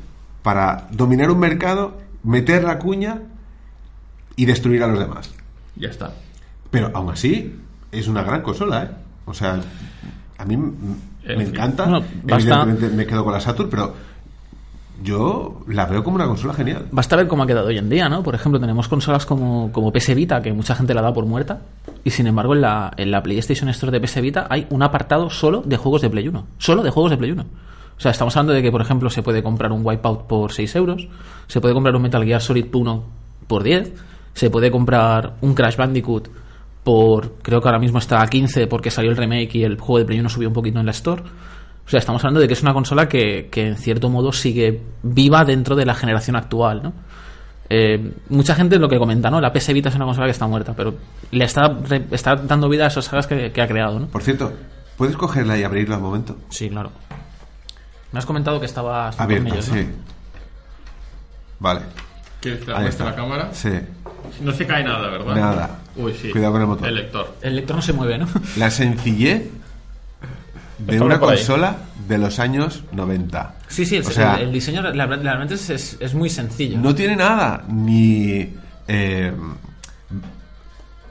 para 0.42 0.88
dominar 0.92 1.30
un 1.30 1.38
mercado, 1.38 2.00
meter 2.24 2.64
la 2.64 2.80
cuña 2.80 3.22
y 4.36 4.46
destruir 4.46 4.82
a 4.82 4.88
los 4.88 4.98
demás. 4.98 5.32
Ya 5.76 5.90
está. 5.90 6.14
Pero 6.72 6.90
aún 6.96 7.12
así, 7.12 7.56
es 7.92 8.08
una 8.08 8.24
gran 8.24 8.42
consola, 8.42 8.84
¿eh? 8.86 8.90
O 9.26 9.36
sea, 9.36 9.62
a 10.40 10.46
mí 10.46 10.58
me 10.58 11.44
encanta. 11.44 11.86
No, 11.86 12.00
basta- 12.24 12.36
Evidentemente 12.38 12.90
me 12.90 13.06
quedo 13.06 13.24
con 13.24 13.34
la 13.34 13.40
Saturn, 13.40 13.70
pero 13.70 13.94
yo 15.04 15.62
la 15.68 15.86
veo 15.86 16.04
como 16.04 16.16
una 16.16 16.26
consola 16.26 16.54
genial. 16.54 16.88
Basta 16.92 17.16
ver 17.16 17.28
cómo 17.28 17.44
ha 17.44 17.48
quedado 17.48 17.68
hoy 17.68 17.78
en 17.78 17.90
día, 17.90 18.10
¿no? 18.10 18.24
Por 18.24 18.36
ejemplo, 18.36 18.60
tenemos 18.60 18.88
consolas 18.88 19.26
como, 19.26 19.72
como 19.72 19.92
PS 19.92 20.16
Vita, 20.16 20.42
que 20.42 20.54
mucha 20.54 20.76
gente 20.76 20.94
la 20.94 21.02
da 21.02 21.14
por 21.14 21.26
muerta, 21.26 21.62
y 22.04 22.10
sin 22.10 22.28
embargo 22.28 22.54
en 22.54 22.62
la, 22.62 22.92
en 22.98 23.12
la 23.12 23.22
PlayStation 23.22 23.70
Store 23.70 23.92
de 23.92 24.06
PS 24.06 24.22
Vita 24.22 24.48
hay 24.50 24.68
un 24.70 24.84
apartado 24.84 25.30
solo 25.30 25.62
de 25.62 25.78
juegos 25.78 26.02
de 26.02 26.10
Play 26.10 26.28
1. 26.28 26.48
Solo 26.58 26.84
de 26.84 26.90
juegos 26.90 27.12
de 27.12 27.18
Play 27.18 27.32
1. 27.32 27.46
O 27.98 28.00
sea, 28.00 28.12
estamos 28.12 28.36
hablando 28.36 28.54
de 28.54 28.62
que, 28.62 28.72
por 28.72 28.82
ejemplo, 28.82 29.10
se 29.10 29.24
puede 29.24 29.42
comprar 29.42 29.72
un 29.72 29.86
Wipeout 29.86 30.28
por 30.28 30.52
6 30.52 30.76
euros, 30.76 31.08
se 31.48 31.62
puede 31.62 31.74
comprar 31.74 31.96
un 31.96 32.02
Metal 32.02 32.24
Gear 32.24 32.42
Solid 32.42 32.68
1 32.74 33.04
por 33.48 33.64
10, 33.64 33.94
se 34.34 34.50
puede 34.50 34.70
comprar 34.70 35.36
un 35.42 35.54
Crash 35.54 35.78
Bandicoot 35.78 36.30
por, 36.84 37.34
creo 37.42 37.62
que 37.62 37.68
ahora 37.68 37.80
mismo 37.80 37.98
está 37.98 38.22
a 38.22 38.28
15 38.28 38.68
porque 38.68 38.92
salió 38.92 39.10
el 39.10 39.18
remake 39.18 39.56
y 39.56 39.64
el 39.64 39.80
juego 39.80 40.00
de 40.00 40.06
Play 40.06 40.20
1 40.20 40.30
subió 40.30 40.50
un 40.50 40.54
poquito 40.54 40.80
en 40.80 40.86
la 40.86 40.92
Store. 40.92 41.24
O 41.86 41.90
sea, 41.90 42.00
estamos 42.00 42.22
hablando 42.24 42.40
de 42.40 42.48
que 42.48 42.54
es 42.54 42.62
una 42.64 42.74
consola 42.74 43.08
que, 43.08 43.48
que 43.52 43.68
en 43.68 43.78
cierto 43.78 44.10
modo 44.10 44.32
sigue 44.34 44.82
viva 45.04 45.46
dentro 45.46 45.76
de 45.76 45.86
la 45.86 45.94
generación 45.94 46.36
actual, 46.36 46.82
¿no? 46.84 46.94
Eh, 47.70 48.12
mucha 48.30 48.56
gente 48.56 48.78
lo 48.80 48.88
que 48.90 48.98
comenta, 48.98 49.30
¿no? 49.32 49.40
La 49.42 49.52
PS 49.54 49.74
Vita 49.74 49.90
es 49.90 49.96
una 49.96 50.06
consola 50.06 50.26
que 50.28 50.32
está 50.32 50.48
muerta, 50.48 50.74
pero 50.76 50.96
le 51.32 51.46
está, 51.46 51.68
re- 51.68 52.06
está 52.12 52.36
dando 52.36 52.70
vida 52.70 52.86
a 52.86 52.88
esas 52.88 53.06
sagas 53.06 53.28
que, 53.28 53.52
que 53.52 53.62
ha 53.62 53.68
creado, 53.68 54.00
¿no? 54.00 54.08
Por 54.08 54.22
cierto, 54.24 54.54
¿puedes 54.98 55.16
cogerla 55.18 55.58
y 55.58 55.64
abrirla 55.64 55.98
un 55.98 56.04
momento? 56.04 56.38
Sí, 56.50 56.70
claro. 56.70 56.92
Me 58.12 58.20
has 58.20 58.26
comentado 58.26 58.60
que 58.60 58.66
estaba 58.68 59.10
Abierta, 59.10 59.56
¿no? 59.56 59.62
sí. 59.62 59.88
Vale. 61.60 61.82
¿Quieres 62.42 62.62
que 62.64 62.72
la 62.72 62.78
Ahí 62.78 62.84
muestre 62.84 63.06
está. 63.08 63.16
la 63.18 63.24
cámara? 63.24 63.50
Sí. 63.54 63.70
No 64.42 64.52
se 64.52 64.66
cae 64.68 64.84
nada, 64.84 65.10
¿verdad? 65.10 65.36
Nada. 65.36 65.80
Uy, 65.96 66.14
sí. 66.14 66.30
Cuidado 66.32 66.54
con 66.54 66.62
el 66.62 66.68
motor. 66.68 66.88
El 66.88 66.96
lector. 66.96 67.36
El 67.42 67.56
lector 67.56 67.76
no 67.76 67.82
se 67.82 67.94
mueve, 67.94 68.18
¿no? 68.18 68.28
La 68.58 68.70
sencillez 68.70 69.50
de 70.78 71.00
una 71.00 71.20
consola 71.20 71.78
de 72.08 72.18
los 72.18 72.40
años 72.40 72.84
90. 72.92 73.56
Sí, 73.68 73.86
sí, 73.86 73.96
el, 73.98 74.06
O 74.06 74.10
sea, 74.12 74.36
el- 74.36 74.48
el 74.48 74.54
diseño 74.54 74.82
realmente 74.82 75.56
es, 75.56 75.70
es- 75.70 75.98
es 76.00 76.14
muy 76.14 76.30
sencillo. 76.30 76.78
No 76.78 76.94
tiene 76.94 77.16
nada, 77.16 77.64
ni 77.68 78.50
eh, 78.88 79.32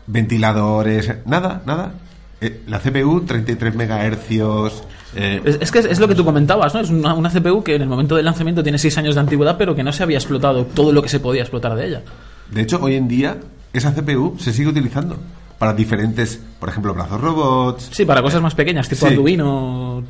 ventiladores, 0.07 1.13
nada, 1.27 1.63
nada. 1.67 1.93
Eh, 2.41 2.63
la 2.67 2.79
CPU, 2.79 3.23
33 3.23 3.75
megahercios. 3.75 4.85
eh, 5.17 5.41
Es, 5.45 5.59
es 5.61 5.71
que 5.71 5.79
es, 5.79 5.85
es 5.87 5.99
lo 6.01 6.09
que 6.09 6.15
tú 6.15 6.25
comentabas, 6.25 6.75
¿no? 6.75 6.81
Es 6.81 6.91
una, 6.91 7.15
una 7.15 7.31
CPU 7.31 7.63
que 7.63 7.77
en 7.77 7.83
el 7.83 7.89
momento 7.89 8.17
del 8.17 8.25
lanzamiento 8.25 8.63
tiene 8.63 8.79
6 8.79 8.99
años 8.99 9.15
de 9.15 9.21
antigüedad, 9.23 9.57
pero 9.57 9.75
que 9.75 9.83
no 9.83 9.93
se 9.93 10.03
había 10.03 10.19
explotado 10.19 10.65
todo 10.67 10.93
lo 10.93 11.03
que 11.03 11.09
se 11.09 11.21
podía 11.21 11.43
explotar 11.43 11.75
de 11.75 11.87
ella. 11.87 12.03
de 12.51 12.61
hecho, 12.61 12.79
hoy 12.83 12.97
en 12.97 13.09
día, 13.09 13.37
esa 13.73 13.93
CPU 13.95 14.37
se 14.39 14.53
sigue 14.53 14.69
utilizando 14.69 15.17
para 15.59 15.73
diferentes, 15.73 16.41
por 16.59 16.69
ejemplo, 16.69 16.93
brazos 16.95 17.21
robots. 17.21 17.89
Sí, 17.93 18.05
para 18.05 18.23
cosas 18.23 18.43
más 18.43 18.55
pequeñas, 18.55 18.89
tipo 18.89 19.07
Sí. 19.07 19.13
Arduino, 19.15 20.03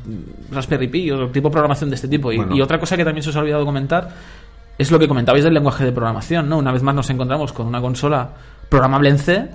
Raspberry 0.51 0.87
Pi, 0.87 1.11
o 1.11 1.29
tipo 1.29 1.49
programación 1.51 1.89
de 1.89 1.95
este 1.95 2.07
tipo. 2.07 2.31
Y, 2.31 2.37
Bueno. 2.37 2.55
y 2.55 2.61
otra 2.61 2.79
cosa 2.79 2.97
que 2.97 3.05
también 3.05 3.23
se 3.23 3.29
os 3.29 3.35
ha 3.35 3.39
olvidado 3.39 3.65
comentar 3.65 4.09
es 4.77 4.91
lo 4.91 4.99
que 4.99 5.07
comentabais 5.07 5.43
del 5.43 5.53
lenguaje 5.53 5.85
de 5.85 5.91
programación, 5.91 6.49
¿no? 6.49 6.57
Una 6.57 6.71
vez 6.71 6.83
más 6.83 6.95
nos 6.95 7.09
encontramos 7.09 7.53
con 7.53 7.67
una 7.67 7.79
consola 7.79 8.29
programable 8.69 9.09
en 9.09 9.19
C 9.19 9.49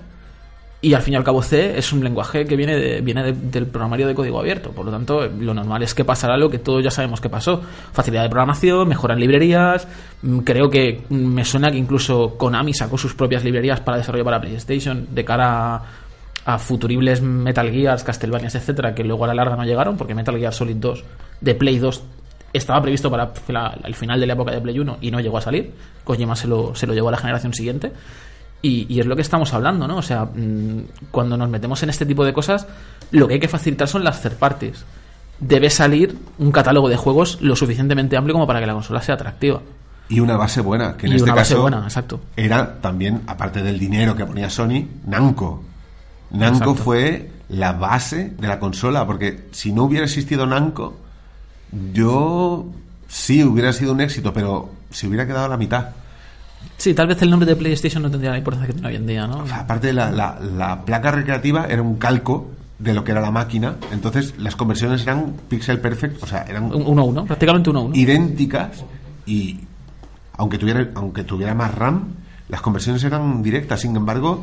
y 0.82 0.94
al 0.94 1.02
fin 1.02 1.12
y 1.12 1.16
al 1.16 1.24
cabo 1.24 1.43
C 1.43 1.77
es 1.78 1.93
un 1.93 2.02
lenguaje 2.02 2.47
que 2.47 2.57
viene, 2.57 2.74
de- 2.77 3.01
viene 3.02 3.23
de- 3.23 3.32
del 3.32 3.66
programario 3.66 4.07
de 4.07 4.15
código 4.15 4.39
abierto. 4.40 4.70
Por 4.70 4.86
lo 4.86 4.90
tanto, 4.90 5.27
lo 5.27 5.52
normal 5.52 5.82
es 5.82 5.94
que 5.94 6.05
pasará 6.07 6.36
lo 6.39 6.48
que 6.48 6.59
todos 6.59 6.82
ya 6.82 6.90
sabemos 6.90 7.20
que 7.20 7.28
pasó. 7.28 7.61
Facilidad 7.93 8.23
de 8.23 8.31
programación, 8.31 8.89
mejoran 8.89 9.20
librerías. 9.20 9.86
Mm, 10.23 10.39
Creo 10.39 10.70
que 10.70 11.02
me 11.11 11.44
suena 11.44 11.70
que 11.70 11.77
incluso 11.77 12.36
Konami 12.39 12.73
sacó 12.73 12.97
sus 12.97 13.15
propias 13.15 13.44
librerías 13.44 13.81
para 13.81 13.98
desarrollo 13.98 14.24
para 14.24 14.40
PlayStation 14.40 15.07
de 15.11 15.24
cara 15.24 15.74
a, 15.74 15.82
a 16.47 16.59
futuribles 16.59 17.20
Metal 17.20 17.70
Gears, 17.70 18.02
Castlevanias, 18.02 18.55
etcétera, 18.55 18.94
que 18.94 19.05
luego 19.05 19.24
a 19.24 19.28
la 19.28 19.35
larga 19.35 19.57
no 19.57 19.65
llegaron, 19.65 19.98
porque 19.98 20.15
Metal 20.15 20.36
Gear 20.39 20.55
Solid 20.55 20.77
2 20.77 21.05
de 21.43 21.55
Play 21.55 21.78
2 21.78 22.02
estaba 22.55 22.81
previsto 22.81 23.11
para 23.11 23.31
el 23.85 23.94
final 23.94 24.19
de 24.19 24.27
la 24.27 24.32
época 24.32 24.51
de 24.52 24.61
Play 24.62 24.78
1 24.78 24.97
y 25.02 25.11
no 25.11 25.20
llegó 25.20 25.36
a 25.36 25.43
salir. 25.43 25.73
Kojima 26.05 26.35
se 26.35 26.48
lo, 26.48 26.74
se 26.74 26.86
lo 26.86 26.94
llevó 26.94 27.09
a 27.09 27.12
la 27.12 27.19
generación 27.19 27.52
siguiente. 27.52 27.93
Y, 28.62 28.87
y 28.95 29.01
es 29.01 29.07
lo 29.07 29.16
que 29.16 29.23
estamos 29.23 29.55
hablando, 29.55 29.89
¿no? 29.89 29.97
O 29.97 30.03
sea, 30.03 30.24
mm, 30.24 31.09
cuando 31.11 31.37
nos 31.37 31.49
metemos 31.49 31.82
en 31.82 31.91
este 31.91 32.05
tipo 32.05 32.24
de 32.24 32.32
cosas, 32.32 32.66
lo 33.11 33.27
que 33.27 33.35
hay 33.35 33.41
que 33.41 33.49
facilitar 33.49 33.89
son 33.89 34.05
las 34.05 34.23
third 34.23 34.37
parties. 34.37 34.85
Debe 35.39 35.70
salir 35.70 36.16
un 36.39 36.53
catálogo 36.53 36.89
de 36.89 36.97
juegos 36.97 37.39
lo 37.41 37.57
suficientemente 37.57 38.16
amplio 38.16 38.35
como 38.35 38.47
para 38.47 38.61
que 38.61 38.66
la 38.66 38.74
consola 38.74 39.01
sea 39.01 39.15
atractiva. 39.15 39.62
Y 40.11 40.20
una 40.20 40.37
base 40.37 40.61
buena, 40.61 40.97
que 40.97 41.07
en 41.07 41.12
Y 41.12 41.16
este 41.16 41.24
una 41.24 41.35
base 41.37 41.55
caso 41.55 41.62
buena, 41.62 41.85
exacto. 41.85 42.20
era 42.37 42.81
también, 42.81 43.23
aparte 43.27 43.62
del 43.62 43.78
dinero 43.78 44.15
que 44.16 44.27
ponía 44.27 44.51
Sony, 44.51 44.85
Namco. 45.07 45.62
Namco 46.31 46.59
Exacto. 46.59 46.74
fue 46.74 47.31
la 47.49 47.73
base 47.73 48.32
de 48.39 48.49
la 48.49 48.59
consola, 48.59 49.07
porque 49.07 49.49
si 49.53 49.73
no 49.73 49.85
hubiera 49.85 50.05
existido 50.05 50.47
Namco, 50.47 50.97
yo 51.93 52.66
sí 53.09 53.43
hubiera 53.45 53.73
sido 53.73 53.93
un 53.93 54.01
éxito, 54.01 54.32
pero 54.32 54.70
se 54.91 55.07
hubiera 55.07 55.27
quedado 55.27 55.47
a 55.47 55.49
la 55.49 55.57
mitad. 55.57 55.91
Sí, 56.77 56.95
tal 56.95 57.07
vez 57.09 57.20
el 57.23 57.28
nombre 57.31 57.47
de 57.49 57.57
PlayStation 57.57 58.03
no 58.03 58.11
tendría 58.11 58.31
la 58.31 58.39
importancia 58.39 58.66
que 58.66 58.73
tiene 58.73 58.89
hoy 58.89 58.97
en 58.97 59.07
día, 59.07 59.27
¿no? 59.27 59.39
O 59.41 59.47
sea, 59.47 59.61
aparte, 59.61 59.93
la, 59.93 60.11
la- 60.11 60.39
la 60.41 60.82
placa 60.85 61.11
recreativa 61.11 61.66
era 61.66 61.82
un 61.82 61.97
calco 61.97 62.51
de 62.78 62.95
lo 62.95 63.05
que 63.05 63.12
era 63.12 63.20
la 63.20 63.31
máquina, 63.31 63.77
entonces 63.93 64.35
las 64.39 64.57
conversiones 64.57 65.03
eran 65.03 65.35
pixel 65.49 65.78
perfect, 65.81 66.23
o 66.23 66.27
sea, 66.27 66.43
eran 66.49 66.65
Un- 66.73 66.87
uno 66.87 67.03
a 67.03 67.05
uno, 67.05 67.24
prácticamente 67.27 67.69
uno 67.69 67.81
a 67.81 67.82
uno. 67.82 67.95
idénticas 67.95 68.82
y 69.27 69.61
aunque 70.39 70.57
tuviera 70.57 70.89
aunque 70.95 71.23
tuviera 71.24 71.55
más 71.55 71.74
RAM 71.74 72.15
las 72.49 72.62
conversiones 72.62 73.05
eran 73.05 73.43
directas 73.43 73.82
sin 73.82 73.95
embargo 73.95 74.43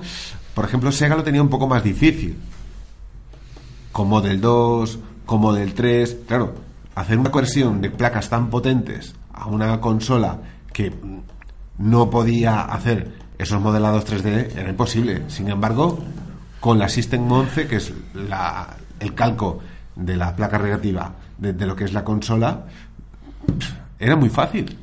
por 0.53 0.63
ejemplo 0.65 0.91
Sega 0.91 1.15
lo 1.15 1.23
tenía 1.23 1.41
un 1.41 1.49
poco 1.49 1.67
más 1.67 1.83
difícil 1.83 2.37
con 3.91 4.07
Model 4.07 4.39
2 4.39 4.99
con 5.25 5.41
Model 5.41 5.73
3 5.73 6.17
claro 6.27 6.53
hacer 6.93 7.17
una 7.17 7.31
conversión 7.31 7.81
de 7.81 7.89
placas 7.89 8.29
tan 8.29 8.49
potentes 8.51 9.15
a 9.33 9.47
una 9.47 9.79
consola 9.81 10.37
que 10.71 10.93
no 11.77 12.09
podía 12.09 12.61
hacer 12.61 13.11
esos 13.37 13.61
modelados 13.61 14.05
3D 14.05 14.55
era 14.57 14.69
imposible 14.69 15.23
sin 15.27 15.49
embargo 15.49 15.99
con 16.59 16.79
la 16.79 16.89
System 16.89 17.31
11 17.31 17.67
que 17.67 17.75
es 17.77 17.93
la- 18.13 18.75
el 18.99 19.13
calco 19.13 19.59
de 19.95 20.15
la 20.15 20.35
placa 20.35 20.57
recreativa 20.57 21.13
de, 21.37 21.53
de 21.53 21.65
lo 21.67 21.75
que 21.75 21.83
es 21.83 21.93
la 21.93 22.03
consola, 22.03 22.65
era 23.99 24.15
muy 24.15 24.29
fácil. 24.29 24.75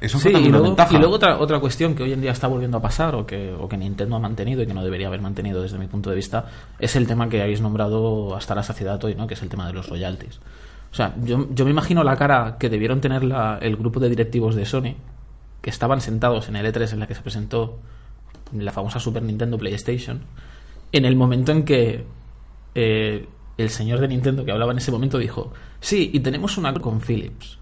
Eso 0.00 0.18
Sí, 0.18 0.22
fue 0.24 0.30
y 0.30 0.34
también 0.34 0.52
una 0.54 0.58
luego, 0.58 0.76
ventaja. 0.76 0.94
y 0.94 0.98
luego 0.98 1.14
otra, 1.16 1.38
otra 1.38 1.58
cuestión 1.58 1.94
que 1.94 2.04
hoy 2.04 2.12
en 2.12 2.20
día 2.20 2.30
está 2.30 2.46
volviendo 2.46 2.78
a 2.78 2.82
pasar 2.82 3.14
o 3.16 3.26
que, 3.26 3.52
o 3.52 3.68
que 3.68 3.76
Nintendo 3.76 4.14
ha 4.16 4.20
mantenido 4.20 4.62
y 4.62 4.66
que 4.66 4.74
no 4.74 4.84
debería 4.84 5.08
haber 5.08 5.20
mantenido 5.20 5.60
desde 5.62 5.78
mi 5.78 5.88
punto 5.88 6.10
de 6.10 6.16
vista 6.16 6.46
es 6.78 6.94
el 6.94 7.06
tema 7.08 7.28
que 7.28 7.42
habéis 7.42 7.60
nombrado 7.60 8.36
hasta 8.36 8.54
la 8.54 8.62
saciedad 8.62 9.02
hoy, 9.04 9.14
¿no? 9.16 9.26
que 9.26 9.34
es 9.34 9.42
el 9.42 9.48
tema 9.48 9.66
de 9.66 9.72
los 9.72 9.88
royalties. 9.88 10.38
O 10.92 10.94
sea, 10.94 11.14
yo, 11.22 11.48
yo 11.52 11.64
me 11.64 11.72
imagino 11.72 12.04
la 12.04 12.16
cara 12.16 12.56
que 12.58 12.68
debieron 12.68 13.00
tener 13.00 13.24
la- 13.24 13.58
el 13.60 13.76
grupo 13.76 13.98
de 13.98 14.08
directivos 14.08 14.54
de 14.54 14.64
Sony 14.66 14.94
estaban 15.68 16.00
sentados 16.00 16.48
en 16.48 16.56
el 16.56 16.66
E3 16.66 16.92
en 16.92 17.00
la 17.00 17.06
que 17.06 17.14
se 17.14 17.22
presentó 17.22 17.78
la 18.52 18.72
famosa 18.72 18.98
Super 18.98 19.22
Nintendo 19.22 19.58
PlayStation 19.58 20.22
en 20.92 21.04
el 21.04 21.16
momento 21.16 21.52
en 21.52 21.64
que 21.64 22.04
eh, 22.74 23.26
el 23.56 23.70
señor 23.70 24.00
de 24.00 24.08
Nintendo 24.08 24.44
que 24.44 24.52
hablaba 24.52 24.72
en 24.72 24.78
ese 24.78 24.90
momento 24.90 25.18
dijo 25.18 25.52
sí, 25.80 26.10
y 26.12 26.20
tenemos 26.20 26.56
una 26.56 26.72
con 26.74 27.00
Philips 27.00 27.58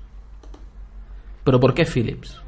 ¿Pero 1.46 1.60
por 1.60 1.74
qué 1.74 1.84
Philips? 1.84 2.40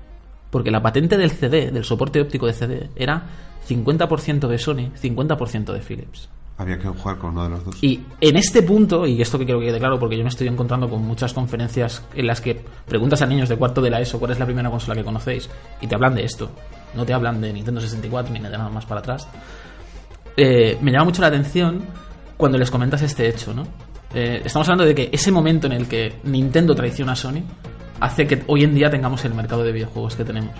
Porque 0.50 0.72
la 0.72 0.82
patente 0.82 1.16
del 1.16 1.30
CD, 1.30 1.70
del 1.70 1.84
soporte 1.84 2.20
óptico 2.20 2.46
de 2.46 2.52
CD, 2.52 2.90
era 2.96 3.28
50% 3.68 4.48
de 4.48 4.58
Sony, 4.58 4.90
50% 5.00 5.72
de 5.72 5.80
Philips. 5.80 6.28
Había 6.58 6.76
que 6.76 6.88
jugar 6.88 7.18
con 7.18 7.30
uno 7.30 7.44
de 7.44 7.50
los 7.50 7.64
dos. 7.64 7.82
Y 7.82 8.00
en 8.20 8.36
este 8.36 8.62
punto, 8.62 9.06
y 9.06 9.22
esto 9.22 9.38
que 9.38 9.44
quiero 9.44 9.60
que 9.60 9.66
quede 9.66 9.78
claro, 9.78 9.98
porque 9.98 10.16
yo 10.16 10.24
me 10.24 10.28
estoy 10.28 10.48
encontrando 10.48 10.90
con 10.90 11.00
muchas 11.02 11.32
conferencias 11.32 12.02
en 12.14 12.26
las 12.26 12.40
que 12.40 12.64
preguntas 12.84 13.22
a 13.22 13.26
niños 13.26 13.48
de 13.48 13.56
cuarto 13.56 13.80
de 13.80 13.90
la 13.90 14.00
ESO 14.00 14.18
cuál 14.18 14.32
es 14.32 14.40
la 14.40 14.44
primera 14.44 14.68
consola 14.68 14.96
que 14.96 15.04
conocéis, 15.04 15.48
y 15.80 15.86
te 15.86 15.94
hablan 15.94 16.16
de 16.16 16.24
esto. 16.24 16.50
No 16.94 17.06
te 17.06 17.14
hablan 17.14 17.40
de 17.40 17.52
Nintendo 17.52 17.80
64 17.80 18.32
ni 18.32 18.40
de 18.40 18.50
nada 18.50 18.68
más 18.70 18.84
para 18.86 19.00
atrás. 19.00 19.28
Eh, 20.36 20.76
me 20.80 20.90
llama 20.90 21.04
mucho 21.04 21.22
la 21.22 21.28
atención 21.28 21.80
cuando 22.36 22.58
les 22.58 22.70
comentas 22.72 23.02
este 23.02 23.28
hecho, 23.28 23.54
¿no? 23.54 23.62
Eh, 24.12 24.42
estamos 24.44 24.66
hablando 24.68 24.84
de 24.84 24.94
que 24.94 25.10
ese 25.12 25.30
momento 25.30 25.68
en 25.68 25.74
el 25.74 25.86
que 25.86 26.20
Nintendo 26.24 26.74
traiciona 26.74 27.12
a 27.12 27.16
Sony 27.16 27.42
hace 28.00 28.26
que 28.26 28.42
hoy 28.48 28.64
en 28.64 28.74
día 28.74 28.90
tengamos 28.90 29.24
el 29.24 29.34
mercado 29.34 29.62
de 29.62 29.70
videojuegos 29.70 30.16
que 30.16 30.24
tenemos. 30.24 30.52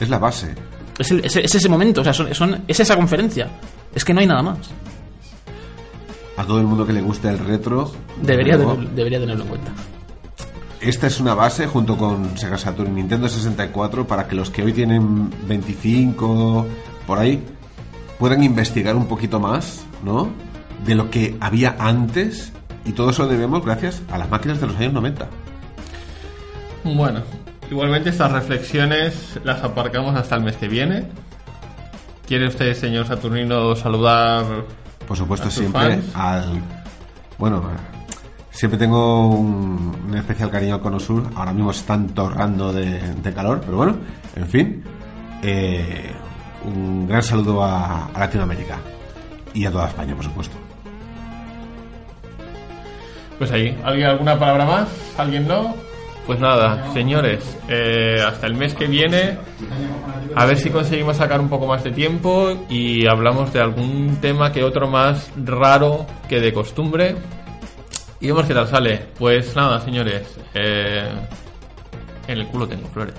Es 0.00 0.08
la 0.08 0.18
base. 0.18 0.54
Es, 0.98 1.10
el- 1.10 1.24
es- 1.24 1.36
es 1.36 1.54
ese 1.54 1.68
momento, 1.68 2.00
o 2.00 2.04
sea, 2.04 2.12
son- 2.12 2.34
son- 2.34 2.62
es 2.66 2.80
esa 2.80 2.96
conferencia. 2.96 3.48
Es 3.94 4.04
que 4.04 4.12
no 4.14 4.20
hay 4.20 4.26
nada 4.26 4.42
más. 4.42 4.58
A 6.36 6.44
todo 6.44 6.60
el 6.60 6.66
mundo 6.66 6.86
que 6.86 6.92
le 6.92 7.00
guste 7.00 7.28
el 7.28 7.38
retro. 7.38 7.90
Debería, 8.22 8.56
debería 8.56 9.18
tenerlo 9.20 9.42
en 9.44 9.48
cuenta. 9.48 9.72
Esta 10.80 11.08
es 11.08 11.18
una 11.18 11.34
base 11.34 11.66
junto 11.66 11.96
con 11.96 12.38
Sega 12.38 12.56
Saturn 12.56 12.92
y 12.92 12.94
Nintendo 12.94 13.28
64 13.28 14.06
para 14.06 14.28
que 14.28 14.36
los 14.36 14.48
que 14.50 14.62
hoy 14.62 14.72
tienen 14.72 15.28
25 15.48 16.66
por 17.06 17.18
ahí 17.18 17.42
puedan 18.20 18.44
investigar 18.44 18.94
un 18.94 19.06
poquito 19.06 19.40
más, 19.40 19.84
¿no? 20.04 20.28
De 20.86 20.94
lo 20.94 21.10
que 21.10 21.36
había 21.40 21.74
antes 21.80 22.52
y 22.84 22.92
todo 22.92 23.10
eso 23.10 23.26
debemos 23.26 23.64
gracias 23.64 24.02
a 24.10 24.18
las 24.18 24.30
máquinas 24.30 24.60
de 24.60 24.68
los 24.68 24.76
años 24.76 24.92
90. 24.92 25.26
Bueno, 26.84 27.22
igualmente 27.70 28.10
estas 28.10 28.32
reflexiones 28.32 29.38
las 29.44 29.62
aparcamos 29.62 30.14
hasta 30.16 30.36
el 30.36 30.42
mes 30.42 30.56
que 30.56 30.68
viene. 30.68 31.06
¿Quiere 32.26 32.46
usted, 32.48 32.74
señor 32.74 33.06
Saturnino, 33.06 33.74
saludar? 33.74 34.44
Por 35.06 35.16
supuesto, 35.16 35.48
¿A 35.48 35.50
sus 35.50 35.60
siempre 35.60 35.80
fans? 35.96 36.14
al. 36.14 36.60
Bueno, 37.38 37.62
siempre 38.50 38.78
tengo 38.78 39.28
un, 39.30 39.96
un 40.08 40.14
especial 40.16 40.50
cariño 40.50 40.74
al 40.74 40.80
Cono 40.80 41.00
Sur. 41.00 41.24
Ahora 41.34 41.52
mismo 41.52 41.72
se 41.72 41.80
están 41.80 42.08
torrando 42.08 42.72
de, 42.72 43.14
de 43.14 43.32
calor, 43.32 43.60
pero 43.64 43.76
bueno, 43.78 43.96
en 44.36 44.46
fin. 44.48 44.84
eh, 45.42 46.12
un 46.64 47.06
gran 47.06 47.22
saludo 47.22 47.62
a, 47.64 48.06
a 48.06 48.18
Latinoamérica 48.18 48.76
y 49.54 49.64
a 49.64 49.70
toda 49.70 49.86
España, 49.88 50.14
por 50.14 50.24
supuesto. 50.24 50.56
Pues 53.38 53.50
ahí, 53.52 53.78
¿alguien 53.84 54.08
alguna 54.08 54.38
palabra 54.38 54.64
más? 54.66 54.88
¿Alguien 55.16 55.46
no? 55.46 55.74
Pues 56.28 56.40
nada, 56.40 56.92
señores, 56.92 57.56
eh, 57.70 58.22
hasta 58.22 58.46
el 58.46 58.52
mes 58.52 58.74
que 58.74 58.86
viene, 58.86 59.38
a 60.34 60.44
ver 60.44 60.58
si 60.58 60.68
conseguimos 60.68 61.16
sacar 61.16 61.40
un 61.40 61.48
poco 61.48 61.66
más 61.66 61.82
de 61.82 61.90
tiempo 61.90 62.66
y 62.68 63.08
hablamos 63.08 63.50
de 63.54 63.62
algún 63.62 64.18
tema 64.20 64.52
que 64.52 64.62
otro 64.62 64.88
más 64.88 65.32
raro 65.42 66.04
que 66.28 66.38
de 66.38 66.52
costumbre. 66.52 67.16
Y 68.20 68.26
vemos 68.26 68.44
qué 68.44 68.52
tal 68.52 68.68
sale. 68.68 69.06
Pues 69.18 69.56
nada, 69.56 69.80
señores, 69.80 70.38
eh, 70.52 71.08
en 72.26 72.38
el 72.38 72.46
culo 72.48 72.68
tengo 72.68 72.88
flores. 72.88 73.14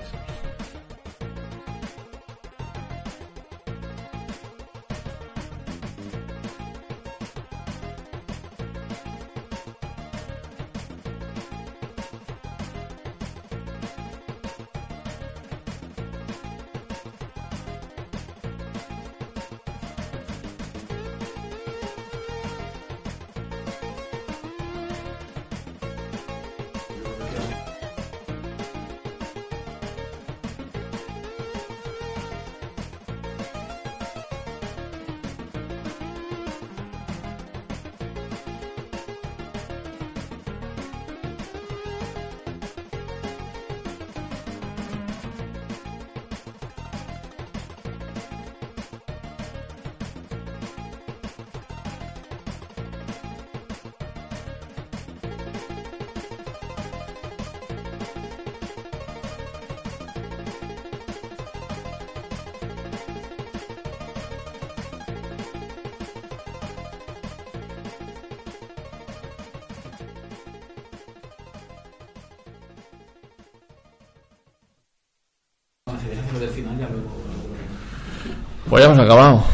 Pues 78.68 78.82
ya 78.84 78.90
hemos 78.90 78.98
acabado. 79.00 79.44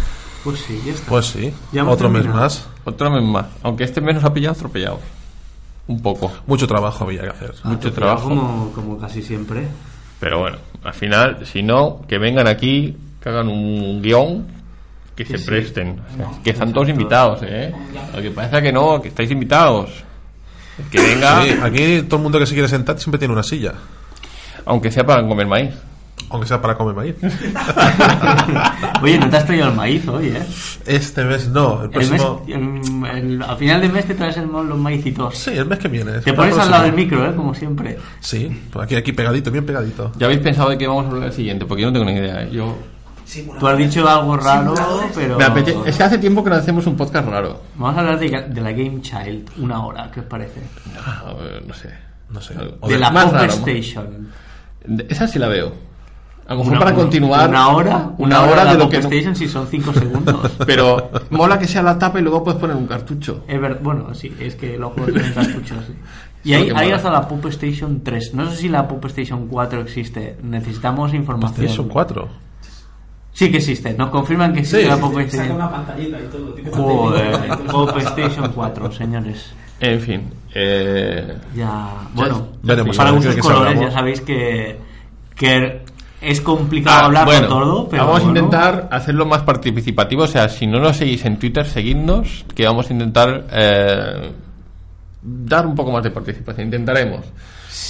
Pues 0.45 0.61
sí, 0.61 0.81
ya 0.85 0.93
está. 0.93 1.09
Pues 1.09 1.27
sí, 1.27 1.53
Ya 1.73 1.81
hemos 1.83 1.95
otro 1.95 2.09
mes 2.09 2.23
terminado. 2.23 2.45
más. 2.45 2.69
Otro 2.85 3.11
mes 3.11 3.23
más. 3.23 3.47
Aunque 3.63 3.85
este 3.85 4.01
mes 4.01 4.15
nos 4.15 4.25
ha 4.25 4.33
pillado 4.33 4.55
atropellado. 4.55 5.01
Un 5.89 6.01
poco. 6.03 6.33
Mucho 6.47 6.67
trabajo 6.67 7.05
había 7.05 7.23
que 7.23 7.29
hacer. 7.29 7.55
Mucho 7.65 7.93
trabajo. 7.93 8.29
Como, 8.29 8.73
como 8.73 8.99
casi 8.99 9.23
siempre. 9.23 9.67
Pero 10.21 10.41
bueno, 10.41 10.59
al 10.83 10.95
final, 10.95 11.47
si 11.47 11.63
no, 11.63 12.03
que 12.09 12.19
vengan 12.19 12.47
aquí, 12.47 12.97
que 13.23 13.29
hagan 13.29 13.49
un 13.49 14.01
guion, 14.03 14.47
que 15.15 15.25
se 15.25 15.39
sí. 15.39 15.45
presten. 15.47 16.01
O 16.13 16.17
sea, 16.17 16.31
que 16.43 16.51
están 16.51 16.73
todos 16.73 16.89
invitados, 16.89 17.41
¿eh? 17.43 17.73
Lo 18.15 18.23
que 18.23 18.31
pasa 18.31 18.61
que 18.63 18.73
no, 18.73 19.01
que 19.01 19.09
estáis 19.09 19.31
invitados. 19.31 19.91
Que 20.91 21.01
venga, 21.01 21.43
Sí, 21.43 21.51
aquí 21.63 22.03
todo 22.03 22.17
el 22.17 22.23
mundo 22.23 22.39
que 22.39 22.47
se 22.47 22.53
quiere 22.55 22.69
sentar 22.69 22.99
siempre 22.99 23.19
tiene 23.19 23.33
una 23.33 23.43
silla. 23.43 23.73
aunque 24.67 24.91
sea 24.91 25.05
para 25.05 25.27
comer 25.27 25.47
maíz. 25.47 25.75
Aunque 26.31 26.49
sea 26.49 26.61
para 26.61 26.77
comer 26.77 26.95
maíz. 26.95 27.15
Oye, 29.03 29.19
no 29.19 29.29
te 29.31 29.37
has 29.37 29.47
traído 29.47 29.69
el 29.69 29.75
maíz 29.75 30.07
hoy, 30.09 30.29
¿eh? 30.29 30.43
Este 30.87 31.25
mes 31.25 31.49
no, 31.49 31.83
el 31.85 31.91
El 31.93 31.99
mes, 31.99 32.09
próximo. 32.23 32.43
el- 32.49 33.17
el- 33.17 33.43
a 33.43 33.57
final 33.57 33.81
de 33.81 33.89
mes 33.89 34.07
te 34.07 34.15
traes 34.15 34.37
el, 34.37 34.47
los 34.49 34.79
maicitos. 34.79 35.37
Sí, 35.39 35.51
el 35.51 35.67
mes 35.67 35.79
que 35.79 35.89
viene. 35.89 36.13
Te 36.21 36.33
pones 36.33 36.53
al 36.53 36.57
próximo. 36.59 36.71
lado 36.71 36.85
del 36.85 36.93
micro, 36.95 37.27
¿eh? 37.31 37.35
Como 37.35 37.55
siempre. 37.55 37.99
Sí, 38.21 38.65
pues 38.73 38.85
aquí, 38.87 38.97
aquí 38.97 39.13
pegadito, 39.13 39.51
bien 39.51 39.65
pegadito. 39.67 40.13
¿Ya 40.19 40.27
habéis 40.27 40.41
pensado 40.41 40.71
de 40.71 40.79
qué 40.79 40.87
vamos 40.87 41.07
a 41.07 41.09
hablar 41.11 41.29
el 41.29 41.33
siguiente? 41.33 41.65
Porque 41.67 41.83
yo 41.83 41.89
no 41.89 41.93
tengo 41.93 42.07
ni 42.07 42.13
idea. 42.19 42.43
¿eh? 42.43 42.51
Yo... 42.53 42.77
Tú 43.59 43.67
has 43.67 43.77
dicho 43.77 44.09
algo 44.09 44.37
raro, 44.37 44.73
pero... 45.13 45.37
Es 45.85 45.97
que 45.97 46.03
hace 46.05 46.19
tiempo 46.19 46.45
que 46.45 46.51
no 46.51 46.57
hacemos 46.57 46.87
un 46.87 46.97
podcast 46.97 47.29
raro. 47.29 47.61
Vamos 47.75 47.97
a 47.97 48.01
hablar 48.01 48.19
de, 48.21 48.29
de 48.31 48.61
la 48.61 48.71
Game 48.71 49.01
Child, 49.01 49.51
una 49.59 49.85
hora, 49.85 50.09
¿qué 50.15 50.21
os 50.21 50.27
parece? 50.27 50.61
A 51.05 51.33
ver, 51.35 51.65
no 51.67 51.75
sé. 51.75 51.91
No 52.31 52.41
sé. 52.41 52.55
O 52.81 52.87
de 52.87 52.95
de- 52.95 53.01
la 53.01 53.11
raro, 53.11 53.53
Station. 53.53 54.29
Esa 55.09 55.27
sí 55.27 55.41
la 55.41 55.49
veo. 55.49 55.73
A 56.49 56.53
lo 56.55 56.59
mejor 56.61 56.73
Una- 56.75 56.79
para 56.85 56.95
continuar. 56.95 57.49
Una 57.49 57.69
hora, 57.71 58.11
Una 58.19 58.43
hora 58.43 58.65
de 58.73 58.79
lo 58.79 58.89
que. 58.89 58.99
Station 58.99 59.35
si 59.35 59.49
son 59.49 59.67
5 59.67 59.93
segundos. 59.93 60.53
Pero 60.67 61.11
mola 61.31 61.59
que 61.59 61.67
sea 61.67 61.83
la 61.83 61.99
tapa 61.99 62.21
y 62.21 62.23
luego 62.23 62.45
puedes 62.45 62.61
poner 62.61 62.77
un 62.77 62.87
cartucho. 62.87 63.43
Es 63.49 63.61
ver- 63.61 63.81
bueno, 63.83 64.15
sí, 64.15 64.33
es 64.39 64.55
que 64.55 64.79
los 64.79 64.93
juegos 64.93 65.13
tienen 65.13 65.33
cartuchos, 65.33 65.79
sí. 65.87 65.95
Y 66.45 66.55
hay, 66.55 66.71
hay 66.73 66.93
hasta 66.93 67.11
la 67.11 67.27
Pop 67.27 67.45
Station 67.47 68.03
3. 68.05 68.35
No 68.35 68.49
sé 68.49 68.57
si 68.59 68.69
la 68.69 68.87
Pop 68.87 69.05
Station 69.07 69.49
4 69.49 69.81
existe. 69.81 70.37
Necesitamos 70.45 71.13
información. 71.13 71.55
PlayStation 71.57 71.89
4. 71.89 72.29
Sí 73.33 73.51
que 73.51 73.57
existe. 73.57 73.93
Nos 73.95 74.11
confirman 74.11 74.53
que 74.53 74.61
existe 74.61 74.83
Sí. 74.85 74.89
la 74.89 74.97
Pop 74.97 75.13
Saca 75.13 75.25
Station. 75.27 75.57
una 75.57 75.69
pantallita 75.71 76.19
y 76.21 76.27
todo. 76.29 76.55
Joder. 76.73 77.49
Pop 77.71 77.97
Station 77.99 78.53
4, 78.55 78.93
señores. 78.93 79.53
En 79.81 80.01
fin. 80.01 80.23
Eh, 80.55 81.37
Ya, 81.57 81.89
bueno, 82.15 82.47
veremos 82.63 82.97
para 82.97 83.11
muchos 83.13 83.35
colores 83.39 83.81
ya 83.81 83.91
sabéis 83.91 84.21
que, 84.21 84.79
que 85.35 85.83
es 86.21 86.41
complicado 86.41 86.99
ah, 87.03 87.05
hablar 87.07 87.25
bueno, 87.27 87.49
con 87.49 87.59
todo, 87.61 87.89
pero 87.89 88.07
vamos 88.07 88.23
a 88.23 88.27
intentar 88.27 88.89
hacerlo 88.91 89.27
más 89.27 89.43
participativo. 89.43 90.23
O 90.25 90.27
sea, 90.27 90.49
si 90.49 90.67
no 90.67 90.79
nos 90.81 90.97
seguís 90.97 91.25
en 91.25 91.39
Twitter, 91.39 91.67
seguidnos, 91.67 92.45
que 92.55 92.65
vamos 92.67 92.89
a 92.89 92.93
intentar 92.93 93.45
eh, 93.53 94.33
dar 95.23 95.67
un 95.67 95.75
poco 95.75 95.93
más 95.93 96.03
de 96.03 96.11
participación. 96.11 96.67
Intentaremos. 96.67 97.25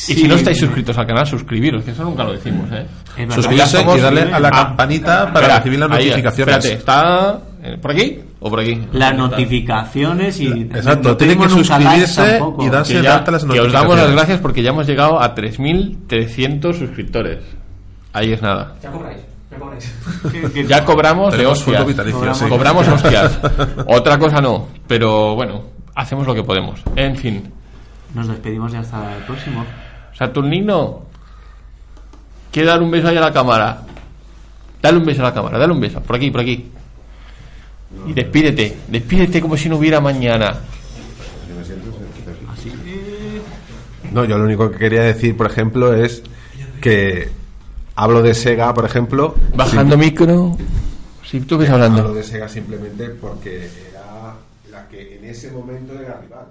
y 0.08 0.14
si 0.14 0.26
no 0.26 0.34
estáis 0.34 0.58
suscritos 0.58 0.96
al 0.98 1.06
canal, 1.06 1.26
suscribiros, 1.26 1.84
que 1.84 1.92
eso 1.92 2.02
nunca 2.04 2.24
lo 2.24 2.32
decimos, 2.32 2.68
¿eh? 2.72 2.86
Suscribirse 3.32 3.82
y 3.82 4.00
darle 4.00 4.22
a 4.22 4.40
la 4.40 4.48
Ah, 4.48 4.66
campanita 4.66 5.32
para 5.32 5.40
espera, 5.46 5.56
recibir 5.58 5.78
las 5.78 5.90
ahí, 5.92 6.04
notificaciones. 6.08 6.54
Espérate, 6.56 6.78
¿está 6.80 7.38
eh, 7.62 7.78
por 7.80 7.90
aquí 7.92 8.18
o 8.40 8.50
por 8.50 8.60
aquí? 8.60 8.80
Las 8.92 9.16
notificaciones 9.16 10.40
y... 10.40 10.48
Exacto, 10.48 11.10
no 11.10 11.16
tienen 11.16 11.38
que 11.40 11.48
suscribirse 11.48 12.40
y 12.60 12.68
darse 12.68 12.92
que, 12.92 12.98
de 12.98 13.04
ya- 13.04 13.14
alta 13.16 13.30
las 13.30 13.44
que 13.44 13.48
os 13.60 13.72
damos 13.72 13.96
notificaciones. 13.96 14.04
las 14.04 14.12
gracias 14.12 14.40
porque 14.40 14.62
ya 14.62 14.70
hemos 14.70 14.86
llegado 14.86 15.20
a 15.22 15.34
3.300 15.34 16.74
suscriptores. 16.78 17.38
Ahí 18.16 18.32
es 18.32 18.40
nada. 18.40 18.74
Ya 18.82 18.90
cobráis, 18.90 19.18
ya 19.50 19.58
cobráis. 19.58 19.94
Ya 20.68 20.84
cobramos 20.86 21.36
de 21.36 21.44
hostias. 21.44 21.86
vitalicio, 21.86 22.34
sí. 22.34 22.46
Cobramos 22.48 22.88
hostias. 22.88 23.38
Otra 23.86 24.18
cosa 24.18 24.40
no, 24.40 24.68
pero 24.88 25.34
bueno, 25.34 25.64
hacemos 25.94 26.26
lo 26.26 26.34
que 26.34 26.42
podemos. 26.42 26.80
En 26.96 27.14
fin, 27.14 27.52
Nos 28.14 28.26
despedimos 28.26 28.72
y 28.72 28.76
hasta 28.76 29.18
el 29.18 29.22
próximo. 29.24 29.66
Saturnino, 30.14 31.02
quiere 32.50 32.68
dar 32.68 32.82
un 32.82 32.90
beso 32.90 33.08
ahí 33.08 33.18
a 33.18 33.20
la 33.20 33.34
cámara. 33.34 33.82
Dale 34.80 34.96
un 34.96 35.04
beso 35.04 35.20
a 35.20 35.24
la 35.24 35.34
cámara, 35.34 35.58
dale 35.58 35.74
un 35.74 35.80
beso. 35.80 36.00
Por 36.00 36.16
aquí, 36.16 36.30
por 36.30 36.40
aquí. 36.40 36.70
Y 38.06 38.14
despídete, 38.14 38.78
despídete 38.88 39.42
como 39.42 39.58
si 39.58 39.68
no 39.68 39.76
hubiera 39.76 40.00
mañana. 40.00 40.56
No, 44.10 44.24
yo 44.24 44.38
lo 44.38 44.44
único 44.44 44.70
que 44.70 44.78
quería 44.78 45.02
decir, 45.02 45.36
por 45.36 45.48
ejemplo, 45.48 45.92
es 45.92 46.22
que 46.80 47.44
hablo 47.96 48.22
de 48.22 48.34
Sega, 48.34 48.72
por 48.72 48.84
ejemplo. 48.84 49.34
Bajando 49.54 49.96
micro. 49.96 50.56
Si 51.24 51.40
tú 51.40 51.58
ves 51.58 51.68
Hablo 51.70 51.86
hablando. 51.86 52.14
de 52.14 52.22
Sega 52.22 52.48
simplemente 52.48 53.08
porque 53.08 53.68
era 53.90 54.34
la 54.70 54.86
que 54.88 55.16
en 55.18 55.24
ese 55.24 55.50
momento 55.50 55.92
era 55.94 56.20
rival. 56.20 56.46